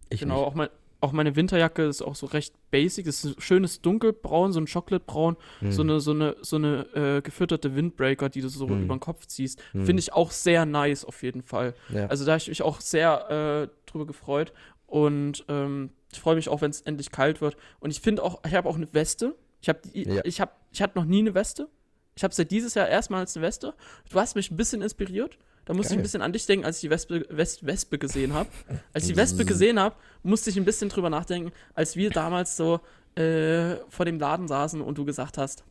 ich 0.09 0.21
genau, 0.21 0.43
auch, 0.43 0.55
mein, 0.55 0.69
auch 1.01 1.11
meine 1.11 1.35
Winterjacke 1.35 1.83
ist 1.83 2.01
auch 2.01 2.15
so 2.15 2.25
recht 2.25 2.53
basic. 2.71 3.07
Es 3.07 3.23
ist 3.23 3.37
ein 3.37 3.41
schönes 3.41 3.81
dunkelbraun, 3.81 4.51
so 4.51 4.59
ein 4.59 4.65
Chocolatebraun, 4.65 5.37
hm. 5.59 5.71
so 5.71 5.81
eine, 5.81 5.99
so 5.99 6.11
eine, 6.11 6.35
so 6.41 6.55
eine 6.57 6.85
äh, 6.93 7.21
gefütterte 7.21 7.75
Windbreaker, 7.75 8.29
die 8.29 8.41
du 8.41 8.49
so 8.49 8.67
hm. 8.67 8.83
über 8.83 8.95
den 8.95 8.99
Kopf 8.99 9.27
ziehst. 9.27 9.61
Hm. 9.71 9.85
Finde 9.85 9.99
ich 10.01 10.13
auch 10.13 10.31
sehr 10.31 10.65
nice 10.65 11.05
auf 11.05 11.23
jeden 11.23 11.43
Fall. 11.43 11.73
Ja. 11.93 12.07
Also 12.07 12.25
da 12.25 12.33
habe 12.33 12.41
ich 12.41 12.49
mich 12.49 12.61
auch 12.61 12.81
sehr 12.81 13.69
äh, 13.69 13.89
drüber 13.89 14.05
gefreut. 14.05 14.53
Und 14.87 15.45
ähm, 15.47 15.91
ich 16.11 16.19
freue 16.19 16.35
mich 16.35 16.49
auch, 16.49 16.61
wenn 16.61 16.71
es 16.71 16.81
endlich 16.81 17.11
kalt 17.11 17.41
wird. 17.41 17.55
Und 17.79 17.91
ich 17.91 18.01
finde 18.01 18.23
auch, 18.23 18.41
ich 18.45 18.53
habe 18.55 18.67
auch 18.67 18.75
eine 18.75 18.91
Weste. 18.93 19.35
Ich 19.61 19.69
habe 19.69 19.79
ja. 19.93 20.21
ich 20.23 20.41
habe 20.41 20.51
ich 20.71 20.81
hatte 20.81 20.97
noch 20.97 21.05
nie 21.05 21.19
eine 21.19 21.33
Weste. 21.33 21.67
Ich 22.15 22.23
habe 22.23 22.33
seit 22.33 22.51
dieses 22.51 22.73
Jahr 22.73 22.87
erstmals 22.87 23.35
eine 23.35 23.45
Weste. 23.45 23.73
Du 24.09 24.19
hast 24.19 24.35
mich 24.35 24.51
ein 24.51 24.57
bisschen 24.57 24.81
inspiriert. 24.81 25.37
Da 25.65 25.73
musste 25.73 25.89
Geil. 25.89 25.97
ich 25.97 25.99
ein 25.99 26.03
bisschen 26.03 26.21
an 26.21 26.33
dich 26.33 26.45
denken, 26.47 26.65
als 26.65 26.77
ich 26.77 26.81
die 26.81 26.89
Wespe, 26.89 27.25
West, 27.29 27.65
Wespe 27.65 27.99
gesehen 27.99 28.33
habe. 28.33 28.49
Als 28.91 29.03
ich 29.03 29.11
die 29.11 29.17
Wespe 29.17 29.45
gesehen 29.45 29.79
habe, 29.79 29.95
musste 30.23 30.49
ich 30.49 30.57
ein 30.57 30.65
bisschen 30.65 30.89
drüber 30.89 31.09
nachdenken, 31.09 31.51
als 31.75 31.95
wir 31.95 32.09
damals 32.09 32.57
so 32.57 32.79
äh, 33.15 33.75
vor 33.89 34.05
dem 34.05 34.19
Laden 34.19 34.47
saßen 34.47 34.81
und 34.81 34.97
du 34.97 35.05
gesagt 35.05 35.37
hast, 35.37 35.63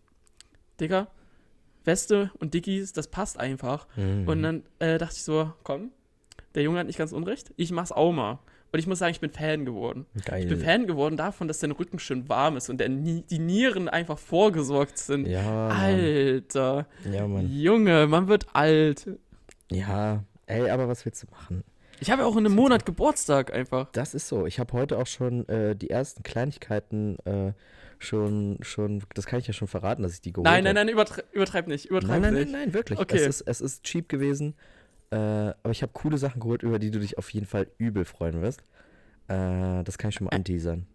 Digga, 0.80 1.09
Weste 1.84 2.30
und 2.39 2.55
Dickies, 2.55 2.93
das 2.93 3.09
passt 3.09 3.41
einfach. 3.41 3.89
Mhm. 3.97 4.28
Und 4.28 4.43
dann 4.43 4.62
äh, 4.78 4.99
dachte 4.99 5.16
ich 5.16 5.24
so, 5.24 5.53
komm, 5.64 5.91
der 6.55 6.62
Junge 6.62 6.78
hat 6.78 6.86
nicht 6.86 6.99
ganz 6.99 7.12
unrecht, 7.12 7.53
ich 7.57 7.72
mach's 7.72 7.93
auch 7.93 8.12
mal. 8.12 8.39
Und 8.71 8.79
ich 8.79 8.87
muss 8.87 8.99
sagen, 8.99 9.12
ich 9.12 9.21
bin 9.21 9.31
Fan 9.31 9.64
geworden. 9.64 10.07
Geil. 10.25 10.43
Ich 10.43 10.49
bin 10.49 10.61
Fan 10.61 10.87
geworden 10.87 11.16
davon, 11.16 11.49
dass 11.49 11.59
dein 11.61 11.71
Rücken 11.71 11.99
schön 11.99 12.29
warm 12.29 12.57
ist 12.57 12.69
und 12.69 12.79
der, 12.79 12.89
die 12.89 13.39
Nieren 13.39 13.89
einfach 13.89 14.19
vorgesorgt 14.19 14.99
sind. 14.99 15.27
Ja. 15.27 15.69
Alter. 15.69 16.87
Ja, 17.11 17.27
Mann. 17.27 17.51
Junge, 17.51 18.07
man 18.07 18.29
wird 18.29 18.47
alt. 18.53 19.09
Ja, 19.71 20.25
ey, 20.47 20.69
aber 20.69 20.89
was 20.89 21.05
willst 21.07 21.23
du 21.23 21.27
machen? 21.31 21.64
Ich 22.01 22.11
habe 22.11 22.23
ja 22.23 22.29
auch 22.29 22.37
in 22.37 22.47
einem 22.47 22.55
Monat 22.55 22.87
Geburtstag 22.87 23.53
einfach. 23.53 23.91
Das 23.93 24.14
ist 24.14 24.29
so. 24.29 24.47
Ich 24.47 24.61
habe 24.61 24.73
heute 24.73 24.99
auch 24.99 25.07
schon 25.07 25.49
äh, 25.49 25.75
die 25.75 25.91
ersten 25.91 26.23
Kleinigkeiten 26.23 27.19
äh, 27.25 27.53
schon, 27.99 28.59
schon, 28.62 29.03
das 29.14 29.27
kann 29.27 29.41
ich 29.41 29.47
ja 29.47 29.53
schon 29.53 29.69
verraten, 29.69 30.03
dass 30.03 30.14
ich 30.14 30.21
die 30.21 30.33
geholt 30.33 30.47
habe. 30.47 30.62
Nein, 30.62 30.64
nein, 30.64 30.75
nein, 30.75 30.89
übertreib, 30.89 31.25
übertreib 31.33 31.66
nicht. 31.66 31.87
Übertreib 31.87 32.21
nein, 32.21 32.23
nein, 32.23 32.35
nicht. 32.35 32.53
nein, 32.53 32.61
nein, 32.66 32.75
wirklich. 32.75 32.99
Okay. 32.99 33.16
Es, 33.16 33.27
ist, 33.27 33.49
es 33.49 33.61
ist 33.61 33.85
cheap 33.85 34.09
gewesen. 34.09 34.55
Äh, 35.11 35.17
aber 35.17 35.71
ich 35.71 35.83
habe 35.83 35.93
coole 35.93 36.19
Sachen 36.19 36.41
geholt, 36.41 36.63
über 36.63 36.79
die 36.79 36.91
du 36.91 37.01
dich 37.01 37.19
auf 37.19 37.31
jeden 37.31 37.47
Fall 37.47 37.69
übel 37.79 38.05
freuen 38.05 38.41
wirst. 38.41 38.61
Äh, 39.29 39.83
das 39.85 39.99
kann 39.99 40.11
ich 40.11 40.17
schon 40.17 40.27
mal 40.27 40.35
anteasern. 40.35 40.87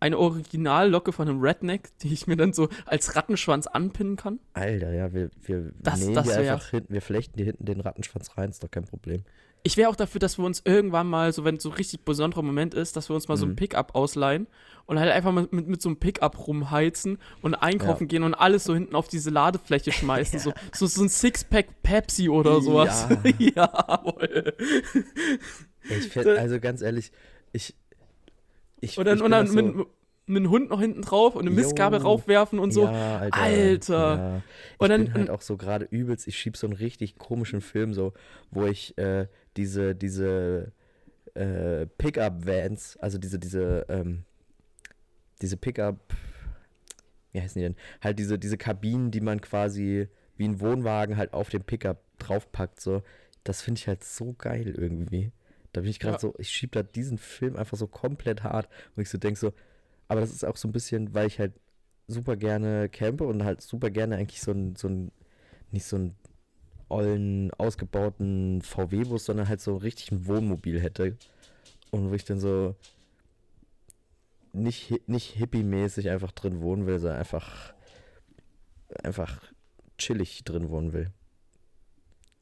Eine 0.00 0.18
Originallocke 0.18 1.12
von 1.12 1.28
einem 1.28 1.40
Redneck, 1.40 1.90
die 1.98 2.12
ich 2.12 2.26
mir 2.26 2.36
dann 2.36 2.52
so 2.52 2.68
als 2.86 3.16
Rattenschwanz 3.16 3.66
anpinnen 3.66 4.16
kann. 4.16 4.38
Alter, 4.52 4.92
ja, 4.92 5.12
wir, 5.12 5.30
wir 5.42 5.72
das, 5.80 6.00
nähen 6.00 6.14
das 6.14 6.30
einfach 6.30 6.70
hinten, 6.70 6.92
wir 6.92 7.02
flechten 7.02 7.36
dir 7.36 7.46
hinten 7.46 7.64
den 7.64 7.80
Rattenschwanz 7.80 8.36
rein, 8.38 8.50
ist 8.50 8.62
doch 8.62 8.70
kein 8.70 8.84
Problem. 8.84 9.24
Ich 9.62 9.76
wäre 9.76 9.90
auch 9.90 9.96
dafür, 9.96 10.18
dass 10.18 10.38
wir 10.38 10.44
uns 10.44 10.62
irgendwann 10.64 11.08
mal, 11.08 11.32
so 11.32 11.44
wenn 11.44 11.56
es 11.56 11.62
so 11.62 11.70
ein 11.70 11.74
richtig 11.74 12.04
besonderer 12.04 12.42
Moment 12.42 12.74
ist, 12.74 12.96
dass 12.96 13.10
wir 13.10 13.14
uns 13.14 13.28
mal 13.28 13.34
mhm. 13.34 13.40
so 13.40 13.46
ein 13.46 13.50
mhm. 13.50 13.56
Pickup 13.56 13.94
ausleihen 13.94 14.46
und 14.86 14.98
halt 14.98 15.12
einfach 15.12 15.32
mal 15.32 15.46
mit, 15.50 15.68
mit 15.68 15.82
so 15.82 15.90
einem 15.90 15.98
Pickup 15.98 16.46
rumheizen 16.46 17.18
und 17.42 17.54
einkaufen 17.54 18.04
ja. 18.04 18.08
gehen 18.08 18.22
und 18.22 18.34
alles 18.34 18.64
so 18.64 18.74
hinten 18.74 18.94
auf 18.94 19.08
diese 19.08 19.30
Ladefläche 19.30 19.92
schmeißen. 19.92 20.38
ja. 20.38 20.44
so, 20.44 20.52
so, 20.72 20.86
so 20.86 21.02
ein 21.02 21.08
Sixpack 21.08 21.82
Pepsi 21.82 22.28
oder 22.28 22.60
sowas. 22.60 23.06
Ja, 23.38 23.70
Jawohl. 23.88 24.54
Ich 25.90 26.08
find, 26.08 26.26
also 26.26 26.60
ganz 26.60 26.80
ehrlich, 26.80 27.12
ich. 27.52 27.74
ich 28.80 28.98
und 28.98 29.04
dann, 29.06 29.18
ich 29.18 29.24
und 29.24 29.30
dann 29.30 29.46
so 29.46 29.54
mit, 29.54 29.86
mit 30.28 30.42
einem 30.42 30.50
Hund 30.50 30.70
noch 30.70 30.80
hinten 30.80 31.02
drauf 31.02 31.34
und 31.34 31.42
eine 31.42 31.50
Mistgabel 31.50 32.00
raufwerfen 32.00 32.58
und 32.58 32.72
so. 32.72 32.84
Ja, 32.84 33.18
Alter. 33.18 33.38
Alter. 33.38 34.16
Ja. 34.16 34.42
Und 34.78 34.86
ich 34.86 34.88
dann, 34.88 35.04
bin 35.04 35.14
halt 35.14 35.30
auch 35.30 35.42
so 35.42 35.56
gerade 35.56 35.86
übelst, 35.86 36.26
ich 36.28 36.38
schieb 36.38 36.56
so 36.56 36.66
einen 36.66 36.76
richtig 36.76 37.18
komischen 37.18 37.60
Film, 37.60 37.94
so, 37.94 38.12
wo 38.50 38.66
ich 38.66 38.96
äh, 38.98 39.26
diese, 39.58 39.94
diese 39.94 40.72
äh, 41.34 41.86
Pickup-Vans, 41.98 42.96
also 42.98 43.18
diese, 43.18 43.38
diese, 43.38 43.84
ähm, 43.88 44.24
diese 45.42 45.56
Pickup, 45.56 45.98
wie 47.32 47.42
heißen 47.42 47.60
die 47.60 47.66
denn? 47.66 47.76
Halt 48.00 48.18
diese, 48.18 48.38
diese 48.38 48.56
Kabinen, 48.56 49.10
die 49.10 49.20
man 49.20 49.40
quasi 49.40 50.08
wie 50.36 50.48
ein 50.48 50.60
Wohnwagen 50.60 51.16
halt 51.16 51.34
auf 51.34 51.50
dem 51.50 51.64
Pickup 51.64 52.00
draufpackt, 52.18 52.80
so. 52.80 53.02
Das 53.44 53.62
finde 53.62 53.78
ich 53.78 53.88
halt 53.88 54.04
so 54.04 54.34
geil 54.34 54.74
irgendwie. 54.76 55.32
Da 55.72 55.80
bin 55.80 55.90
ich 55.90 56.00
gerade 56.00 56.14
ja. 56.14 56.20
so, 56.20 56.34
ich 56.38 56.50
schieb 56.50 56.72
da 56.72 56.82
diesen 56.82 57.18
Film 57.18 57.56
einfach 57.56 57.76
so 57.76 57.86
komplett 57.86 58.42
hart, 58.42 58.68
wo 58.94 59.02
ich 59.02 59.10
so 59.10 59.18
denke 59.18 59.38
so, 59.38 59.52
aber 60.06 60.20
das 60.20 60.30
ist 60.30 60.44
auch 60.44 60.56
so 60.56 60.68
ein 60.68 60.72
bisschen, 60.72 61.14
weil 61.14 61.26
ich 61.26 61.38
halt 61.38 61.52
super 62.06 62.36
gerne 62.36 62.88
campe 62.88 63.24
und 63.24 63.44
halt 63.44 63.60
super 63.60 63.90
gerne 63.90 64.16
eigentlich 64.16 64.40
so 64.40 64.52
ein, 64.52 64.76
so 64.76 64.88
ein, 64.88 65.12
nicht 65.70 65.84
so 65.84 65.96
ein 65.96 66.14
ollen, 66.88 67.52
ausgebauten 67.54 68.62
VW-Bus, 68.62 69.26
sondern 69.26 69.48
halt 69.48 69.60
so 69.60 69.76
richtig 69.76 70.12
ein 70.12 70.26
Wohnmobil 70.26 70.80
hätte. 70.80 71.16
Und 71.90 72.10
wo 72.10 72.14
ich 72.14 72.24
dann 72.24 72.40
so 72.40 72.74
nicht, 74.52 75.08
nicht 75.08 75.36
hippie-mäßig 75.36 76.10
einfach 76.10 76.32
drin 76.32 76.60
wohnen 76.60 76.86
will, 76.86 76.98
sondern 76.98 77.18
einfach, 77.18 77.74
einfach 79.02 79.40
chillig 79.96 80.44
drin 80.44 80.70
wohnen 80.70 80.92
will. 80.92 81.10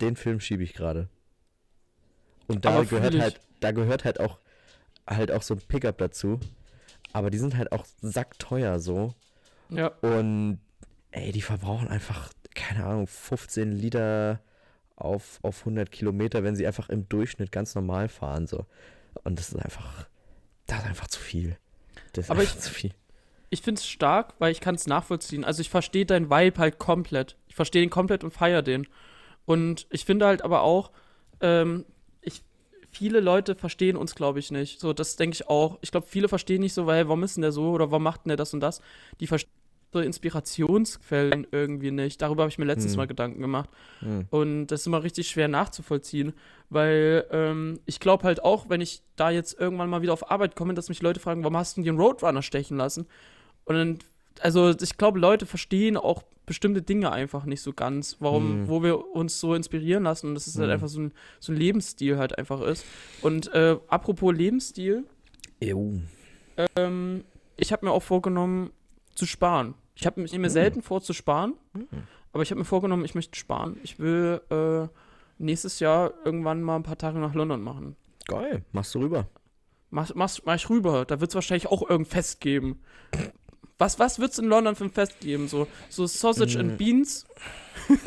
Den 0.01 0.17
Film 0.17 0.41
schiebe 0.41 0.63
ich 0.63 0.75
gerade. 0.75 1.09
Und 2.47 2.65
da 2.65 2.83
gehört 2.83 3.19
halt, 3.19 3.41
da 3.61 3.73
gehört 3.73 4.05
halt 4.05 4.21
auch 4.21 4.39
halt 5.09 5.31
auch 5.31 5.43
so 5.43 5.55
ein 5.55 5.61
Pickup 5.61 5.99
dazu. 5.99 6.41
Aber 7.13 7.31
die 7.31 7.39
sind 7.39 7.57
halt 7.57 7.73
auch 7.73 7.87
sackteuer 8.01 8.79
so. 8.79 9.15
Ja. 9.71 9.89
Und 10.01 10.61
ey, 11.13 11.33
die 11.33 11.43
verbrauchen 11.43 11.89
einfach, 11.89 12.31
keine 12.57 12.85
Ahnung, 12.85 13.07
15 13.07 13.73
Liter 13.73 14.41
auf, 14.97 15.39
auf 15.43 15.61
100 15.61 15.91
Kilometer, 15.91 16.43
wenn 16.43 16.57
sie 16.57 16.67
einfach 16.67 16.89
im 16.89 17.09
Durchschnitt 17.09 17.53
ganz 17.53 17.75
normal 17.75 18.09
fahren. 18.09 18.47
So. 18.47 18.67
Und 19.25 19.39
das 19.39 19.51
ist 19.51 19.57
einfach, 19.57 20.07
das 20.67 20.81
ist 20.81 20.87
einfach 20.87 21.07
zu 21.07 21.21
viel. 21.21 21.57
Das 22.13 22.27
ist 22.27 22.31
Aber 22.31 22.43
ich, 22.43 22.59
zu 22.59 22.71
viel. 22.71 22.93
Ich 23.51 23.63
finde 23.63 23.79
es 23.79 23.87
stark, 23.87 24.35
weil 24.39 24.53
ich 24.53 24.61
kann 24.61 24.75
es 24.75 24.87
nachvollziehen. 24.87 25.45
Also 25.45 25.61
ich 25.61 25.71
verstehe 25.71 26.07
deinen 26.07 26.31
Vibe 26.31 26.59
halt 26.59 26.79
komplett. 26.79 27.37
Ich 27.47 27.55
verstehe 27.55 27.83
den 27.83 27.91
komplett 27.91 28.25
und 28.25 28.33
feiere 28.33 28.63
den. 28.63 28.89
Und 29.45 29.87
ich 29.91 30.05
finde 30.05 30.27
halt 30.27 30.43
aber 30.43 30.63
auch, 30.63 30.91
ähm, 31.41 31.85
viele 32.97 33.21
Leute 33.21 33.55
verstehen 33.55 33.97
uns, 33.97 34.15
glaube 34.15 34.39
ich, 34.39 34.51
nicht. 34.51 34.81
So, 34.81 34.95
das 34.95 35.17
denke 35.17 35.35
ich 35.35 35.49
auch. 35.49 35.79
Ich 35.83 35.91
glaube, 35.91 36.07
viele 36.07 36.29
verstehen 36.29 36.63
nicht 36.63 36.73
so, 36.73 36.87
weil, 36.87 37.09
warum 37.09 37.23
ist 37.25 37.37
denn 37.37 37.43
der 37.43 37.53
so 37.53 37.71
oder 37.71 37.91
warum 37.91 38.03
macht 38.03 38.25
denn 38.25 38.31
der 38.31 38.39
das 38.39 38.55
und 38.55 38.61
das? 38.61 38.81
Die 39.21 39.27
verstehen 39.27 39.53
Inspirationsquellen 39.95 41.47
irgendwie 41.51 41.91
nicht. 41.91 42.21
Darüber 42.21 42.43
habe 42.43 42.51
ich 42.51 42.59
mir 42.59 42.65
letztes 42.65 42.93
hm. 42.93 42.99
Mal 42.99 43.07
Gedanken 43.07 43.41
gemacht. 43.41 43.71
Hm. 44.01 44.27
Und 44.31 44.67
das 44.69 44.81
ist 44.81 44.87
immer 44.87 45.03
richtig 45.03 45.29
schwer 45.29 45.49
nachzuvollziehen, 45.49 46.35
weil 46.69 47.25
ähm, 47.31 47.81
ich 47.87 48.01
glaube 48.01 48.25
halt 48.25 48.45
auch, 48.45 48.69
wenn 48.69 48.81
ich 48.81 49.03
da 49.17 49.31
jetzt 49.31 49.59
irgendwann 49.59 49.89
mal 49.89 50.03
wieder 50.03 50.13
auf 50.13 50.31
Arbeit 50.31 50.57
komme, 50.57 50.75
dass 50.75 50.89
mich 50.89 51.03
Leute 51.03 51.21
fragen, 51.21 51.43
warum 51.43 51.57
hast 51.57 51.77
du 51.77 51.83
den 51.83 51.99
Roadrunner 51.99 52.43
stechen 52.43 52.77
lassen? 52.77 53.07
Und 53.65 53.75
dann 53.75 53.99
also 54.41 54.71
ich 54.71 54.97
glaube, 54.97 55.19
Leute 55.19 55.47
verstehen 55.47 55.97
auch 55.97 56.23
bestimmte 56.47 56.83
Dinge 56.83 57.11
einfach 57.11 57.45
nicht 57.45 57.61
so 57.61 57.73
ganz, 57.73 58.17
warum, 58.21 58.63
mhm. 58.63 58.69
wo 58.69 58.83
wir 58.83 59.15
uns 59.15 59.41
so 59.41 59.55
inspirieren 59.55 60.05
lassen 60.05 60.29
und 60.29 60.35
dass 60.35 60.47
es 60.47 60.55
halt 60.55 60.69
halt 60.69 60.75
einfach 60.75 60.89
so 60.89 61.01
ein, 61.01 61.13
so 61.41 61.53
ein 61.53 61.57
Lebensstil 61.57 62.19
halt 62.19 62.39
einfach 62.39 62.61
ist. 62.61 62.85
Und 63.23 63.53
äh, 63.53 63.77
apropos 63.89 64.35
Lebensstil, 64.35 65.05
ähm, 66.77 67.25
ich 67.57 67.73
habe 67.73 67.87
mir 67.87 67.93
auch 67.93 68.03
vorgenommen 68.03 68.71
zu 69.17 69.27
sparen. 69.27 69.75
Ich 69.95 70.07
habe 70.07 70.21
mir 70.21 70.29
mhm. 70.39 70.49
selten 70.49 70.83
vor 70.83 71.01
zu 71.01 71.13
sparen, 71.13 71.55
mhm. 71.73 71.87
aber 72.33 72.43
ich 72.43 72.51
habe 72.51 72.59
mir 72.59 72.65
vorgenommen, 72.65 73.05
ich 73.05 73.15
möchte 73.15 73.39
sparen. 73.39 73.79
Ich 73.83 73.99
will 73.99 74.41
äh, 74.51 74.89
nächstes 75.39 75.81
Jahr 75.81 76.13
irgendwann 76.25 76.63
mal 76.63 76.77
ein 76.77 76.83
paar 76.83 76.99
Tage 76.99 77.19
nach 77.19 77.35
London 77.35 77.63
machen. 77.63 77.97
Geil, 78.27 78.63
machst 78.73 78.95
du 78.95 79.01
rüber. 79.01 79.27
Mach, 79.91 80.15
mach, 80.15 80.31
mach 80.45 80.55
ich 80.55 80.69
rüber. 80.69 81.05
Da 81.05 81.21
wird 81.21 81.31
es 81.31 81.35
wahrscheinlich 81.35 81.69
auch 81.69 81.83
irgendein 81.83 82.11
Fest 82.11 82.41
geben. 82.41 82.81
Was, 83.79 83.99
was 83.99 84.19
wird 84.19 84.33
es 84.33 84.39
in 84.39 84.47
London 84.47 84.75
für 84.75 84.85
ein 84.85 84.91
Fest 84.91 85.21
geben? 85.21 85.49
So, 85.49 85.67
so 85.91 86.07
Sausage 86.07 86.57
mm. 86.57 86.61
and 86.61 86.79
Beans? 86.79 87.27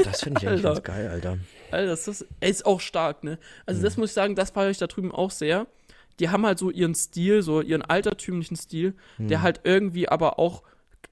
Das 0.03 0.21
finde 0.21 0.41
ich 0.41 0.47
eigentlich 0.47 0.63
ganz 0.63 0.83
geil, 0.83 1.07
Alter. 1.07 1.37
Alter, 1.71 1.87
das 1.87 2.07
ist, 2.07 2.25
ey, 2.39 2.49
ist 2.49 2.65
auch 2.65 2.81
stark, 2.81 3.23
ne? 3.23 3.37
Also, 3.65 3.79
mm. 3.79 3.83
das 3.83 3.97
muss 3.97 4.09
ich 4.09 4.13
sagen, 4.13 4.35
das 4.35 4.49
feiere 4.49 4.71
ich 4.71 4.79
da 4.79 4.87
drüben 4.87 5.11
auch 5.11 5.31
sehr. 5.31 5.67
Die 6.19 6.29
haben 6.29 6.45
halt 6.45 6.59
so 6.59 6.69
ihren 6.69 6.95
Stil, 6.95 7.43
so 7.43 7.61
ihren 7.61 7.83
altertümlichen 7.83 8.57
Stil, 8.57 8.95
mm. 9.19 9.27
der 9.27 9.41
halt 9.41 9.61
irgendwie 9.63 10.09
aber 10.09 10.39
auch, 10.39 10.63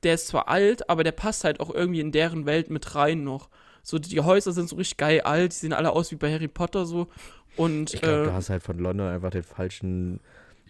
der 0.03 0.15
ist 0.15 0.27
zwar 0.27 0.47
alt, 0.47 0.89
aber 0.89 1.03
der 1.03 1.11
passt 1.11 1.43
halt 1.43 1.59
auch 1.59 1.73
irgendwie 1.73 1.99
in 2.01 2.11
deren 2.11 2.45
Welt 2.45 2.69
mit 2.69 2.95
rein 2.95 3.23
noch. 3.23 3.49
So, 3.83 3.99
die 3.99 4.19
Häuser 4.19 4.51
sind 4.51 4.69
so 4.69 4.75
richtig 4.75 4.97
geil 4.97 5.21
alt, 5.21 5.53
die 5.53 5.57
sehen 5.57 5.73
alle 5.73 5.91
aus 5.91 6.11
wie 6.11 6.15
bei 6.15 6.31
Harry 6.31 6.47
Potter 6.47 6.85
so. 6.85 7.07
Und, 7.55 7.93
ich 7.93 8.01
glaube, 8.01 8.21
äh, 8.21 8.25
du 8.25 8.33
hast 8.33 8.49
halt 8.49 8.63
von 8.63 8.77
London 8.77 9.07
einfach 9.07 9.31
den 9.31 9.43
falschen 9.43 10.19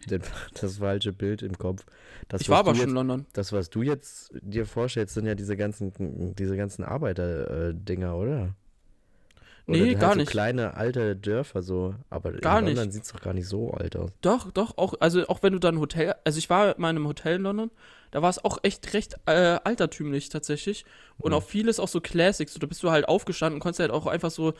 den, 0.10 0.22
das 0.62 0.78
falsche 0.78 1.14
Bild 1.14 1.42
im 1.42 1.58
Kopf. 1.58 1.86
Das, 2.28 2.42
ich 2.42 2.50
war 2.50 2.60
aber 2.60 2.76
schon 2.76 2.90
in 2.90 2.96
London. 2.96 3.26
Das, 3.34 3.52
was 3.52 3.70
du 3.70 3.82
jetzt 3.82 4.32
dir 4.42 4.66
vorstellst, 4.66 5.14
sind 5.14 5.26
ja 5.26 5.36
diese 5.36 5.58
ganzen, 5.58 6.36
diese 6.36 6.58
ganzen 6.58 6.84
Arbeiter-Dinger, 6.84 8.16
oder? 8.16 8.56
Oder 9.68 9.80
Nee, 9.80 9.88
halt 9.90 10.00
gar 10.00 10.14
so 10.14 10.20
nicht. 10.20 10.30
kleine 10.32 10.76
alte 10.76 11.16
Dörfer 11.16 11.62
so. 11.62 11.96
Aber 12.10 12.32
Gar 12.32 12.60
in. 12.60 12.68
London 12.68 12.92
sieht 12.92 13.04
es 13.04 13.12
doch 13.12 13.20
gar 13.20 13.34
nicht 13.34 13.48
so 13.48 13.72
alt 13.72 13.98
aus. 13.98 14.12
Doch, 14.22 14.52
doch, 14.52 14.78
auch, 14.78 14.94
also 15.00 15.28
auch 15.28 15.44
wenn 15.44 15.54
du 15.54 15.60
dann 15.60 15.80
Hotel, 15.80 16.16
also 16.24 16.38
ich 16.38 16.50
war 16.50 16.76
mal 16.78 16.90
in 16.92 16.98
einem 16.98 17.08
Hotel 17.08 17.36
in 17.36 17.42
London, 17.44 17.72
da 18.12 18.22
war 18.22 18.30
es 18.30 18.44
auch 18.44 18.60
echt 18.64 18.94
recht 18.94 19.16
äh, 19.26 19.60
altertümlich 19.64 20.30
tatsächlich. 20.30 20.86
Und 21.18 21.32
Mhm. 21.32 21.38
auch 21.38 21.44
vieles 21.44 21.80
auch 21.80 21.88
so 21.88 22.02
Classics, 22.02 22.54
so, 22.54 22.60
da 22.60 22.68
bist 22.68 22.84
du 22.84 22.92
halt 22.92 23.08
aufgestanden 23.08 23.56
und 23.56 23.60
konntest 23.62 23.80
halt 23.80 23.92
auch 23.92 24.06
einfach 24.08 24.32
so 24.32 24.54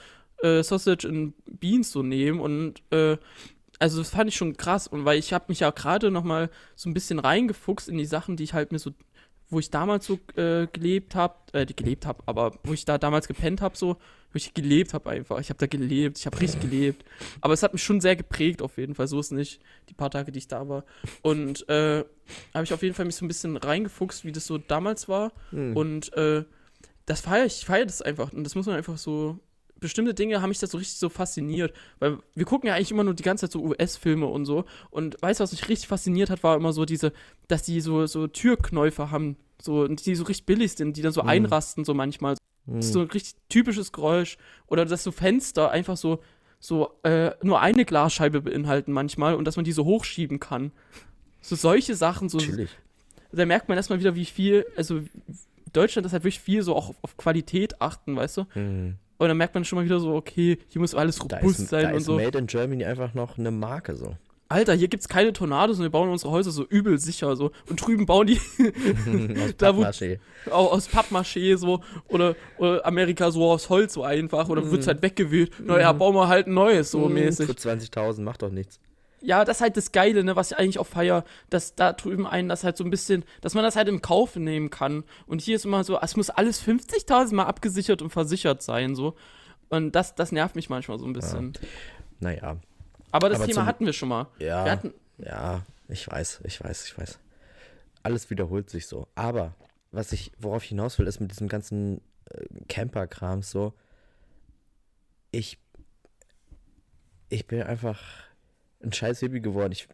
äh, 0.44 0.64
Sausage 0.64 1.08
and 1.08 1.34
Beans 1.60 1.92
so 1.92 2.04
nehmen 2.04 2.40
und 2.40 2.82
äh, 2.92 3.18
also 3.80 4.00
das 4.00 4.10
fand 4.10 4.30
ich 4.30 4.36
schon 4.36 4.58
krass. 4.58 4.88
Und 4.88 5.06
weil 5.06 5.20
ich 5.20 5.34
habe 5.34 5.46
mich 5.50 5.60
ja 5.60 5.70
gerade 5.72 6.10
noch 6.12 6.24
mal 6.24 6.50
so 6.76 6.90
ein 6.90 6.94
bisschen 6.94 7.20
reingefuchst 7.20 7.90
in 7.90 7.98
die 7.98 8.06
Sachen, 8.06 8.36
die 8.36 8.44
ich 8.44 8.54
halt 8.54 8.72
mir 8.72 8.80
so 8.80 8.92
wo 9.50 9.60
ich 9.60 9.70
damals 9.70 10.06
so 10.06 10.20
äh, 10.36 10.68
gelebt 10.68 11.16
habe, 11.16 11.36
äh, 11.54 11.66
die 11.66 11.76
gelebt 11.76 12.06
habe, 12.06 12.22
aber 12.26 12.58
wo 12.64 12.74
ich 12.74 12.86
da 12.86 12.98
damals 12.98 13.28
gepennt 13.28 13.62
habe, 13.62 13.78
so, 13.78 13.94
wo 13.94 14.36
ich 14.36 14.54
gelebt 14.54 14.94
habe 14.94 15.10
einfach. 15.10 15.40
Ich 15.40 15.50
habe 15.50 15.60
da 15.60 15.68
gelebt, 15.68 16.18
ich 16.20 16.26
habe 16.26 16.40
richtig 16.40 16.62
gelebt. 16.62 17.06
Aber 17.40 17.54
es 17.54 17.64
hat 17.64 17.74
mich 17.74 17.84
schon 17.84 18.02
sehr 18.02 18.16
geprägt, 18.16 18.62
auf 18.62 18.78
jeden 18.78 18.96
Fall. 18.96 19.08
So 19.08 19.20
ist 19.20 19.32
nicht, 19.32 19.62
die 19.90 19.94
paar 19.94 20.12
Tage, 20.12 20.32
die 20.32 20.40
ich 20.40 20.48
da 20.48 20.68
war. 20.68 20.84
Und 21.22 21.68
äh, 21.70 22.04
habe 22.54 22.64
ich 22.64 22.74
auf 22.74 22.84
jeden 22.84 22.94
Fall 22.94 23.06
mich 23.06 23.16
so 23.16 23.26
ein 23.26 23.30
bisschen 23.30 23.56
reingefuchst, 23.56 24.26
wie 24.26 24.34
das 24.34 24.46
so 24.46 24.58
damals 24.58 25.08
war. 25.08 25.32
Hm. 25.52 25.78
Und 25.78 26.14
äh, 26.14 26.44
das 27.06 27.22
feiere 27.22 27.46
ich, 27.46 27.60
ich 27.60 27.66
feiere 27.66 27.86
das 27.86 28.02
einfach. 28.02 28.34
Und 28.34 28.44
das 28.44 28.56
muss 28.56 28.66
man 28.66 28.76
einfach 28.76 28.98
so. 28.98 29.40
Bestimmte 29.80 30.14
Dinge 30.14 30.42
haben 30.42 30.50
mich 30.50 30.60
da 30.60 30.68
so 30.68 30.78
richtig 30.78 30.98
so 30.98 31.10
fasziniert. 31.10 31.74
Weil 32.00 32.18
wir 32.36 32.46
gucken 32.46 32.68
ja 32.68 32.76
eigentlich 32.76 32.92
immer 32.92 33.04
nur 33.04 33.14
die 33.14 33.24
ganze 33.24 33.46
Zeit 33.46 33.52
so 33.54 33.62
US-Filme 33.64 34.26
und 34.26 34.46
so. 34.46 34.66
Und 34.90 35.22
weißt 35.22 35.40
du, 35.40 35.44
was 35.44 35.52
mich 35.52 35.68
richtig 35.70 35.88
fasziniert 35.88 36.30
hat, 36.30 36.44
war 36.44 36.56
immer 36.56 36.74
so 36.74 36.86
diese, 36.86 37.14
dass 37.48 37.64
die 37.64 37.82
so, 37.82 38.06
so 38.06 38.28
Türknäufe 38.28 39.12
haben. 39.12 39.38
So, 39.62 39.88
die 39.88 40.16
so 40.16 40.24
richtig 40.26 40.46
billig 40.46 40.74
sind, 40.74 40.98
die 40.98 41.02
dann 41.02 41.12
so 41.14 41.24
Mhm. 41.24 41.30
einrasten, 41.30 41.84
so 41.86 41.94
manchmal. 41.94 42.36
Hm. 42.68 42.76
Das 42.76 42.88
ist 42.88 42.94
so 42.94 43.02
ein 43.02 43.08
richtig 43.08 43.36
typisches 43.50 43.92
Geräusch. 43.92 44.38
Oder 44.68 44.86
dass 44.86 45.04
so 45.04 45.12
Fenster 45.12 45.72
einfach 45.72 45.98
so, 45.98 46.20
so 46.60 46.92
äh, 47.04 47.32
nur 47.44 47.60
eine 47.62 47.86
Glasscheibe 47.86 48.42
beinhalten 48.42 48.92
manchmal 48.92 49.36
und 49.36 49.46
dass 49.46 49.56
man 49.56 49.66
die 49.66 49.72
so 49.72 49.86
hochschieben 49.86 50.40
kann. 50.40 50.72
So 51.42 51.56
solche 51.56 51.96
Sachen, 51.96 52.30
so, 52.30 52.40
Chillig. 52.40 52.70
da 53.32 53.46
merkt 53.46 53.70
man 53.70 53.78
erstmal 53.78 54.00
wieder, 54.00 54.16
wie 54.16 54.26
viel, 54.26 54.66
also 54.76 55.02
Deutschland 55.74 56.06
ist 56.06 56.14
halt 56.14 56.24
wirklich 56.24 56.40
viel 56.40 56.62
so 56.64 56.76
auch 56.76 56.94
auf, 57.02 57.18
Qualität 57.18 57.80
achten, 57.82 58.16
weißt 58.16 58.38
du? 58.38 58.46
Hm. 58.54 58.96
Und 59.18 59.28
dann 59.30 59.38
merkt 59.38 59.56
man 59.56 59.66
schon 59.66 59.78
mal 59.80 59.86
wieder 59.86 60.00
so, 60.00 60.14
okay, 60.16 60.60
hier 60.68 60.80
muss 60.82 60.94
alles 60.94 61.24
robust 61.24 61.60
ist, 61.60 61.70
sein 61.70 61.94
und 61.96 62.02
so. 62.02 62.16
Made 62.16 62.38
in 62.38 62.48
Germany 62.48 62.86
einfach 62.86 63.14
noch 63.14 63.38
eine 63.38 63.52
Marke 63.52 63.96
so. 63.96 64.16
Alter, 64.50 64.74
hier 64.76 64.88
gibt's 64.88 65.10
keine 65.10 65.34
Tornados 65.34 65.78
und 65.78 65.84
wir 65.84 65.90
bauen 65.90 66.08
unsere 66.10 66.32
Häuser 66.32 66.52
so 66.52 66.64
übel 66.66 66.98
sicher 67.00 67.36
so. 67.36 67.52
Und 67.70 67.86
drüben 67.86 68.06
bauen 68.06 68.28
die 68.28 68.40
Aus 69.44 69.54
Da, 69.58 69.76
wo- 69.76 69.84
auch 70.52 70.72
aus 70.72 70.88
Pappmaché 70.90 71.58
so 71.58 71.82
oder, 72.08 72.36
oder 72.58 72.86
Amerika 72.86 73.30
so 73.32 73.44
aus 73.52 73.70
Holz 73.70 73.94
so 73.94 74.04
einfach 74.04 74.48
oder 74.48 74.72
wird's 74.72 74.88
halt 74.88 75.02
weggewühlt. 75.02 75.52
Naja, 75.66 75.92
bauen 75.92 76.16
wir 76.16 76.30
halt 76.30 76.48
ein 76.48 76.54
neues 76.54 76.92
so 76.92 77.06
Hm, 77.06 77.14
mäßig. 77.16 77.46
Für 77.48 77.54
20.000 77.54 78.22
macht 78.22 78.42
doch 78.42 78.52
nichts. 78.52 78.80
Ja, 79.22 79.46
das 79.46 79.58
ist 79.58 79.62
halt 79.62 79.78
das 79.78 79.92
Geile, 79.92 80.24
ne, 80.24 80.36
was 80.36 80.52
ich 80.52 80.58
eigentlich 80.58 80.80
auch 80.80 80.86
feier, 80.88 81.24
dass 81.50 81.76
da 81.76 81.94
drüben 81.94 82.28
einen 82.28 82.50
das 82.50 82.64
halt 82.64 82.78
so 82.78 82.84
ein 82.84 82.92
bisschen, 82.92 83.26
dass 83.42 83.56
man 83.56 83.64
das 83.64 83.76
halt 83.76 83.88
im 83.88 84.02
Kauf 84.02 84.36
nehmen 84.36 84.70
kann. 84.70 85.04
Und 85.26 85.42
hier 85.42 85.56
ist 85.56 85.66
immer 85.66 85.84
so, 85.84 86.00
es 86.00 86.16
muss 86.16 86.30
alles 86.30 86.64
50.000 86.64 87.34
Mal 87.34 87.46
abgesichert 87.46 88.02
und 88.02 88.12
versichert 88.12 88.62
sein, 88.62 88.96
so. 88.96 89.16
Und 89.70 89.94
das, 89.94 90.16
das 90.16 90.32
nervt 90.32 90.56
mich 90.56 90.70
manchmal 90.70 91.00
so 91.00 91.06
ein 91.06 91.14
bisschen. 91.14 91.54
Naja. 92.20 92.58
Aber 93.12 93.30
das 93.30 93.40
Aber 93.40 93.48
Thema 93.48 93.66
hatten 93.66 93.86
wir 93.86 93.94
schon 93.94 94.10
mal. 94.10 94.28
Ja. 94.40 94.70
Hatten, 94.70 94.94
Ja, 95.18 95.64
ich 95.88 96.08
weiß, 96.08 96.42
ich 96.44 96.64
weiß, 96.64 96.86
ich 96.86 96.98
weiß. 96.98 97.20
Alles 98.04 98.30
wiederholt 98.30 98.70
sich 98.70 98.88
so. 98.88 99.08
Aber 99.16 99.56
was 99.92 100.12
ich, 100.12 100.32
worauf 100.38 100.64
ich 100.64 100.70
hinaus 100.70 101.00
will, 101.00 101.08
ist 101.08 101.20
mit 101.20 101.32
diesem 101.32 101.48
ganzen 101.48 102.02
äh, 102.30 102.46
Camper-Kram 102.70 103.42
so. 103.42 103.74
Ich, 105.32 105.58
ich 107.30 107.48
bin 107.48 107.64
einfach 107.64 108.00
ein 108.82 108.94
scheiß 108.94 109.20
Hippie 109.20 109.42
geworden. 109.42 109.72
Ich, 109.72 109.88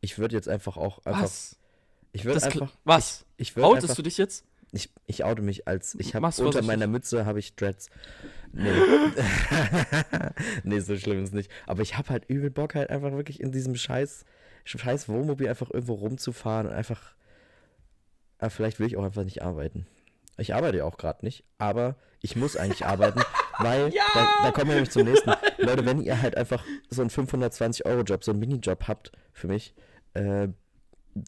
ich 0.00 0.18
würde 0.18 0.34
jetzt 0.34 0.48
einfach 0.48 0.76
auch 0.76 1.04
einfach. 1.04 1.22
was? 1.22 1.56
Ich 2.12 2.24
würde 2.24 2.42
einfach. 2.42 2.72
was? 2.84 3.24
Ich 3.36 3.56
würde 3.56 3.66
Outest 3.66 3.84
einfach. 3.84 3.96
du 3.96 4.02
dich 4.02 4.18
jetzt? 4.18 4.44
Ich, 4.72 4.90
ich 5.06 5.24
oute 5.24 5.42
mich 5.42 5.66
als. 5.66 5.96
Ich 5.98 6.14
habe 6.14 6.26
unter 6.42 6.62
meiner 6.62 6.86
Mütze 6.86 7.26
habe 7.26 7.40
ich 7.40 7.56
Dreads. 7.56 7.88
Nee. 8.52 8.70
nee, 10.64 10.80
so 10.80 10.96
schlimm 10.96 11.24
ist 11.24 11.34
nicht. 11.34 11.50
Aber 11.66 11.82
ich 11.82 11.98
habe 11.98 12.08
halt 12.10 12.26
übel 12.28 12.50
Bock, 12.50 12.74
halt 12.74 12.90
einfach 12.90 13.12
wirklich 13.12 13.40
in 13.40 13.50
diesem 13.50 13.74
scheiß, 13.74 14.24
scheiß 14.64 15.08
Wohnmobil 15.08 15.48
einfach 15.48 15.70
irgendwo 15.70 15.94
rumzufahren 15.94 16.68
und 16.68 16.72
einfach. 16.72 17.14
Aber 18.38 18.50
vielleicht 18.50 18.78
will 18.78 18.86
ich 18.86 18.96
auch 18.96 19.04
einfach 19.04 19.24
nicht 19.24 19.42
arbeiten. 19.42 19.86
Ich 20.38 20.54
arbeite 20.54 20.78
ja 20.78 20.84
auch 20.84 20.96
gerade 20.96 21.24
nicht, 21.24 21.44
aber 21.58 21.96
ich 22.20 22.36
muss 22.36 22.56
eigentlich 22.56 22.86
arbeiten, 22.86 23.20
weil 23.62 23.92
Ja! 23.92 24.02
da, 24.14 24.28
da 24.42 24.50
kommen 24.52 24.68
wir 24.68 24.74
nämlich 24.74 24.90
zum 24.90 25.04
nächsten. 25.04 25.30
Leute, 25.58 25.84
wenn 25.84 26.00
ihr 26.00 26.20
halt 26.20 26.36
einfach 26.36 26.64
so 26.88 27.02
einen 27.02 27.10
520-Euro-Job, 27.10 28.24
so 28.24 28.32
einen 28.32 28.40
Minijob 28.40 28.88
habt 28.88 29.12
für 29.32 29.48
mich, 29.48 29.74
äh, 30.14 30.48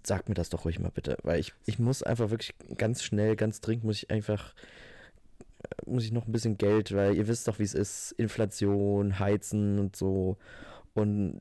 sagt 0.05 0.29
mir 0.29 0.35
das 0.35 0.49
doch 0.49 0.65
ruhig 0.65 0.79
mal 0.79 0.91
bitte, 0.91 1.19
weil 1.23 1.41
ich, 1.41 1.53
ich 1.67 1.79
muss 1.79 2.03
einfach 2.03 2.31
wirklich 2.31 2.55
ganz 2.77 3.03
schnell, 3.03 3.37
ganz 3.37 3.61
dringend 3.61 3.85
muss 3.85 3.97
ich 3.97 4.11
einfach, 4.11 4.55
äh, 5.63 5.91
muss 5.91 6.05
ich 6.05 6.13
noch 6.13 6.27
ein 6.27 6.33
bisschen 6.33 6.59
Geld, 6.59 6.95
weil 6.95 7.17
ihr 7.17 7.29
wisst 7.29 7.49
doch, 7.49 7.59
wie 7.59 7.65
es 7.65 7.75
ist, 7.75 8.13
Inflation, 8.13 9.19
Heizen 9.19 9.79
und 9.79 9.97
so 9.97 10.39
und 10.95 11.41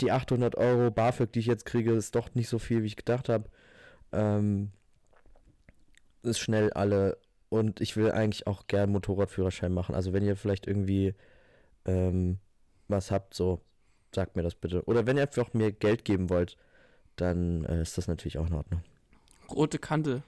die 0.00 0.10
800 0.10 0.56
Euro 0.56 0.90
BAföG, 0.90 1.32
die 1.32 1.40
ich 1.40 1.46
jetzt 1.46 1.66
kriege, 1.66 1.92
ist 1.92 2.14
doch 2.14 2.34
nicht 2.34 2.48
so 2.48 2.58
viel, 2.58 2.82
wie 2.82 2.86
ich 2.86 2.96
gedacht 2.96 3.28
habe. 3.28 3.50
Ähm, 4.12 4.70
ist 6.22 6.38
schnell 6.38 6.72
alle 6.72 7.18
und 7.52 7.82
ich 7.82 7.98
will 7.98 8.10
eigentlich 8.10 8.46
auch 8.46 8.66
gern 8.66 8.90
Motorradführerschein 8.90 9.74
machen. 9.74 9.94
Also 9.94 10.14
wenn 10.14 10.24
ihr 10.24 10.36
vielleicht 10.36 10.66
irgendwie 10.66 11.14
ähm, 11.84 12.38
was 12.88 13.10
habt, 13.10 13.34
so 13.34 13.60
sagt 14.14 14.36
mir 14.36 14.42
das 14.42 14.54
bitte. 14.54 14.82
Oder 14.86 15.06
wenn 15.06 15.18
ihr 15.18 15.24
einfach 15.24 15.52
mir 15.52 15.70
Geld 15.70 16.06
geben 16.06 16.30
wollt, 16.30 16.56
dann 17.16 17.66
äh, 17.66 17.82
ist 17.82 17.98
das 17.98 18.08
natürlich 18.08 18.38
auch 18.38 18.46
in 18.46 18.54
Ordnung. 18.54 18.82
Rote 19.50 19.78
Kante. 19.78 20.22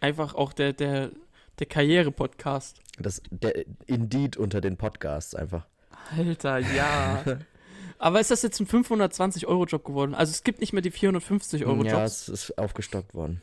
Einfach 0.00 0.34
auch 0.34 0.52
der, 0.52 0.74
der, 0.74 1.12
der 1.58 1.66
Karriere-Podcast. 1.66 2.82
Das 2.98 3.22
der 3.30 3.64
Indeed 3.86 4.36
unter 4.36 4.60
den 4.60 4.76
Podcasts 4.76 5.34
einfach. 5.34 5.66
Alter, 6.14 6.58
ja. 6.58 7.24
Aber 7.98 8.20
ist 8.20 8.30
das 8.30 8.42
jetzt 8.42 8.60
ein 8.60 8.66
520-Euro-Job 8.66 9.82
geworden? 9.82 10.14
Also 10.14 10.30
es 10.30 10.44
gibt 10.44 10.60
nicht 10.60 10.74
mehr 10.74 10.82
die 10.82 10.92
450-Euro-Jobs. 10.92 11.90
ja, 11.90 12.04
es 12.04 12.28
ist 12.28 12.58
aufgestockt 12.58 13.14
worden. 13.14 13.40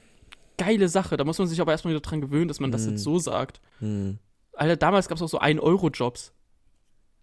Geile 0.58 0.90
Sache. 0.90 1.18
Da 1.18 1.24
muss 1.24 1.38
man 1.40 1.48
sich 1.48 1.62
aber 1.62 1.72
erstmal 1.72 1.94
wieder 1.94 2.02
dran 2.02 2.22
gewöhnen, 2.22 2.48
dass 2.48 2.60
man 2.60 2.72
das 2.72 2.86
Mhm. 2.86 2.92
jetzt 2.92 3.04
so 3.04 3.20
sagt. 3.20 3.62
Hm. 3.80 4.18
Alter, 4.54 4.76
damals 4.76 5.08
gab 5.08 5.18
es 5.18 5.22
auch 5.22 5.30
so 5.30 5.40
1-Euro-Jobs. 5.40 6.34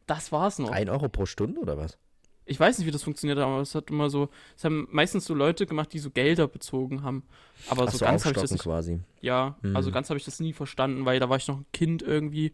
Das 0.06 0.30
war's 0.32 0.58
noch. 0.58 0.70
Ein 0.70 0.88
Euro 0.88 1.08
pro 1.08 1.26
Stunde 1.26 1.60
oder 1.60 1.76
was? 1.76 1.98
Ich 2.46 2.60
weiß 2.60 2.76
nicht, 2.78 2.86
wie 2.86 2.90
das 2.90 3.02
funktioniert, 3.02 3.38
aber 3.38 3.60
es 3.62 3.74
hat 3.74 3.90
immer 3.90 4.10
so, 4.10 4.28
es 4.54 4.64
haben 4.64 4.86
meistens 4.90 5.24
so 5.24 5.32
Leute 5.34 5.64
gemacht, 5.66 5.92
die 5.94 5.98
so 5.98 6.10
Gelder 6.10 6.46
bezogen 6.46 7.02
haben. 7.02 7.22
Aber 7.70 7.84
Ach 7.84 7.90
so 7.90 7.96
so, 7.98 8.04
ganz 8.04 8.24
habe 8.26 8.34
ich 8.36 8.40
das 8.42 8.50
nicht, 8.50 8.62
quasi. 8.64 9.00
ja, 9.22 9.56
Mhm. 9.62 9.74
also 9.74 9.90
ganz 9.90 10.10
habe 10.10 10.18
ich 10.18 10.26
das 10.26 10.40
nie 10.40 10.52
verstanden, 10.52 11.06
weil 11.06 11.18
da 11.20 11.30
war 11.30 11.38
ich 11.38 11.48
noch 11.48 11.56
ein 11.58 11.66
Kind 11.72 12.02
irgendwie. 12.02 12.52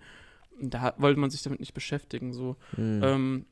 Da 0.61 0.95
wollte 0.99 1.19
man 1.19 1.31
sich 1.31 1.43
damit 1.43 1.59
nicht 1.59 1.75
beschäftigen, 1.75 2.33
so. 2.33 2.57
Hm. 2.77 3.01
Ähm, 3.03 3.47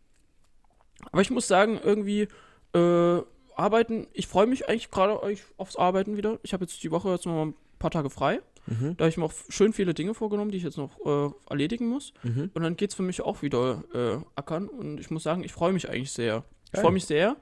aber 1.10 1.22
ich 1.22 1.30
muss 1.30 1.48
sagen, 1.48 1.80
irgendwie 1.82 2.28
äh, 2.74 3.22
arbeiten, 3.58 4.06
ich 4.12 4.26
freue 4.26 4.46
mich 4.46 4.68
eigentlich 4.68 4.90
gerade 4.90 5.18
aufs 5.56 5.76
Arbeiten 5.76 6.16
wieder. 6.16 6.38
Ich 6.42 6.52
habe 6.52 6.64
jetzt 6.64 6.82
die 6.82 6.90
Woche 6.90 7.10
jetzt 7.10 7.26
noch 7.26 7.32
mal 7.34 7.46
ein 7.46 7.54
paar 7.78 7.90
Tage 7.90 8.10
frei. 8.10 8.40
Mhm. 8.66 8.96
Da 8.96 9.04
habe 9.04 9.08
ich 9.08 9.16
mir 9.16 9.24
auch 9.24 9.32
schön 9.48 9.72
viele 9.72 9.94
Dinge 9.94 10.14
vorgenommen, 10.14 10.50
die 10.50 10.58
ich 10.58 10.62
jetzt 10.64 10.76
noch 10.76 10.90
äh, 11.04 11.30
erledigen 11.48 11.88
muss. 11.88 12.12
Mhm. 12.22 12.50
Und 12.54 12.62
dann 12.62 12.76
geht 12.76 12.90
es 12.90 12.96
für 12.96 13.02
mich 13.02 13.20
auch 13.22 13.42
wieder 13.42 13.82
äh, 13.94 14.18
ackern. 14.36 14.68
Und 14.68 15.00
ich 15.00 15.10
muss 15.10 15.22
sagen, 15.22 15.42
ich 15.42 15.52
freue 15.52 15.72
mich 15.72 15.88
eigentlich 15.88 16.12
sehr. 16.12 16.44
Ich 16.72 16.80
freue 16.80 16.92
mich 16.92 17.06
sehr. 17.06 17.36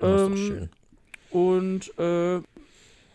Ähm, 0.00 0.36
schön. 0.36 0.70
Und 1.30 1.98
äh, 1.98 2.38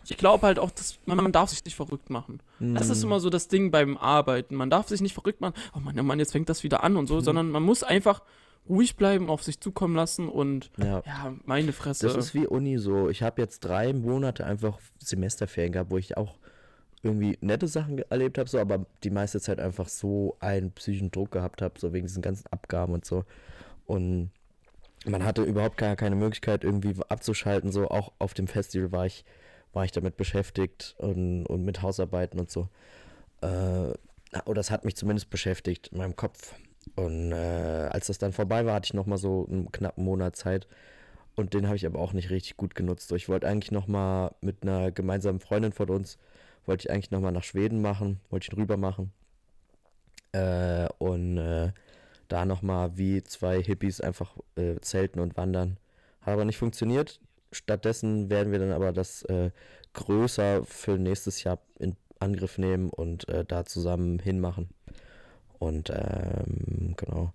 ich 0.06 0.18
glaube 0.18 0.46
halt 0.46 0.60
auch, 0.60 0.72
dass 0.72 1.00
man, 1.06 1.18
man 1.18 1.32
darf 1.32 1.50
sich 1.50 1.64
nicht 1.64 1.76
verrückt 1.76 2.10
machen. 2.10 2.42
Das 2.60 2.90
ist 2.90 3.04
immer 3.04 3.20
so 3.20 3.30
das 3.30 3.48
Ding 3.48 3.72
beim 3.72 3.98
Arbeiten. 3.98 4.56
Man 4.56 4.70
darf 4.70 4.90
sich 4.90 5.02
nicht 5.02 5.14
verrückt 5.14 5.40
machen. 5.42 5.54
Oh 5.76 5.80
Mann, 5.80 5.98
oh 6.00 6.04
Mann, 6.04 6.20
jetzt 6.20 6.34
fängt 6.34 6.50
das 6.50 6.64
wieder 6.64 6.84
an 6.84 6.98
und 6.98 7.08
so, 7.08 7.16
Mhm. 7.16 7.22
sondern 7.22 7.50
man 7.50 7.64
muss 7.64 7.84
einfach 7.84 8.22
ruhig 8.70 8.96
bleiben, 8.96 9.30
auf 9.30 9.44
sich 9.44 9.60
zukommen 9.60 9.96
lassen 9.96 10.30
und 10.30 10.72
Ja. 10.78 11.04
ja, 11.06 11.36
meine 11.46 11.74
Fresse. 11.74 12.08
Das 12.08 12.16
ist 12.16 12.34
wie 12.34 12.48
Uni 12.48 12.78
so. 12.78 13.10
Ich 13.10 13.22
habe 13.22 13.42
jetzt 13.42 13.60
drei 13.62 13.94
Monate 13.94 14.46
einfach 14.46 14.80
Semesterferien 15.00 15.74
gehabt, 15.74 15.92
wo 15.92 15.98
ich 15.98 16.18
auch 16.18 16.36
irgendwie 17.02 17.38
nette 17.42 17.68
Sachen 17.68 18.00
erlebt 18.10 18.38
habe, 18.38 18.50
so, 18.50 18.60
aber 18.60 18.86
die 19.04 19.10
meiste 19.10 19.42
Zeit 19.42 19.60
einfach 19.60 19.90
so 19.90 20.38
einen 20.40 20.72
psychischen 20.72 21.12
Druck 21.12 21.32
gehabt 21.32 21.62
habe, 21.62 21.78
so 21.78 21.92
wegen 21.92 22.08
diesen 22.08 22.22
ganzen 22.22 22.48
Abgaben 22.48 22.94
und 22.94 23.04
so. 23.04 23.26
Und 23.86 24.32
man 25.06 25.26
hatte 25.26 25.44
überhaupt 25.44 25.78
gar 25.78 25.98
keine 25.98 26.16
Möglichkeit, 26.16 26.64
irgendwie 26.64 26.94
abzuschalten. 27.10 27.74
So, 27.74 27.90
auch 27.90 28.14
auf 28.20 28.34
dem 28.34 28.48
Festival 28.48 28.94
war 28.94 29.06
ich, 29.06 29.26
war 29.74 29.84
ich 29.84 29.92
damit 29.92 30.16
beschäftigt 30.16 30.96
und, 30.98 31.46
und 31.46 31.66
mit 31.66 31.82
Hausarbeiten 31.82 32.40
und 32.40 32.50
so. 32.50 32.70
Äh, 33.42 33.92
oder 34.46 34.56
das 34.56 34.72
hat 34.72 34.86
mich 34.86 34.96
zumindest 34.96 35.30
beschäftigt 35.30 35.90
in 35.90 35.98
meinem 35.98 36.16
Kopf. 36.16 36.56
Und 36.96 37.32
äh, 37.32 37.90
als 37.92 38.08
das 38.08 38.18
dann 38.18 38.34
vorbei 38.34 38.66
war, 38.66 38.76
hatte 38.76 38.88
ich 38.88 38.94
nochmal 38.94 39.18
so 39.18 39.48
einen 39.50 39.72
knappen 39.72 40.04
Monat 40.04 40.36
Zeit. 40.36 40.68
Und 41.36 41.54
den 41.54 41.66
habe 41.68 41.76
ich 41.76 41.86
aber 41.86 42.00
auch 42.00 42.14
nicht 42.14 42.30
richtig 42.30 42.58
gut 42.58 42.76
genutzt. 42.76 43.12
Ich 43.12 43.30
wollte 43.30 43.48
eigentlich 43.48 43.72
nochmal 43.72 44.36
mit 44.42 44.58
einer 44.62 44.92
gemeinsamen 44.92 45.40
Freundin 45.40 45.72
von 45.72 45.90
uns, 45.90 46.18
wollte 46.66 46.86
ich 46.86 46.92
eigentlich 46.92 47.12
nochmal 47.12 47.32
nach 47.32 47.44
Schweden 47.44 47.82
machen, 47.82 48.20
wollte 48.30 48.50
ich 48.52 48.58
rüber 48.58 48.78
machen. 48.78 49.12
Äh, 50.32 50.88
und 51.00 51.38
äh, 51.38 51.72
da 52.28 52.46
nochmal 52.46 52.98
wie 52.98 53.24
zwei 53.24 53.62
Hippies 53.62 54.02
einfach 54.02 54.36
äh, 54.56 54.80
zelten 54.82 55.20
und 55.20 55.38
wandern. 55.38 55.78
Hat 56.22 56.34
aber 56.34 56.46
nicht 56.46 56.58
funktioniert. 56.58 57.20
Stattdessen 57.52 58.30
werden 58.30 58.52
wir 58.52 58.60
dann 58.60 58.72
aber 58.72 58.92
das 58.92 59.24
äh, 59.24 59.52
größer 59.94 60.64
für 60.66 60.98
nächstes 60.98 61.44
Jahr 61.44 61.60
in 61.80 61.96
Angriff 62.20 62.58
nehmen 62.58 62.90
und 62.90 63.28
äh, 63.30 63.46
da 63.46 63.66
zusammen 63.66 64.20
hinmachen. 64.20 64.70
Und 65.64 65.90
ähm, 65.90 66.96
genau. 66.98 67.34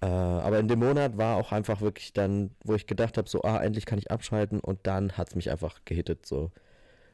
Äh, 0.00 0.06
aber 0.06 0.60
in 0.60 0.68
dem 0.68 0.78
Monat 0.78 1.18
war 1.18 1.36
auch 1.36 1.52
einfach 1.52 1.80
wirklich 1.80 2.12
dann, 2.12 2.50
wo 2.62 2.74
ich 2.74 2.86
gedacht 2.86 3.18
habe, 3.18 3.28
so, 3.28 3.42
ah, 3.42 3.60
endlich 3.62 3.86
kann 3.86 3.98
ich 3.98 4.08
abschalten 4.10 4.60
und 4.60 4.78
dann 4.84 5.12
hat 5.12 5.28
es 5.28 5.34
mich 5.34 5.50
einfach 5.50 5.80
gehittet. 5.84 6.26
So. 6.26 6.52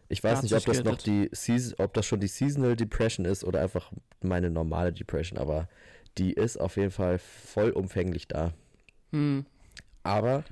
Ich 0.09 0.23
weiß 0.23 0.43
nicht, 0.43 0.55
ob 0.55 0.65
das 0.65 0.85
noch 0.85 0.99
die 0.99 1.31
Season, 1.33 1.75
ob 1.79 1.95
das 1.95 2.05
schon 2.05 2.21
die 2.21 2.29
Seasonal 2.29 2.77
Depression 2.77 3.25
ist 3.25 3.45
oder 3.45 3.63
einfach 3.63 3.91
meine 4.21 4.51
normale 4.51 4.93
Depression, 4.93 5.39
aber 5.39 5.69
die 6.19 6.33
ist 6.33 6.59
auf 6.59 6.77
jeden 6.77 6.91
Fall 6.91 7.19
vollumfänglich 7.19 8.29
da. 8.29 8.53
Hm. 9.13 9.47
Aber 10.03 10.45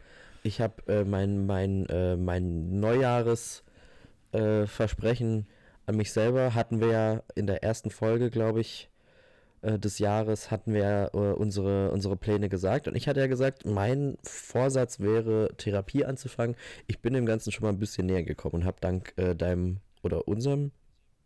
ich 0.43 0.63
habe 0.63 0.83
äh, 0.87 1.05
mein, 1.05 1.45
mein, 1.47 1.85
äh, 1.87 2.17
mein 2.17 2.81
Neujahresversprechen 2.81 5.41
äh, 5.41 5.45
an 5.87 5.97
mich 5.97 6.13
selber 6.13 6.55
hatten 6.55 6.81
wir 6.81 6.89
ja 6.89 7.23
in 7.35 7.49
der 7.49 7.65
ersten 7.65 7.91
Folge, 7.91 8.31
glaube 8.31 8.61
ich, 8.61 8.90
äh, 9.63 9.79
des 9.79 9.99
Jahres 9.99 10.51
hatten 10.51 10.73
wir 10.73 10.81
ja, 10.81 11.07
äh, 11.09 11.33
unsere, 11.35 11.91
unsere 11.91 12.17
Pläne 12.17 12.49
gesagt. 12.49 12.89
Und 12.89 12.97
ich 12.97 13.09
hatte 13.09 13.21
ja 13.21 13.27
gesagt, 13.27 13.65
mein 13.67 14.17
Vorsatz 14.23 15.01
wäre, 15.01 15.51
Therapie 15.57 16.05
anzufangen. 16.05 16.57
Ich 16.87 17.01
bin 17.01 17.13
dem 17.15 17.27
Ganzen 17.27 17.53
schon 17.53 17.65
mal 17.65 17.71
ein 17.71 17.79
bisschen 17.79 18.07
näher 18.07 18.23
gekommen 18.23 18.57
und 18.57 18.65
habe 18.65 18.79
dank 18.81 19.13
äh, 19.17 19.35
deinem 19.35 19.79
oder 20.03 20.27
unserem, 20.29 20.73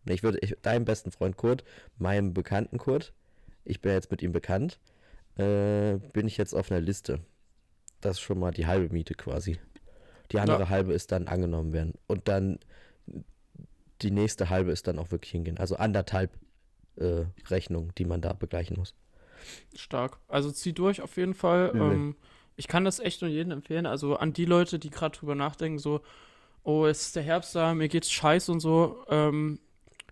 nee, 0.04 0.14
ich 0.14 0.22
würde, 0.22 0.38
ich, 0.40 0.56
deinem 0.62 0.84
besten 0.84 1.10
Freund 1.12 1.36
Kurt, 1.36 1.64
meinem 1.98 2.34
Bekannten 2.34 2.78
Kurt, 2.78 3.12
ich 3.64 3.80
bin 3.80 3.92
jetzt 3.92 4.10
mit 4.10 4.20
ihm 4.22 4.32
bekannt, 4.32 4.78
äh, 5.36 5.94
bin 6.12 6.26
ich 6.26 6.36
jetzt 6.36 6.54
auf 6.54 6.70
einer 6.70 6.80
Liste. 6.80 7.20
Das 8.00 8.16
ist 8.16 8.20
schon 8.20 8.38
mal 8.38 8.50
die 8.50 8.66
halbe 8.66 8.92
Miete 8.92 9.14
quasi. 9.14 9.58
Die 10.32 10.38
andere 10.38 10.62
Ja. 10.64 10.68
halbe 10.68 10.92
ist 10.92 11.12
dann 11.12 11.28
angenommen 11.28 11.72
werden. 11.72 11.94
Und 12.06 12.28
dann 12.28 12.58
die 14.02 14.10
nächste 14.10 14.50
halbe 14.50 14.72
ist 14.72 14.86
dann 14.86 14.98
auch 14.98 15.10
wirklich 15.10 15.30
hingehen. 15.32 15.58
Also 15.58 15.76
anderthalb 15.76 16.30
äh, 16.96 17.24
Rechnungen, 17.48 17.92
die 17.98 18.04
man 18.04 18.20
da 18.20 18.32
begleichen 18.32 18.76
muss. 18.76 18.94
Stark. 19.76 20.18
Also 20.28 20.50
zieh 20.50 20.72
durch 20.72 21.00
auf 21.02 21.16
jeden 21.16 21.34
Fall. 21.34 21.70
Übel. 21.74 21.92
Ähm, 21.92 22.16
ich 22.56 22.68
kann 22.68 22.84
das 22.84 23.00
echt 23.00 23.20
nur 23.20 23.30
jedem 23.30 23.52
empfehlen. 23.52 23.86
Also 23.86 24.16
an 24.16 24.32
die 24.32 24.44
Leute, 24.44 24.78
die 24.78 24.90
gerade 24.90 25.16
drüber 25.18 25.34
nachdenken, 25.34 25.78
so, 25.78 26.00
oh, 26.62 26.86
es 26.86 27.06
ist 27.06 27.16
der 27.16 27.22
Herbst 27.24 27.54
da, 27.54 27.74
mir 27.74 27.88
geht's 27.88 28.10
scheiße 28.10 28.50
und 28.52 28.60
so. 28.60 29.04
Ähm, 29.08 29.58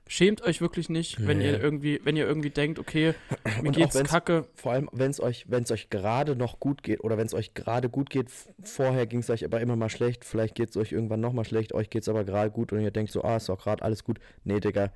schämt 0.08 0.42
euch 0.42 0.60
wirklich 0.60 0.88
nicht, 0.90 1.24
wenn 1.26 1.38
Nee. 1.38 1.52
ihr 1.52 1.60
irgendwie, 1.62 2.00
wenn 2.04 2.16
ihr 2.16 2.26
irgendwie 2.26 2.50
denkt, 2.50 2.78
okay, 2.78 3.14
mir 3.62 3.68
Und 3.68 3.76
geht's 3.76 3.94
wenn's- 3.94 4.10
kacke. 4.10 4.46
Vor 4.56 4.72
allem, 4.72 4.90
wenn 4.92 5.10
es 5.12 5.20
euch, 5.20 5.46
wenn 5.48 5.62
es 5.62 5.70
euch 5.70 5.88
gerade 5.88 6.34
noch 6.36 6.58
gut 6.60 6.82
geht 6.82 7.02
oder 7.04 7.16
wenn 7.16 7.26
es 7.26 7.32
euch 7.32 7.54
gerade 7.54 7.88
gut 7.88 8.10
geht, 8.10 8.26
vorher 8.64 9.06
ging 9.06 9.20
es 9.20 9.30
euch 9.30 9.44
aber 9.44 9.60
immer 9.60 9.76
mal 9.76 9.88
schlecht, 9.88 10.24
vielleicht 10.24 10.56
geht 10.56 10.70
es 10.70 10.76
euch 10.76 10.92
irgendwann 10.92 11.20
nochmal 11.20 11.44
schlecht, 11.46 11.72
euch 11.72 11.88
geht 11.88 12.02
es 12.02 12.08
aber 12.08 12.24
gerade 12.24 12.50
gut 12.50 12.72
und 12.72 12.80
ihr 12.80 12.90
denkt 12.90 13.12
so, 13.12 13.22
ah, 13.22 13.36
ist 13.36 13.48
doch 13.48 13.62
gerade 13.62 13.82
alles 13.82 14.02
gut. 14.04 14.18
Nee, 14.44 14.60
Digga, 14.60 14.92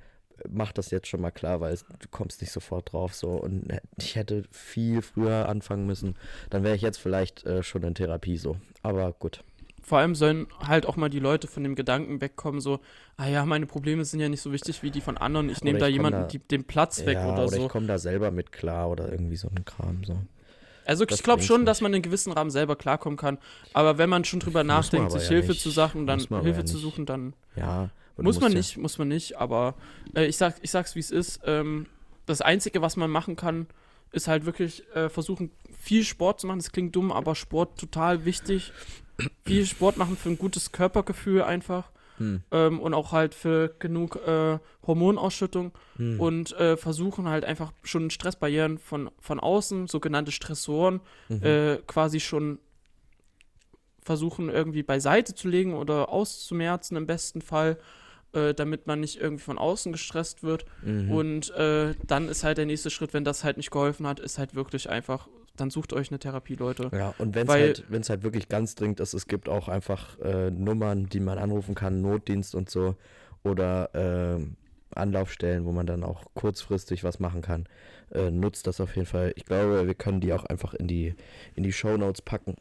mach 0.49 0.71
das 0.71 0.91
jetzt 0.91 1.07
schon 1.07 1.21
mal 1.21 1.31
klar, 1.31 1.59
weil 1.61 1.75
du 1.99 2.07
kommst 2.09 2.41
nicht 2.41 2.51
sofort 2.51 2.91
drauf 2.93 3.13
so 3.15 3.29
und 3.31 3.65
ich 3.97 4.15
hätte 4.15 4.43
viel 4.51 5.01
früher 5.01 5.49
anfangen 5.49 5.85
müssen, 5.85 6.15
dann 6.49 6.63
wäre 6.63 6.75
ich 6.75 6.81
jetzt 6.81 6.97
vielleicht 6.97 7.45
äh, 7.45 7.63
schon 7.63 7.83
in 7.83 7.95
Therapie 7.95 8.37
so. 8.37 8.57
Aber 8.83 9.11
gut. 9.13 9.43
Vor 9.81 9.99
allem 9.99 10.15
sollen 10.15 10.47
halt 10.65 10.85
auch 10.85 10.97
mal 10.97 11.09
die 11.09 11.19
Leute 11.19 11.47
von 11.47 11.63
dem 11.63 11.73
Gedanken 11.75 12.19
wegkommen, 12.19 12.59
so, 12.59 12.79
ah 13.15 13.27
ja, 13.27 13.45
meine 13.45 13.65
Probleme 13.67 14.03
sind 14.03 14.19
ja 14.19 14.27
nicht 14.27 14.41
so 14.41 14.51
wichtig 14.51 14.83
wie 14.83 14.91
die 14.91 14.99
von 14.99 15.17
anderen. 15.17 15.49
Ich 15.49 15.63
nehme 15.63 15.79
da 15.79 15.87
jemanden 15.87 16.21
da- 16.21 16.27
die, 16.27 16.39
den 16.39 16.65
Platz 16.65 17.05
weg 17.05 17.15
ja, 17.15 17.25
oder, 17.31 17.43
oder 17.45 17.55
so. 17.57 17.63
ich 17.65 17.69
komme 17.69 17.87
da 17.87 17.97
selber 17.97 18.31
mit 18.31 18.51
klar 18.51 18.89
oder 18.89 19.09
irgendwie 19.09 19.37
so 19.37 19.47
ein 19.47 19.63
Kram 19.63 20.03
so. 20.03 20.17
Also 20.85 21.03
Das 21.05 21.19
ich 21.19 21.23
glaube 21.23 21.41
schon, 21.41 21.61
nicht. 21.61 21.67
dass 21.69 21.81
man 21.81 21.93
in 21.93 22.01
gewissen 22.01 22.31
Rahmen 22.31 22.49
selber 22.49 22.75
klarkommen 22.77 23.17
kann. 23.17 23.37
Aber 23.73 23.97
wenn 23.97 24.09
man 24.09 24.23
schon 24.25 24.39
drüber 24.39 24.63
nachdenkt, 24.63 25.11
sich 25.11 25.23
ja 25.23 25.29
Hilfe 25.29 25.49
nicht. 25.51 25.61
zu 25.61 25.69
suchen, 25.69 26.05
dann 26.07 26.19
Hilfe 26.19 26.59
ja 26.59 26.65
zu 26.65 26.77
suchen, 26.77 27.05
dann 27.05 27.33
Ja. 27.55 27.89
Muss 28.17 28.39
man 28.39 28.53
nicht, 28.53 28.77
muss 28.77 28.97
man 28.97 29.07
nicht. 29.07 29.37
Aber 29.37 29.75
äh, 30.15 30.25
ich 30.25 30.37
sag, 30.37 30.55
ich 30.61 30.71
sag's 30.71 30.95
wie 30.95 30.99
es 30.99 31.11
ist. 31.11 31.41
Ähm, 31.45 31.85
das 32.25 32.41
Einzige, 32.41 32.81
was 32.81 32.95
man 32.97 33.09
machen 33.09 33.35
kann, 33.35 33.67
ist 34.11 34.27
halt 34.27 34.45
wirklich 34.45 34.83
äh, 34.95 35.09
versuchen, 35.09 35.51
viel 35.79 36.03
Sport 36.03 36.39
zu 36.41 36.47
machen. 36.47 36.59
Das 36.59 36.71
klingt 36.71 36.95
dumm, 36.95 37.11
aber 37.11 37.35
Sport 37.35 37.79
total 37.79 38.25
wichtig. 38.25 38.71
viel 39.45 39.65
Sport 39.65 39.97
machen 39.97 40.15
für 40.17 40.29
ein 40.29 40.37
gutes 40.37 40.71
Körpergefühl 40.71 41.41
einfach. 41.43 41.91
Hm, 42.17 42.41
Ähm, 42.51 42.79
und 42.79 42.93
auch 42.95 43.11
halt 43.11 43.35
für 43.35 43.75
genug 43.77 44.15
äh, 44.27 44.57
Hormonausschüttung 44.87 45.71
hm. 45.97 46.19
und 46.19 46.51
äh, 46.53 46.75
versuchen 46.75 47.27
halt 47.27 47.45
einfach 47.45 47.71
schon 47.83 48.09
Stressbarrieren 48.09 48.79
von, 48.79 49.11
von 49.19 49.39
außen, 49.39 49.87
sogenannte 49.87 50.31
Stressoren, 50.31 50.99
Mhm. 51.29 51.43
äh, 51.43 51.77
quasi 51.85 52.19
schon 52.19 52.57
versuchen 54.01 54.49
irgendwie 54.49 54.83
beiseite 54.83 55.35
zu 55.35 55.47
legen 55.47 55.73
oder 55.73 56.09
auszumerzen 56.09 56.95
im 56.95 57.05
besten 57.07 57.41
Fall, 57.41 57.77
äh, 58.37 58.53
damit 58.53 58.85
man 58.87 58.99
nicht 58.99 59.19
irgendwie 59.19 59.43
von 59.43 59.57
außen 59.57 59.91
gestresst 59.91 60.43
wird. 60.43 60.65
Mhm. 60.83 61.11
Und 61.11 61.49
äh, 61.55 61.95
dann 62.05 62.29
ist 62.29 62.43
halt 62.43 62.57
der 62.57 62.65
nächste 62.65 62.89
Schritt, 62.89 63.13
wenn 63.13 63.23
das 63.23 63.43
halt 63.43 63.57
nicht 63.57 63.71
geholfen 63.71 64.05
hat, 64.05 64.19
ist 64.19 64.37
halt 64.37 64.53
wirklich 64.53 64.89
einfach, 64.89 65.27
dann 65.55 65.69
sucht 65.69 65.93
euch 65.93 66.11
eine 66.11 66.19
Therapie, 66.19 66.55
Leute. 66.55 66.91
Ja, 66.93 67.13
und 67.17 67.33
wenn 67.33 67.47
es 67.47 67.53
halt, 67.53 67.83
wenn's 67.89 68.09
halt 68.09 68.23
wirklich 68.23 68.47
ganz 68.47 68.75
dringend 68.75 68.99
ist, 68.99 69.13
es 69.13 69.27
gibt 69.27 69.49
auch 69.49 69.67
einfach 69.67 70.19
äh, 70.19 70.51
Nummern, 70.51 71.07
die 71.07 71.19
man 71.19 71.39
anrufen 71.39 71.73
kann, 71.73 72.01
Notdienst 72.01 72.53
und 72.53 72.69
so, 72.69 72.95
oder 73.43 73.89
ähm, 73.93 74.55
Anlaufstellen, 74.91 75.65
wo 75.65 75.71
man 75.71 75.87
dann 75.87 76.03
auch 76.03 76.23
kurzfristig 76.33 77.03
was 77.03 77.19
machen 77.19 77.41
kann. 77.41 77.67
Äh, 78.11 78.31
nutzt 78.31 78.67
das 78.67 78.79
auf 78.79 78.95
jeden 78.95 79.07
Fall. 79.07 79.33
Ich 79.35 79.45
glaube, 79.45 79.85
wir 79.87 79.95
können 79.95 80.21
die 80.21 80.31
auch 80.33 80.45
einfach 80.45 80.73
in 80.73 80.87
die, 80.87 81.15
in 81.55 81.63
die 81.63 81.73
Shownotes 81.73 82.21
packen. 82.21 82.55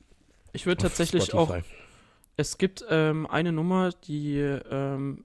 Ich 0.52 0.66
würde 0.66 0.82
tatsächlich 0.82 1.34
auch 1.34 1.48
Spotify. 1.48 1.68
Es 2.38 2.58
gibt 2.58 2.84
ähm, 2.90 3.26
eine 3.26 3.52
Nummer, 3.52 3.90
die 4.06 4.38
ähm, 4.38 5.24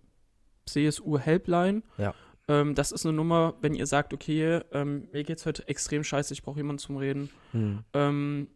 CSU 0.72 1.18
Helpline. 1.18 1.84
Ja. 1.98 2.14
Ähm, 2.48 2.76
das 2.76 2.92
ist 2.92 3.06
eine 3.06 3.14
Nummer, 3.14 3.56
wenn 3.62 3.74
ihr 3.76 3.86
sagt, 3.86 4.14
okay, 4.14 4.62
ähm, 4.72 5.08
mir 5.12 5.24
geht's 5.24 5.46
heute 5.46 5.68
extrem 5.68 6.04
scheiße, 6.04 6.34
ich 6.34 6.42
brauche 6.44 6.58
jemanden 6.58 6.80
zum 6.80 6.98
Reden. 6.98 7.30
Hm. 7.52 7.84
Ähm, 7.94 8.48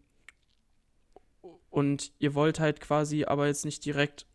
und 1.70 2.12
ihr 2.20 2.36
wollt 2.36 2.60
halt 2.60 2.80
quasi 2.80 3.26
aber 3.26 3.48
jetzt 3.48 3.66
nicht 3.66 3.84
direkt 3.86 4.26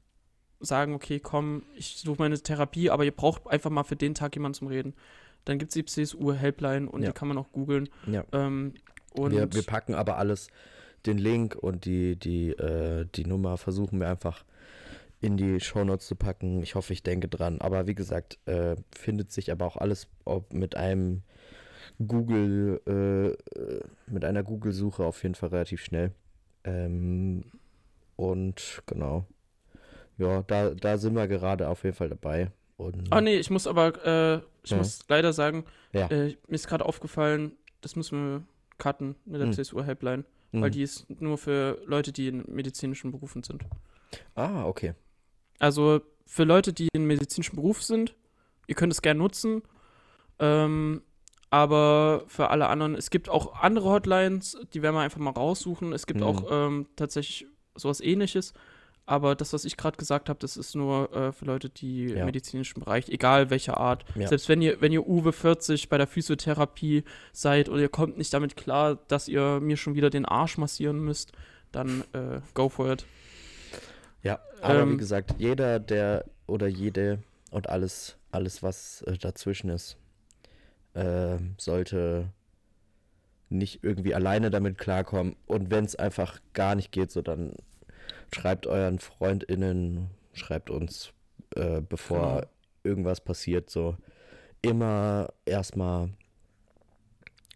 sagen, 0.60 0.92
okay, 0.94 1.20
komm, 1.20 1.62
ich 1.74 1.96
suche 1.96 2.16
meine 2.18 2.38
Therapie, 2.38 2.90
aber 2.90 3.04
ihr 3.04 3.16
braucht 3.16 3.46
einfach 3.46 3.70
mal 3.70 3.84
für 3.84 3.96
den 3.96 4.14
Tag 4.14 4.36
jemanden 4.36 4.54
zum 4.58 4.68
Reden. 4.68 4.94
Dann 5.46 5.58
gibt 5.58 5.70
es 5.70 5.74
die 5.74 5.84
CSU 5.86 6.32
Helpline 6.32 6.88
und 6.88 7.02
Ja. 7.02 7.08
die 7.08 7.14
kann 7.14 7.28
man 7.28 7.38
auch 7.38 7.50
googeln. 7.50 7.88
Ja. 8.06 8.24
Ähm, 8.32 8.74
Wir, 9.14 9.52
wir 9.52 9.62
packen 9.62 9.94
aber 9.94 10.18
alles, 10.18 10.48
den 11.06 11.16
Link 11.16 11.56
und 11.56 11.86
die, 11.86 12.16
die, 12.16 12.50
äh, 12.50 13.06
die 13.14 13.24
Nummer 13.24 13.56
versuchen 13.56 13.98
wir 14.00 14.08
einfach 14.10 14.44
in 15.20 15.36
die 15.36 15.60
Shownotes 15.60 16.06
zu 16.06 16.16
packen. 16.16 16.62
Ich 16.62 16.74
hoffe, 16.74 16.92
ich 16.92 17.02
denke 17.02 17.28
dran. 17.28 17.60
Aber 17.60 17.86
wie 17.86 17.94
gesagt, 17.94 18.38
äh, 18.46 18.76
findet 18.92 19.30
sich 19.30 19.52
aber 19.52 19.66
auch 19.66 19.76
alles 19.76 20.08
mit 20.50 20.76
einem 20.76 21.22
Google, 21.98 22.80
äh, 22.86 23.58
äh, 23.58 23.80
mit 24.06 24.24
einer 24.24 24.42
Google-Suche 24.42 25.04
auf 25.04 25.22
jeden 25.22 25.34
Fall 25.34 25.50
relativ 25.50 25.82
schnell. 25.82 26.12
Ähm, 26.64 27.44
und 28.16 28.82
genau. 28.86 29.26
Ja, 30.18 30.42
da, 30.42 30.70
da 30.74 30.98
sind 30.98 31.14
wir 31.14 31.28
gerade 31.28 31.68
auf 31.68 31.84
jeden 31.84 31.96
Fall 31.96 32.08
dabei. 32.10 32.50
Und, 32.76 33.12
Ah 33.12 33.20
nee, 33.20 33.36
ich 33.36 33.50
muss 33.50 33.66
aber, 33.66 34.04
äh, 34.06 34.40
ich 34.62 34.70
Ja. 34.70 34.78
muss 34.78 35.00
leider 35.08 35.32
sagen, 35.32 35.64
Ja. 35.92 36.06
äh, 36.08 36.36
mir 36.48 36.54
ist 36.54 36.66
gerade 36.68 36.84
aufgefallen, 36.84 37.52
das 37.82 37.96
müssen 37.96 38.18
wir 38.18 38.42
cutten 38.78 39.16
mit 39.26 39.40
der 39.40 39.48
Hm. 39.48 39.52
CSU 39.52 39.82
Helpline, 39.82 40.24
Mhm. 40.52 40.60
weil 40.62 40.70
die 40.70 40.82
ist 40.82 41.08
nur 41.20 41.36
für 41.38 41.78
Leute, 41.86 42.12
die 42.12 42.28
in 42.28 42.44
medizinischen 42.48 43.10
Berufen 43.10 43.42
sind. 43.42 43.62
Ah, 44.34 44.64
okay. 44.66 44.94
Also 45.60 46.00
für 46.26 46.42
Leute, 46.44 46.72
die 46.72 46.88
in 46.92 47.04
medizinischen 47.06 47.54
Beruf 47.56 47.82
sind, 47.82 48.14
ihr 48.66 48.74
könnt 48.74 48.92
es 48.92 49.02
gerne 49.02 49.18
nutzen. 49.18 49.62
Ähm, 50.38 51.02
aber 51.50 52.24
für 52.28 52.50
alle 52.50 52.68
anderen, 52.68 52.94
es 52.94 53.10
gibt 53.10 53.28
auch 53.28 53.54
andere 53.60 53.90
Hotlines, 53.90 54.56
die 54.72 54.82
werden 54.82 54.94
wir 54.94 55.00
einfach 55.00 55.18
mal 55.20 55.30
raussuchen. 55.30 55.92
Es 55.92 56.06
gibt 56.06 56.20
Mhm. 56.20 56.26
auch 56.26 56.44
ähm, 56.50 56.86
tatsächlich 56.96 57.46
sowas 57.74 58.00
ähnliches. 58.00 58.54
Aber 59.06 59.34
das, 59.34 59.52
was 59.52 59.64
ich 59.64 59.76
gerade 59.76 59.96
gesagt 59.96 60.28
habe, 60.28 60.38
das 60.38 60.56
ist 60.56 60.76
nur 60.76 61.12
äh, 61.12 61.32
für 61.32 61.44
Leute, 61.44 61.68
die 61.68 62.04
Ja. 62.10 62.20
im 62.20 62.26
medizinischen 62.26 62.78
Bereich, 62.80 63.08
egal 63.08 63.50
welcher 63.50 63.78
Art. 63.78 64.04
Ja. 64.14 64.28
Selbst 64.28 64.48
wenn 64.48 64.62
ihr, 64.62 64.80
wenn 64.80 64.92
ihr 64.92 65.04
Uwe 65.08 65.32
40 65.32 65.88
bei 65.88 65.98
der 65.98 66.06
Physiotherapie 66.06 67.02
seid 67.32 67.68
oder 67.68 67.80
ihr 67.80 67.88
kommt 67.88 68.16
nicht 68.18 68.32
damit 68.32 68.56
klar, 68.56 68.98
dass 69.08 69.26
ihr 69.26 69.58
mir 69.60 69.76
schon 69.76 69.94
wieder 69.96 70.10
den 70.10 70.26
Arsch 70.26 70.58
massieren 70.58 71.00
müsst, 71.00 71.32
dann 71.72 72.04
äh, 72.12 72.40
go 72.54 72.68
for 72.68 72.92
it. 72.92 73.04
Ja, 74.22 74.40
aber 74.60 74.86
wie 74.88 74.92
Ähm, 74.92 74.98
gesagt, 74.98 75.34
jeder, 75.38 75.80
der 75.80 76.24
oder 76.46 76.66
jede 76.66 77.22
und 77.50 77.68
alles, 77.68 78.16
alles 78.32 78.62
was 78.62 79.02
äh, 79.02 79.16
dazwischen 79.16 79.70
ist, 79.70 79.96
äh, 80.94 81.38
sollte 81.56 82.32
nicht 83.48 83.82
irgendwie 83.82 84.14
alleine 84.14 84.50
damit 84.50 84.78
klarkommen. 84.78 85.36
Und 85.46 85.70
wenn 85.70 85.84
es 85.84 85.96
einfach 85.96 86.40
gar 86.52 86.74
nicht 86.74 86.92
geht, 86.92 87.10
so 87.10 87.22
dann 87.22 87.54
schreibt 88.32 88.66
euren 88.66 88.98
FreundInnen, 88.98 90.10
schreibt 90.32 90.70
uns, 90.70 91.12
äh, 91.56 91.80
bevor 91.80 92.42
Genau. 92.42 92.50
irgendwas 92.84 93.20
passiert, 93.20 93.70
so 93.70 93.96
immer 94.62 95.32
erstmal 95.46 96.10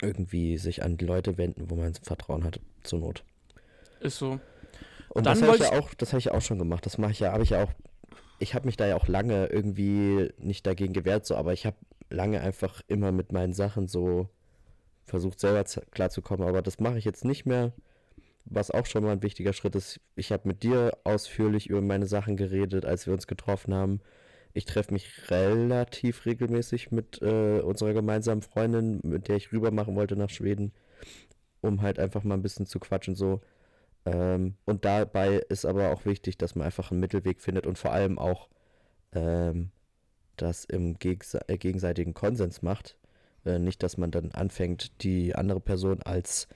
irgendwie 0.03 0.59
sich 0.59 0.82
an 0.82 0.97
die 0.97 1.07
Leute 1.07 1.39
wenden, 1.39 1.70
wo 1.70 1.77
man 1.77 1.95
Vertrauen 1.95 2.45
hat, 2.45 2.61
zur 2.82 2.99
Not. 2.99 3.24
Ist 4.01 4.19
so. 4.19 4.41
Und 5.15 5.27
Dann 5.27 5.39
das 5.39 5.49
habe 5.49 5.57
ich 5.57 5.62
ja 5.62 5.78
auch, 5.78 5.95
das 5.95 6.11
habe 6.12 6.19
ich 6.19 6.24
ja 6.27 6.32
auch 6.35 6.43
schon 6.43 6.59
gemacht. 6.59 6.85
Das 6.86 6.99
mache 6.99 7.12
ich 7.12 7.20
ja, 7.20 7.32
habe 7.32 7.43
ich 7.43 7.51
ja 7.51 7.65
auch. 7.65 7.73
Ich 8.41 8.55
habe 8.55 8.66
mich 8.66 8.77
da 8.77 8.86
ja 8.86 8.97
auch 8.97 9.07
lange 9.09 9.47
irgendwie 9.47 10.32
nicht 10.39 10.66
dagegen 10.66 10.93
gewehrt, 10.93 11.24
so, 11.24 11.36
aber 11.36 11.53
ich 11.53 11.66
habe 11.66 11.77
lange 12.11 12.41
einfach 12.41 12.82
immer 12.89 13.12
mit 13.12 13.32
meinen 13.32 13.53
Sachen 13.55 13.86
so 13.86 14.28
versucht, 15.05 15.39
selber 15.41 15.65
zu- 15.65 15.82
klarzukommen. 15.93 16.47
Aber 16.49 16.62
das 16.62 16.81
mache 16.81 16.99
ich 16.99 17.05
jetzt 17.05 17.24
nicht 17.24 17.47
mehr. 17.47 17.73
Was 18.47 18.70
auch 18.70 18.85
schon 18.86 19.05
mal 19.05 19.12
ein 19.12 19.23
wichtiger 19.23 19.53
Schritt 19.55 19.74
ist. 19.74 20.01
Ich 20.16 20.31
habe 20.32 20.49
mit 20.49 20.62
dir 20.65 20.93
ausführlich 21.05 21.69
über 21.69 21.81
meine 21.81 22.07
Sachen 22.07 22.36
geredet, 22.36 22.85
als 22.85 23.07
wir 23.07 23.15
uns 23.15 23.27
getroffen 23.27 23.73
haben. 23.73 24.01
Ich 24.53 24.66
treffe 24.66 24.93
mich 24.93 25.31
relativ 25.31 26.27
regelmäßig 26.27 26.91
mit 26.93 27.23
äh, 27.23 27.61
unserer 27.61 27.95
gemeinsamen 27.95 28.43
Freundin, 28.43 29.01
mit 29.03 29.28
der 29.28 29.36
ich 29.36 29.51
rüber 29.53 29.70
machen 29.70 29.97
wollte 29.97 30.15
nach 30.16 30.31
Schweden, 30.31 30.73
um 31.62 31.82
halt 31.82 31.99
einfach 31.99 32.23
mal 32.24 32.35
ein 32.35 32.43
bisschen 32.43 32.66
zu 32.66 32.78
quatschen 32.81 33.15
so. 33.15 33.41
Ähm, 34.07 34.55
und 34.65 34.85
dabei 34.85 35.37
ist 35.49 35.65
aber 35.65 35.91
auch 35.91 36.05
wichtig, 36.05 36.37
dass 36.39 36.55
man 36.55 36.67
einfach 36.67 36.91
einen 36.91 37.01
Mittelweg 37.01 37.41
findet 37.41 37.67
und 37.67 37.79
vor 37.79 37.93
allem 37.93 38.19
auch 38.19 38.49
ähm, 39.13 39.71
das 40.37 40.65
im 40.65 40.99
gegse 40.99 41.41
äh, 41.49 41.57
gegenseitigen 41.59 42.15
Konsens 42.15 42.63
macht. 42.63 42.97
Äh, 43.47 43.59
nicht, 43.59 43.83
dass 43.83 43.97
man 43.97 44.11
dann 44.11 44.33
anfängt, 44.33 45.03
die 45.03 45.35
andere 45.35 45.61
Person 45.61 46.03
als 46.03 46.49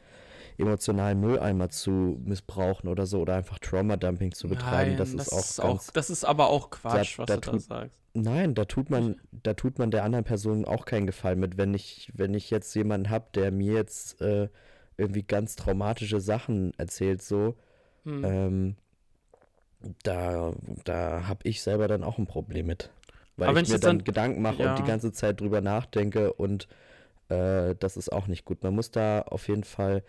emotionalen 0.56 1.20
Mülleimer 1.20 1.68
zu 1.68 2.20
missbrauchen 2.24 2.88
oder 2.88 3.06
so 3.06 3.20
oder 3.20 3.36
einfach 3.36 3.58
Trauma-Dumping 3.58 4.32
zu 4.32 4.48
betreiben. 4.48 4.90
Nein, 4.90 4.96
das, 4.96 5.14
ist 5.14 5.32
auch 5.60 5.64
ganz. 5.64 5.92
das 5.92 6.10
ist 6.10 6.24
aber 6.24 6.48
auch 6.48 6.70
Quatsch, 6.70 7.18
Da- 7.18 7.22
was 7.22 7.26
da 7.26 7.36
du 7.36 7.50
da 7.52 7.58
sagst. 7.58 7.96
Nein, 8.14 8.54
da 8.54 8.64
tut 8.64 8.90
man, 8.90 9.20
da 9.44 9.54
tut 9.54 9.78
man 9.78 9.90
der 9.92 10.02
anderen 10.02 10.24
Person 10.24 10.64
auch 10.64 10.86
keinen 10.86 11.06
Gefallen 11.06 11.38
mit, 11.38 11.56
wenn 11.56 11.72
ich, 11.74 12.10
wenn 12.14 12.34
ich 12.34 12.50
jetzt 12.50 12.74
jemanden 12.74 13.10
habe, 13.10 13.26
der 13.34 13.52
mir 13.52 13.74
jetzt 13.74 14.20
äh, 14.20 14.48
irgendwie 14.98 15.22
ganz 15.22 15.56
traumatische 15.56 16.20
Sachen 16.20 16.72
erzählt, 16.78 17.22
so, 17.22 17.54
Hm. 18.04 18.24
ähm, 18.24 18.76
da, 20.02 20.52
da 20.84 21.26
habe 21.28 21.40
ich 21.48 21.62
selber 21.62 21.88
dann 21.88 22.02
auch 22.04 22.18
ein 22.18 22.26
Problem 22.26 22.66
mit. 22.66 22.90
Weil 23.36 23.48
Aber 23.50 23.60
ich 23.60 23.68
mir 23.68 23.78
dann 23.78 23.98
dann- 23.98 24.04
Gedanken 24.04 24.42
mache 24.42 24.62
ja. 24.64 24.70
und 24.70 24.78
die 24.78 24.84
ganze 24.88 25.12
Zeit 25.12 25.40
drüber 25.40 25.60
nachdenke 25.60 26.32
und 26.32 26.66
äh, 27.28 27.74
das 27.78 27.96
ist 27.96 28.10
auch 28.12 28.26
nicht 28.26 28.44
gut. 28.44 28.62
Man 28.64 28.74
muss 28.74 28.90
da 28.90 29.22
auf 29.22 29.46
jeden 29.48 29.64
Fall, 29.64 30.02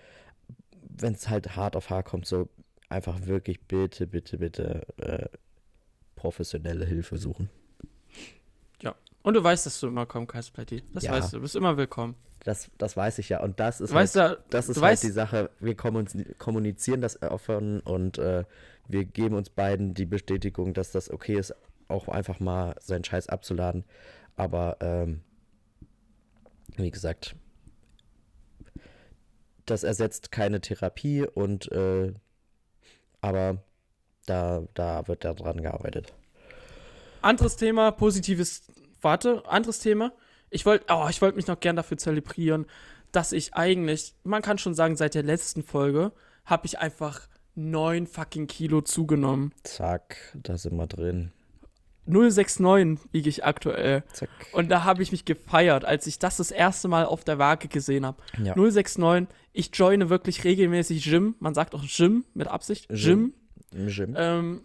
wenn 0.82 1.14
es 1.14 1.30
halt 1.30 1.56
hart 1.56 1.76
auf 1.76 1.90
hart 1.92 2.08
kommt, 2.08 2.26
so 2.26 2.50
einfach 2.90 3.26
wirklich 3.28 3.62
bitte, 3.62 4.08
bitte, 4.08 4.38
bitte 4.40 4.82
äh, 4.98 5.28
professionelle 6.16 6.86
Hilfe 6.86 7.18
suchen. 7.18 7.50
Und 9.24 9.34
du 9.34 9.44
weißt, 9.44 9.66
dass 9.66 9.80
du 9.80 9.88
immer 9.88 10.06
kommen 10.06 10.28
kannst, 10.28 10.54
Platty. 10.54 10.84
Das 10.94 11.04
Ja. 11.04 11.12
weißt 11.12 11.34
du. 11.34 11.38
Du 11.38 11.42
bist 11.42 11.56
immer 11.56 11.78
willkommen. 11.78 12.16
Das, 12.46 12.70
das 12.78 12.96
weiß 12.96 13.20
ich 13.20 13.30
ja. 13.30 13.42
Und 13.44 13.60
das 13.60 13.82
ist 13.82 13.90
Du 13.92 13.96
weißt 13.96 14.16
halt, 14.16 14.38
ja, 14.40 14.46
das 14.50 14.70
ist 14.70 14.78
du 14.78 14.82
halt 14.82 14.98
weißt- 14.98 15.02
die 15.02 15.12
Sache. 15.12 15.50
Wir 15.60 15.76
kommuniz- 15.76 16.38
kommunizieren 16.38 17.02
das 17.02 17.22
offen 17.22 17.82
und 17.82 18.18
äh, 18.18 18.46
wir 18.88 19.06
geben 19.06 19.36
uns 19.36 19.50
beiden 19.50 19.94
die 19.94 20.06
Bestätigung, 20.06 20.74
dass 20.74 20.92
das 20.92 21.12
okay 21.12 21.38
ist, 21.38 21.54
auch 21.90 22.08
einfach 22.08 22.40
mal 22.40 22.76
seinen 22.80 23.04
Scheiß 23.04 23.28
abzuladen. 23.28 23.84
Aber 24.38 24.78
ähm, 24.80 25.22
wie 26.78 26.90
gesagt, 26.92 27.36
das 29.66 29.84
ersetzt 29.84 30.32
keine 30.32 30.62
Therapie 30.62 31.26
und 31.26 31.72
äh, 31.72 32.14
aber 33.22 33.58
da, 34.26 34.64
da 34.74 35.08
wird 35.08 35.26
da 35.26 35.34
dran 35.34 35.62
gearbeitet. 35.62 36.14
Anderes 37.22 37.58
Thema, 37.58 37.92
positives. 37.92 38.64
Warte, 39.02 39.44
anderes 39.48 39.80
Thema. 39.80 40.12
Ich 40.50 40.66
wollte, 40.66 40.86
oh, 40.90 41.08
ich 41.10 41.22
wollte 41.22 41.36
mich 41.36 41.48
noch 41.48 41.60
gern 41.60 41.76
dafür 41.76 41.98
zelebrieren, 41.98 42.66
dass 43.12 43.32
ich 43.32 43.54
eigentlich, 43.54 44.16
man 44.24 44.42
kann 44.42 44.58
schon 44.58 44.74
sagen, 44.74 44.96
seit 44.96 45.16
der 45.16 45.24
letzten 45.24 45.64
Folge 45.64 46.12
habe 46.46 46.66
ich 46.66 46.80
einfach 46.80 47.28
9 47.56 48.08
fucking 48.08 48.48
Kilo 48.48 48.82
zugenommen. 48.82 49.54
Zack, 49.64 50.18
da 50.36 50.58
sind 50.58 50.76
wir 50.76 50.88
drin. 50.88 51.32
069 52.10 53.00
wiege 53.12 53.30
ich 53.30 53.46
aktuell. 53.46 54.04
Zack. 54.14 54.30
Und 54.52 54.70
da 54.70 54.84
habe 54.84 55.04
ich 55.04 55.12
mich 55.12 55.26
gefeiert, 55.26 55.86
als 55.86 56.08
ich 56.08 56.18
das 56.18 56.38
das 56.38 56.50
erste 56.50 56.88
Mal 56.88 57.06
auf 57.06 57.24
der 57.24 57.38
Waage 57.38 57.68
gesehen 57.68 58.06
habe. 58.06 58.22
Ja. 58.44 58.56
069, 58.56 59.28
ich 59.54 59.70
joine 59.74 60.10
wirklich 60.10 60.44
regelmäßig 60.44 61.04
Gym. 61.04 61.36
Man 61.40 61.54
sagt 61.54 61.76
auch 61.76 61.84
Gym 61.86 62.26
mit 62.34 62.48
Absicht. 62.48 62.88
Gym. 62.90 63.34
Gym. 63.72 63.88
Gym. 63.88 64.16
Ähm, 64.18 64.62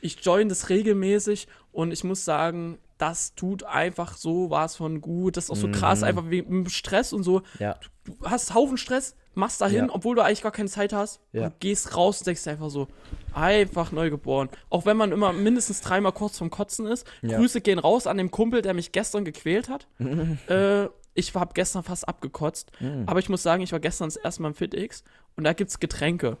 ich 0.00 0.24
join 0.24 0.48
das 0.48 0.68
regelmäßig 0.68 1.46
und 1.72 1.92
ich 1.92 2.02
muss 2.04 2.24
sagen, 2.24 2.78
das 3.00 3.34
tut 3.34 3.62
einfach 3.64 4.16
so 4.16 4.50
was 4.50 4.76
von 4.76 5.00
gut. 5.00 5.36
Das 5.36 5.44
ist 5.44 5.50
auch 5.50 5.56
so 5.56 5.70
krass, 5.70 6.00
Mhm. 6.00 6.04
einfach 6.06 6.30
wegen 6.30 6.68
Stress 6.68 7.12
und 7.12 7.22
so. 7.22 7.42
ja. 7.58 7.76
Du 8.04 8.14
hast 8.24 8.54
Haufen 8.54 8.76
Stress, 8.78 9.14
machst 9.34 9.60
dahin, 9.60 9.86
Ja. 9.86 9.88
obwohl 9.92 10.16
du 10.16 10.22
eigentlich 10.24 10.42
gar 10.42 10.50
keine 10.52 10.68
Zeit 10.70 10.92
hast. 10.92 11.20
Ja. 11.32 11.44
Und 11.46 11.60
gehst 11.60 11.96
raus 11.96 12.18
und 12.20 12.26
denkst 12.26 12.46
einfach 12.48 12.70
so, 12.70 12.88
einfach 13.34 13.92
neu 13.92 14.10
geboren. 14.10 14.48
Auch 14.70 14.86
wenn 14.86 14.96
man 14.96 15.12
immer 15.12 15.32
mindestens 15.32 15.80
dreimal 15.82 16.12
kurz 16.12 16.38
vom 16.38 16.50
Kotzen 16.50 16.86
ist. 16.86 17.06
Ja. 17.22 17.36
Grüße 17.38 17.60
gehen 17.60 17.78
raus 17.78 18.06
an 18.06 18.16
den 18.16 18.30
Kumpel, 18.30 18.62
der 18.62 18.74
mich 18.74 18.92
gestern 18.92 19.24
gequält 19.24 19.68
hat. 19.68 19.86
äh, 20.48 20.88
ich 21.14 21.34
habe 21.34 21.52
gestern 21.54 21.82
fast 21.82 22.08
abgekotzt. 22.08 22.72
Mhm. 22.80 23.04
Aber 23.06 23.18
ich 23.20 23.28
muss 23.28 23.42
sagen, 23.42 23.62
ich 23.62 23.72
war 23.72 23.80
gestern 23.80 24.08
das 24.08 24.16
erste 24.16 24.42
Mal 24.42 24.48
im 24.48 24.54
FitX 24.54 25.04
und 25.36 25.44
da 25.44 25.52
gibt's 25.52 25.78
Getränke. 25.78 26.38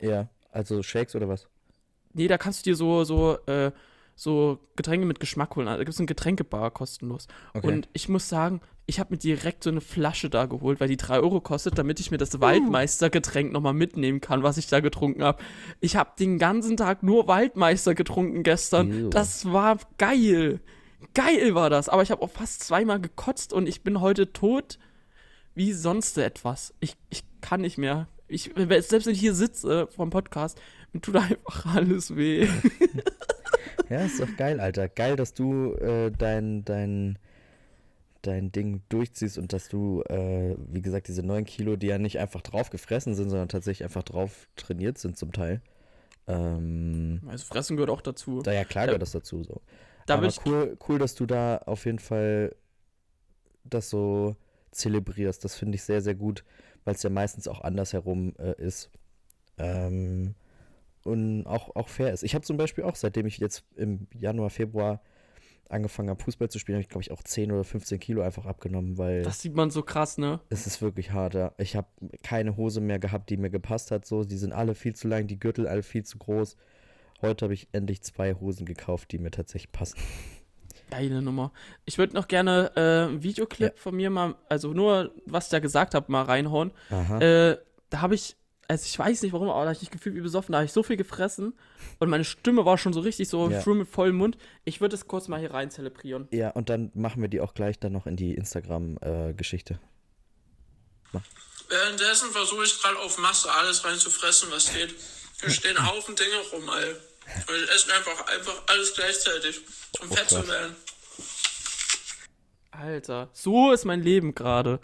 Ja, 0.00 0.28
also 0.52 0.82
Shakes 0.82 1.14
oder 1.16 1.28
was? 1.28 1.48
Nee, 2.14 2.28
da 2.28 2.38
kannst 2.38 2.64
du 2.64 2.70
dir 2.70 2.76
so, 2.76 3.04
so, 3.04 3.36
äh, 3.46 3.72
so 4.20 4.58
Getränke 4.76 5.06
mit 5.06 5.18
Geschmack 5.18 5.56
holen. 5.56 5.66
Also, 5.66 5.78
da 5.78 5.84
gibt 5.84 5.94
es 5.94 5.98
eine 5.98 6.06
Getränkebar 6.06 6.70
kostenlos. 6.72 7.26
Okay. 7.54 7.66
Und 7.66 7.88
ich 7.94 8.10
muss 8.10 8.28
sagen, 8.28 8.60
ich 8.84 9.00
habe 9.00 9.14
mir 9.14 9.18
direkt 9.18 9.64
so 9.64 9.70
eine 9.70 9.80
Flasche 9.80 10.28
da 10.28 10.44
geholt, 10.44 10.78
weil 10.78 10.88
die 10.88 10.98
3 10.98 11.20
Euro 11.20 11.40
kostet, 11.40 11.78
damit 11.78 12.00
ich 12.00 12.10
mir 12.10 12.18
das 12.18 12.38
Waldmeistergetränk 12.38 13.50
nochmal 13.50 13.72
mitnehmen 13.72 14.20
kann, 14.20 14.42
was 14.42 14.58
ich 14.58 14.66
da 14.66 14.80
getrunken 14.80 15.22
habe. 15.22 15.42
Ich 15.80 15.96
habe 15.96 16.10
den 16.18 16.38
ganzen 16.38 16.76
Tag 16.76 17.02
nur 17.02 17.28
Waldmeister 17.28 17.94
getrunken 17.94 18.42
gestern. 18.42 18.90
Ew. 18.92 19.08
Das 19.08 19.50
war 19.50 19.78
geil. 19.96 20.60
Geil 21.14 21.54
war 21.54 21.70
das. 21.70 21.88
Aber 21.88 22.02
ich 22.02 22.10
habe 22.10 22.20
auch 22.20 22.30
fast 22.30 22.62
zweimal 22.62 23.00
gekotzt 23.00 23.54
und 23.54 23.66
ich 23.66 23.82
bin 23.82 24.02
heute 24.02 24.34
tot 24.34 24.78
wie 25.54 25.72
sonst 25.72 26.18
etwas. 26.18 26.74
Ich, 26.80 26.96
ich 27.08 27.24
kann 27.40 27.62
nicht 27.62 27.78
mehr. 27.78 28.06
Ich, 28.28 28.50
selbst 28.54 29.06
wenn 29.06 29.14
ich 29.14 29.20
hier 29.20 29.34
sitze 29.34 29.86
vom 29.86 30.10
Podcast, 30.10 30.60
mir 30.92 31.00
tut 31.00 31.16
einfach 31.16 31.74
alles 31.74 32.14
weh. 32.16 32.46
Ja, 33.88 34.04
ist 34.04 34.20
doch 34.20 34.36
geil, 34.36 34.60
Alter. 34.60 34.88
Geil, 34.88 35.16
dass 35.16 35.34
du 35.34 35.74
äh, 35.74 36.10
dein, 36.16 36.64
dein, 36.64 37.18
dein 38.22 38.52
Ding 38.52 38.82
durchziehst 38.88 39.36
und 39.38 39.52
dass 39.52 39.68
du, 39.68 40.02
äh, 40.02 40.54
wie 40.68 40.82
gesagt, 40.82 41.08
diese 41.08 41.22
9 41.24 41.44
Kilo, 41.44 41.76
die 41.76 41.88
ja 41.88 41.98
nicht 41.98 42.18
einfach 42.20 42.40
drauf 42.42 42.70
gefressen 42.70 43.14
sind, 43.14 43.30
sondern 43.30 43.48
tatsächlich 43.48 43.84
einfach 43.84 44.02
drauf 44.04 44.48
trainiert 44.56 44.98
sind 44.98 45.16
zum 45.16 45.32
Teil. 45.32 45.60
Ähm, 46.28 47.20
Also 47.26 47.46
Fressen 47.46 47.76
gehört 47.76 47.90
auch 47.90 48.02
dazu. 48.02 48.42
da 48.42 48.52
ja 48.52 48.64
klar 48.64 48.84
Da- 48.84 48.92
gehört 48.92 49.02
das 49.02 49.12
dazu 49.12 49.42
so. 49.42 49.60
Da 50.06 50.14
Aber 50.14 50.28
cool, 50.46 50.76
cool, 50.88 50.98
dass 50.98 51.14
du 51.14 51.26
da 51.26 51.58
auf 51.66 51.84
jeden 51.84 51.98
Fall 51.98 52.54
das 53.64 53.90
so 53.90 54.36
zelebrierst. 54.70 55.44
Das 55.44 55.54
finde 55.56 55.76
ich 55.76 55.82
sehr, 55.82 56.00
sehr 56.00 56.14
gut, 56.14 56.44
weil 56.84 56.94
es 56.94 57.02
ja 57.02 57.10
meistens 57.10 57.48
auch 57.48 57.60
andersherum 57.62 58.34
äh, 58.38 58.54
ist. 58.60 58.90
Ähm, 59.58 60.34
und 61.04 61.46
auch, 61.46 61.74
auch 61.76 61.88
fair 61.88 62.12
ist. 62.12 62.22
Ich 62.22 62.34
habe 62.34 62.44
zum 62.44 62.56
Beispiel 62.56 62.84
auch, 62.84 62.96
seitdem 62.96 63.26
ich 63.26 63.38
jetzt 63.38 63.64
im 63.76 64.06
Januar, 64.14 64.50
Februar 64.50 65.00
angefangen 65.68 66.10
habe, 66.10 66.22
Fußball 66.22 66.50
zu 66.50 66.58
spielen, 66.58 66.76
habe 66.76 66.82
ich, 66.82 66.88
glaube 66.88 67.02
ich, 67.02 67.12
auch 67.12 67.22
10 67.22 67.52
oder 67.52 67.64
15 67.64 68.00
Kilo 68.00 68.22
einfach 68.22 68.44
abgenommen, 68.44 68.98
weil 68.98 69.22
das 69.22 69.40
sieht 69.40 69.54
man 69.54 69.70
so 69.70 69.82
krass, 69.82 70.18
ne? 70.18 70.40
es 70.48 70.66
ist 70.66 70.82
wirklich 70.82 71.12
hart. 71.12 71.34
Ja. 71.34 71.52
Ich 71.58 71.76
habe 71.76 71.88
keine 72.22 72.56
Hose 72.56 72.80
mehr 72.80 72.98
gehabt, 72.98 73.30
die 73.30 73.36
mir 73.36 73.50
gepasst 73.50 73.90
hat. 73.90 74.04
So, 74.04 74.24
die 74.24 74.36
sind 74.36 74.52
alle 74.52 74.74
viel 74.74 74.94
zu 74.94 75.08
lang, 75.08 75.26
die 75.26 75.38
Gürtel 75.38 75.68
alle 75.68 75.82
viel 75.82 76.04
zu 76.04 76.18
groß. 76.18 76.56
Heute 77.22 77.44
habe 77.44 77.54
ich 77.54 77.68
endlich 77.72 78.02
zwei 78.02 78.34
Hosen 78.34 78.66
gekauft, 78.66 79.12
die 79.12 79.18
mir 79.18 79.30
tatsächlich 79.30 79.72
passen. 79.72 79.98
Geile 80.90 81.22
Nummer. 81.22 81.52
Ich 81.84 81.98
würde 81.98 82.14
noch 82.14 82.26
gerne 82.26 82.72
äh, 82.74 83.08
einen 83.08 83.22
Videoclip 83.22 83.78
von 83.78 83.94
mir 83.94 84.10
mal, 84.10 84.34
also 84.48 84.72
nur, 84.72 85.14
was 85.26 85.46
ich 85.46 85.50
da 85.50 85.60
gesagt 85.60 85.94
habe, 85.94 86.10
mal 86.10 86.22
reinhauen. 86.22 86.72
Aha. 86.90 87.20
Äh, 87.20 87.58
da 87.90 88.00
habe 88.00 88.14
ich, 88.14 88.36
also 88.70 88.84
ich 88.86 88.98
weiß 88.98 89.22
nicht 89.22 89.32
warum, 89.32 89.48
aber 89.50 89.60
da 89.60 89.66
habe 89.66 89.72
ich 89.74 89.80
mich 89.80 89.90
gefühlt 89.90 90.14
wie 90.14 90.20
besoffen, 90.20 90.52
da 90.52 90.58
habe 90.58 90.66
ich 90.66 90.72
so 90.72 90.82
viel 90.82 90.96
gefressen 90.96 91.54
und 91.98 92.08
meine 92.08 92.24
Stimme 92.24 92.64
war 92.64 92.78
schon 92.78 92.92
so 92.92 93.00
richtig 93.00 93.28
so 93.28 93.50
Ja. 93.50 93.60
früh 93.60 93.74
mit 93.74 93.88
vollem 93.88 94.16
Mund. 94.16 94.38
Ich 94.64 94.80
würde 94.80 94.94
es 94.94 95.06
kurz 95.08 95.26
mal 95.28 95.40
hier 95.40 95.52
rein 95.52 95.70
zelebrieren. 95.70 96.28
Ja, 96.30 96.50
und 96.50 96.68
dann 96.68 96.90
machen 96.94 97.20
wir 97.20 97.28
die 97.28 97.40
auch 97.40 97.52
gleich 97.54 97.78
dann 97.80 97.92
noch 97.92 98.06
in 98.06 98.16
die 98.16 98.34
Instagram-Geschichte. 98.34 99.80
Währenddessen 101.68 102.30
versuche 102.30 102.64
ich 102.64 102.80
gerade 102.82 102.98
auf 103.00 103.18
Masse 103.18 103.50
alles 103.52 103.84
reinzufressen, 103.84 104.50
was 104.50 104.72
geht. 104.72 104.94
Hier 105.40 105.50
stehen 105.50 105.76
Haufen 105.90 106.14
Dinge 106.16 106.36
rum, 106.52 106.68
ey. 106.68 106.90
Und 107.48 107.64
ich 107.64 107.70
esse 107.70 107.92
einfach, 107.94 108.26
einfach 108.26 108.62
alles 108.68 108.94
gleichzeitig, 108.94 109.60
um 110.00 110.10
fett 110.10 110.28
zu 110.28 110.46
werden. 110.48 110.74
Alter, 112.72 113.28
so 113.32 113.72
ist 113.72 113.84
mein 113.84 114.02
Leben 114.02 114.34
gerade. 114.34 114.80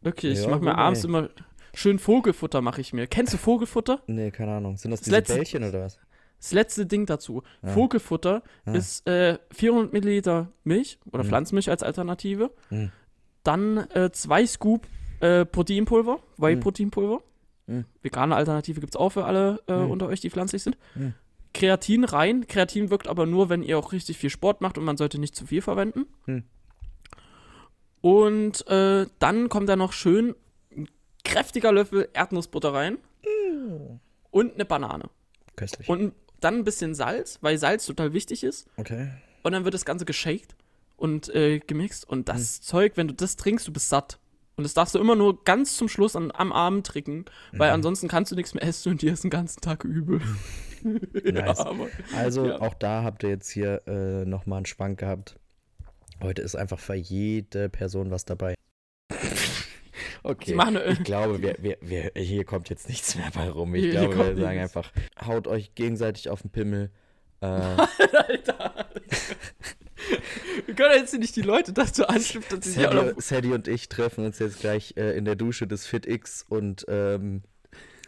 Wirklich, 0.00 0.38
ich 0.38 0.44
Ja, 0.44 0.50
mache 0.50 0.60
mir 0.64 0.76
abends 0.76 1.00
ey. 1.00 1.06
immer 1.08 1.28
schön 1.74 1.98
Vogelfutter 1.98 2.60
mache 2.60 2.80
ich 2.80 2.92
mir. 2.92 3.06
Kennst 3.06 3.32
du 3.34 3.38
Vogelfutter? 3.38 4.02
nee, 4.06 4.30
keine 4.30 4.56
Ahnung. 4.56 4.76
Sind 4.76 4.90
das 4.90 5.00
Das 5.00 5.04
diese 5.04 5.16
letzte- 5.16 5.34
Bällchen 5.34 5.64
oder 5.64 5.82
was? 5.84 5.98
Das 6.38 6.52
letzte 6.52 6.86
Ding 6.86 7.04
dazu. 7.04 7.42
Vogelfutter 7.62 8.42
ist 8.64 9.06
äh, 9.06 9.38
400 9.52 9.92
Milliliter 9.92 10.48
Milch 10.64 10.98
oder 11.12 11.22
Pflanzenmilch 11.22 11.68
als 11.68 11.82
Alternative. 11.82 12.50
Mhm. 12.70 12.90
Dann 13.42 13.76
äh, 13.90 14.10
zwei 14.12 14.46
Scoop 14.46 14.86
Äh, 15.20 15.44
Proteinpulver. 15.44 16.18
Whey-Proteinpulver. 16.38 17.20
Mhm. 17.66 17.84
Vegane 18.00 18.34
Alternative 18.36 18.80
gibt 18.80 18.94
es 18.94 18.98
auch 18.98 19.10
für 19.10 19.26
alle 19.26 19.60
äh, 19.68 19.74
Mhm. 19.84 19.90
unter 19.90 20.06
euch, 20.08 20.20
die 20.20 20.30
pflanzlich 20.30 20.62
sind. 20.62 20.78
Mhm. 20.94 21.12
Kreatin 21.52 22.04
rein. 22.04 22.46
Kreatin 22.46 22.88
wirkt 22.88 23.06
aber 23.06 23.26
nur, 23.26 23.50
wenn 23.50 23.62
ihr 23.62 23.78
auch 23.78 23.92
richtig 23.92 24.16
viel 24.16 24.30
Sport 24.30 24.62
macht 24.62 24.78
und 24.78 24.84
man 24.84 24.96
sollte 24.96 25.18
nicht 25.20 25.36
zu 25.36 25.44
viel 25.44 25.60
verwenden. 25.60 26.06
Mhm. 26.24 26.44
Und 28.00 28.66
äh, 28.68 29.06
dann 29.18 29.48
kommt 29.50 29.68
da 29.68 29.76
noch 29.76 29.92
schön 29.92 30.34
kräftiger 31.24 31.72
Löffel 31.72 32.08
Erdnussbutter 32.12 32.72
rein. 32.72 32.98
Und 34.30 34.54
eine 34.54 34.64
Banane. 34.64 35.04
Köstlich. 35.56 35.88
Und 35.88 36.12
dann 36.40 36.56
ein 36.56 36.64
bisschen 36.64 36.94
Salz, 36.94 37.38
weil 37.42 37.58
Salz 37.58 37.86
total 37.86 38.12
wichtig 38.12 38.42
ist. 38.44 38.66
okay. 38.76 39.10
Und 39.42 39.52
dann 39.52 39.64
wird 39.64 39.72
das 39.74 39.84
Ganze 39.86 40.04
geshaked 40.04 40.54
und 40.96 41.34
äh, 41.34 41.60
gemixt. 41.60 42.06
Und 42.08 42.28
das 42.28 42.60
Zeug, 42.60 42.92
wenn 42.96 43.08
du 43.08 43.14
das 43.14 43.36
trinkst, 43.36 43.66
du 43.66 43.72
bist 43.72 43.88
satt. 43.88 44.18
Und 44.56 44.64
das 44.64 44.74
darfst 44.74 44.94
du 44.94 44.98
immer 44.98 45.16
nur 45.16 45.42
ganz 45.44 45.76
zum 45.78 45.88
Schluss 45.88 46.14
an, 46.14 46.30
am 46.34 46.52
Abend 46.52 46.86
trinken, 46.86 47.24
weil 47.52 47.70
ansonsten 47.70 48.08
kannst 48.08 48.30
du 48.30 48.36
nichts 48.36 48.52
mehr 48.52 48.62
essen 48.62 48.92
und 48.92 49.00
dir 49.00 49.14
ist 49.14 49.24
den 49.24 49.30
ganzen 49.30 49.60
Tag 49.62 49.84
übel. 49.84 50.20
Nice. 50.82 51.58
aber, 51.58 51.88
Also 52.16 52.46
Ja. 52.46 52.60
auch 52.62 52.72
da 52.74 53.02
habt 53.02 53.22
ihr 53.22 53.28
jetzt 53.28 53.50
hier 53.50 53.82
äh, 53.86 54.24
nochmal 54.24 54.58
einen 54.58 54.66
Schwank 54.66 54.98
gehabt. 55.00 55.36
Heute 56.22 56.40
ist 56.40 56.54
einfach 56.56 56.78
für 56.78 56.94
jede 56.94 57.68
Person 57.68 58.10
was 58.10 58.24
dabei. 58.24 58.54
Okay. 60.22 60.56
Ich 60.90 61.02
glaube, 61.04 61.40
wir, 61.42 61.56
wir, 61.60 61.78
wir, 61.80 62.12
hier 62.14 62.44
kommt 62.44 62.68
jetzt 62.68 62.88
nichts 62.88 63.14
mehr 63.16 63.30
bei 63.34 63.48
rum. 63.48 63.74
Ich 63.74 63.82
Hier- 63.84 63.90
hier 63.92 64.00
glaube, 64.08 64.16
wir 64.18 64.24
kommt 64.26 64.40
sagen 64.40 64.60
nichts. 64.60 64.76
einfach, 64.76 64.92
haut 65.26 65.46
euch 65.46 65.74
gegenseitig 65.74 66.28
auf 66.28 66.42
den 66.42 66.50
Pimmel. 66.50 66.90
Äh, 67.40 67.46
Alter. 67.46 68.86
Wir 70.66 70.74
können 70.74 70.94
jetzt 70.96 71.16
nicht 71.18 71.36
die 71.36 71.42
Leute 71.42 71.72
dazu 71.72 72.06
anstiften, 72.06 72.58
dass 72.60 72.66
sie 72.66 72.72
sich 72.72 72.86
auch 72.86 72.92
Sadie, 72.92 73.10
noch 73.14 73.20
Sadie 73.20 73.52
und 73.52 73.68
ich 73.68 73.88
treffen 73.88 74.24
uns 74.26 74.38
jetzt 74.38 74.60
gleich 74.60 74.94
äh, 74.96 75.16
in 75.16 75.24
der 75.24 75.36
Dusche 75.36 75.66
des 75.66 75.86
FitX 75.86 76.44
und 76.48 76.84
ähm, 76.88 77.42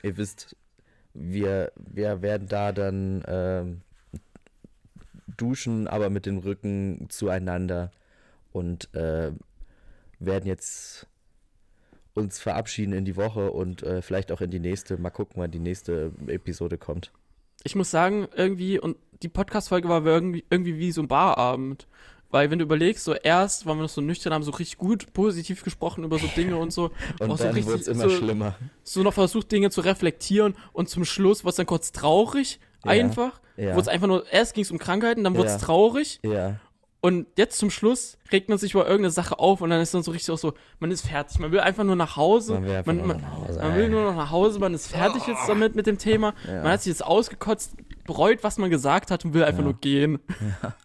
ihr 0.03 0.17
wisst, 0.17 0.57
wir, 1.15 1.73
wir 1.77 2.21
werden 2.23 2.49
da 2.49 2.73
dann 2.73 3.23
ähm, 3.27 3.81
duschen, 5.37 5.87
aber 5.89 6.11
mit 6.11 6.27
dem 6.27 6.39
Rücken 6.39 7.07
zueinander 7.09 7.91
und 8.53 8.93
äh, 8.95 9.33
werden 10.19 10.47
jetzt 10.47 11.07
uns 12.15 12.39
verabschieden 12.41 12.93
in 12.93 13.05
die 13.05 13.17
Woche 13.17 13.51
und 13.53 13.83
äh, 13.83 14.03
vielleicht 14.03 14.33
auch 14.33 14.41
in 14.41 14.51
die 14.51 14.61
nächste. 14.61 14.97
Mal 14.99 15.11
gucken, 15.11 15.35
wann 15.41 15.51
die 15.51 15.59
nächste 15.59 16.13
Episode 16.27 16.79
kommt. 16.79 17.11
ich 17.65 17.75
muss 17.75 17.91
sagen, 17.91 18.29
irgendwie, 18.37 18.79
und 18.79 18.97
die 19.23 19.29
Podcast-Folge 19.29 19.89
war 19.89 20.05
irgendwie, 20.05 20.45
irgendwie 20.51 20.79
wie 20.79 20.93
so 20.93 21.01
ein 21.03 21.09
Barabend. 21.09 21.87
Weil, 22.31 22.51
wenn 22.51 22.59
du 22.59 22.65
überlegst, 22.65 23.05
so 23.05 23.13
erst 23.13 23.67
waren 23.67 23.77
wir 23.77 23.83
noch 23.83 23.91
so 23.91 24.01
nüchtern, 24.01 24.33
haben 24.33 24.43
so 24.43 24.53
richtig 24.53 24.79
gut 24.79 25.13
positiv 25.13 25.63
gesprochen 25.63 26.03
über 26.03 26.19
so 26.19 26.27
Dinge 26.29 26.57
und 26.57 26.73
so. 26.73 26.91
Und 27.21 27.31
auch 27.31 27.37
so 27.37 27.45
dann 27.45 27.53
richtig 27.55 27.71
wird 27.71 27.81
es 27.83 27.89
immer 27.89 28.05
so, 28.09 28.17
schlimmer. 28.17 28.55
so 28.85 29.03
noch 29.03 29.13
versucht, 29.13 29.53
Dinge 29.53 29.69
zu 29.71 29.83
reflektieren 29.83 30.55
und 30.73 30.89
zum 30.89 31.05
Schluss 31.05 31.45
wurde 31.45 31.51
es 31.51 31.57
dann 31.57 31.67
kurz 31.67 31.93
traurig, 31.93 32.59
Ja. 32.87 32.91
einfach. 32.93 33.41
Ja. 33.59 33.73
Wurde 33.75 33.83
es 33.83 33.89
einfach 33.89 34.07
nur, 34.07 34.25
erst 34.33 34.55
ging 34.55 34.65
es 34.65 34.71
um 34.71 34.79
Krankheiten, 34.79 35.25
dann 35.25 35.37
wurde 35.37 35.49
es 35.49 35.61
Ja. 35.61 35.67
traurig 35.67 36.21
Ja. 36.25 36.59
Und 37.03 37.27
jetzt 37.37 37.59
zum 37.59 37.69
Schluss 37.69 38.17
regt 38.31 38.49
man 38.49 38.57
sich 38.59 38.73
über 38.75 38.85
irgendeine 38.87 39.11
Sache 39.11 39.39
auf 39.39 39.61
und 39.61 39.69
dann 39.71 39.81
ist 39.83 39.93
dann 39.93 40.03
so 40.03 40.13
richtig 40.13 40.31
auch 40.33 40.39
so, 40.39 40.55
man 40.79 40.91
ist 40.91 41.07
fertig, 41.07 41.39
man 41.41 41.51
will 41.53 41.61
einfach 41.61 41.85
nur 41.85 41.97
nach 41.97 42.17
Hause, 42.17 42.61
Man 42.61 42.83
man, 42.87 42.97
nur 42.97 43.07
man, 43.09 43.21
nach 43.21 43.37
Hause, 43.37 43.59
man 43.59 43.77
will 43.77 43.89
nur 43.91 44.05
noch 44.05 44.17
nach 44.17 44.31
Hause, 44.31 44.59
man 44.61 44.73
ist 44.73 44.87
fertig 44.87 45.27
jetzt 45.27 45.47
damit 45.49 45.75
mit 45.75 45.87
dem 45.87 45.99
Thema, 45.99 46.33
Ja. 46.47 46.63
man 46.63 46.73
hat 46.73 46.83
sich 46.83 46.91
jetzt 46.93 47.05
ausgekotzt, 47.05 47.75
bereut, 48.05 48.43
was 48.43 48.57
man 48.59 48.71
gesagt 48.71 49.11
hat 49.11 49.25
und 49.25 49.35
will 49.35 49.45
einfach 49.45 49.59
Ja. 49.61 49.65
nur 49.65 49.75
gehen. 49.75 50.19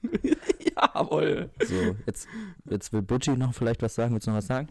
Jawohl. 0.76 1.50
So, 1.66 1.96
jetzt, 2.06 2.28
jetzt 2.70 2.94
will 2.94 3.02
Butchi 3.02 3.32
noch 3.38 3.54
vielleicht 3.54 3.82
was 3.82 3.96
sagen. 3.96 4.14
Willst 4.14 4.28
du 4.28 4.32
noch 4.32 4.38
was 4.38 4.48
sagen? 4.48 4.68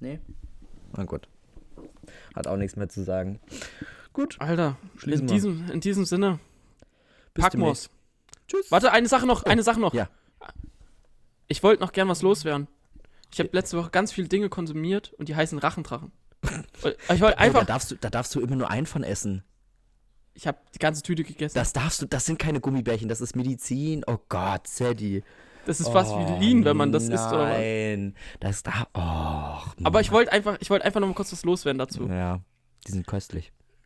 Nee. 0.00 0.20
Na 0.96 1.04
gut. 1.04 1.28
Hat 2.34 2.46
auch 2.46 2.56
nichts 2.56 2.76
mehr 2.76 2.88
zu 2.88 3.02
sagen. 3.04 3.40
Gut. 4.12 4.36
Alter, 4.40 4.76
Schließen 4.98 5.22
in 5.22 5.28
wir. 5.28 5.34
diesem, 5.34 5.70
in 5.70 5.80
diesem 5.80 6.04
Sinne, 6.04 6.38
Bis 7.34 7.44
wir's. 7.54 7.90
Tschüss. 8.48 8.70
Warte, 8.70 8.92
eine 8.92 9.08
Sache 9.08 9.26
noch, 9.26 9.44
eine 9.44 9.62
Sache 9.62 9.80
noch. 9.80 9.94
Ja. 9.94 10.08
Ich 11.48 11.62
wollte 11.62 11.82
noch 11.82 11.92
gern 11.92 12.08
was 12.08 12.22
loswerden. 12.22 12.68
Ich 13.32 13.40
habe 13.40 13.50
letzte 13.52 13.76
Woche 13.76 13.90
ganz 13.90 14.12
viele 14.12 14.28
Dinge 14.28 14.48
konsumiert 14.48 15.12
und 15.14 15.28
die 15.28 15.36
heißen 15.36 15.58
Rachendrachen. 15.58 16.12
Ich 17.12 17.20
wollte 17.20 17.38
einfach, 17.38 17.60
da, 17.60 17.64
darfst 17.64 17.90
du, 17.90 17.96
da 17.96 18.10
darfst 18.10 18.34
du 18.34 18.40
immer 18.40 18.56
nur 18.56 18.70
einen 18.70 18.86
von 18.86 19.02
essen. 19.02 19.42
ich 20.34 20.46
habe 20.46 20.58
die 20.74 20.78
ganze 20.78 21.02
Tüte 21.02 21.24
gegessen. 21.24 21.54
Das 21.54 21.72
darfst 21.72 22.02
du, 22.02 22.06
das 22.06 22.26
sind 22.26 22.38
keine 22.38 22.60
Gummibärchen, 22.60 23.08
das 23.08 23.22
ist 23.22 23.34
Medizin. 23.34 24.04
Oh 24.06 24.18
Gott, 24.28 24.66
Sadie. 24.66 25.22
Das 25.64 25.80
ist 25.80 25.88
fast 25.88 26.12
oh, 26.12 26.18
wie 26.18 26.44
Lean, 26.44 26.64
wenn 26.64 26.76
man 26.76 26.92
das 26.92 27.04
isst 27.04 27.28
oder 27.28 27.48
was. 27.48 27.58
Nein, 27.58 28.14
das 28.40 28.62
da. 28.62 28.86
Oh, 28.92 29.84
Aber 29.84 30.00
ich 30.00 30.12
wollte 30.12 30.32
einfach, 30.32 30.58
ich 30.60 30.68
wollte 30.68 30.84
einfach 30.84 31.00
noch 31.00 31.08
mal 31.08 31.14
kurz 31.14 31.32
was 31.32 31.44
loswerden 31.44 31.78
dazu. 31.78 32.06
Ja, 32.06 32.40
die 32.86 32.92
sind 32.92 33.06
köstlich. 33.06 33.50